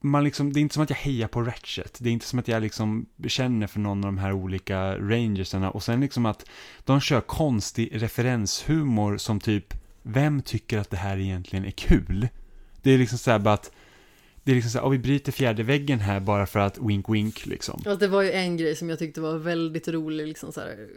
man 0.02 0.24
liksom, 0.24 0.54
det 0.54 0.60
är 0.60 0.62
inte 0.62 0.74
som 0.74 0.84
att 0.84 0.90
jag 0.90 0.98
hejar 0.98 1.28
på 1.28 1.42
Ratchet. 1.42 1.98
Det 2.02 2.10
är 2.10 2.14
inte 2.14 2.26
som 2.26 2.40
att 2.40 2.48
jag 2.48 2.62
liksom 2.62 3.06
känner 3.28 3.68
för 3.68 3.80
någon 3.80 3.98
av 4.04 4.06
de 4.08 4.18
här 4.18 4.32
olika 4.32 4.98
rangersarna. 4.98 5.72
Och 5.72 5.84
sen 5.84 6.00
liksom 6.02 6.26
att 6.26 6.50
de 6.86 7.02
kör 7.02 7.22
konstig 7.22 7.90
referenshumor 7.94 9.18
som 9.18 9.40
typ, 9.40 9.74
vem 10.02 10.42
tycker 10.42 10.78
att 10.78 10.90
det 10.90 10.98
här 10.98 11.18
egentligen 11.18 11.66
är 11.66 11.72
kul? 11.72 12.28
Det 12.82 12.92
är 12.92 12.98
liksom 12.98 13.18
så 13.18 13.32
här 13.32 13.40
bara 13.40 13.54
att, 13.54 13.72
det 14.48 14.52
är 14.54 14.56
liksom 14.56 14.72
så 14.72 14.78
här, 14.78 14.86
"Åh, 14.86 14.92
vi 14.92 15.00
bryter 15.00 15.32
fjärde 15.32 15.64
väggen 15.64 16.00
här 16.00 16.20
bara 16.20 16.46
för 16.46 16.60
att 16.60 16.78
wink 16.78 17.10
wink 17.10 17.46
liksom. 17.46 17.76
Alltså, 17.76 17.96
det 17.96 18.08
var 18.08 18.22
ju 18.22 18.32
en 18.32 18.58
grej 18.58 18.76
som 18.76 18.90
jag 18.90 19.00
tyckte 19.00 19.22
var 19.22 19.38
väldigt 19.38 19.88
rolig, 19.88 20.28
liksom 20.28 20.52
så 20.52 20.60
här, 20.62 20.88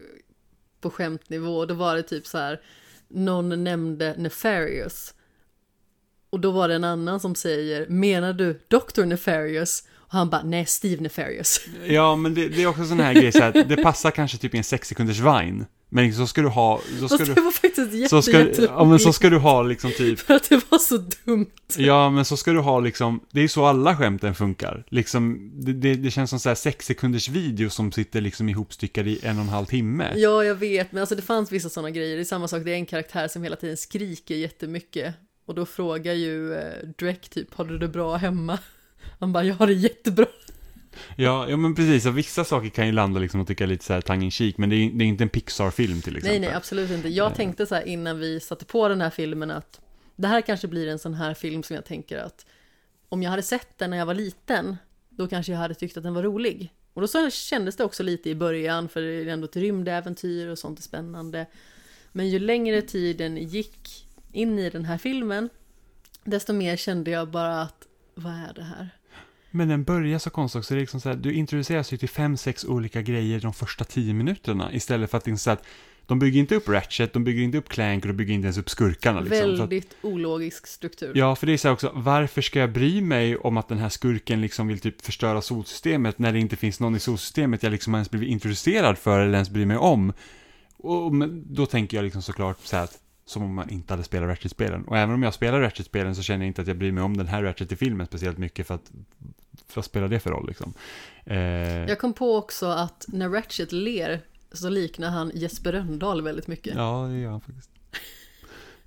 på 0.80 0.90
skämtnivå. 0.90 1.66
Då 1.66 1.74
var 1.74 1.96
det 1.96 2.02
typ 2.02 2.26
så 2.26 2.38
här, 2.38 2.60
någon 3.08 3.64
nämnde 3.64 4.14
Nefarious. 4.18 5.14
Och 6.30 6.40
då 6.40 6.50
var 6.50 6.68
det 6.68 6.74
en 6.74 6.84
annan 6.84 7.20
som 7.20 7.34
säger, 7.34 7.86
menar 7.88 8.32
du 8.32 8.60
Dr. 8.68 9.04
Nefarious? 9.04 9.84
Och 9.92 10.12
han 10.12 10.30
bara, 10.30 10.42
nej, 10.42 10.66
Steve 10.66 11.02
Nefarious. 11.02 11.60
Ja, 11.86 12.16
men 12.16 12.34
det, 12.34 12.48
det 12.48 12.62
är 12.62 12.66
också 12.66 12.84
sån 12.84 13.00
här 13.00 13.14
grej 13.14 13.32
så 13.32 13.38
här, 13.38 13.64
det 13.64 13.76
passar 13.76 14.10
kanske 14.10 14.38
typ 14.38 14.54
i 14.54 14.58
en 14.58 14.64
sex 14.64 14.88
sekunders 14.88 15.18
vine. 15.18 15.66
Men 15.92 16.14
så 16.14 16.26
ska 16.26 16.42
du 16.42 16.48
ha, 16.48 16.80
så 17.00 17.08
ska 17.08 17.18
Fast 17.18 17.34
det 17.34 17.40
var 17.40 17.50
faktiskt 17.50 17.92
jätte, 17.92 18.08
så 18.08 18.22
ska, 18.22 18.62
ja 18.62 18.84
men 18.84 18.98
så 18.98 19.12
ska 19.12 19.30
du 19.30 19.38
ha 19.38 19.62
liksom 19.62 19.92
typ, 19.92 20.18
För 20.26 20.34
att 20.34 20.48
det 20.48 20.70
var 20.70 20.78
så 20.78 20.96
dumt. 21.24 21.46
ja 21.76 22.10
men 22.10 22.24
så 22.24 22.36
ska 22.36 22.52
du 22.52 22.58
ha 22.58 22.80
liksom, 22.80 23.20
det 23.30 23.40
är 23.40 23.48
så 23.48 23.64
alla 23.64 23.96
skämten 23.96 24.34
funkar. 24.34 24.84
Liksom, 24.88 25.50
det, 25.54 25.72
det, 25.72 25.94
det 25.94 26.10
känns 26.10 26.30
som 26.30 26.38
så 26.38 26.48
här 26.48 26.56
sex 26.56 26.86
sekunders 26.86 27.28
video 27.28 27.70
som 27.70 27.92
sitter 27.92 28.20
liksom 28.20 28.48
ihopstyckad 28.48 29.08
i 29.08 29.20
en 29.22 29.36
och 29.36 29.42
en 29.42 29.48
halv 29.48 29.66
timme. 29.66 30.12
Ja, 30.16 30.44
jag 30.44 30.54
vet, 30.54 30.92
men 30.92 31.00
alltså 31.00 31.14
det 31.14 31.22
fanns 31.22 31.52
vissa 31.52 31.68
sådana 31.68 31.90
grejer. 31.90 32.16
Det 32.16 32.22
är 32.22 32.24
samma 32.24 32.48
sak, 32.48 32.62
det 32.64 32.70
är 32.70 32.74
en 32.74 32.86
karaktär 32.86 33.28
som 33.28 33.42
hela 33.42 33.56
tiden 33.56 33.76
skriker 33.76 34.34
jättemycket. 34.34 35.14
Och 35.46 35.54
då 35.54 35.66
frågar 35.66 36.12
ju 36.12 36.54
eh, 36.54 36.88
Drake 36.98 37.28
typ, 37.30 37.54
har 37.54 37.64
du 37.64 37.78
det 37.78 37.88
bra 37.88 38.16
hemma? 38.16 38.58
Han 39.20 39.32
bara, 39.32 39.44
jag 39.44 39.54
har 39.54 39.66
det 39.66 39.72
jättebra. 39.72 40.26
Ja, 41.16 41.48
ja 41.48 41.56
men 41.56 41.74
precis, 41.74 42.06
och 42.06 42.18
vissa 42.18 42.44
saker 42.44 42.68
kan 42.68 42.86
ju 42.86 42.92
landa 42.92 43.20
liksom 43.20 43.40
och 43.40 43.46
tycka 43.46 43.66
lite 43.66 43.84
så 43.84 43.92
här 43.92 44.22
in 44.22 44.30
cheek, 44.30 44.58
men 44.58 44.70
det 44.70 44.76
är, 44.76 44.90
det 44.90 45.04
är 45.04 45.06
inte 45.06 45.24
en 45.24 45.28
Pixar-film 45.28 46.02
till 46.02 46.16
exempel. 46.16 46.40
Nej, 46.40 46.48
nej, 46.48 46.56
absolut 46.56 46.90
inte. 46.90 47.08
Jag 47.08 47.34
tänkte 47.34 47.66
så 47.66 47.74
här 47.74 47.88
innan 47.88 48.18
vi 48.18 48.40
satte 48.40 48.64
på 48.64 48.88
den 48.88 49.00
här 49.00 49.10
filmen 49.10 49.50
att 49.50 49.80
det 50.16 50.28
här 50.28 50.40
kanske 50.40 50.68
blir 50.68 50.88
en 50.88 50.98
sån 50.98 51.14
här 51.14 51.34
film 51.34 51.62
som 51.62 51.76
jag 51.76 51.84
tänker 51.84 52.18
att 52.18 52.46
om 53.08 53.22
jag 53.22 53.30
hade 53.30 53.42
sett 53.42 53.78
den 53.78 53.90
när 53.90 53.96
jag 53.96 54.06
var 54.06 54.14
liten, 54.14 54.76
då 55.08 55.28
kanske 55.28 55.52
jag 55.52 55.58
hade 55.58 55.74
tyckt 55.74 55.96
att 55.96 56.02
den 56.02 56.14
var 56.14 56.22
rolig. 56.22 56.72
Och 56.92 57.00
då 57.00 57.08
så 57.08 57.30
kändes 57.30 57.76
det 57.76 57.84
också 57.84 58.02
lite 58.02 58.30
i 58.30 58.34
början, 58.34 58.88
för 58.88 59.00
det 59.00 59.08
är 59.08 59.26
ändå 59.26 59.44
ett 59.44 59.56
rymdäventyr 59.56 60.48
och 60.48 60.58
sånt 60.58 60.78
är 60.78 60.82
spännande. 60.82 61.46
Men 62.12 62.28
ju 62.28 62.38
längre 62.38 62.82
tiden 62.82 63.36
gick 63.36 64.06
in 64.32 64.58
i 64.58 64.70
den 64.70 64.84
här 64.84 64.98
filmen, 64.98 65.48
desto 66.24 66.52
mer 66.52 66.76
kände 66.76 67.10
jag 67.10 67.28
bara 67.28 67.62
att, 67.62 67.86
vad 68.14 68.32
är 68.32 68.52
det 68.54 68.62
här? 68.62 68.88
Men 69.50 69.68
den 69.68 69.84
börjar 69.84 70.18
så 70.18 70.30
konstigt 70.30 70.58
också, 70.58 70.74
det 70.74 70.78
är 70.78 70.80
liksom 70.80 71.00
så 71.00 71.08
här, 71.08 71.16
du 71.16 71.32
introduceras 71.32 71.92
ju 71.92 71.96
till 71.96 72.08
fem, 72.08 72.36
sex 72.36 72.64
olika 72.64 73.02
grejer 73.02 73.40
de 73.40 73.52
första 73.52 73.84
tio 73.84 74.14
minuterna, 74.14 74.72
istället 74.72 75.10
för 75.10 75.18
att 75.18 75.24
det 75.24 75.30
är 75.30 75.36
så 75.36 75.50
att 75.50 75.64
de 76.06 76.18
bygger 76.18 76.40
inte 76.40 76.54
upp 76.54 76.68
Ratchet, 76.68 77.12
de 77.12 77.24
bygger 77.24 77.42
inte 77.42 77.58
upp 77.58 77.68
Clank 77.68 78.04
och 78.04 78.08
de 78.08 78.14
bygger 78.14 78.34
inte 78.34 78.46
ens 78.46 78.58
upp 78.58 78.70
skurkarna 78.70 79.20
liksom. 79.20 79.38
Så 79.38 79.52
att, 79.52 79.60
Väldigt 79.60 79.96
ologisk 80.02 80.66
struktur. 80.66 81.12
ja, 81.14 81.36
för 81.36 81.46
det 81.46 81.52
är 81.52 81.56
så 81.56 81.68
här 81.68 81.72
också, 81.72 81.92
varför 81.94 82.42
ska 82.42 82.58
jag 82.58 82.72
bry 82.72 83.00
mig 83.00 83.36
om 83.36 83.56
att 83.56 83.68
den 83.68 83.78
här 83.78 83.88
skurken 83.88 84.40
liksom 84.40 84.68
vill 84.68 84.80
typ 84.80 85.02
förstöra 85.02 85.42
solsystemet 85.42 86.18
när 86.18 86.32
det 86.32 86.38
inte 86.38 86.56
finns 86.56 86.80
någon 86.80 86.96
i 86.96 87.00
solsystemet 87.00 87.62
jag 87.62 87.70
liksom 87.70 87.94
ens 87.94 88.10
blivit 88.10 88.28
introducerad 88.28 88.98
för 88.98 89.20
eller 89.20 89.34
ens 89.34 89.50
bryr 89.50 89.66
mig 89.66 89.76
om? 89.76 90.12
Och 90.76 91.12
då 91.30 91.66
tänker 91.66 91.96
jag 91.96 92.04
liksom 92.04 92.22
såklart 92.22 92.58
så 92.62 92.76
här 92.76 92.84
att 92.84 92.98
som 93.24 93.42
om 93.42 93.54
man 93.54 93.70
inte 93.70 93.92
hade 93.92 94.04
spelat 94.04 94.28
Ratchet-spelen. 94.28 94.84
Och 94.84 94.98
även 94.98 95.14
om 95.14 95.22
jag 95.22 95.34
spelar 95.34 95.60
Ratchet-spelen 95.60 96.14
så 96.14 96.22
känner 96.22 96.44
jag 96.44 96.50
inte 96.50 96.62
att 96.62 96.68
jag 96.68 96.76
bryr 96.78 96.92
mig 96.92 97.04
om 97.04 97.16
den 97.16 97.26
här 97.26 97.42
Ratchet 97.42 97.72
i 97.72 97.76
filmen 97.76 98.06
speciellt 98.06 98.38
mycket 98.38 98.66
för 98.66 98.74
att, 98.74 98.90
vad 99.74 99.84
spelar 99.84 100.08
det 100.08 100.20
för 100.20 100.30
roll 100.30 100.46
liksom? 100.48 100.72
Eh, 101.24 101.38
Jag 101.88 101.98
kom 101.98 102.12
på 102.12 102.36
också 102.36 102.66
att 102.66 103.04
när 103.08 103.28
Ratchet 103.28 103.72
ler 103.72 104.20
så 104.52 104.68
liknar 104.68 105.10
han 105.10 105.30
Jesper 105.34 105.72
Rönndahl 105.72 106.22
väldigt 106.22 106.46
mycket. 106.46 106.74
Ja, 106.76 107.06
det 107.12 107.18
gör 107.18 107.30
han 107.30 107.40
faktiskt. 107.40 107.70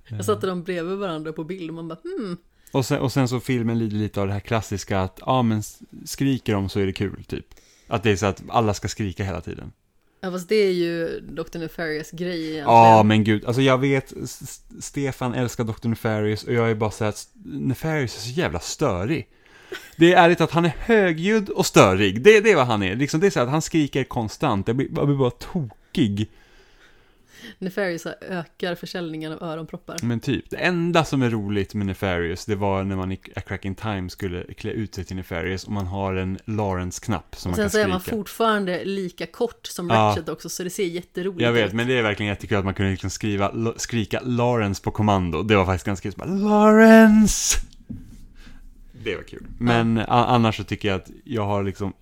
Jag 0.08 0.24
satte 0.24 0.46
dem 0.46 0.62
bredvid 0.62 0.98
varandra 0.98 1.32
på 1.32 1.44
bild 1.44 1.70
och 1.70 1.74
man 1.74 1.88
bara 1.88 1.98
hmm. 2.02 2.36
Och 2.72 2.86
sen, 2.86 2.98
och 3.00 3.12
sen 3.12 3.28
så 3.28 3.40
filmen 3.40 3.78
lider 3.78 3.96
lite 3.96 4.20
av 4.20 4.26
det 4.26 4.32
här 4.32 4.40
klassiska 4.40 5.00
att, 5.00 5.20
ja 5.26 5.42
men 5.42 5.58
s- 5.58 5.78
skriker 6.04 6.52
de 6.52 6.68
så 6.68 6.80
är 6.80 6.86
det 6.86 6.92
kul, 6.92 7.24
typ. 7.24 7.46
Att 7.86 8.02
det 8.02 8.10
är 8.10 8.16
så 8.16 8.26
att 8.26 8.42
alla 8.48 8.74
ska 8.74 8.88
skrika 8.88 9.24
hela 9.24 9.40
tiden. 9.40 9.72
Ja 10.20 10.30
fast 10.30 10.48
det 10.48 10.54
är 10.54 10.70
ju 10.72 11.20
Dr. 11.20 11.58
Nefarious 11.58 12.10
grej 12.10 12.40
egentligen. 12.40 12.64
Ja, 12.66 13.02
men 13.02 13.24
gud. 13.24 13.44
Alltså 13.44 13.62
jag 13.62 13.78
vet, 13.78 14.12
Stefan 14.80 15.34
älskar 15.34 15.64
Dr. 15.64 15.88
Nefarious 15.88 16.44
och 16.44 16.52
jag 16.52 16.70
är 16.70 16.74
bara 16.74 16.90
så 16.90 17.04
att 17.04 17.28
Nefarious 17.44 18.16
är 18.16 18.20
så 18.20 18.40
jävla 18.40 18.60
störig. 18.60 19.28
Det 19.96 20.12
är 20.12 20.22
ärligt 20.24 20.40
att 20.40 20.50
han 20.50 20.64
är 20.64 20.72
högljudd 20.78 21.48
och 21.48 21.66
störig. 21.66 22.22
Det, 22.22 22.40
det 22.40 22.50
är 22.52 22.56
vad 22.56 22.66
han 22.66 22.82
är. 22.82 22.96
Liksom, 22.96 23.20
det 23.20 23.26
är 23.26 23.30
så 23.30 23.40
att 23.40 23.48
han 23.48 23.62
skriker 23.62 24.04
konstant. 24.04 24.68
Jag 24.68 24.76
blir, 24.76 24.88
jag 24.96 25.06
blir 25.06 25.16
bara 25.16 25.30
tokig. 25.30 26.30
Nefarious 27.58 28.06
ökar 28.30 28.74
försäljningen 28.74 29.32
av 29.32 29.42
öronproppar. 29.42 29.96
Men 30.02 30.20
typ, 30.20 30.50
det 30.50 30.56
enda 30.56 31.04
som 31.04 31.22
är 31.22 31.30
roligt 31.30 31.74
med 31.74 31.86
Nefarious, 31.86 32.44
det 32.44 32.54
var 32.54 32.84
när 32.84 32.96
man 32.96 33.12
i 33.12 33.20
A 33.36 33.40
Crack 33.40 33.64
in 33.64 33.74
Time 33.74 34.10
skulle 34.10 34.44
klä 34.54 34.70
ut 34.70 34.94
sig 34.94 35.04
till 35.04 35.16
Nefarious 35.16 35.64
och 35.64 35.72
man 35.72 35.86
har 35.86 36.14
en 36.14 36.38
Lawrence-knapp 36.44 37.36
som 37.36 37.52
Och 37.52 37.58
man 37.58 37.64
kan 37.64 37.70
sen 37.70 37.70
så 37.70 37.74
skrika. 37.74 37.84
är 37.86 37.90
man 37.90 38.00
fortfarande 38.00 38.84
lika 38.84 39.26
kort 39.26 39.66
som 39.66 39.88
Ja. 39.90 39.94
Ratchet 39.96 40.28
också 40.28 40.48
så 40.48 40.64
det 40.64 40.70
ser 40.70 40.84
jätteroligt 40.84 41.42
Jag 41.42 41.52
vet, 41.52 41.66
ut. 41.68 41.72
men 41.72 41.86
det 41.86 41.98
är 41.98 42.02
verkligen 42.02 42.30
jättekul 42.30 42.58
att 42.58 42.64
man 42.64 42.74
kunde 42.74 42.90
liksom 42.90 43.10
skriva, 43.10 43.52
skrika 43.76 44.20
Lawrence 44.24 44.82
på 44.82 44.90
kommando. 44.90 45.42
Det 45.42 45.56
var 45.56 45.64
faktiskt 45.64 45.86
ganska 45.86 46.10
kul. 46.10 46.40
Lawrence! 46.42 47.58
Det 49.04 49.16
var 49.16 49.22
kul. 49.22 49.46
Men 49.58 49.98
a- 49.98 50.04
annars 50.08 50.56
så 50.56 50.64
tycker 50.64 50.88
jag 50.88 50.96
att 50.96 51.10
jag 51.24 51.46
har 51.46 51.62
liksom, 51.62 51.92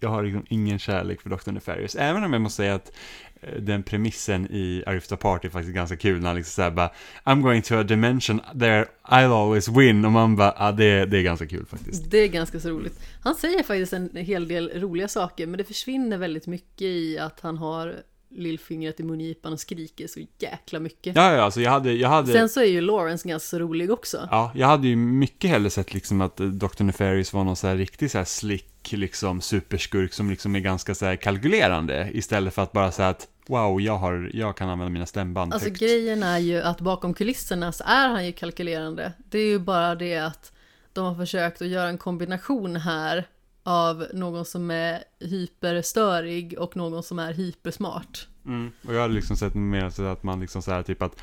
jag 0.00 0.08
har 0.08 0.22
liksom 0.22 0.44
ingen 0.48 0.78
kärlek 0.78 1.20
för 1.20 1.30
Dr. 1.30 1.50
Nefarious. 1.52 1.94
Även 1.94 2.24
om 2.24 2.32
jag 2.32 2.42
måste 2.42 2.56
säga 2.56 2.74
att 2.74 2.92
eh, 3.40 3.54
den 3.60 3.82
premissen 3.82 4.46
i 4.50 4.82
Arifta 4.86 5.16
Party 5.16 5.46
är 5.48 5.50
faktiskt 5.50 5.74
ganska 5.74 5.96
kul 5.96 6.20
när 6.20 6.26
han 6.26 6.36
liksom 6.36 6.50
såhär 6.52 6.70
bara 6.70 6.90
I'm 7.24 7.42
going 7.42 7.62
to 7.62 7.74
a 7.74 7.82
dimension 7.82 8.40
there 8.60 8.86
I'll 9.08 9.42
always 9.42 9.68
win 9.68 10.04
och 10.04 10.12
man 10.12 10.36
bara, 10.36 10.54
ja 10.58 10.72
det, 10.72 11.04
det 11.06 11.18
är 11.18 11.22
ganska 11.22 11.46
kul 11.46 11.66
faktiskt. 11.66 12.10
Det 12.10 12.18
är 12.18 12.28
ganska 12.28 12.60
så 12.60 12.68
roligt. 12.70 13.00
Han 13.22 13.34
säger 13.34 13.62
faktiskt 13.62 13.92
en 13.92 14.10
hel 14.16 14.48
del 14.48 14.70
roliga 14.80 15.08
saker 15.08 15.46
men 15.46 15.58
det 15.58 15.64
försvinner 15.64 16.18
väldigt 16.18 16.46
mycket 16.46 16.82
i 16.82 17.18
att 17.18 17.40
han 17.40 17.58
har 17.58 17.94
lillfingret 18.30 19.00
i 19.00 19.02
mungipan 19.02 19.52
och 19.52 19.60
skriker 19.60 20.06
så 20.06 20.20
jäkla 20.38 20.80
mycket. 20.80 21.16
Ja, 21.16 21.34
ja, 21.34 21.42
alltså 21.42 21.60
jag 21.60 21.70
hade, 21.70 21.92
jag 21.92 22.08
hade... 22.08 22.32
Sen 22.32 22.48
så 22.48 22.60
är 22.60 22.64
ju 22.64 22.80
Lawrence 22.80 23.28
ganska 23.28 23.58
rolig 23.58 23.90
också. 23.90 24.28
Ja, 24.30 24.52
jag 24.54 24.66
hade 24.66 24.88
ju 24.88 24.96
mycket 24.96 25.50
hellre 25.50 25.70
sett 25.70 25.94
liksom 25.94 26.20
att 26.20 26.40
eh, 26.40 26.46
Dr. 26.46 26.82
Nefarious 26.82 27.32
var 27.32 27.44
någon 27.44 27.56
så 27.56 27.66
här 27.66 27.76
riktig 27.76 28.10
så 28.10 28.18
här 28.18 28.24
slick, 28.24 28.92
liksom 28.92 29.40
superskurk 29.40 30.12
som 30.12 30.30
liksom 30.30 30.56
är 30.56 30.60
ganska 30.60 30.94
så 30.94 31.06
här 31.06 31.16
kalkylerande 31.16 32.10
istället 32.12 32.54
för 32.54 32.62
att 32.62 32.72
bara 32.72 32.92
säga 32.92 33.08
att 33.08 33.28
wow, 33.46 33.80
jag, 33.80 33.96
har, 33.96 34.30
jag 34.34 34.56
kan 34.56 34.68
använda 34.68 34.90
mina 34.90 35.06
stämband 35.06 35.52
Alltså 35.54 35.68
högt. 35.68 35.80
grejen 35.80 36.22
är 36.22 36.38
ju 36.38 36.60
att 36.60 36.80
bakom 36.80 37.14
kulisserna 37.14 37.72
så 37.72 37.84
är 37.86 38.08
han 38.08 38.26
ju 38.26 38.32
kalkylerande. 38.32 39.12
Det 39.30 39.38
är 39.38 39.46
ju 39.46 39.58
bara 39.58 39.94
det 39.94 40.16
att 40.16 40.52
de 40.92 41.04
har 41.04 41.14
försökt 41.14 41.62
att 41.62 41.68
göra 41.68 41.88
en 41.88 41.98
kombination 41.98 42.76
här 42.76 43.26
av 43.68 44.06
någon 44.14 44.44
som 44.44 44.70
är 44.70 45.04
hyperstörig 45.20 46.58
och 46.58 46.76
någon 46.76 47.02
som 47.02 47.18
är 47.18 47.32
hypersmart. 47.32 48.28
Mm. 48.46 48.70
Och 48.86 48.94
jag 48.94 49.00
hade 49.00 49.14
liksom 49.14 49.36
sett 49.36 49.54
mer 49.54 49.90
så 49.90 50.04
att 50.04 50.22
man 50.22 50.40
liksom 50.40 50.62
så 50.62 50.70
här 50.70 50.82
typ 50.82 51.02
att 51.02 51.22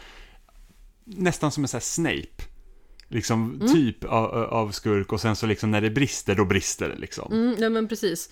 nästan 1.03 1.51
som 1.51 1.63
en 1.63 1.67
så 1.67 1.77
här 1.77 1.81
Snape. 1.81 2.43
Liksom 3.07 3.55
Mm. 3.55 3.73
typ 3.73 4.03
av, 4.03 4.25
av 4.35 4.71
skurk 4.71 5.13
och 5.13 5.21
sen 5.21 5.35
så 5.35 5.45
liksom 5.45 5.71
när 5.71 5.81
det 5.81 5.89
brister, 5.89 6.35
då 6.35 6.45
brister 6.45 6.89
det 6.89 6.95
liksom. 6.95 7.31
Mm, 7.33 7.55
ja 7.59 7.69
men 7.69 7.87
precis. 7.87 8.29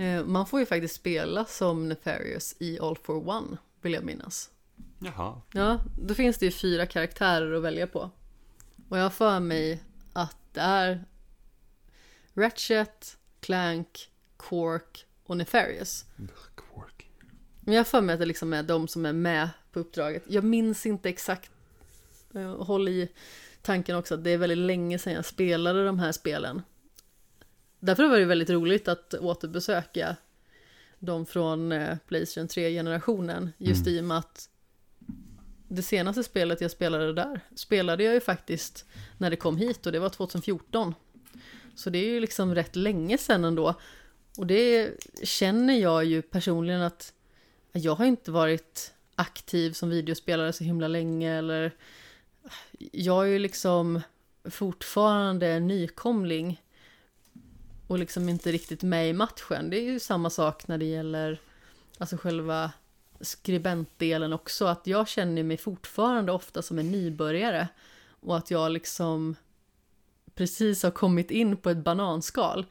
Eh, 0.00 0.24
Man 0.24 0.46
får 0.46 0.60
ju 0.60 0.66
faktiskt 0.66 0.94
spela 0.94 1.44
som 1.44 1.88
Nefarious 1.88 2.56
i 2.58 2.80
All 2.80 2.96
for 2.96 3.28
One, 3.28 3.56
vill 3.82 3.92
jag 3.92 4.04
minnas. 4.04 4.50
Jaha. 4.98 5.40
Ja, 5.52 5.80
då 6.02 6.14
finns 6.14 6.38
det 6.38 6.46
ju 6.46 6.52
fyra 6.52 6.86
karaktärer 6.86 7.52
att 7.54 7.62
välja 7.62 7.86
på. 7.86 8.10
Och 8.88 8.98
jag 8.98 9.02
har 9.02 9.10
för 9.10 9.40
mig 9.40 9.82
att 10.12 10.36
det 10.52 10.60
är 10.60 11.04
Ratchet, 12.34 13.16
Clank, 13.40 14.10
Quark 14.36 15.06
och 15.24 15.36
Nefarious. 15.36 16.04
Quark. 16.54 17.10
Men 17.60 17.74
jag 17.74 17.80
har 17.80 17.84
för 17.84 18.00
mig 18.00 18.12
att 18.12 18.20
det 18.20 18.26
liksom 18.26 18.52
är 18.52 18.62
de 18.62 18.88
som 18.88 19.06
är 19.06 19.12
med 19.12 19.48
på 19.72 19.80
uppdraget. 19.80 20.22
Jag 20.26 20.44
minns 20.44 20.86
inte 20.86 21.08
exakt. 21.08 21.50
Jag 22.32 22.56
håller 22.56 22.92
i 22.92 23.08
tanken 23.62 23.96
också 23.96 24.14
att 24.14 24.24
det 24.24 24.30
är 24.30 24.38
väldigt 24.38 24.58
länge 24.58 24.98
sedan 24.98 25.12
jag 25.12 25.24
spelade 25.24 25.84
de 25.84 25.98
här 25.98 26.12
spelen. 26.12 26.62
Därför 27.80 28.08
var 28.08 28.18
det 28.18 28.24
väldigt 28.24 28.50
roligt 28.50 28.88
att 28.88 29.14
återbesöka 29.14 30.16
de 30.98 31.26
från 31.26 31.72
eh, 31.72 31.98
Playstation 32.08 32.48
3-generationen. 32.48 33.52
Just 33.58 33.86
i 33.86 34.00
och 34.00 34.04
med 34.04 34.18
att 34.18 34.48
det 35.68 35.82
senaste 35.82 36.24
spelet 36.24 36.60
jag 36.60 36.70
spelade 36.70 37.12
där 37.12 37.40
spelade 37.54 38.04
jag 38.04 38.14
ju 38.14 38.20
faktiskt 38.20 38.84
när 39.18 39.30
det 39.30 39.36
kom 39.36 39.56
hit 39.56 39.86
och 39.86 39.92
det 39.92 39.98
var 39.98 40.08
2014. 40.08 40.94
Så 41.80 41.90
det 41.90 41.98
är 41.98 42.08
ju 42.08 42.20
liksom 42.20 42.54
rätt 42.54 42.76
länge 42.76 43.18
sedan 43.18 43.44
ändå. 43.44 43.74
Och 44.38 44.46
det 44.46 44.92
känner 45.22 45.74
jag 45.74 46.04
ju 46.04 46.22
personligen 46.22 46.82
att 46.82 47.12
jag 47.72 47.94
har 47.94 48.04
inte 48.04 48.30
varit 48.30 48.92
aktiv 49.14 49.72
som 49.72 49.90
videospelare 49.90 50.52
så 50.52 50.64
himla 50.64 50.88
länge 50.88 51.38
eller 51.38 51.72
jag 52.92 53.24
är 53.24 53.28
ju 53.28 53.38
liksom 53.38 54.00
fortfarande 54.44 55.46
en 55.48 55.66
nykomling 55.66 56.62
och 57.86 57.98
liksom 57.98 58.28
inte 58.28 58.52
riktigt 58.52 58.82
med 58.82 59.08
i 59.08 59.12
matchen. 59.12 59.70
Det 59.70 59.76
är 59.76 59.82
ju 59.82 60.00
samma 60.00 60.30
sak 60.30 60.68
när 60.68 60.78
det 60.78 60.84
gäller 60.84 61.40
alltså 61.98 62.16
själva 62.16 62.72
skribentdelen 63.20 64.32
också, 64.32 64.66
att 64.66 64.86
jag 64.86 65.08
känner 65.08 65.42
mig 65.42 65.56
fortfarande 65.56 66.32
ofta 66.32 66.62
som 66.62 66.78
en 66.78 66.90
nybörjare 66.90 67.68
och 68.20 68.36
att 68.36 68.50
jag 68.50 68.72
liksom 68.72 69.36
precis 70.34 70.82
har 70.82 70.90
kommit 70.90 71.30
in 71.30 71.56
på 71.56 71.70
ett 71.70 71.84
bananskal. 71.84 72.66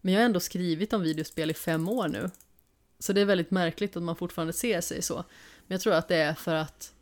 Men 0.00 0.14
jag 0.14 0.20
har 0.20 0.24
ändå 0.26 0.40
skrivit 0.40 0.92
om 0.92 1.02
videospel 1.02 1.50
i 1.50 1.54
fem 1.54 1.88
år 1.88 2.08
nu. 2.08 2.30
Så 2.98 3.12
det 3.12 3.20
är 3.20 3.24
väldigt 3.24 3.50
märkligt 3.50 3.96
att 3.96 4.02
man 4.02 4.16
fortfarande 4.16 4.52
ser 4.52 4.80
sig 4.80 5.02
så. 5.02 5.14
Men 5.66 5.74
jag 5.74 5.80
tror 5.80 5.92
att 5.92 6.08
det 6.08 6.16
är 6.16 6.34
för 6.34 6.54
att 6.54 6.92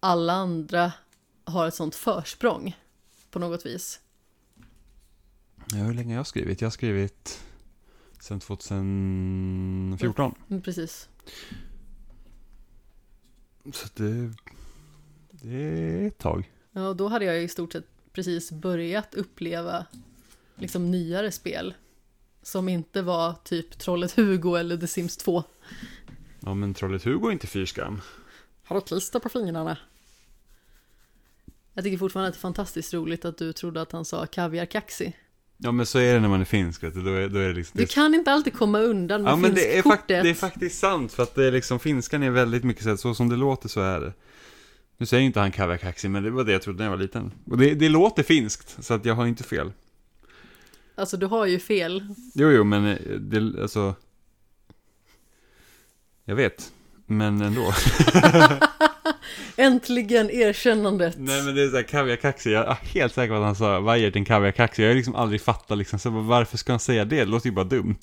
alla 0.00 0.32
andra 0.32 0.92
har 1.44 1.68
ett 1.68 1.74
sånt 1.74 1.94
försprång 1.94 2.76
på 3.30 3.38
något 3.38 3.66
vis. 3.66 4.00
Ja, 5.70 5.76
hur 5.76 5.94
länge 5.94 6.14
har 6.14 6.18
jag 6.18 6.26
skrivit? 6.26 6.60
Jag 6.60 6.66
har 6.66 6.70
skrivit 6.70 7.42
sedan 8.20 8.40
2014. 8.40 10.34
Mm, 10.50 10.62
Precis. 10.62 11.08
Så 13.72 13.88
det, 13.94 14.32
det 15.30 15.56
är 15.56 16.06
ett 16.06 16.18
tag. 16.18 16.52
Ja, 16.72 16.94
då 16.94 17.08
hade 17.08 17.24
jag 17.24 17.42
i 17.42 17.48
stort 17.48 17.72
sett 17.72 17.86
precis 18.14 18.52
börjat 18.52 19.14
uppleva 19.14 19.86
liksom 20.56 20.90
nyare 20.90 21.32
spel. 21.32 21.74
Som 22.42 22.68
inte 22.68 23.02
var 23.02 23.34
typ 23.44 23.78
Trollet 23.78 24.12
Hugo 24.12 24.54
eller 24.54 24.76
The 24.76 24.86
Sims 24.86 25.16
2. 25.16 25.44
Ja, 26.40 26.54
men 26.54 26.74
Trollet 26.74 27.04
Hugo 27.04 27.28
är 27.28 27.32
inte 27.32 27.46
fyrskam. 27.46 28.00
Har 28.64 28.76
du 28.76 28.80
klister 28.80 29.18
på 29.18 29.28
fingrarna? 29.28 29.78
Jag 31.72 31.84
tycker 31.84 31.98
fortfarande 31.98 32.28
att 32.28 32.34
det 32.34 32.38
är 32.38 32.40
fantastiskt 32.40 32.94
roligt 32.94 33.24
att 33.24 33.38
du 33.38 33.52
trodde 33.52 33.82
att 33.82 33.92
han 33.92 34.04
sa 34.04 34.26
kaviarkaxi. 34.26 35.16
Ja, 35.56 35.72
men 35.72 35.86
så 35.86 35.98
är 35.98 36.14
det 36.14 36.20
när 36.20 36.28
man 36.28 36.40
är 36.40 36.44
finsk, 36.44 36.82
vet 36.82 36.94
du. 36.94 37.02
Då 37.02 37.10
är, 37.10 37.28
då 37.28 37.38
är 37.38 37.48
det 37.48 37.54
liksom... 37.54 37.80
Du 37.80 37.86
kan 37.86 38.14
inte 38.14 38.32
alltid 38.32 38.52
komma 38.52 38.78
undan 38.78 39.22
med 39.22 39.32
Ja, 39.32 39.36
men 39.36 39.54
det 39.54 39.78
är, 39.78 40.22
det 40.22 40.30
är 40.30 40.34
faktiskt 40.34 40.78
sant, 40.78 41.12
för 41.12 41.22
att 41.22 41.34
det 41.34 41.44
är 41.44 41.52
liksom, 41.52 41.80
finskan 41.80 42.22
är 42.22 42.30
väldigt 42.30 42.64
mycket 42.64 42.82
så, 42.82 42.88
här, 42.88 42.96
så 42.96 43.14
som 43.14 43.28
det 43.28 43.36
låter 43.36 43.68
så 43.68 43.80
är 43.80 44.00
det. 44.00 44.12
Nu 44.96 45.06
säger 45.06 45.22
inte 45.22 45.40
han 45.40 45.52
kaviakaxi, 45.52 46.08
men 46.08 46.22
det 46.22 46.30
var 46.30 46.44
det 46.44 46.52
jag 46.52 46.62
trodde 46.62 46.78
när 46.78 46.84
jag 46.84 46.90
var 46.90 47.02
liten. 47.02 47.32
Och 47.50 47.58
det, 47.58 47.74
det 47.74 47.88
låter 47.88 48.22
finskt, 48.22 48.84
så 48.84 48.94
att 48.94 49.04
jag 49.04 49.14
har 49.14 49.26
inte 49.26 49.44
fel. 49.44 49.72
Alltså 50.94 51.16
du 51.16 51.26
har 51.26 51.46
ju 51.46 51.58
fel. 51.58 52.14
Jo, 52.34 52.50
jo, 52.50 52.64
men 52.64 52.86
eh, 52.86 52.96
det, 53.18 53.62
alltså... 53.62 53.94
Jag 56.24 56.36
vet, 56.36 56.72
men 57.06 57.40
ändå. 57.40 57.72
Äntligen 59.56 60.30
erkännandet. 60.30 61.14
Nej, 61.18 61.42
men 61.42 61.54
det 61.54 61.62
är 61.62 61.68
så 61.68 61.76
här 61.76 61.82
kaviakaxi, 61.82 62.52
jag 62.52 62.66
är 62.68 62.74
helt 62.74 63.14
säker 63.14 63.28
på 63.28 63.34
att 63.34 63.44
han 63.44 63.56
sa 63.56 63.80
vajer 63.80 64.10
till 64.10 64.18
en 64.18 64.24
kaviakaxi. 64.24 64.82
Jag 64.82 64.90
har 64.90 64.94
liksom 64.94 65.14
aldrig 65.14 65.40
fattat 65.40 65.78
liksom, 65.78 65.98
så 65.98 66.10
varför 66.10 66.56
ska 66.56 66.72
han 66.72 66.80
säga 66.80 67.04
det? 67.04 67.16
Det 67.16 67.24
låter 67.24 67.48
ju 67.48 67.54
bara 67.54 67.64
dumt. 67.64 68.00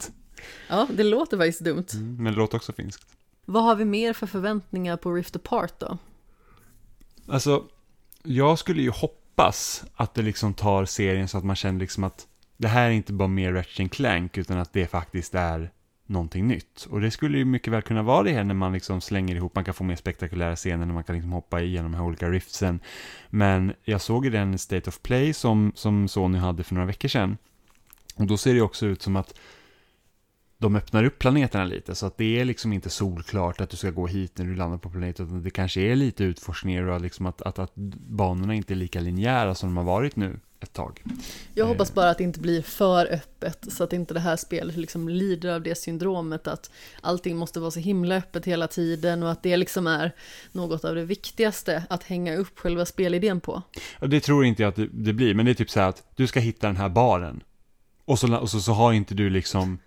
Ja, 0.68 0.88
det 0.94 1.04
låter 1.04 1.38
faktiskt 1.38 1.62
dumt. 1.62 1.86
Men 1.94 2.34
det 2.34 2.40
låter 2.40 2.56
också 2.58 2.74
finskt. 2.74 3.06
Vad 3.46 3.64
har 3.64 3.76
vi 3.76 3.86
mer 3.86 4.14
för 4.14 4.28
förväntningar 4.28 4.98
på 4.98 5.14
Rift 5.14 5.36
Apart 5.36 5.80
då? 5.80 5.98
Alltså, 7.32 7.64
jag 8.24 8.60
skulle 8.60 8.82
ju 8.82 8.90
hoppas 8.90 9.84
att 9.95 10.14
det 10.14 10.22
liksom 10.22 10.53
tar 10.53 10.86
serien 10.86 11.28
så 11.28 11.38
att 11.38 11.44
man 11.44 11.56
känner 11.56 11.80
liksom 11.80 12.03
att 12.03 12.28
det 12.58 12.68
här 12.68 12.86
är 12.86 12.91
inte 12.91 13.14
bara 13.14 13.28
mer 13.28 13.53
Ratchet 13.53 13.91
Clank, 13.91 14.38
utan 14.38 14.58
att 14.58 14.74
det 14.74 14.88
faktiskt 14.88 15.36
är 15.36 15.72
någonting 16.06 16.48
nytt. 16.48 16.88
Och 16.90 17.02
det 17.02 17.12
skulle 17.12 17.38
ju 17.38 17.45
mycket 17.45 17.74
väl 17.74 17.82
kunna 17.82 18.03
vara 18.03 18.24
det 18.24 18.32
här 18.32 18.44
när 18.44 18.53
man 18.53 18.74
liksom 18.74 19.02
slänger 19.02 19.36
ihop, 19.36 19.56
man 19.56 19.64
kan 19.64 19.74
få 19.74 19.84
mer 19.84 19.95
spektakulära 19.95 20.56
scener, 20.56 20.86
när 20.86 20.94
man 20.94 21.03
kan 21.03 21.16
liksom 21.16 21.32
hoppa 21.32 21.62
igenom 21.62 21.91
de 21.91 21.98
här 21.98 22.06
olika 22.06 22.30
riftsen. 22.30 22.80
Men 23.30 23.74
jag 23.84 24.02
såg 24.02 24.26
ju 24.26 24.32
den 24.32 24.58
State 24.58 24.90
of 24.90 25.02
Play 25.02 25.34
som, 25.34 25.72
som 25.76 26.08
Sony 26.08 26.38
hade 26.38 26.64
för 26.64 26.74
några 26.76 26.88
veckor 26.88 27.10
sedan. 27.10 27.38
Och 28.16 28.28
då 28.28 28.38
ser 28.38 28.53
det 28.53 28.62
också 28.62 28.86
ut 28.86 29.02
som 29.02 29.16
att 29.16 29.34
de 30.62 30.76
öppnar 30.76 31.04
upp 31.04 31.20
planeterna 31.20 31.66
lite, 31.66 31.96
så 31.96 32.06
att 32.06 32.18
det 32.18 32.40
är 32.40 32.46
liksom 32.46 32.74
inte 32.74 32.90
solklart 32.90 33.62
att 33.62 33.70
du 33.70 33.78
ska 33.78 33.90
gå 33.90 34.08
hit 34.08 34.38
när 34.38 34.46
du 34.46 34.56
landar 34.56 34.78
på 34.78 34.90
planeten, 34.90 35.26
utan 35.26 35.44
det 35.44 35.50
kanske 35.50 35.82
är 35.82 35.96
lite 35.96 36.24
utforskningar 36.24 36.84
och 36.84 37.02
liksom 37.02 37.26
att, 37.26 37.42
att, 37.42 37.60
att 37.60 37.76
banorna 38.08 38.54
inte 38.54 38.74
är 38.74 38.76
lika 38.76 39.00
linjära 39.00 39.56
som 39.56 39.70
de 39.70 39.78
har 39.78 39.84
varit 39.84 40.16
nu 40.16 40.40
ett 40.60 40.74
tag. 40.74 41.04
Jag 41.54 41.66
Eh. 41.66 41.68
hoppas 41.68 41.94
bara 41.94 42.10
att 42.10 42.18
det 42.18 42.24
inte 42.24 42.40
blir 42.40 42.62
för 42.62 43.14
öppet 43.14 43.66
så 43.72 43.84
att 43.84 43.94
inte 43.94 44.14
det 44.14 44.20
här 44.20 44.36
spelet 44.36 44.78
liksom 44.78 45.10
lider 45.10 45.50
av 45.56 45.62
det 45.62 45.76
syndromet 45.78 46.48
att 46.48 46.72
allting 47.02 47.38
måste 47.38 47.60
vara 47.60 47.72
så 47.72 47.80
himla 47.80 48.16
öppet 48.16 48.46
hela 48.46 48.68
tiden 48.68 49.24
och 49.24 49.32
att 49.32 49.44
det 49.44 49.58
liksom 49.58 49.88
är 49.88 50.12
något 50.52 50.86
av 50.86 50.96
det 50.96 51.06
viktigaste 51.06 51.84
att 51.90 52.04
hänga 52.04 52.36
upp 52.36 52.60
själva 52.60 52.86
spelidén 52.86 53.42
på. 53.42 53.62
Det 54.00 54.20
tror 54.20 54.46
inte 54.46 54.62
jag 54.62 54.70
att 54.70 54.76
det, 54.76 54.88
det 54.92 55.14
blir, 55.14 55.34
men 55.34 55.46
det 55.46 55.52
är 55.52 55.56
typ 55.56 55.70
så 55.70 55.80
här 55.80 55.90
att 55.90 56.04
du 56.16 56.28
ska 56.28 56.40
hitta 56.40 56.68
den 56.68 56.78
här 56.78 56.90
baren. 56.90 57.44
Och 58.06 58.20
så, 58.20 58.38
och 58.38 58.50
så, 58.50 58.60
så 58.60 58.72
har 58.72 58.94
inte 58.94 59.14
du 59.14 59.30
liksom, 59.30 59.80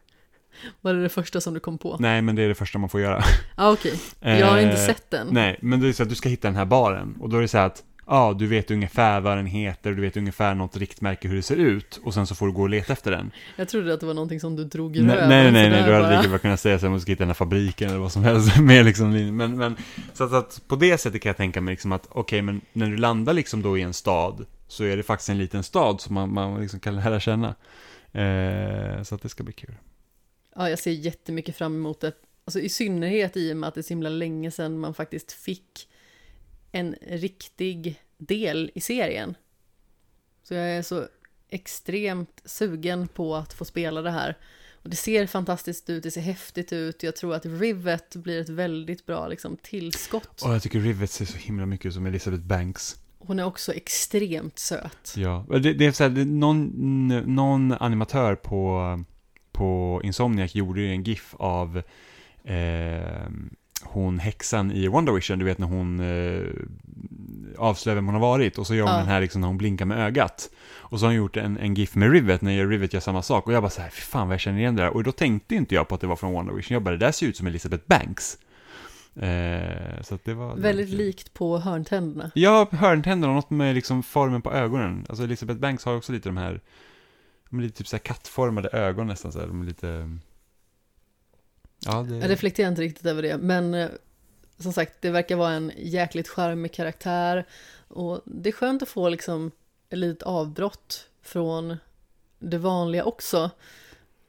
Var 0.80 0.94
det 0.94 1.02
det 1.02 1.08
första 1.08 1.40
som 1.40 1.54
du 1.54 1.60
kom 1.60 1.78
på? 1.78 1.96
nej 2.00 2.22
men 2.22 2.36
det 2.36 2.42
är 2.42 2.48
det 2.48 2.54
första 2.54 2.78
man 2.78 2.88
får 2.88 3.00
göra. 3.00 3.24
Ja 3.56 3.72
okej, 3.72 4.00
jag 4.20 4.46
har 4.46 4.58
inte 4.58 4.74
Eh, 4.80 4.86
sett 4.86 5.10
den. 5.10 5.28
Nej, 5.30 5.58
men 5.62 5.80
det 5.80 5.88
är 5.88 5.92
så 5.92 6.02
att 6.02 6.08
du 6.08 6.14
ska 6.14 6.28
hitta 6.28 6.48
den 6.48 6.56
här 6.56 6.64
baren. 6.64 7.16
Och 7.20 7.28
då 7.28 7.36
är 7.36 7.40
det 7.42 7.48
så 7.48 7.58
här 7.58 7.66
att, 7.66 7.82
ja, 8.06 8.34
du 8.38 8.46
vet 8.46 8.70
ungefär 8.70 9.20
vad 9.20 9.36
den 9.36 9.46
heter, 9.46 9.92
du 9.92 10.02
vet 10.02 10.16
ungefär 10.16 10.54
något 10.54 10.76
riktmärke 10.76 11.28
hur 11.28 11.36
det 11.36 11.42
ser 11.42 11.56
ut. 11.56 12.00
Och 12.04 12.14
sen 12.14 12.26
så 12.26 12.34
får 12.34 12.46
du 12.46 12.52
gå 12.52 12.62
och 12.62 12.68
leta 12.68 12.92
efter 12.92 13.10
den. 13.10 13.30
Jag 13.56 13.68
trodde 13.68 13.94
att 13.94 14.00
det 14.00 14.06
var 14.06 14.14
någonting 14.14 14.40
som 14.40 14.56
du 14.56 14.64
drog 14.64 14.96
i 14.96 15.02
Nej, 15.02 15.16
röven. 15.16 15.28
nej, 15.28 15.52
nej, 15.52 15.64
sådär 15.64 15.80
nej, 15.80 15.90
du 15.90 15.94
hade 16.04 16.16
lika 16.16 16.28
bra 16.28 16.38
kunnat 16.38 16.60
säga 16.60 16.78
så 16.78 16.86
här, 16.86 16.90
man 16.90 17.00
ska 17.00 17.12
hitta 17.12 17.20
den 17.22 17.28
här 17.28 17.34
fabriken 17.34 17.88
eller 17.88 17.98
vad 17.98 18.12
som 18.12 18.24
helst. 18.24 18.56
Med 18.60 18.84
liksom, 18.84 19.36
men, 19.36 19.56
men, 19.56 19.76
så 20.12 20.24
att, 20.24 20.32
att 20.32 20.60
på 20.68 20.76
det 20.76 20.98
sättet 20.98 21.22
kan 21.22 21.30
jag 21.30 21.36
tänka 21.36 21.60
mig 21.60 21.72
liksom 21.72 21.92
att, 21.92 22.06
okej, 22.10 22.42
men 22.42 22.60
när 22.72 22.86
du 22.86 22.96
landar 22.96 23.32
liksom 23.32 23.62
då 23.62 23.78
i 23.78 23.82
en 23.82 23.92
stad, 23.92 24.46
så 24.68 24.84
är 24.84 24.96
det 24.96 25.02
faktiskt 25.02 25.28
en 25.28 25.38
liten 25.38 25.62
stad 25.62 26.00
som 26.00 26.14
man, 26.14 26.32
man 26.34 26.60
liksom 26.60 26.80
kan 26.80 26.96
lära 26.96 27.20
känna. 27.20 27.54
Eh, 28.12 29.02
så 29.02 29.14
att 29.14 29.22
det 29.22 29.28
ska 29.28 29.42
bli 29.44 29.52
kul. 29.52 29.74
Ja, 30.54 30.70
jag 30.70 30.78
ser 30.78 30.90
jättemycket 30.90 31.56
fram 31.56 31.74
emot 31.74 32.00
det. 32.00 32.12
Alltså 32.44 32.60
i 32.60 32.68
synnerhet 32.68 33.36
i 33.36 33.52
och 33.52 33.56
med 33.56 33.68
att 33.68 33.74
det 33.74 33.80
är 33.80 33.82
så 33.82 33.88
himla 33.88 34.08
länge 34.08 34.50
sedan 34.50 34.78
man 34.78 34.94
faktiskt 34.94 35.32
fick 35.32 35.88
en 36.72 36.94
riktig 37.02 38.00
del 38.18 38.70
i 38.74 38.80
serien. 38.80 39.34
Så 40.42 40.54
jag 40.54 40.70
är 40.70 40.82
så 40.82 41.06
extremt 41.48 42.42
sugen 42.44 43.08
på 43.08 43.36
att 43.36 43.52
få 43.52 43.64
spela 43.64 44.02
det 44.02 44.10
här. 44.10 44.38
Och 44.84 44.90
det 44.90 44.96
ser 44.96 45.26
fantastiskt 45.26 45.90
ut, 45.90 46.02
det 46.02 46.10
ser 46.10 46.20
häftigt 46.20 46.72
ut. 46.72 47.02
Jag 47.02 47.16
tror 47.16 47.34
att 47.34 47.46
Rivet 47.46 48.16
blir 48.16 48.40
ett 48.40 48.48
väldigt 48.48 49.06
bra 49.06 49.28
liksom, 49.28 49.56
tillskott. 49.56 50.42
Och 50.42 50.54
jag 50.54 50.62
tycker 50.62 50.80
Rivet 50.80 51.10
ser 51.10 51.24
så 51.24 51.38
himla 51.38 51.66
mycket 51.66 51.86
ut 51.86 51.94
som 51.94 52.06
Elizabeth 52.06 52.42
Banks. 52.42 52.96
Hon 53.18 53.38
är 53.38 53.44
också 53.44 53.72
extremt 53.72 54.58
söt. 54.58 55.14
Ja, 55.16 55.46
det, 55.50 55.72
det 55.74 55.86
är 55.86 55.92
så 55.92 56.02
här, 56.02 56.10
det, 56.10 56.24
någon, 56.24 56.68
någon 57.34 57.72
animatör 57.72 58.34
på, 58.34 59.04
på 59.54 60.00
Insomniac 60.04 60.54
gjorde 60.54 60.80
ju 60.80 60.90
en 60.92 61.02
GIF 61.02 61.34
av 61.38 61.82
eh, 62.44 63.28
hon 63.82 64.18
häxan 64.18 64.72
i 64.72 64.88
Wonder 64.88 65.12
Vision, 65.12 65.38
du 65.38 65.44
vet 65.44 65.58
när 65.58 65.66
hon 65.66 66.00
eh, 66.00 66.42
avslöjar 67.58 67.94
vem 67.94 68.06
hon 68.06 68.14
har 68.14 68.20
varit 68.22 68.58
och 68.58 68.66
så 68.66 68.74
gör 68.74 68.82
hon 68.84 68.92
Ja. 68.92 68.98
den 68.98 69.06
här 69.08 69.20
liksom 69.20 69.40
när 69.40 69.48
hon 69.48 69.58
blinkar 69.58 69.84
med 69.84 69.98
ögat. 69.98 70.50
Och 70.76 71.00
så 71.00 71.06
har 71.06 71.10
hon 71.10 71.16
gjort 71.16 71.36
en, 71.36 71.58
en 71.58 71.74
GIF 71.74 71.94
med 71.94 72.12
Rivet 72.12 72.42
när 72.42 72.66
Rivet 72.66 72.92
gör 72.92 73.00
samma 73.00 73.22
sak 73.22 73.46
och 73.46 73.52
jag 73.52 73.62
bara 73.62 73.70
så 73.70 73.82
här, 73.82 73.90
fy 73.90 74.00
fan 74.00 74.28
vad 74.28 74.34
jag 74.34 74.40
känner 74.40 74.58
igen 74.58 74.76
det 74.76 74.82
där. 74.82 74.90
Och 74.90 75.02
då 75.04 75.12
tänkte 75.12 75.54
inte 75.54 75.74
jag 75.74 75.88
på 75.88 75.94
att 75.94 76.00
det 76.00 76.06
var 76.06 76.16
från 76.16 76.32
Wonder 76.32 76.54
Vision, 76.54 76.74
jag 76.74 76.82
bara, 76.82 76.90
det 76.90 77.06
där 77.06 77.12
ser 77.12 77.26
ut 77.26 77.36
som 77.36 77.46
Elizabeth 77.46 77.84
Banks. 77.86 78.38
Eh, 79.16 80.02
så 80.02 80.18
det 80.24 80.34
var... 80.34 80.56
det 80.56 80.62
Väldigt 80.62 80.88
kul. 80.88 80.96
likt 80.98 81.34
på 81.34 81.58
hörntänderna. 81.58 82.30
Ja, 82.34 82.68
hörntänderna 82.72 83.34
något 83.34 83.50
med 83.50 83.74
liksom 83.74 84.02
formen 84.02 84.42
på 84.42 84.52
ögonen. 84.52 85.06
Alltså 85.08 85.24
Elizabeth 85.24 85.60
Banks 85.60 85.84
har 85.84 85.96
också 85.96 86.12
lite 86.12 86.28
de 86.28 86.36
här, 86.36 86.60
de 87.54 87.58
är 87.58 87.62
lite 87.62 87.78
typ 87.78 87.88
så 87.88 87.96
här 87.96 88.02
kattformade 88.02 88.68
ögon 88.68 89.06
nästan 89.06 89.32
så 89.32 89.40
här. 89.40 89.46
De 89.46 89.62
är 89.62 89.66
lite... 89.66 89.88
Mm. 89.88 90.20
Ja, 91.78 92.02
det... 92.02 92.16
Jag 92.16 92.30
reflekterar 92.30 92.68
inte 92.68 92.82
riktigt 92.82 93.06
över 93.06 93.22
det, 93.22 93.38
men 93.38 93.74
eh, 93.74 93.90
som 94.58 94.72
sagt, 94.72 95.02
det 95.02 95.10
verkar 95.10 95.36
vara 95.36 95.52
en 95.52 95.72
jäkligt 95.76 96.28
charmig 96.28 96.72
karaktär. 96.72 97.46
Och 97.88 98.20
det 98.24 98.48
är 98.48 98.52
skönt 98.52 98.82
att 98.82 98.88
få 98.88 99.08
liksom 99.08 99.50
ett 99.88 99.98
litet 99.98 100.22
avbrott 100.22 101.08
från 101.22 101.76
det 102.38 102.58
vanliga 102.58 103.04
också. 103.04 103.50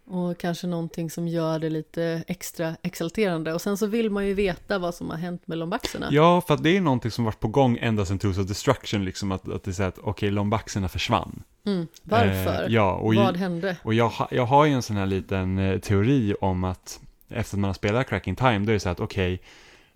Och 0.08 0.38
kanske 0.38 0.68
någonting 0.68 1.10
som 1.10 1.28
gör 1.28 1.60
det 1.60 1.70
lite 1.70 2.24
extra 2.28 2.76
exalterande. 2.82 3.54
Och 3.54 3.62
sen 3.62 3.78
så 3.78 3.88
vill 3.88 4.10
man 4.10 4.28
ju 4.28 4.34
veta 4.34 4.80
vad 4.80 4.96
som 4.96 5.10
har 5.10 5.18
hänt 5.18 5.48
med 5.48 5.58
lombaxerna. 5.58 6.08
Ja, 6.12 6.42
för 6.42 6.54
att 6.54 6.64
det 6.64 6.78
är 6.78 6.82
någonting 6.82 7.12
som 7.12 7.26
varit 7.26 7.40
på 7.40 7.48
gång 7.48 7.78
ända 7.82 8.06
sedan 8.06 8.20
Tools 8.20 8.38
of 8.38 8.48
Destruction, 8.48 9.06
liksom 9.06 9.32
att, 9.32 9.50
att 9.50 9.64
det 9.64 9.72
är 9.72 9.74
så 9.74 9.84
att 9.84 10.00
okej, 10.00 10.32
lombaxerna 10.32 10.88
försvann. 10.88 11.44
Mm, 11.66 11.88
varför? 12.04 12.64
Eh, 12.64 12.74
ja, 12.74 12.94
och, 12.94 13.16
vad 13.16 13.34
ju, 13.34 13.40
hände? 13.40 13.78
och 13.84 13.94
jag, 13.94 14.12
jag 14.32 14.46
har 14.46 14.66
ju 14.66 14.74
en 14.74 14.82
sån 14.82 14.96
här 14.96 15.06
liten 15.06 15.58
eh, 15.58 15.80
teori 15.80 16.36
om 16.42 16.64
att 16.64 17.00
efter 17.30 17.58
att 17.58 17.60
man 17.60 17.68
har 17.70 17.74
spelat 17.74 18.10
Cracking 18.10 18.36
Time, 18.36 18.60
då 18.60 18.70
är 18.70 18.74
det 18.74 18.80
så 18.80 18.90
att 18.90 19.00
okej, 19.00 19.42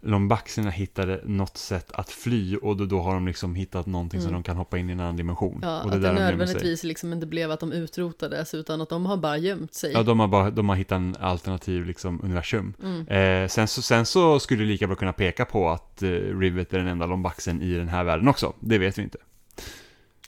lombaxerna 0.02 0.70
hittade 0.70 1.22
något 1.26 1.58
sätt 1.58 1.92
att 1.92 2.10
fly 2.10 2.56
och 2.56 2.78
då, 2.78 2.86
då 2.86 3.00
har 3.02 3.14
de 3.14 3.28
liksom 3.28 3.56
hittat 3.56 3.86
någonting 3.86 4.22
som 4.22 4.30
Mm. 4.30 4.42
de 4.42 4.46
kan 4.46 4.58
hoppa 4.58 4.78
in 4.78 4.90
i 4.90 4.94
en 4.94 5.00
annan 5.00 5.16
dimension. 5.16 5.60
Ja, 5.62 5.80
och 5.80 5.86
att 5.86 5.92
det 5.92 6.00
där 6.00 6.02
de 6.02 6.08
gömmer 6.08 6.28
sig. 6.28 6.38
nödvändigtvis 6.38 6.84
liksom 6.84 7.14
inte 7.14 7.28
blev 7.28 7.52
att 7.52 7.60
de 7.60 7.72
utrotades, 7.72 8.54
utan 8.54 8.82
att 8.82 8.90
de 8.90 9.06
har 9.06 9.18
bara 9.18 9.38
gömt 9.38 9.74
sig. 9.74 9.92
Ja, 9.94 10.04
de 10.04 10.20
har, 10.20 10.28
bara, 10.28 10.50
de 10.52 10.70
har 10.70 10.76
hittat 10.76 10.96
en 10.96 11.16
alternativ 11.20 11.86
liksom, 11.86 12.20
universum. 12.24 12.74
Mm. 12.84 13.08
Eh, 13.08 13.48
sen, 13.48 13.68
så, 13.68 13.82
sen 13.82 14.06
så 14.06 14.40
skulle 14.40 14.64
det 14.64 14.68
lika 14.68 14.88
bra 14.88 14.96
kunna 14.96 15.14
peka 15.14 15.46
på 15.46 15.70
att 15.70 16.04
eh, 16.04 16.10
Rivet 16.10 16.74
är 16.74 16.78
den 16.78 16.88
enda 16.88 17.06
lombaxen 17.06 17.62
i 17.62 17.74
den 17.74 17.90
här 17.90 18.04
världen 18.04 18.28
också. 18.28 18.54
Det 18.60 18.78
vet 18.78 18.98
vi 18.98 19.02
inte. 19.04 19.18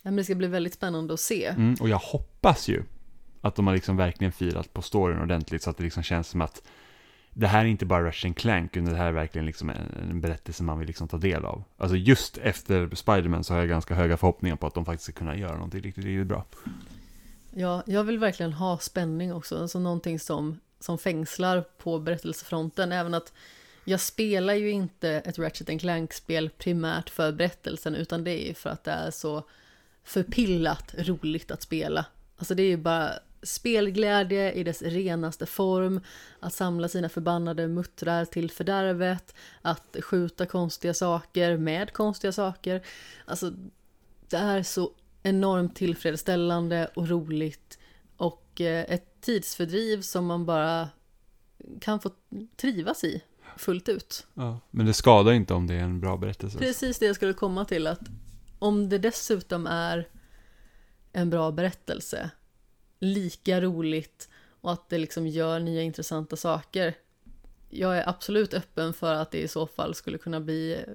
Ja, 0.03 0.11
men 0.11 0.15
det 0.15 0.23
ska 0.23 0.35
bli 0.35 0.47
väldigt 0.47 0.73
spännande 0.73 1.13
att 1.13 1.19
se. 1.19 1.45
Mm, 1.45 1.75
och 1.79 1.89
jag 1.89 1.97
hoppas 1.97 2.67
ju 2.67 2.83
att 3.41 3.55
de 3.55 3.67
har 3.67 3.73
liksom 3.73 3.97
verkligen 3.97 4.31
firat 4.31 4.73
på 4.73 4.81
storyn 4.81 5.19
ordentligt 5.21 5.63
så 5.63 5.69
att 5.69 5.77
det 5.77 5.83
liksom 5.83 6.03
känns 6.03 6.27
som 6.27 6.41
att 6.41 6.61
det 7.33 7.47
här 7.47 7.65
är 7.65 7.69
inte 7.69 7.85
bara 7.85 8.07
Russian 8.07 8.33
Clank, 8.33 8.77
utan 8.77 8.93
det 8.93 8.97
här 8.97 9.07
är 9.07 9.11
verkligen 9.11 9.45
liksom 9.45 9.69
en, 9.69 10.09
en 10.09 10.21
berättelse 10.21 10.63
man 10.63 10.79
vill 10.79 10.87
liksom 10.87 11.07
ta 11.07 11.17
del 11.17 11.45
av. 11.45 11.63
Alltså 11.77 11.97
just 11.97 12.37
efter 12.37 12.95
Spider-Man 12.95 13.43
så 13.43 13.53
har 13.53 13.59
jag 13.59 13.69
ganska 13.69 13.95
höga 13.95 14.17
förhoppningar 14.17 14.55
på 14.55 14.67
att 14.67 14.73
de 14.73 14.85
faktiskt 14.85 15.03
ska 15.03 15.13
kunna 15.13 15.35
göra 15.35 15.53
någonting 15.53 15.81
riktigt, 15.81 16.05
riktigt 16.05 16.27
bra. 16.27 16.45
Ja, 17.53 17.83
jag 17.85 18.03
vill 18.03 18.19
verkligen 18.19 18.53
ha 18.53 18.77
spänning 18.77 19.33
också, 19.33 19.61
alltså 19.61 19.79
någonting 19.79 20.19
som, 20.19 20.59
som 20.79 20.97
fängslar 20.97 21.61
på 21.77 21.99
berättelsefronten. 21.99 22.91
Även 22.91 23.13
att 23.13 23.33
jag 23.85 23.99
spelar 23.99 24.53
ju 24.53 24.71
inte 24.71 25.09
ett 25.09 25.39
Ratchet 25.39 25.81
Clank-spel 25.81 26.49
primärt 26.49 27.09
för 27.09 27.31
berättelsen, 27.31 27.95
utan 27.95 28.23
det 28.23 28.43
är 28.43 28.47
ju 28.47 28.53
för 28.53 28.69
att 28.69 28.83
det 28.83 28.91
är 28.91 29.11
så 29.11 29.43
förpillat 30.03 30.95
roligt 30.97 31.51
att 31.51 31.61
spela. 31.61 32.05
Alltså 32.37 32.55
det 32.55 32.63
är 32.63 32.67
ju 32.67 32.77
bara 32.77 33.11
spelglädje 33.43 34.51
i 34.51 34.63
dess 34.63 34.81
renaste 34.81 35.45
form, 35.45 36.01
att 36.39 36.53
samla 36.53 36.87
sina 36.87 37.09
förbannade 37.09 37.67
muttrar 37.67 38.25
till 38.25 38.51
fördärvet, 38.51 39.35
att 39.61 39.95
skjuta 40.01 40.45
konstiga 40.45 40.93
saker 40.93 41.57
med 41.57 41.93
konstiga 41.93 42.31
saker. 42.31 42.81
Alltså, 43.25 43.51
det 44.29 44.37
är 44.37 44.63
så 44.63 44.91
enormt 45.23 45.75
tillfredsställande 45.75 46.89
och 46.95 47.09
roligt 47.09 47.79
och 48.17 48.61
eh, 48.61 48.85
ett 48.93 49.21
tidsfördriv 49.21 50.01
som 50.01 50.25
man 50.25 50.45
bara 50.45 50.89
kan 51.79 51.99
få 51.99 52.11
trivas 52.55 53.03
i 53.03 53.23
fullt 53.57 53.89
ut. 53.89 54.27
Ja. 54.33 54.59
Men 54.71 54.85
det 54.85 54.93
skadar 54.93 55.31
inte 55.31 55.53
om 55.53 55.67
det 55.67 55.73
är 55.73 55.83
en 55.83 55.99
bra 55.99 56.17
berättelse. 56.17 56.57
Precis 56.57 56.99
det 56.99 57.05
jag 57.05 57.15
skulle 57.15 57.33
komma 57.33 57.65
till 57.65 57.87
att 57.87 58.01
om 58.59 58.89
det 58.89 58.97
dessutom 58.97 59.67
är 59.67 60.07
en 61.13 61.29
bra 61.29 61.51
berättelse, 61.51 62.31
lika 63.01 63.61
roligt 63.61 64.29
och 64.61 64.71
att 64.71 64.89
det 64.89 64.97
liksom 64.97 65.27
gör 65.27 65.59
nya 65.59 65.81
intressanta 65.81 66.35
saker. 66.35 66.93
Jag 67.69 67.97
är 67.97 68.09
absolut 68.09 68.53
öppen 68.53 68.93
för 68.93 69.13
att 69.13 69.31
det 69.31 69.41
i 69.41 69.47
så 69.47 69.67
fall 69.67 69.95
skulle 69.95 70.17
kunna 70.17 70.39
bli 70.39 70.85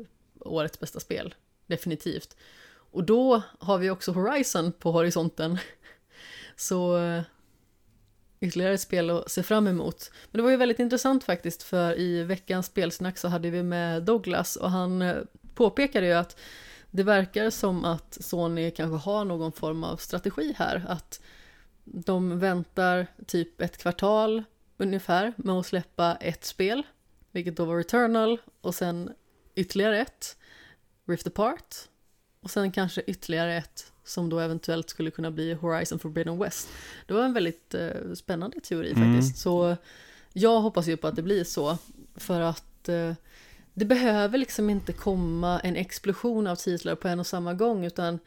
årets 0.41 0.81
bästa 0.81 1.01
spel. 1.01 1.35
Definitivt. 1.66 2.37
Och 2.69 3.05
då 3.05 3.43
har 3.59 3.78
vi 3.78 3.91
också 3.91 4.12
Horizon 4.12 4.73
på 4.73 4.93
horisonten. 4.93 5.59
Så 6.57 6.99
eh, 6.99 7.23
ytterligare 8.41 8.74
ett 8.74 8.81
spel 8.81 9.11
att 9.11 9.31
se 9.31 9.43
fram 9.43 9.66
emot. 9.66 10.11
Men 10.31 10.39
det 10.39 10.43
var 10.43 10.51
ju 10.51 10.57
väldigt 10.57 10.78
intressant 10.78 11.24
faktiskt 11.24 11.62
för 11.62 11.99
i 11.99 12.23
veckans 12.23 12.66
spelsnack 12.66 13.19
så 13.19 13.28
hade 13.28 13.51
vi 13.51 13.62
med 13.62 14.03
Douglas 14.03 14.57
och 14.57 14.70
han 14.70 15.03
eh, 15.03 15.16
påpekade 15.55 16.07
ju 16.07 16.12
att 16.12 16.39
det 16.91 17.03
verkar 17.03 17.51
som 17.51 17.85
att 17.85 18.19
Sony 18.20 18.70
kanske 18.70 19.11
har 19.11 19.24
någon 19.24 19.53
form 19.53 19.85
av 19.85 19.97
strategi 19.97 20.55
här. 20.59 20.85
Att 20.89 21.20
de 21.86 22.38
väntar 22.38 23.06
typ 23.26 23.60
ett 23.60 23.78
kvartal 23.78 24.44
ungefär 24.76 25.32
med 25.36 25.54
att 25.54 25.66
släppa 25.66 26.16
ett 26.16 26.44
spel, 26.44 26.82
vilket 27.32 27.56
då 27.56 27.64
var 27.64 27.76
Returnal 27.76 28.40
och 28.60 28.74
sen 28.74 29.12
ytterligare 29.54 30.00
ett, 30.00 30.36
Rift 31.06 31.26
Apart 31.26 31.74
och 32.40 32.50
sen 32.50 32.72
kanske 32.72 33.02
ytterligare 33.06 33.56
ett 33.56 33.92
som 34.04 34.28
då 34.28 34.38
eventuellt 34.38 34.90
skulle 34.90 35.10
kunna 35.10 35.30
bli 35.30 35.54
Horizon 35.54 35.98
Forbidden 35.98 36.38
West. 36.38 36.68
Det 37.06 37.14
var 37.14 37.24
en 37.24 37.32
väldigt 37.32 37.74
eh, 37.74 38.12
spännande 38.14 38.60
teori 38.60 38.92
Mm. 38.92 39.14
faktiskt. 39.14 39.38
Så 39.38 39.76
jag 40.32 40.60
hoppas 40.60 40.86
ju 40.86 40.96
på 40.96 41.06
att 41.06 41.16
det 41.16 41.22
blir 41.22 41.44
så. 41.44 41.78
För 42.16 42.40
att 42.40 42.88
eh, 42.88 43.12
det 43.74 43.84
behöver 43.84 44.38
liksom 44.38 44.70
inte 44.70 44.92
komma 44.92 45.60
en 45.60 45.76
explosion 45.76 46.46
av 46.46 46.56
titlar 46.56 46.94
på 46.94 47.08
en 47.08 47.20
och 47.20 47.26
samma 47.26 47.54
gång. 47.54 47.84
Utan 47.84 48.18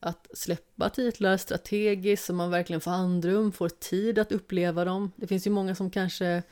att 0.00 0.26
släppa 0.34 0.88
titlar 0.88 1.36
strategiskt 1.36 2.24
så 2.24 2.32
man 2.32 2.50
verkligen 2.50 2.80
får 2.80 2.90
andrum, 2.90 3.52
får 3.52 3.68
tid 3.68 4.18
att 4.18 4.32
uppleva 4.32 4.84
dem. 4.84 5.12
Det 5.16 5.26
finns 5.26 5.46
ju 5.46 5.50
många 5.50 5.74
som 5.74 5.90
kanske 5.90 6.42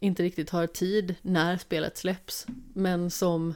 inte 0.00 0.22
riktigt 0.22 0.50
har 0.50 0.66
tid 0.66 1.14
när 1.22 1.56
spelet 1.56 1.96
släpps. 1.96 2.46
Men 2.72 3.10
som 3.10 3.54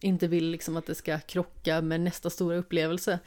inte 0.00 0.28
vill 0.28 0.50
liksom 0.50 0.76
att 0.76 0.86
det 0.86 0.94
ska 0.94 1.18
krocka 1.18 1.82
med 1.82 2.00
nästa 2.00 2.30
stora 2.30 2.56
upplevelse. 2.56 3.18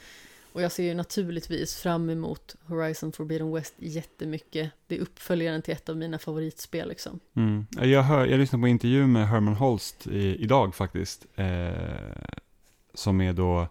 Och 0.52 0.62
jag 0.62 0.72
ser 0.72 0.82
ju 0.82 0.94
naturligtvis 0.94 1.76
fram 1.76 2.10
emot 2.10 2.56
Horizon 2.64 3.12
Forbidden 3.12 3.52
West 3.52 3.74
jättemycket. 3.78 4.72
Det 4.86 4.96
är 4.96 5.00
uppföljaren 5.00 5.62
till 5.62 5.74
ett 5.74 5.88
av 5.88 5.96
mina 5.96 6.18
favoritspel 6.18 6.88
liksom. 6.88 7.20
Mm. 7.36 7.66
Jag, 7.70 8.02
hör, 8.02 8.26
jag 8.26 8.38
lyssnade 8.38 8.62
på 8.62 8.66
en 8.66 8.72
intervju 8.72 9.06
med 9.06 9.28
Herman 9.28 9.54
Holst 9.54 10.06
i, 10.06 10.36
idag 10.36 10.74
faktiskt. 10.74 11.26
Eh, 11.34 11.72
som 12.94 13.20
är 13.20 13.32
då, 13.32 13.68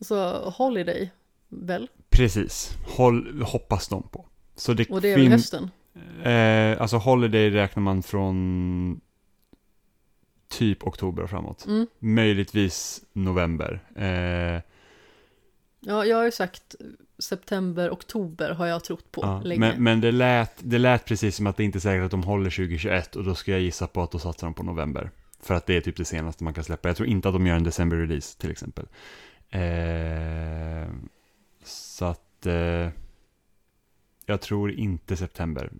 så 0.00 0.50
Holiday, 0.50 1.10
väl? 1.48 1.88
precis, 2.08 2.76
håll, 2.86 3.42
hoppas 3.42 3.88
de 3.88 4.02
på. 4.02 4.26
Så 4.56 4.72
det 4.72 4.90
Och 4.90 5.00
det 5.00 5.12
är 5.12 5.18
väl 5.18 5.28
hösten? 5.28 5.70
Eh, 6.22 6.80
alltså 6.82 6.96
Holiday 6.96 7.50
räknar 7.50 7.82
man 7.82 8.02
från 8.02 9.00
typ 10.48 10.86
oktober 10.86 11.22
och 11.22 11.30
framåt. 11.30 11.66
Mm. 11.66 11.86
Möjligtvis 11.98 13.04
november. 13.12 13.80
Eh, 13.96 14.62
Ja, 15.86 16.04
jag 16.04 16.16
har 16.16 16.24
ju 16.24 16.30
sagt 16.30 16.74
september, 17.18 17.90
oktober 17.90 18.50
har 18.50 18.66
jag 18.66 18.84
trott 18.84 19.12
på 19.12 19.22
ja, 19.22 19.40
länge. 19.40 19.60
men 19.60 19.82
men 19.82 20.00
det, 20.00 20.12
lät, 20.12 20.52
det 20.58 20.78
lät 20.78 21.04
precis 21.04 21.36
som 21.36 21.46
att 21.46 21.56
det 21.56 21.64
inte 21.64 21.78
är 21.78 21.80
säkert 21.80 22.04
att 22.04 22.10
de 22.10 22.22
håller 22.22 22.50
2021 22.50 23.16
och 23.16 23.24
då 23.24 23.34
ska 23.34 23.50
jag 23.50 23.60
gissa 23.60 23.86
på 23.86 24.02
att 24.02 24.10
då 24.10 24.18
satsar 24.18 24.46
de 24.46 24.54
på 24.54 24.62
november. 24.62 25.10
För 25.40 25.54
att 25.54 25.66
det 25.66 25.76
är 25.76 25.80
typ 25.80 25.96
det 25.96 26.04
senaste 26.04 26.44
man 26.44 26.54
kan 26.54 26.64
släppa. 26.64 26.88
Jag 26.88 26.96
tror 26.96 27.08
inte 27.08 27.28
att 27.28 27.34
de 27.34 27.46
gör 27.46 27.56
en 27.56 27.64
december-release 27.64 28.40
till 28.40 28.50
exempel. 28.50 28.86
Eh, 29.54 30.88
så 31.64 32.04
att 32.04 32.46
eh, 32.46 32.88
jag 34.26 34.40
tror 34.40 34.72
inte 34.72 35.16
september 35.16 35.72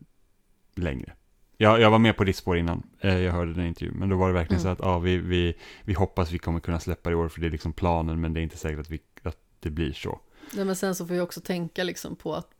längre. 0.74 1.12
Jag, 1.56 1.80
jag 1.80 1.90
var 1.90 1.98
med 1.98 2.16
på 2.16 2.24
ditt 2.24 2.36
spår 2.36 2.56
innan, 2.56 2.82
eh, 3.00 3.18
jag 3.18 3.32
hörde 3.32 3.52
den 3.54 3.66
intervjun, 3.66 3.96
men 3.98 4.08
då 4.08 4.16
var 4.16 4.28
det 4.28 4.34
verkligen 4.34 4.60
Mm. 4.60 4.76
så 4.76 4.82
att 4.82 4.88
ja, 4.88 4.98
vi, 4.98 5.16
vi, 5.16 5.54
vi 5.84 5.92
hoppas 5.94 6.30
vi 6.30 6.38
kommer 6.38 6.60
kunna 6.60 6.80
släppa 6.80 7.10
det 7.10 7.14
i 7.14 7.16
år, 7.16 7.28
för 7.28 7.40
det 7.40 7.46
är 7.46 7.50
liksom 7.50 7.72
planen, 7.72 8.20
men 8.20 8.34
det 8.34 8.40
är 8.40 8.42
inte 8.42 8.56
säkert 8.56 8.80
att, 8.80 8.90
vi, 8.90 9.00
att 9.22 9.38
det 9.60 9.70
blir 9.70 9.92
så. 9.92 10.20
Nej, 10.52 10.64
men 10.64 10.76
sen 10.76 10.94
så 10.94 11.06
får 11.06 11.14
vi 11.14 11.20
också 11.20 11.40
tänka 11.40 11.84
liksom 11.84 12.16
på 12.16 12.34
att 12.34 12.50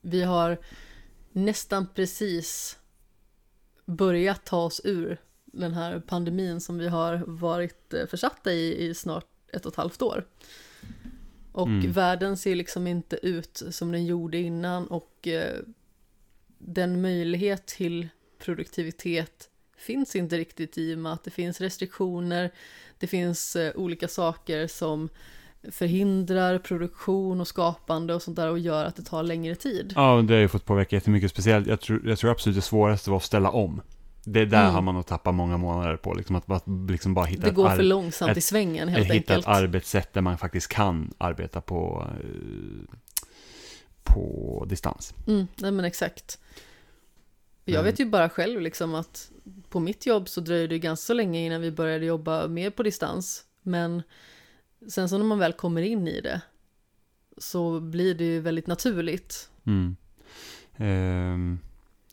vi 0.00 0.22
har 0.22 0.58
nästan 1.32 1.86
precis 1.94 2.78
börjat 3.84 4.44
ta 4.44 4.64
oss 4.64 4.80
ur 4.84 5.20
den 5.44 5.74
här 5.74 6.00
pandemin 6.00 6.60
som 6.60 6.78
vi 6.78 6.88
har 6.88 7.22
varit 7.26 7.94
eh, 7.94 8.06
försatta 8.06 8.52
i 8.52 8.88
i 8.88 8.94
snart 8.94 9.26
ett 9.52 9.66
och 9.66 9.72
ett 9.72 9.76
halvt 9.76 10.02
år. 10.02 10.24
Och 11.52 11.68
Mm. 11.68 11.92
världen 11.92 12.36
ser 12.36 12.54
liksom 12.54 12.86
inte 12.86 13.18
ut 13.22 13.62
som 13.70 13.92
den 13.92 14.06
gjorde 14.06 14.38
innan 14.38 14.86
och 14.86 15.28
eh, 15.28 15.58
den 16.58 17.00
möjlighet 17.02 17.66
till 17.66 18.08
produktivitet 18.38 19.48
finns 19.76 20.16
inte 20.16 20.36
riktigt 20.36 20.78
i 20.78 20.94
och 20.94 20.98
med 20.98 21.12
att 21.12 21.24
det 21.24 21.30
finns 21.30 21.60
restriktioner, 21.60 22.50
det 22.98 23.06
finns 23.06 23.56
eh, 23.56 23.72
olika 23.76 24.08
saker 24.08 24.66
som 24.66 25.08
förhindrar 25.70 26.58
produktion 26.58 27.40
och 27.40 27.48
skapande 27.48 28.14
och 28.14 28.22
sånt 28.22 28.36
där 28.36 28.50
och 28.50 28.58
gör 28.58 28.84
att 28.84 28.96
det 28.96 29.02
tar 29.02 29.22
längre 29.22 29.54
tid. 29.54 29.92
Ja, 29.96 30.22
det 30.22 30.34
har 30.34 30.40
ju 30.40 30.48
fått 30.48 30.64
påverka 30.64 30.96
jättemycket. 30.96 31.30
Speciellt, 31.30 31.66
jag 31.66 31.80
tror, 31.80 32.08
jag 32.08 32.18
tror 32.18 32.30
absolut 32.30 32.56
det 32.56 32.62
svåraste 32.62 33.10
var 33.10 33.16
att 33.16 33.24
ställa 33.24 33.50
om. 33.50 33.80
Det 34.32 34.44
där 34.46 34.62
Mm. 34.62 34.74
har 34.74 34.82
man 34.82 34.94
nog 34.94 35.06
tappat 35.06 35.34
många 35.34 35.56
månader 35.56 35.96
på, 35.96 36.14
liksom 36.14 36.36
att, 36.36 36.50
att 36.50 36.64
liksom 36.88 37.14
bara 37.14 37.24
hitta 37.26 37.42
Det 37.46 37.50
går 37.50 37.68
ett, 37.70 37.76
för 37.76 37.82
långsamt 37.82 38.30
ett- 38.30 38.36
i 38.38 38.40
svängen 38.40 38.88
helt 38.88 39.04
hitta 39.04 39.14
enkelt. 39.34 39.38
ett 39.48 39.62
arbetssätt 39.62 40.12
där 40.12 40.20
man 40.20 40.38
faktiskt 40.38 40.68
kan 40.68 41.14
arbeta 41.18 41.60
på, 41.60 42.06
eh, 42.20 42.94
på 44.02 44.64
distans. 44.68 45.14
Mm, 45.26 45.46
nej 45.56 45.70
men 45.70 45.84
exakt. 45.84 46.38
Jag 47.64 47.82
vet 47.82 48.00
ju 48.00 48.04
bara 48.06 48.28
själv 48.28 48.60
liksom 48.60 48.94
att 48.94 49.30
på 49.68 49.80
mitt 49.80 50.06
jobb 50.06 50.28
så 50.28 50.40
dröjde 50.40 50.66
det 50.74 50.78
ganska 50.78 51.06
så 51.06 51.14
länge 51.14 51.46
innan 51.46 51.60
vi 51.60 51.70
började 51.70 52.06
jobba 52.06 52.48
mer 52.48 52.70
på 52.70 52.82
distans. 52.82 53.44
Men 53.62 54.02
sen 54.88 55.08
så 55.08 55.18
när 55.18 55.24
man 55.24 55.38
väl 55.38 55.52
kommer 55.52 55.82
in 55.82 56.08
i 56.08 56.20
det 56.20 56.40
så 57.38 57.80
blir 57.80 58.14
det 58.14 58.24
ju 58.24 58.40
väldigt 58.40 58.66
naturligt. 58.66 59.50
Mm. 59.66 59.96
Ehm, 60.76 61.58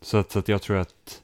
så, 0.02 0.18
att, 0.18 0.32
så 0.32 0.40
att 0.40 0.48
jag 0.48 0.62
tror 0.62 0.78
att 0.78 1.22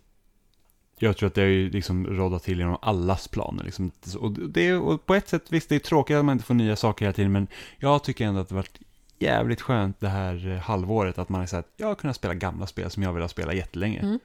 jag 1.06 1.18
tror 1.18 1.28
att 1.28 1.34
det 1.34 1.42
är 1.42 1.48
ju 1.48 1.70
liksom 1.70 2.08
råddat 2.08 2.44
till 2.44 2.60
genom 2.60 2.78
allas 2.82 3.28
planer. 3.28 3.64
Liksom. 3.64 3.92
Och, 4.20 4.32
det 4.32 4.68
är, 4.68 4.80
och 4.80 5.06
på 5.06 5.16
ett 5.16 5.30
sätt, 5.30 5.44
visst 5.50 5.70
det 5.70 5.76
är 5.76 5.80
tråkigt 5.80 6.18
att 6.18 6.26
man 6.26 6.34
inte 6.34 6.46
får 6.46 6.54
nya 6.54 6.76
saker 6.76 7.06
hela 7.06 7.14
tiden, 7.14 7.32
men 7.32 7.48
jag 7.78 8.04
tycker 8.04 8.26
ändå 8.26 8.40
att 8.40 8.50
det 8.50 8.56
har 8.56 8.62
varit 8.62 8.80
jävligt 9.20 9.62
skönt 9.62 10.00
det 10.00 10.08
här 10.08 10.48
eh, 10.48 10.58
halvåret 10.58 11.18
att 11.18 11.30
man 11.30 11.40
har 11.40 11.48
sagt 11.48 11.70
jag 11.78 11.88
har 11.88 11.96
kunnat 11.96 12.16
spela 12.16 12.34
gamla 12.34 12.68
spel 12.68 12.90
som 12.92 13.04
jag 13.04 13.14
vill 13.14 13.22
ha 13.22 13.30
spela 13.30 13.54
jättelänge. 13.54 14.00
Mm. 14.00 14.20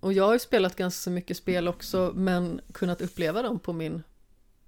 Och 0.00 0.12
jag 0.12 0.24
har 0.24 0.32
ju 0.32 0.38
spelat 0.38 0.76
ganska 0.76 0.98
så 0.98 1.10
mycket 1.10 1.36
spel 1.36 1.68
också 1.68 2.12
men 2.14 2.60
kunnat 2.72 3.00
uppleva 3.00 3.42
dem 3.42 3.58
på 3.58 3.72
min 3.72 4.02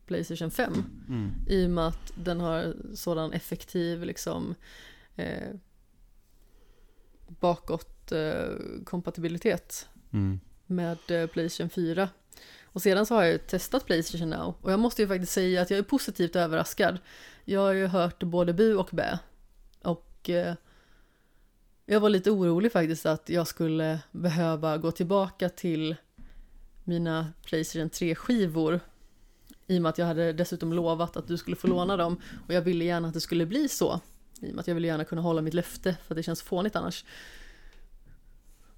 Playstation 0.06 0.50
5. 0.50 0.72
Mm. 1.08 1.30
I 1.46 1.66
och 1.66 1.70
med 1.70 1.86
att 1.86 2.12
den 2.14 2.40
har 2.40 2.74
sådan 2.94 3.32
effektiv 3.32 4.04
liksom 4.04 4.54
eh, 5.16 5.54
bakåt 7.28 8.12
eh, 8.12 8.56
kompatibilitet 8.84 9.88
Mm 10.10 10.40
med 10.68 10.98
eh, 11.10 11.26
Playstation 11.26 11.70
4. 11.70 12.08
Och 12.64 12.82
sedan 12.82 13.06
så 13.06 13.14
har 13.14 13.22
jag 13.22 13.32
ju 13.32 13.38
testat 13.38 13.86
Playstation 13.86 14.30
Now 14.30 14.54
och 14.62 14.72
jag 14.72 14.80
måste 14.80 15.02
ju 15.02 15.08
faktiskt 15.08 15.32
säga 15.32 15.62
att 15.62 15.70
jag 15.70 15.78
är 15.78 15.82
positivt 15.82 16.36
överraskad. 16.36 16.98
Jag 17.44 17.60
har 17.60 17.72
ju 17.72 17.86
hört 17.86 18.22
både 18.22 18.52
bu 18.52 18.74
och 18.74 18.88
bä. 18.92 19.18
Och 19.82 20.30
eh, 20.30 20.54
jag 21.86 22.00
var 22.00 22.08
lite 22.08 22.30
orolig 22.30 22.72
faktiskt 22.72 23.06
att 23.06 23.28
jag 23.28 23.46
skulle 23.46 24.00
behöva 24.12 24.76
gå 24.76 24.90
tillbaka 24.90 25.48
till 25.48 25.96
mina 26.84 27.32
Playstation 27.42 27.90
3-skivor. 27.90 28.80
I 29.66 29.78
och 29.78 29.82
med 29.82 29.90
att 29.90 29.98
jag 29.98 30.06
hade 30.06 30.32
dessutom 30.32 30.72
lovat 30.72 31.16
att 31.16 31.28
du 31.28 31.36
skulle 31.36 31.56
få 31.56 31.66
låna 31.66 31.96
dem. 31.96 32.20
Och 32.46 32.54
jag 32.54 32.62
ville 32.62 32.84
gärna 32.84 33.08
att 33.08 33.14
det 33.14 33.20
skulle 33.20 33.46
bli 33.46 33.68
så. 33.68 34.00
I 34.40 34.50
och 34.50 34.54
med 34.54 34.60
att 34.60 34.68
jag 34.68 34.74
ville 34.74 34.86
gärna 34.86 35.04
kunna 35.04 35.22
hålla 35.22 35.42
mitt 35.42 35.54
löfte 35.54 35.96
för 36.06 36.14
att 36.14 36.16
det 36.16 36.22
känns 36.22 36.42
fånigt 36.42 36.76
annars. 36.76 37.04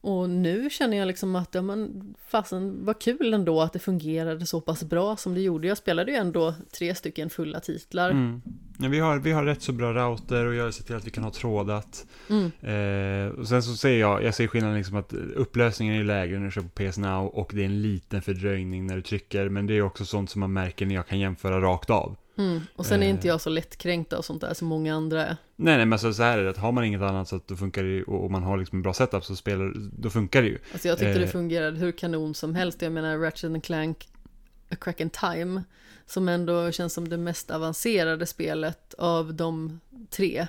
Och 0.02 0.30
nu 0.30 0.70
känner 0.70 0.96
jag 0.96 1.06
liksom 1.06 1.36
att, 1.36 1.54
ja 1.54 1.62
men 1.62 2.14
fasen 2.28 2.84
vad 2.84 3.00
kul 3.00 3.34
ändå 3.34 3.60
att 3.60 3.72
det 3.72 3.78
fungerade 3.78 4.46
så 4.46 4.60
pass 4.60 4.84
bra 4.84 5.16
som 5.16 5.34
det 5.34 5.40
gjorde. 5.40 5.68
Jag 5.68 5.78
spelade 5.78 6.10
ju 6.10 6.16
ändå 6.16 6.54
tre 6.78 6.94
stycken 6.94 7.30
fulla 7.30 7.60
titlar. 7.60 8.10
Mm. 8.10 8.42
Ja, 8.78 8.88
vi, 8.88 8.98
har, 8.98 9.18
vi 9.18 9.32
har 9.32 9.44
rätt 9.44 9.62
så 9.62 9.72
bra 9.72 9.92
router 9.92 10.46
och 10.46 10.54
jag 10.54 10.74
sett 10.74 10.86
till 10.86 10.96
att 10.96 11.06
vi 11.06 11.10
kan 11.10 11.24
ha 11.24 11.30
trådat. 11.30 12.06
Mm. 12.28 12.50
Eh, 12.60 13.38
och 13.38 13.48
sen 13.48 13.62
så 13.62 13.76
ser 13.76 13.98
jag, 13.98 14.24
jag 14.24 14.34
ser 14.34 14.46
skillnaden 14.46 14.76
liksom 14.76 14.96
att 14.96 15.12
upplösningen 15.12 15.94
är 15.94 16.04
lägre 16.04 16.38
när 16.38 16.44
du 16.44 16.52
kör 16.52 16.62
på 16.62 16.68
PS 16.68 16.98
Now 16.98 17.26
och 17.26 17.50
det 17.54 17.60
är 17.60 17.66
en 17.66 17.82
liten 17.82 18.22
fördröjning 18.22 18.86
när 18.86 18.96
du 18.96 19.02
trycker. 19.02 19.48
Men 19.48 19.66
det 19.66 19.74
är 19.74 19.82
också 19.82 20.04
sånt 20.04 20.30
som 20.30 20.40
man 20.40 20.52
märker 20.52 20.86
när 20.86 20.94
jag 20.94 21.06
kan 21.06 21.18
jämföra 21.18 21.60
rakt 21.60 21.90
av. 21.90 22.16
Mm. 22.40 22.60
Och 22.76 22.86
sen 22.86 23.02
är 23.02 23.06
Eh. 23.06 23.10
inte 23.10 23.26
jag 23.28 23.40
så 23.40 23.50
lättkränkta 23.50 24.18
och 24.18 24.24
sånt 24.24 24.40
där 24.40 24.54
som 24.54 24.68
många 24.68 24.94
andra 24.94 25.26
är. 25.26 25.36
Nej, 25.56 25.76
nej, 25.76 25.86
men 25.86 25.98
så, 25.98 26.14
så 26.14 26.22
här 26.22 26.38
är 26.38 26.44
det, 26.44 26.50
att 26.50 26.56
har 26.56 26.72
man 26.72 26.84
inget 26.84 27.02
annat 27.02 27.28
så 27.28 27.36
att 27.36 27.48
då 27.48 27.56
funkar 27.56 27.82
det 27.82 27.88
ju, 27.88 28.02
och, 28.02 28.24
och 28.24 28.30
man 28.30 28.42
har 28.42 28.58
liksom 28.58 28.78
en 28.78 28.82
bra 28.82 28.94
setup 28.94 29.24
så 29.24 29.36
spelar, 29.36 29.72
då 29.98 30.10
funkar 30.10 30.42
det 30.42 30.48
ju. 30.48 30.58
Alltså 30.72 30.88
jag 30.88 30.98
tyckte 30.98 31.18
det 31.18 31.24
Eh. 31.24 31.30
fungerade 31.30 31.78
hur 31.78 31.92
kanon 31.92 32.34
som 32.34 32.54
helst. 32.54 32.82
Jag 32.82 32.92
menar 32.92 33.18
Ratchet 33.18 33.44
and 33.44 33.64
Clank 33.64 34.08
A 34.70 34.76
Crack 34.80 35.00
in 35.00 35.10
Time 35.10 35.62
som 36.06 36.28
ändå 36.28 36.72
känns 36.72 36.92
som 36.94 37.08
det 37.08 37.16
mest 37.16 37.50
avancerade 37.50 38.26
spelet 38.26 38.94
av 38.94 39.34
de 39.34 39.80
tre. 40.10 40.46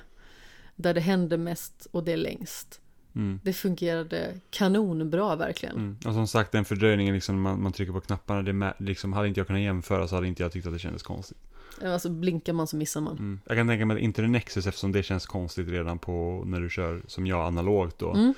Där 0.76 0.94
det 0.94 1.02
händer 1.02 1.38
mest 1.38 1.88
och 1.92 2.04
det 2.04 2.12
är 2.12 2.18
längst. 2.18 2.82
Mm. 3.16 3.40
Det 3.44 3.54
fungerade 3.54 4.34
kanonbra 4.50 5.36
verkligen. 5.36 5.76
Mm. 5.76 5.98
Och 6.06 6.14
som 6.14 6.28
sagt, 6.28 6.52
den 6.52 6.66
fördröjningen 6.66 7.14
liksom, 7.16 7.42
man, 7.42 7.62
man 7.64 7.72
trycker 7.72 7.94
på 7.94 8.02
knapparna, 8.02 8.42
det 8.42 8.74
liksom, 8.86 9.14
hade 9.14 9.28
inte 9.28 9.40
jag 9.40 9.48
kunnat 9.48 9.62
jämföra 9.62 10.08
så 10.08 10.16
hade 10.16 10.28
inte 10.28 10.44
jag 10.44 10.52
tyckt 10.52 10.68
att 10.68 10.74
det 10.74 10.80
kändes 10.80 11.04
konstigt. 11.04 11.38
Alltså 11.86 12.10
blinkar 12.10 12.54
man 12.54 12.68
så 12.68 12.76
missar 12.76 13.02
man. 13.02 13.18
Mm. 13.18 13.40
Jag 13.48 13.58
kan 13.58 13.68
tänka 13.68 13.86
mig 13.86 13.96
att 13.96 14.02
inte 14.04 14.22
Nexus, 14.22 14.68
eftersom 14.68 14.92
det 14.92 15.04
känns 15.04 15.26
konstigt 15.26 15.68
redan 15.68 16.00
på 16.00 16.44
när 16.46 16.60
du 16.60 16.70
kör 16.70 17.02
som 17.08 17.28
jag 17.28 17.48
analogt 17.48 18.00
då, 18.00 18.14
Mm. 18.14 18.34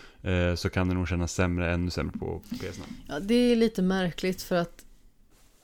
eh, 0.49 0.55
så 0.55 0.69
kan 0.69 0.87
det 0.87 0.93
nog 0.93 1.07
kännas 1.07 1.33
sämre, 1.33 1.73
ännu 1.73 1.91
sämre 1.91 2.17
på 2.19 2.41
PS. 2.49 2.79
Ja, 3.07 3.19
det 3.19 3.33
är 3.35 3.55
lite 3.55 3.81
märkligt 3.81 4.41
för 4.41 4.55
att 4.55 4.85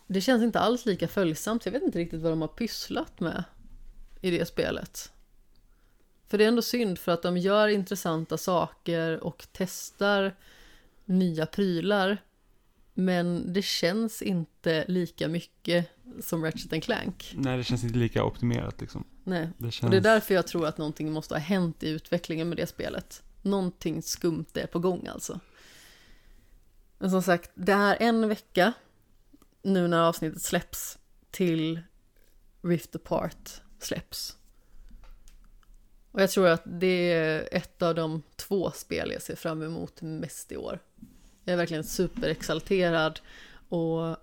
det 0.07 0.21
känns 0.21 0.43
inte 0.43 0.59
alls 0.59 0.85
lika 0.85 1.07
följsamt. 1.07 1.65
Jag 1.65 1.73
vet 1.73 1.83
inte 1.83 1.99
riktigt 1.99 2.21
vad 2.21 2.31
de 2.31 2.41
har 2.41 2.47
pysslat 2.47 3.19
med 3.19 3.43
i 4.21 4.31
det 4.31 4.45
spelet. 4.45 5.11
För 6.27 6.37
det 6.37 6.43
är 6.43 6.47
ändå 6.47 6.61
synd 6.61 6.99
för 6.99 7.11
att 7.11 7.21
de 7.23 7.37
gör 7.37 7.67
intressanta 7.67 8.37
saker 8.37 9.23
och 9.23 9.47
testar 9.51 10.35
nya 11.05 11.45
prylar. 11.45 12.17
Men 12.93 13.53
det 13.53 13.61
känns 13.61 14.21
inte 14.21 14.85
lika 14.87 15.27
mycket 15.27 15.89
som 16.21 16.43
Ratchet 16.43 16.83
Clank. 16.83 17.33
Nej, 17.35 17.57
det 17.57 17.63
känns 17.63 17.83
inte 17.83 17.97
lika 17.97 18.23
optimerat 18.23 18.81
liksom. 18.81 19.03
Nej. 19.23 19.49
Det 19.57 19.71
känns... 19.71 19.83
Och 19.83 19.91
det 19.91 19.97
är 19.97 20.13
därför 20.13 20.35
jag 20.35 20.47
tror 20.47 20.67
att 20.67 20.77
någonting 20.77 21.11
måste 21.11 21.33
ha 21.33 21.39
hänt 21.39 21.83
i 21.83 21.89
utvecklingen 21.89 22.49
med 22.49 22.57
det 22.57 22.67
spelet. 22.67 23.23
Någonting 23.41 24.01
skumt 24.01 24.45
är 24.53 24.67
på 24.67 24.79
gång 24.79 25.07
alltså. 25.07 25.39
Men 26.97 27.11
som 27.11 27.21
sagt, 27.21 27.51
det 27.55 27.71
är 27.71 27.97
en 27.99 28.27
vecka 28.27 28.73
nu 29.61 29.87
när 29.87 29.99
avsnittet 29.99 30.41
släpps 30.41 30.97
till 31.31 31.81
Rift 32.61 32.95
Apart 32.95 33.61
släpps. 33.79 34.37
Och 36.11 36.21
jag 36.21 36.29
tror 36.29 36.47
att 36.47 36.63
det 36.65 37.11
är 37.11 37.49
ett 37.51 37.81
av 37.81 37.95
de 37.95 38.21
två 38.35 38.71
spel 38.71 39.11
jag 39.11 39.21
ser 39.21 39.35
fram 39.35 39.61
emot 39.61 40.01
mest 40.01 40.51
i 40.51 40.57
år. 40.57 40.79
Jag 41.43 41.53
är 41.53 41.57
verkligen 41.57 41.83
superexalterad 41.83 43.19
och 43.69 44.17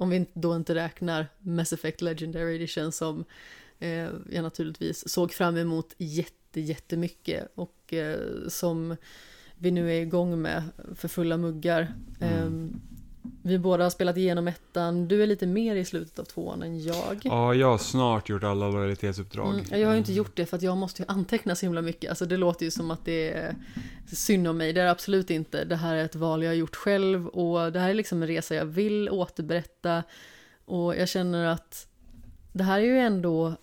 om 0.00 0.10
vi 0.10 0.26
då 0.34 0.56
inte 0.56 0.74
räknar 0.74 1.26
Mass 1.38 1.72
Effect 1.72 2.00
Legendary 2.00 2.54
Edition 2.54 2.92
som 2.92 3.24
eh, 3.78 4.08
jag 4.30 4.42
naturligtvis 4.42 5.08
såg 5.08 5.32
fram 5.32 5.56
emot 5.56 5.94
jätte, 5.98 6.60
jättemycket 6.60 7.52
och 7.54 7.94
eh, 7.94 8.18
som 8.48 8.96
vi 9.58 9.70
nu 9.70 9.92
är 9.92 10.00
igång 10.00 10.42
med 10.42 10.62
för 10.94 11.08
fulla 11.08 11.36
muggar. 11.36 11.94
Mm. 12.20 12.80
Vi 13.42 13.58
båda 13.58 13.84
har 13.84 13.90
spelat 13.90 14.16
igenom 14.16 14.48
ettan, 14.48 15.08
du 15.08 15.22
är 15.22 15.26
lite 15.26 15.46
mer 15.46 15.76
i 15.76 15.84
slutet 15.84 16.18
av 16.18 16.24
tvåan 16.24 16.62
än 16.62 16.82
jag. 16.82 17.20
Ja, 17.22 17.54
jag 17.54 17.70
har 17.70 17.78
snart 17.78 18.28
gjort 18.28 18.44
alla 18.44 18.68
lojalitetsuppdrag. 18.68 19.54
Mm, 19.54 19.80
jag 19.80 19.88
har 19.88 19.92
ju 19.92 19.98
inte 19.98 20.12
gjort 20.12 20.36
det 20.36 20.46
för 20.46 20.56
att 20.56 20.62
jag 20.62 20.76
måste 20.76 21.02
ju 21.02 21.06
anteckna 21.08 21.54
så 21.54 21.66
himla 21.66 21.82
mycket. 21.82 22.10
Alltså 22.10 22.26
det 22.26 22.36
låter 22.36 22.64
ju 22.64 22.70
som 22.70 22.90
att 22.90 23.04
det 23.04 23.32
är 23.32 23.56
synd 24.12 24.48
om 24.48 24.58
mig. 24.58 24.72
Det 24.72 24.80
är 24.80 24.84
det 24.84 24.90
absolut 24.90 25.30
inte. 25.30 25.64
Det 25.64 25.76
här 25.76 25.94
är 25.94 26.04
ett 26.04 26.14
val 26.14 26.42
jag 26.42 26.50
har 26.50 26.54
gjort 26.54 26.76
själv 26.76 27.26
och 27.26 27.72
det 27.72 27.80
här 27.80 27.90
är 27.90 27.94
liksom 27.94 28.22
en 28.22 28.28
resa 28.28 28.54
jag 28.54 28.64
vill 28.64 29.10
återberätta. 29.10 30.02
Och 30.64 30.96
jag 30.96 31.08
känner 31.08 31.46
att 31.46 31.86
det 32.52 32.64
här 32.64 32.78
är 32.78 32.84
ju 32.84 32.98
ändå 32.98 33.54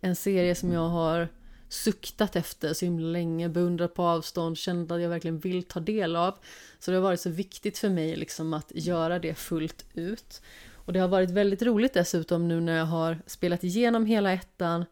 en 0.00 0.16
serie 0.16 0.54
som 0.54 0.72
jag 0.72 0.88
har 0.88 1.28
suktat 1.68 2.36
efter 2.36 2.74
så 2.74 2.84
himla 2.84 3.06
länge, 3.06 3.48
beundrat 3.48 3.94
på 3.94 4.02
avstånd, 4.02 4.58
känt 4.58 4.90
att 4.90 5.00
jag 5.00 5.08
verkligen 5.08 5.38
vill 5.38 5.62
ta 5.62 5.80
del 5.80 6.16
av. 6.16 6.34
Så 6.78 6.90
det 6.90 6.96
har 6.96 7.02
varit 7.02 7.20
så 7.20 7.30
viktigt 7.30 7.78
för 7.78 7.88
mig 7.88 8.16
liksom 8.16 8.54
att 8.54 8.72
göra 8.74 9.18
det 9.18 9.34
fullt 9.34 9.84
ut. 9.94 10.42
Och 10.74 10.92
det 10.92 11.00
har 11.00 11.08
varit 11.08 11.30
väldigt 11.30 11.62
roligt 11.62 11.94
dessutom 11.94 12.48
nu 12.48 12.60
när 12.60 12.76
jag 12.76 12.86
har 12.86 13.18
spelat 13.26 13.64
igenom 13.64 14.06
hela 14.06 14.32
ettan, 14.32 14.84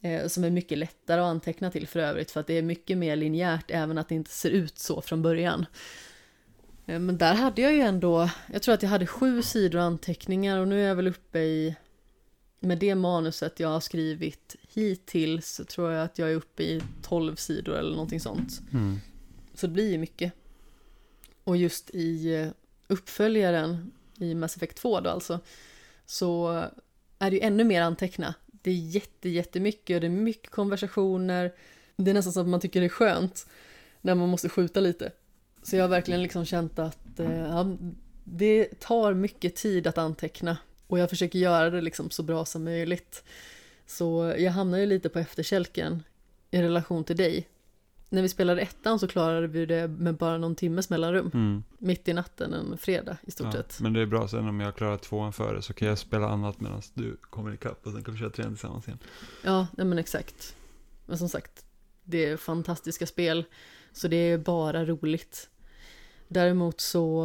eh, 0.00 0.26
som 0.26 0.44
är 0.44 0.50
mycket 0.50 0.78
lättare 0.78 1.20
att 1.20 1.26
anteckna 1.26 1.70
till 1.70 1.86
för 1.86 2.00
övrigt, 2.00 2.30
för 2.30 2.40
att 2.40 2.46
det 2.46 2.58
är 2.58 2.62
mycket 2.62 2.98
mer 2.98 3.16
linjärt, 3.16 3.70
även 3.70 3.98
att 3.98 4.08
det 4.08 4.14
inte 4.14 4.30
ser 4.30 4.50
ut 4.50 4.78
så 4.78 5.00
från 5.00 5.22
början. 5.22 5.66
Eh, 6.86 6.98
men 6.98 7.18
där 7.18 7.34
hade 7.34 7.62
jag 7.62 7.72
ju 7.72 7.80
ändå, 7.80 8.30
jag 8.52 8.62
tror 8.62 8.74
att 8.74 8.82
jag 8.82 8.90
hade 8.90 9.06
sju 9.06 9.42
sidor 9.42 9.78
anteckningar 9.78 10.58
och 10.58 10.68
nu 10.68 10.82
är 10.84 10.88
jag 10.88 10.96
väl 10.96 11.08
uppe 11.08 11.38
i, 11.38 11.76
med 12.60 12.78
det 12.78 12.94
manuset 12.94 13.60
jag 13.60 13.68
har 13.68 13.80
skrivit 13.80 14.56
hittills, 14.68 15.48
så 15.48 15.64
tror 15.64 15.92
jag 15.92 16.04
att 16.04 16.18
jag 16.18 16.30
är 16.30 16.34
uppe 16.34 16.62
i 16.62 16.82
tolv 17.02 17.36
sidor 17.36 17.78
eller 17.78 17.90
någonting 17.90 18.20
sånt. 18.20 18.60
Mm. 18.72 19.00
Så 19.54 19.66
det 19.66 19.72
blir 19.72 19.90
ju 19.90 19.98
mycket. 19.98 20.32
Och 21.44 21.56
just 21.56 21.90
i 21.90 22.34
eh, 22.34 22.48
uppföljaren 22.86 23.92
i 24.18 24.34
Mass 24.34 24.56
Effect 24.56 24.76
2 24.76 25.00
då 25.00 25.10
alltså, 25.10 25.40
så 26.06 26.48
är 27.18 27.30
det 27.30 27.36
ju 27.36 27.42
ännu 27.42 27.64
mer 27.64 27.82
anteckna. 27.82 28.34
Det 28.46 28.70
är 28.70 28.74
jätte, 28.74 29.28
jättemycket 29.28 29.94
och 29.94 30.00
det 30.00 30.06
är 30.06 30.10
mycket 30.10 30.50
konversationer. 30.50 31.52
Det 31.96 32.10
är 32.10 32.14
nästan 32.14 32.32
så 32.32 32.40
att 32.40 32.48
man 32.48 32.60
tycker 32.60 32.80
det 32.80 32.86
är 32.86 32.88
skönt 32.88 33.46
när 34.00 34.14
man 34.14 34.28
måste 34.28 34.48
skjuta 34.48 34.80
lite. 34.80 35.12
Så 35.62 35.76
jag 35.76 35.84
har 35.84 35.88
verkligen 35.88 36.22
liksom 36.22 36.44
känt 36.44 36.78
att 36.78 37.20
eh, 37.20 37.38
ja, 37.38 37.76
det 38.24 38.80
tar 38.80 39.14
mycket 39.14 39.56
tid 39.56 39.86
att 39.86 39.98
anteckna 39.98 40.56
och 40.90 40.98
jag 40.98 41.10
försöker 41.10 41.38
göra 41.38 41.70
det 41.70 41.80
liksom 41.80 42.10
så 42.10 42.22
bra 42.22 42.44
som 42.44 42.64
möjligt. 42.64 43.24
Så 43.86 44.34
jag 44.38 44.52
hamnar 44.52 44.78
ju 44.78 44.86
lite 44.86 45.08
på 45.08 45.18
efterkälken 45.18 46.02
i 46.50 46.62
relation 46.62 47.04
till 47.04 47.16
dig. 47.16 47.48
När 48.08 48.22
vi 48.22 48.28
spelade 48.28 48.60
ettan 48.60 48.98
så 48.98 49.08
klarade 49.08 49.46
vi 49.46 49.66
det 49.66 49.88
med 49.88 50.14
bara 50.14 50.38
någon 50.38 50.54
timmes 50.54 50.90
mellanrum. 50.90 51.30
Mm. 51.34 51.64
Mitt 51.78 52.08
i 52.08 52.12
natten 52.12 52.54
en 52.54 52.78
fredag 52.78 53.16
i 53.22 53.30
stort 53.30 53.46
Ja, 53.46 53.52
sett. 53.52 53.80
men 53.80 53.92
det 53.92 54.00
är 54.00 54.06
bra 54.06 54.28
sen 54.28 54.48
om 54.48 54.60
jag 54.60 54.76
klarar 54.76 54.96
tvåan 54.96 55.32
före 55.32 55.62
så 55.62 55.72
kan 55.72 55.88
jag 55.88 55.98
spela 55.98 56.28
annat 56.28 56.60
medan 56.60 56.82
du 56.94 57.16
kommer 57.20 57.54
ikapp 57.54 57.86
och 57.86 57.92
sen 57.92 58.04
kan 58.04 58.14
vi 58.14 58.20
köra 58.20 58.30
trean 58.30 58.52
tillsammans 58.52 58.86
igen. 58.88 58.98
Ja, 59.44 59.66
nej 59.76 59.86
men 59.86 59.98
exakt. 59.98 60.56
Men 61.06 61.18
som 61.18 61.28
sagt, 61.28 61.64
det 62.04 62.24
är 62.24 62.36
fantastiska 62.36 63.06
spel. 63.06 63.44
Så 63.92 64.08
det 64.08 64.16
är 64.16 64.38
bara 64.38 64.84
roligt. 64.84 65.48
Däremot 66.28 66.80
så 66.80 67.24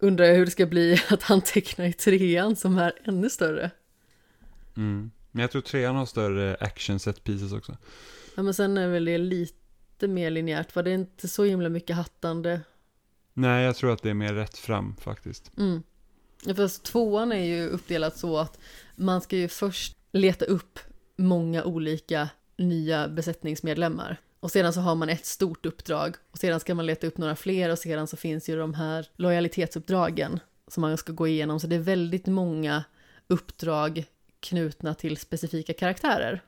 undrar 0.00 0.24
jag 0.24 0.34
hur 0.34 0.44
det 0.44 0.50
ska 0.50 0.66
bli 0.66 1.00
att 1.10 1.30
anteckna 1.30 1.86
i 1.86 1.92
trean 1.92 2.56
som 2.56 2.78
är 2.78 2.92
ännu 3.04 3.30
större. 3.30 3.70
Mm. 4.76 5.10
Men 5.30 5.42
jag 5.42 5.50
tror 5.50 5.62
trean 5.62 5.96
har 5.96 6.06
större 6.06 6.56
action 6.60 6.98
set 6.98 7.24
pieces 7.24 7.52
också. 7.52 7.76
Ja 8.34 8.42
men 8.42 8.54
sen 8.54 8.78
är 8.78 8.88
väl 8.88 9.04
det 9.04 9.18
lite 9.18 10.08
mer 10.08 10.30
linjärt, 10.30 10.74
var 10.74 10.82
det 10.82 10.92
inte 10.92 11.28
så 11.28 11.44
himla 11.44 11.68
mycket 11.68 11.96
hattande? 11.96 12.60
Nej, 13.34 13.64
jag 13.64 13.76
tror 13.76 13.92
att 13.92 14.02
det 14.02 14.10
är 14.10 14.14
mer 14.14 14.34
rätt 14.34 14.58
fram 14.58 14.96
faktiskt. 14.96 15.52
Mm. 15.58 15.82
Fast 16.56 16.84
tvåan 16.84 17.32
är 17.32 17.44
ju 17.44 17.68
uppdelat 17.68 18.16
så 18.16 18.38
att 18.38 18.58
man 18.96 19.20
ska 19.20 19.36
ju 19.36 19.48
först 19.48 19.96
leta 20.12 20.44
upp 20.44 20.78
många 21.16 21.64
olika 21.64 22.28
nya 22.56 23.08
besättningsmedlemmar. 23.08 24.20
Och 24.40 24.50
sedan 24.50 24.72
så 24.72 24.80
har 24.80 24.94
man 24.94 25.08
ett 25.08 25.26
stort 25.26 25.66
uppdrag 25.66 26.16
och 26.30 26.38
sedan 26.38 26.60
ska 26.60 26.74
man 26.74 26.86
leta 26.86 27.06
upp 27.06 27.18
några 27.18 27.36
fler 27.36 27.70
och 27.70 27.78
sedan 27.78 28.06
så 28.06 28.16
finns 28.16 28.48
ju 28.48 28.56
de 28.56 28.74
här 28.74 29.06
lojalitetsuppdragen 29.16 30.40
som 30.66 30.80
man 30.80 30.96
ska 30.96 31.12
gå 31.12 31.26
igenom. 31.28 31.60
Så 31.60 31.66
det 31.66 31.76
är 31.76 31.80
väldigt 31.80 32.26
många 32.26 32.84
uppdrag 33.26 34.04
knutna 34.40 34.94
till 34.94 35.16
specifika 35.16 35.72
karaktärer. 35.72 36.42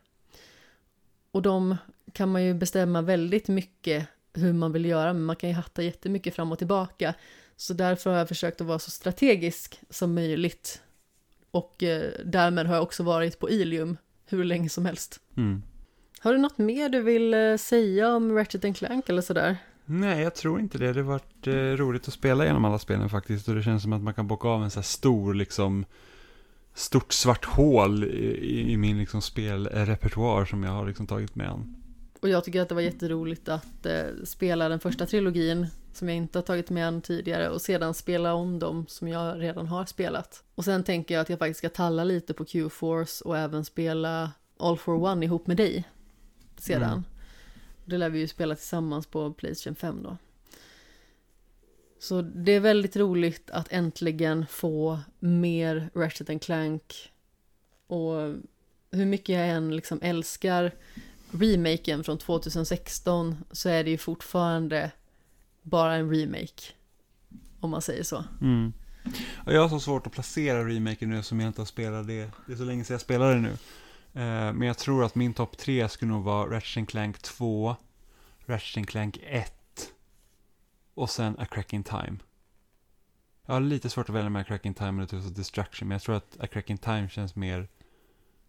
Och 1.31 1.41
de 1.41 1.77
kan 2.13 2.31
man 2.31 2.43
ju 2.43 2.53
bestämma 2.53 3.01
väldigt 3.01 3.47
mycket 3.47 4.07
hur 4.33 4.53
man 4.53 4.71
vill 4.71 4.85
göra, 4.85 5.13
men 5.13 5.23
man 5.23 5.35
kan 5.35 5.49
ju 5.49 5.55
hatta 5.55 5.83
jättemycket 5.83 6.35
fram 6.35 6.51
och 6.51 6.57
tillbaka. 6.57 7.13
Så 7.55 7.73
därför 7.73 8.09
har 8.09 8.17
jag 8.17 8.27
försökt 8.27 8.61
att 8.61 8.67
vara 8.67 8.79
så 8.79 8.91
strategisk 8.91 9.79
som 9.89 10.13
möjligt. 10.13 10.81
Och 11.51 11.83
eh, 11.83 12.11
därmed 12.25 12.67
har 12.67 12.75
jag 12.75 12.83
också 12.83 13.03
varit 13.03 13.39
på 13.39 13.49
Ilium 13.49 13.97
hur 14.25 14.43
länge 14.43 14.69
som 14.69 14.85
helst. 14.85 15.19
Mm. 15.37 15.63
Har 16.23 16.33
du 16.33 16.39
något 16.39 16.57
mer 16.57 16.89
du 16.89 17.01
vill 17.01 17.33
eh, 17.33 17.57
säga 17.57 18.15
om 18.15 18.35
Ratchet 18.35 18.77
Clank 18.77 19.09
eller 19.09 19.21
sådär? 19.21 19.57
Nej, 19.85 20.23
jag 20.23 20.35
tror 20.35 20.59
inte 20.59 20.77
det. 20.77 20.93
Det 20.93 20.99
har 20.99 21.07
varit 21.07 21.47
eh, 21.47 21.53
roligt 21.53 22.07
att 22.07 22.13
spela 22.13 22.45
genom 22.45 22.65
alla 22.65 22.79
spelen 22.79 23.09
faktiskt. 23.09 23.47
Och 23.47 23.55
det 23.55 23.63
känns 23.63 23.83
som 23.83 23.93
att 23.93 24.01
man 24.01 24.13
kan 24.13 24.27
bocka 24.27 24.47
av 24.47 24.63
en 24.63 24.71
så 24.71 24.79
här 24.79 24.83
stor, 24.83 25.33
liksom, 25.33 25.85
stort 26.73 27.13
svart 27.13 27.45
hål 27.45 28.03
i, 28.03 28.71
i 28.71 28.77
min 28.77 28.97
liksom 28.97 29.21
spelrepertoar 29.21 30.45
som 30.45 30.63
jag 30.63 30.71
har 30.71 30.87
liksom 30.87 31.07
tagit 31.07 31.35
med 31.35 31.49
an. 31.49 31.75
Och 32.19 32.29
jag 32.29 32.43
tycker 32.43 32.61
att 32.61 32.69
det 32.69 32.75
var 32.75 32.81
jätteroligt 32.81 33.49
att 33.49 33.85
eh, 33.85 34.03
spela 34.23 34.69
den 34.69 34.79
första 34.79 35.05
trilogin 35.05 35.67
som 35.93 36.09
jag 36.09 36.17
inte 36.17 36.37
har 36.37 36.43
tagit 36.43 36.69
med 36.69 36.87
än 36.87 37.01
tidigare 37.01 37.49
och 37.49 37.61
sedan 37.61 37.93
spela 37.93 38.33
om 38.33 38.59
dem 38.59 38.85
som 38.87 39.07
jag 39.07 39.41
redan 39.41 39.67
har 39.67 39.85
spelat. 39.85 40.43
Och 40.55 40.65
sen 40.65 40.83
tänker 40.83 41.13
jag 41.15 41.21
att 41.21 41.29
jag 41.29 41.39
faktiskt 41.39 41.57
ska 41.57 41.69
talla 41.69 42.03
lite 42.03 42.33
på 42.33 42.45
Q-Force 42.45 43.23
och 43.23 43.37
även 43.37 43.65
spela 43.65 44.31
All 44.59 44.77
for 44.77 45.03
One 45.03 45.25
ihop 45.25 45.47
med 45.47 45.57
dig 45.57 45.85
sedan. 46.61 46.91
Mm. 46.91 47.03
Det 47.85 47.97
lär 47.97 48.09
vi 48.09 48.19
ju 48.19 48.27
spela 48.27 48.55
tillsammans 48.55 49.07
på 49.07 49.33
Playstation 49.33 49.75
5 49.75 50.03
då. 50.03 50.17
Så 51.99 52.21
det 52.21 52.51
är 52.51 52.59
väldigt 52.59 52.95
roligt 52.95 53.49
att 53.49 53.67
äntligen 53.71 54.47
få 54.47 54.99
mer 55.19 55.89
Ratchet 55.93 56.43
Clank 56.43 57.11
och 57.87 58.35
hur 58.91 59.05
mycket 59.05 59.35
jag 59.35 59.49
än 59.49 59.75
liksom 59.75 59.99
älskar 60.01 60.71
remaken 61.31 62.03
från 62.03 62.17
2016 62.17 63.37
så 63.51 63.69
är 63.69 63.83
det 63.83 63.89
ju 63.89 63.97
fortfarande 63.97 64.91
bara 65.61 65.95
en 65.95 66.15
remake. 66.15 66.63
Om 67.59 67.69
man 67.69 67.81
säger 67.81 68.03
så. 68.03 68.23
Mm. 68.41 68.73
Jag 69.45 69.61
har 69.61 69.69
så 69.69 69.79
svårt 69.79 70.07
att 70.07 70.13
placera 70.13 70.67
remaken 70.67 71.09
nu 71.09 71.23
som 71.23 71.39
jag 71.39 71.47
inte 71.47 71.61
har 71.61 71.65
spelat 71.65 72.07
det. 72.07 72.31
Det 72.47 72.53
är 72.53 72.57
så 72.57 72.63
länge 72.63 72.83
sedan 72.83 72.93
jag 72.93 73.01
spelade 73.01 73.33
det 73.33 73.39
nu. 73.39 73.57
Eh, 74.13 74.53
men 74.53 74.61
jag 74.61 74.77
tror 74.77 75.03
att 75.03 75.15
min 75.15 75.33
topp 75.33 75.57
tre 75.57 75.89
skulle 75.89 76.11
nog 76.11 76.23
vara 76.23 76.55
Ratchet 76.55 76.89
Clank 76.89 77.19
2, 77.19 77.75
Ratchet 78.45 78.87
Clank 78.87 79.19
1 79.23 79.53
och 80.93 81.09
sen 81.09 81.35
A 81.39 81.45
Crack 81.45 81.73
in 81.73 81.83
Time. 81.83 82.17
Jag 83.45 83.53
har 83.53 83.61
lite 83.61 83.89
svårt 83.89 84.09
att 84.09 84.15
välja 84.15 84.29
med 84.29 84.41
A 84.41 84.43
Crack 84.43 84.65
in 84.65 84.73
Time 84.73 85.03
och 85.03 85.09
Tools 85.09 85.25
of 85.25 85.31
Destruction, 85.31 85.87
men 85.87 85.95
jag 85.95 86.01
tror 86.01 86.15
att 86.15 86.37
A 86.39 86.47
Crack 86.47 86.69
in 86.69 86.77
Time 86.77 87.09
känns 87.09 87.35
mer... 87.35 87.67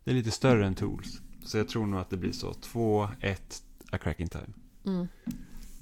Det 0.05 0.11
är 0.11 0.15
lite 0.15 0.31
större 0.31 0.67
än 0.67 0.75
Tools. 0.75 1.21
Så 1.45 1.59
jag 1.59 1.69
tror 1.69 1.87
nog 1.87 2.01
att 2.01 2.11
det 2.11 2.17
blir 2.17 2.33
så. 2.33 2.55
2, 2.55 3.09
1, 3.21 3.63
A 3.93 3.99
Crack 3.99 4.21
in 4.21 4.29
Time. 4.29 4.53
Mm. 4.85 5.09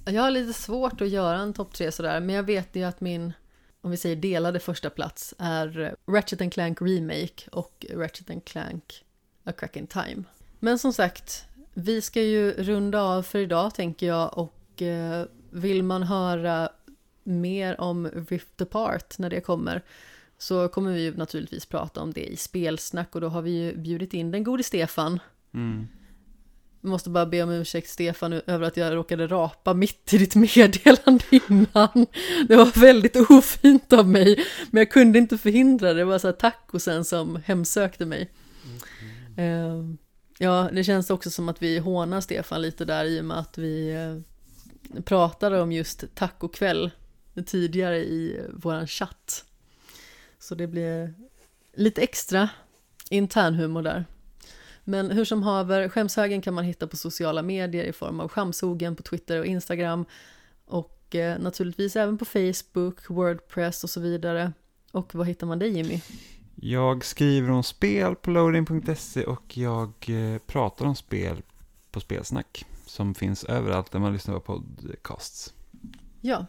Jag 0.05 0.23
har 0.23 0.31
lite 0.31 0.53
svårt 0.53 1.01
att 1.01 1.09
göra 1.09 1.39
en 1.39 1.53
topp 1.53 1.75
tre 1.75 1.93
sådär, 1.93 2.21
men 2.21 2.35
jag 2.35 2.43
vet 2.43 2.77
ju 2.77 2.85
att 2.85 3.01
min, 3.01 3.33
om 3.81 3.91
vi 3.91 3.97
säger 3.97 4.17
delade 4.17 4.61
första 4.61 4.91
plats 4.91 5.35
är 5.39 5.95
Ratchet 6.07 6.53
Clank 6.53 6.83
Remake 6.83 7.51
och 7.53 7.87
Ratchet 7.95 8.45
Clank 8.45 9.05
A 9.51 9.53
Crack 9.53 9.77
in 9.77 9.87
Time. 9.87 10.23
Men 10.59 10.79
som 10.79 10.93
sagt, 10.93 11.45
vi 11.75 12.03
ska 12.03 12.23
ju 12.23 12.53
runda 12.53 13.03
av 13.03 13.23
för 13.23 13.39
idag 13.39 13.75
tänker 13.75 14.07
jag 14.07 14.39
och 14.39 14.83
eh, 14.83 15.25
vill 15.51 15.83
man 15.83 16.03
höra 16.03 16.69
mer 17.23 17.81
om 17.81 18.09
Rift 18.29 18.61
Apart 18.61 19.19
när 19.19 19.31
det 19.31 19.41
kommer 19.41 19.83
så 20.39 20.69
kommer 20.69 20.93
vi 20.93 21.01
ju 21.01 21.17
naturligtvis 21.17 21.67
prata 21.67 22.01
om 22.01 22.13
det 22.13 22.33
i 22.33 22.37
spelsnack 22.37 23.15
och 23.15 23.21
då 23.21 23.29
har 23.29 23.43
vi 23.43 23.51
ju 23.51 23.77
bjudit 23.77 24.15
in 24.15 24.31
den 24.31 24.45
gode 24.45 24.63
Stefan 24.63 25.21
Mm. 25.55 25.89
Måste 26.81 27.11
bara 27.11 27.27
be 27.27 27.43
om 27.43 27.51
ursäkt 27.51 27.89
Stefan 27.89 28.33
över 28.33 28.67
att 28.67 28.77
jag 28.77 28.95
råkade 28.95 29.27
rapa 29.27 29.75
mitt 29.75 30.13
i 30.13 30.19
ditt 30.19 30.35
meddelande 30.57 31.25
innan. 31.31 32.07
Det 32.49 32.57
var 32.57 32.81
väldigt 32.81 33.17
ofint 33.17 33.93
av 33.93 34.09
mig, 34.09 34.45
men 34.71 34.81
jag 34.81 34.91
kunde 34.91 35.19
inte 35.19 35.39
förhindra 35.39 35.89
det. 35.89 36.01
Det 36.01 36.05
var 36.05 36.19
så 36.19 36.27
här 36.27 36.33
tacosen 36.33 37.05
som 37.05 37.37
hemsökte 37.45 38.07
mig. 38.07 38.31
Eh, 39.37 39.83
Ja, 40.43 40.69
det 40.73 40.85
känns 40.85 41.11
också 41.11 41.31
som 41.31 41.49
att 41.49 41.63
vi 41.63 41.79
hånar 41.79 42.21
Stefan 42.21 42.63
lite 42.63 42.85
där 42.85 43.05
i 43.05 43.21
och 43.21 43.25
med 43.25 43.39
att 43.39 43.59
vi 43.59 43.91
eh, 43.93 45.03
pratade 45.03 45.61
om 45.61 45.73
just 45.73 46.15
tacokväll 46.15 46.91
tidigare 47.47 47.99
i 47.99 48.41
våran 48.53 48.87
chatt. 48.87 49.45
Så 50.39 50.55
det 50.55 50.67
blir 50.67 51.15
lite 51.75 52.03
extra 52.03 52.49
internhumor 53.11 53.83
där. 53.83 54.05
Men 54.85 55.11
hur 55.11 55.25
som 55.25 55.43
haver, 55.43 55.89
skämshögen 55.89 56.43
kan 56.43 56.55
man 56.55 56.65
hitta 56.65 56.87
på 56.87 56.97
sociala 56.97 57.43
medier 57.43 57.85
i 57.85 57.93
form 57.93 58.21
av 58.21 58.29
skamshogen 58.29 58.97
på 58.97 59.03
Twitter 59.03 59.39
och 59.39 59.47
Instagram. 59.47 60.05
Och 60.65 61.15
eh, 61.15 61.39
naturligtvis 61.39 61.97
även 61.97 62.19
på 62.19 62.25
Facebook, 62.25 63.11
Wordpress 63.11 63.85
och 63.85 63.91
så 63.91 64.01
vidare. 64.01 64.53
Och 64.93 65.15
vad 65.15 65.27
hittar 65.27 65.47
man 65.47 65.59
dig 65.59 65.69
Jimmy? 65.77 66.01
Jag 66.63 67.05
skriver 67.05 67.51
om 67.51 67.63
spel 67.63 68.15
på 68.15 68.31
loading.se 68.31 69.25
och 69.25 69.59
jag 69.59 69.93
eh, 70.09 70.39
pratar 70.47 70.87
om 70.87 70.97
spel 70.97 71.43
på 71.91 72.01
Spelsnack. 72.01 72.65
Som 72.87 73.15
finns 73.15 73.45
överallt 73.45 73.93
där 73.93 73.99
man 73.99 74.13
lyssnar 74.13 74.35
på 74.35 74.41
podcasts. 74.41 75.55
Ja, 76.21 76.47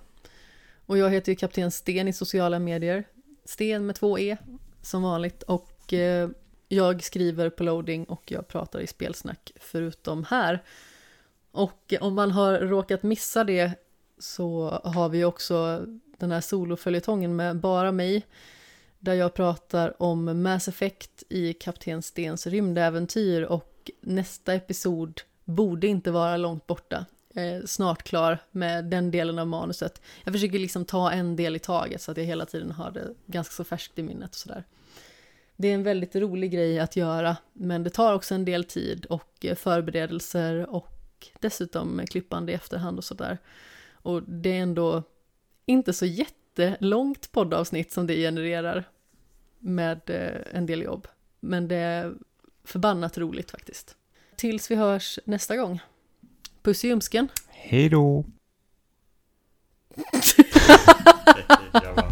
och 0.85 0.97
jag 0.97 1.09
heter 1.09 1.31
ju 1.31 1.35
Kapten 1.35 1.71
Sten 1.71 2.07
i 2.07 2.13
sociala 2.13 2.59
medier. 2.59 3.03
Sten 3.45 3.85
med 3.85 3.95
två 3.95 4.19
E 4.19 4.37
som 4.81 5.03
vanligt 5.03 5.43
och 5.43 5.93
eh, 5.93 6.29
jag 6.67 7.03
skriver 7.03 7.49
på 7.49 7.63
loading 7.63 8.05
och 8.05 8.31
jag 8.31 8.47
pratar 8.47 8.79
i 8.79 8.87
spelsnack 8.87 9.51
förutom 9.55 10.23
här. 10.23 10.63
Och 11.51 11.93
eh, 11.93 12.03
om 12.03 12.15
man 12.15 12.31
har 12.31 12.59
råkat 12.59 13.03
missa 13.03 13.43
det 13.43 13.71
så 14.19 14.69
har 14.83 15.09
vi 15.09 15.23
också 15.23 15.85
den 16.17 16.31
här 16.31 16.41
soloföljetongen 16.41 17.35
med 17.35 17.59
bara 17.59 17.91
mig 17.91 18.25
där 19.01 19.13
jag 19.13 19.33
pratar 19.33 20.01
om 20.01 20.43
Mass 20.43 20.67
Effect 20.67 21.23
i 21.29 21.53
Kapten 21.53 22.01
Stens 22.01 22.47
rymdäventyr 22.47 23.41
och 23.41 23.91
nästa 24.01 24.53
episod 24.53 25.21
borde 25.45 25.87
inte 25.87 26.11
vara 26.11 26.37
långt 26.37 26.67
borta. 26.67 27.05
Jag 27.33 27.45
är 27.45 27.65
snart 27.65 28.03
klar 28.03 28.37
med 28.51 28.85
den 28.85 29.11
delen 29.11 29.39
av 29.39 29.47
manuset. 29.47 30.01
Jag 30.23 30.33
försöker 30.33 30.59
liksom 30.59 30.85
ta 30.85 31.11
en 31.11 31.35
del 31.35 31.55
i 31.55 31.59
taget 31.59 32.01
så 32.01 32.11
att 32.11 32.17
jag 32.17 32.25
hela 32.25 32.45
tiden 32.45 32.71
har 32.71 32.91
det 32.91 33.13
ganska 33.25 33.53
så 33.53 33.63
färskt 33.63 33.99
i 33.99 34.03
minnet 34.03 34.29
och 34.29 34.35
sådär. 34.35 34.63
Det 35.55 35.67
är 35.67 35.73
en 35.73 35.83
väldigt 35.83 36.15
rolig 36.15 36.51
grej 36.51 36.79
att 36.79 36.95
göra, 36.95 37.37
men 37.53 37.83
det 37.83 37.89
tar 37.89 38.13
också 38.13 38.35
en 38.35 38.45
del 38.45 38.63
tid 38.63 39.05
och 39.05 39.45
eh, 39.45 39.55
förberedelser 39.55 40.69
och 40.69 41.27
dessutom 41.39 42.01
klippande 42.09 42.51
i 42.51 42.55
efterhand 42.55 42.97
och 42.97 43.03
sådär. 43.03 43.37
Och 43.91 44.23
det 44.23 44.49
är 44.49 44.61
ändå 44.61 45.03
inte 45.65 45.93
så 45.93 46.05
jättelångt 46.55 47.31
poddavsnitt 47.31 47.91
som 47.91 48.07
det 48.07 48.15
genererar 48.15 48.89
med 49.59 50.09
eh, 50.09 50.57
en 50.57 50.65
del 50.65 50.81
jobb. 50.81 51.07
Men 51.39 51.67
det 51.67 51.75
är 51.75 52.13
förbannat 52.63 53.17
roligt 53.17 53.51
faktiskt. 53.51 53.95
Tills 54.35 54.71
vi 54.71 54.75
hörs 54.75 55.19
nästa 55.25 55.57
gång. 55.57 55.79
Puss 56.61 56.85
i 56.85 56.87
ljumsken. 56.87 57.27
Hej 57.47 57.89
då! 57.89 58.25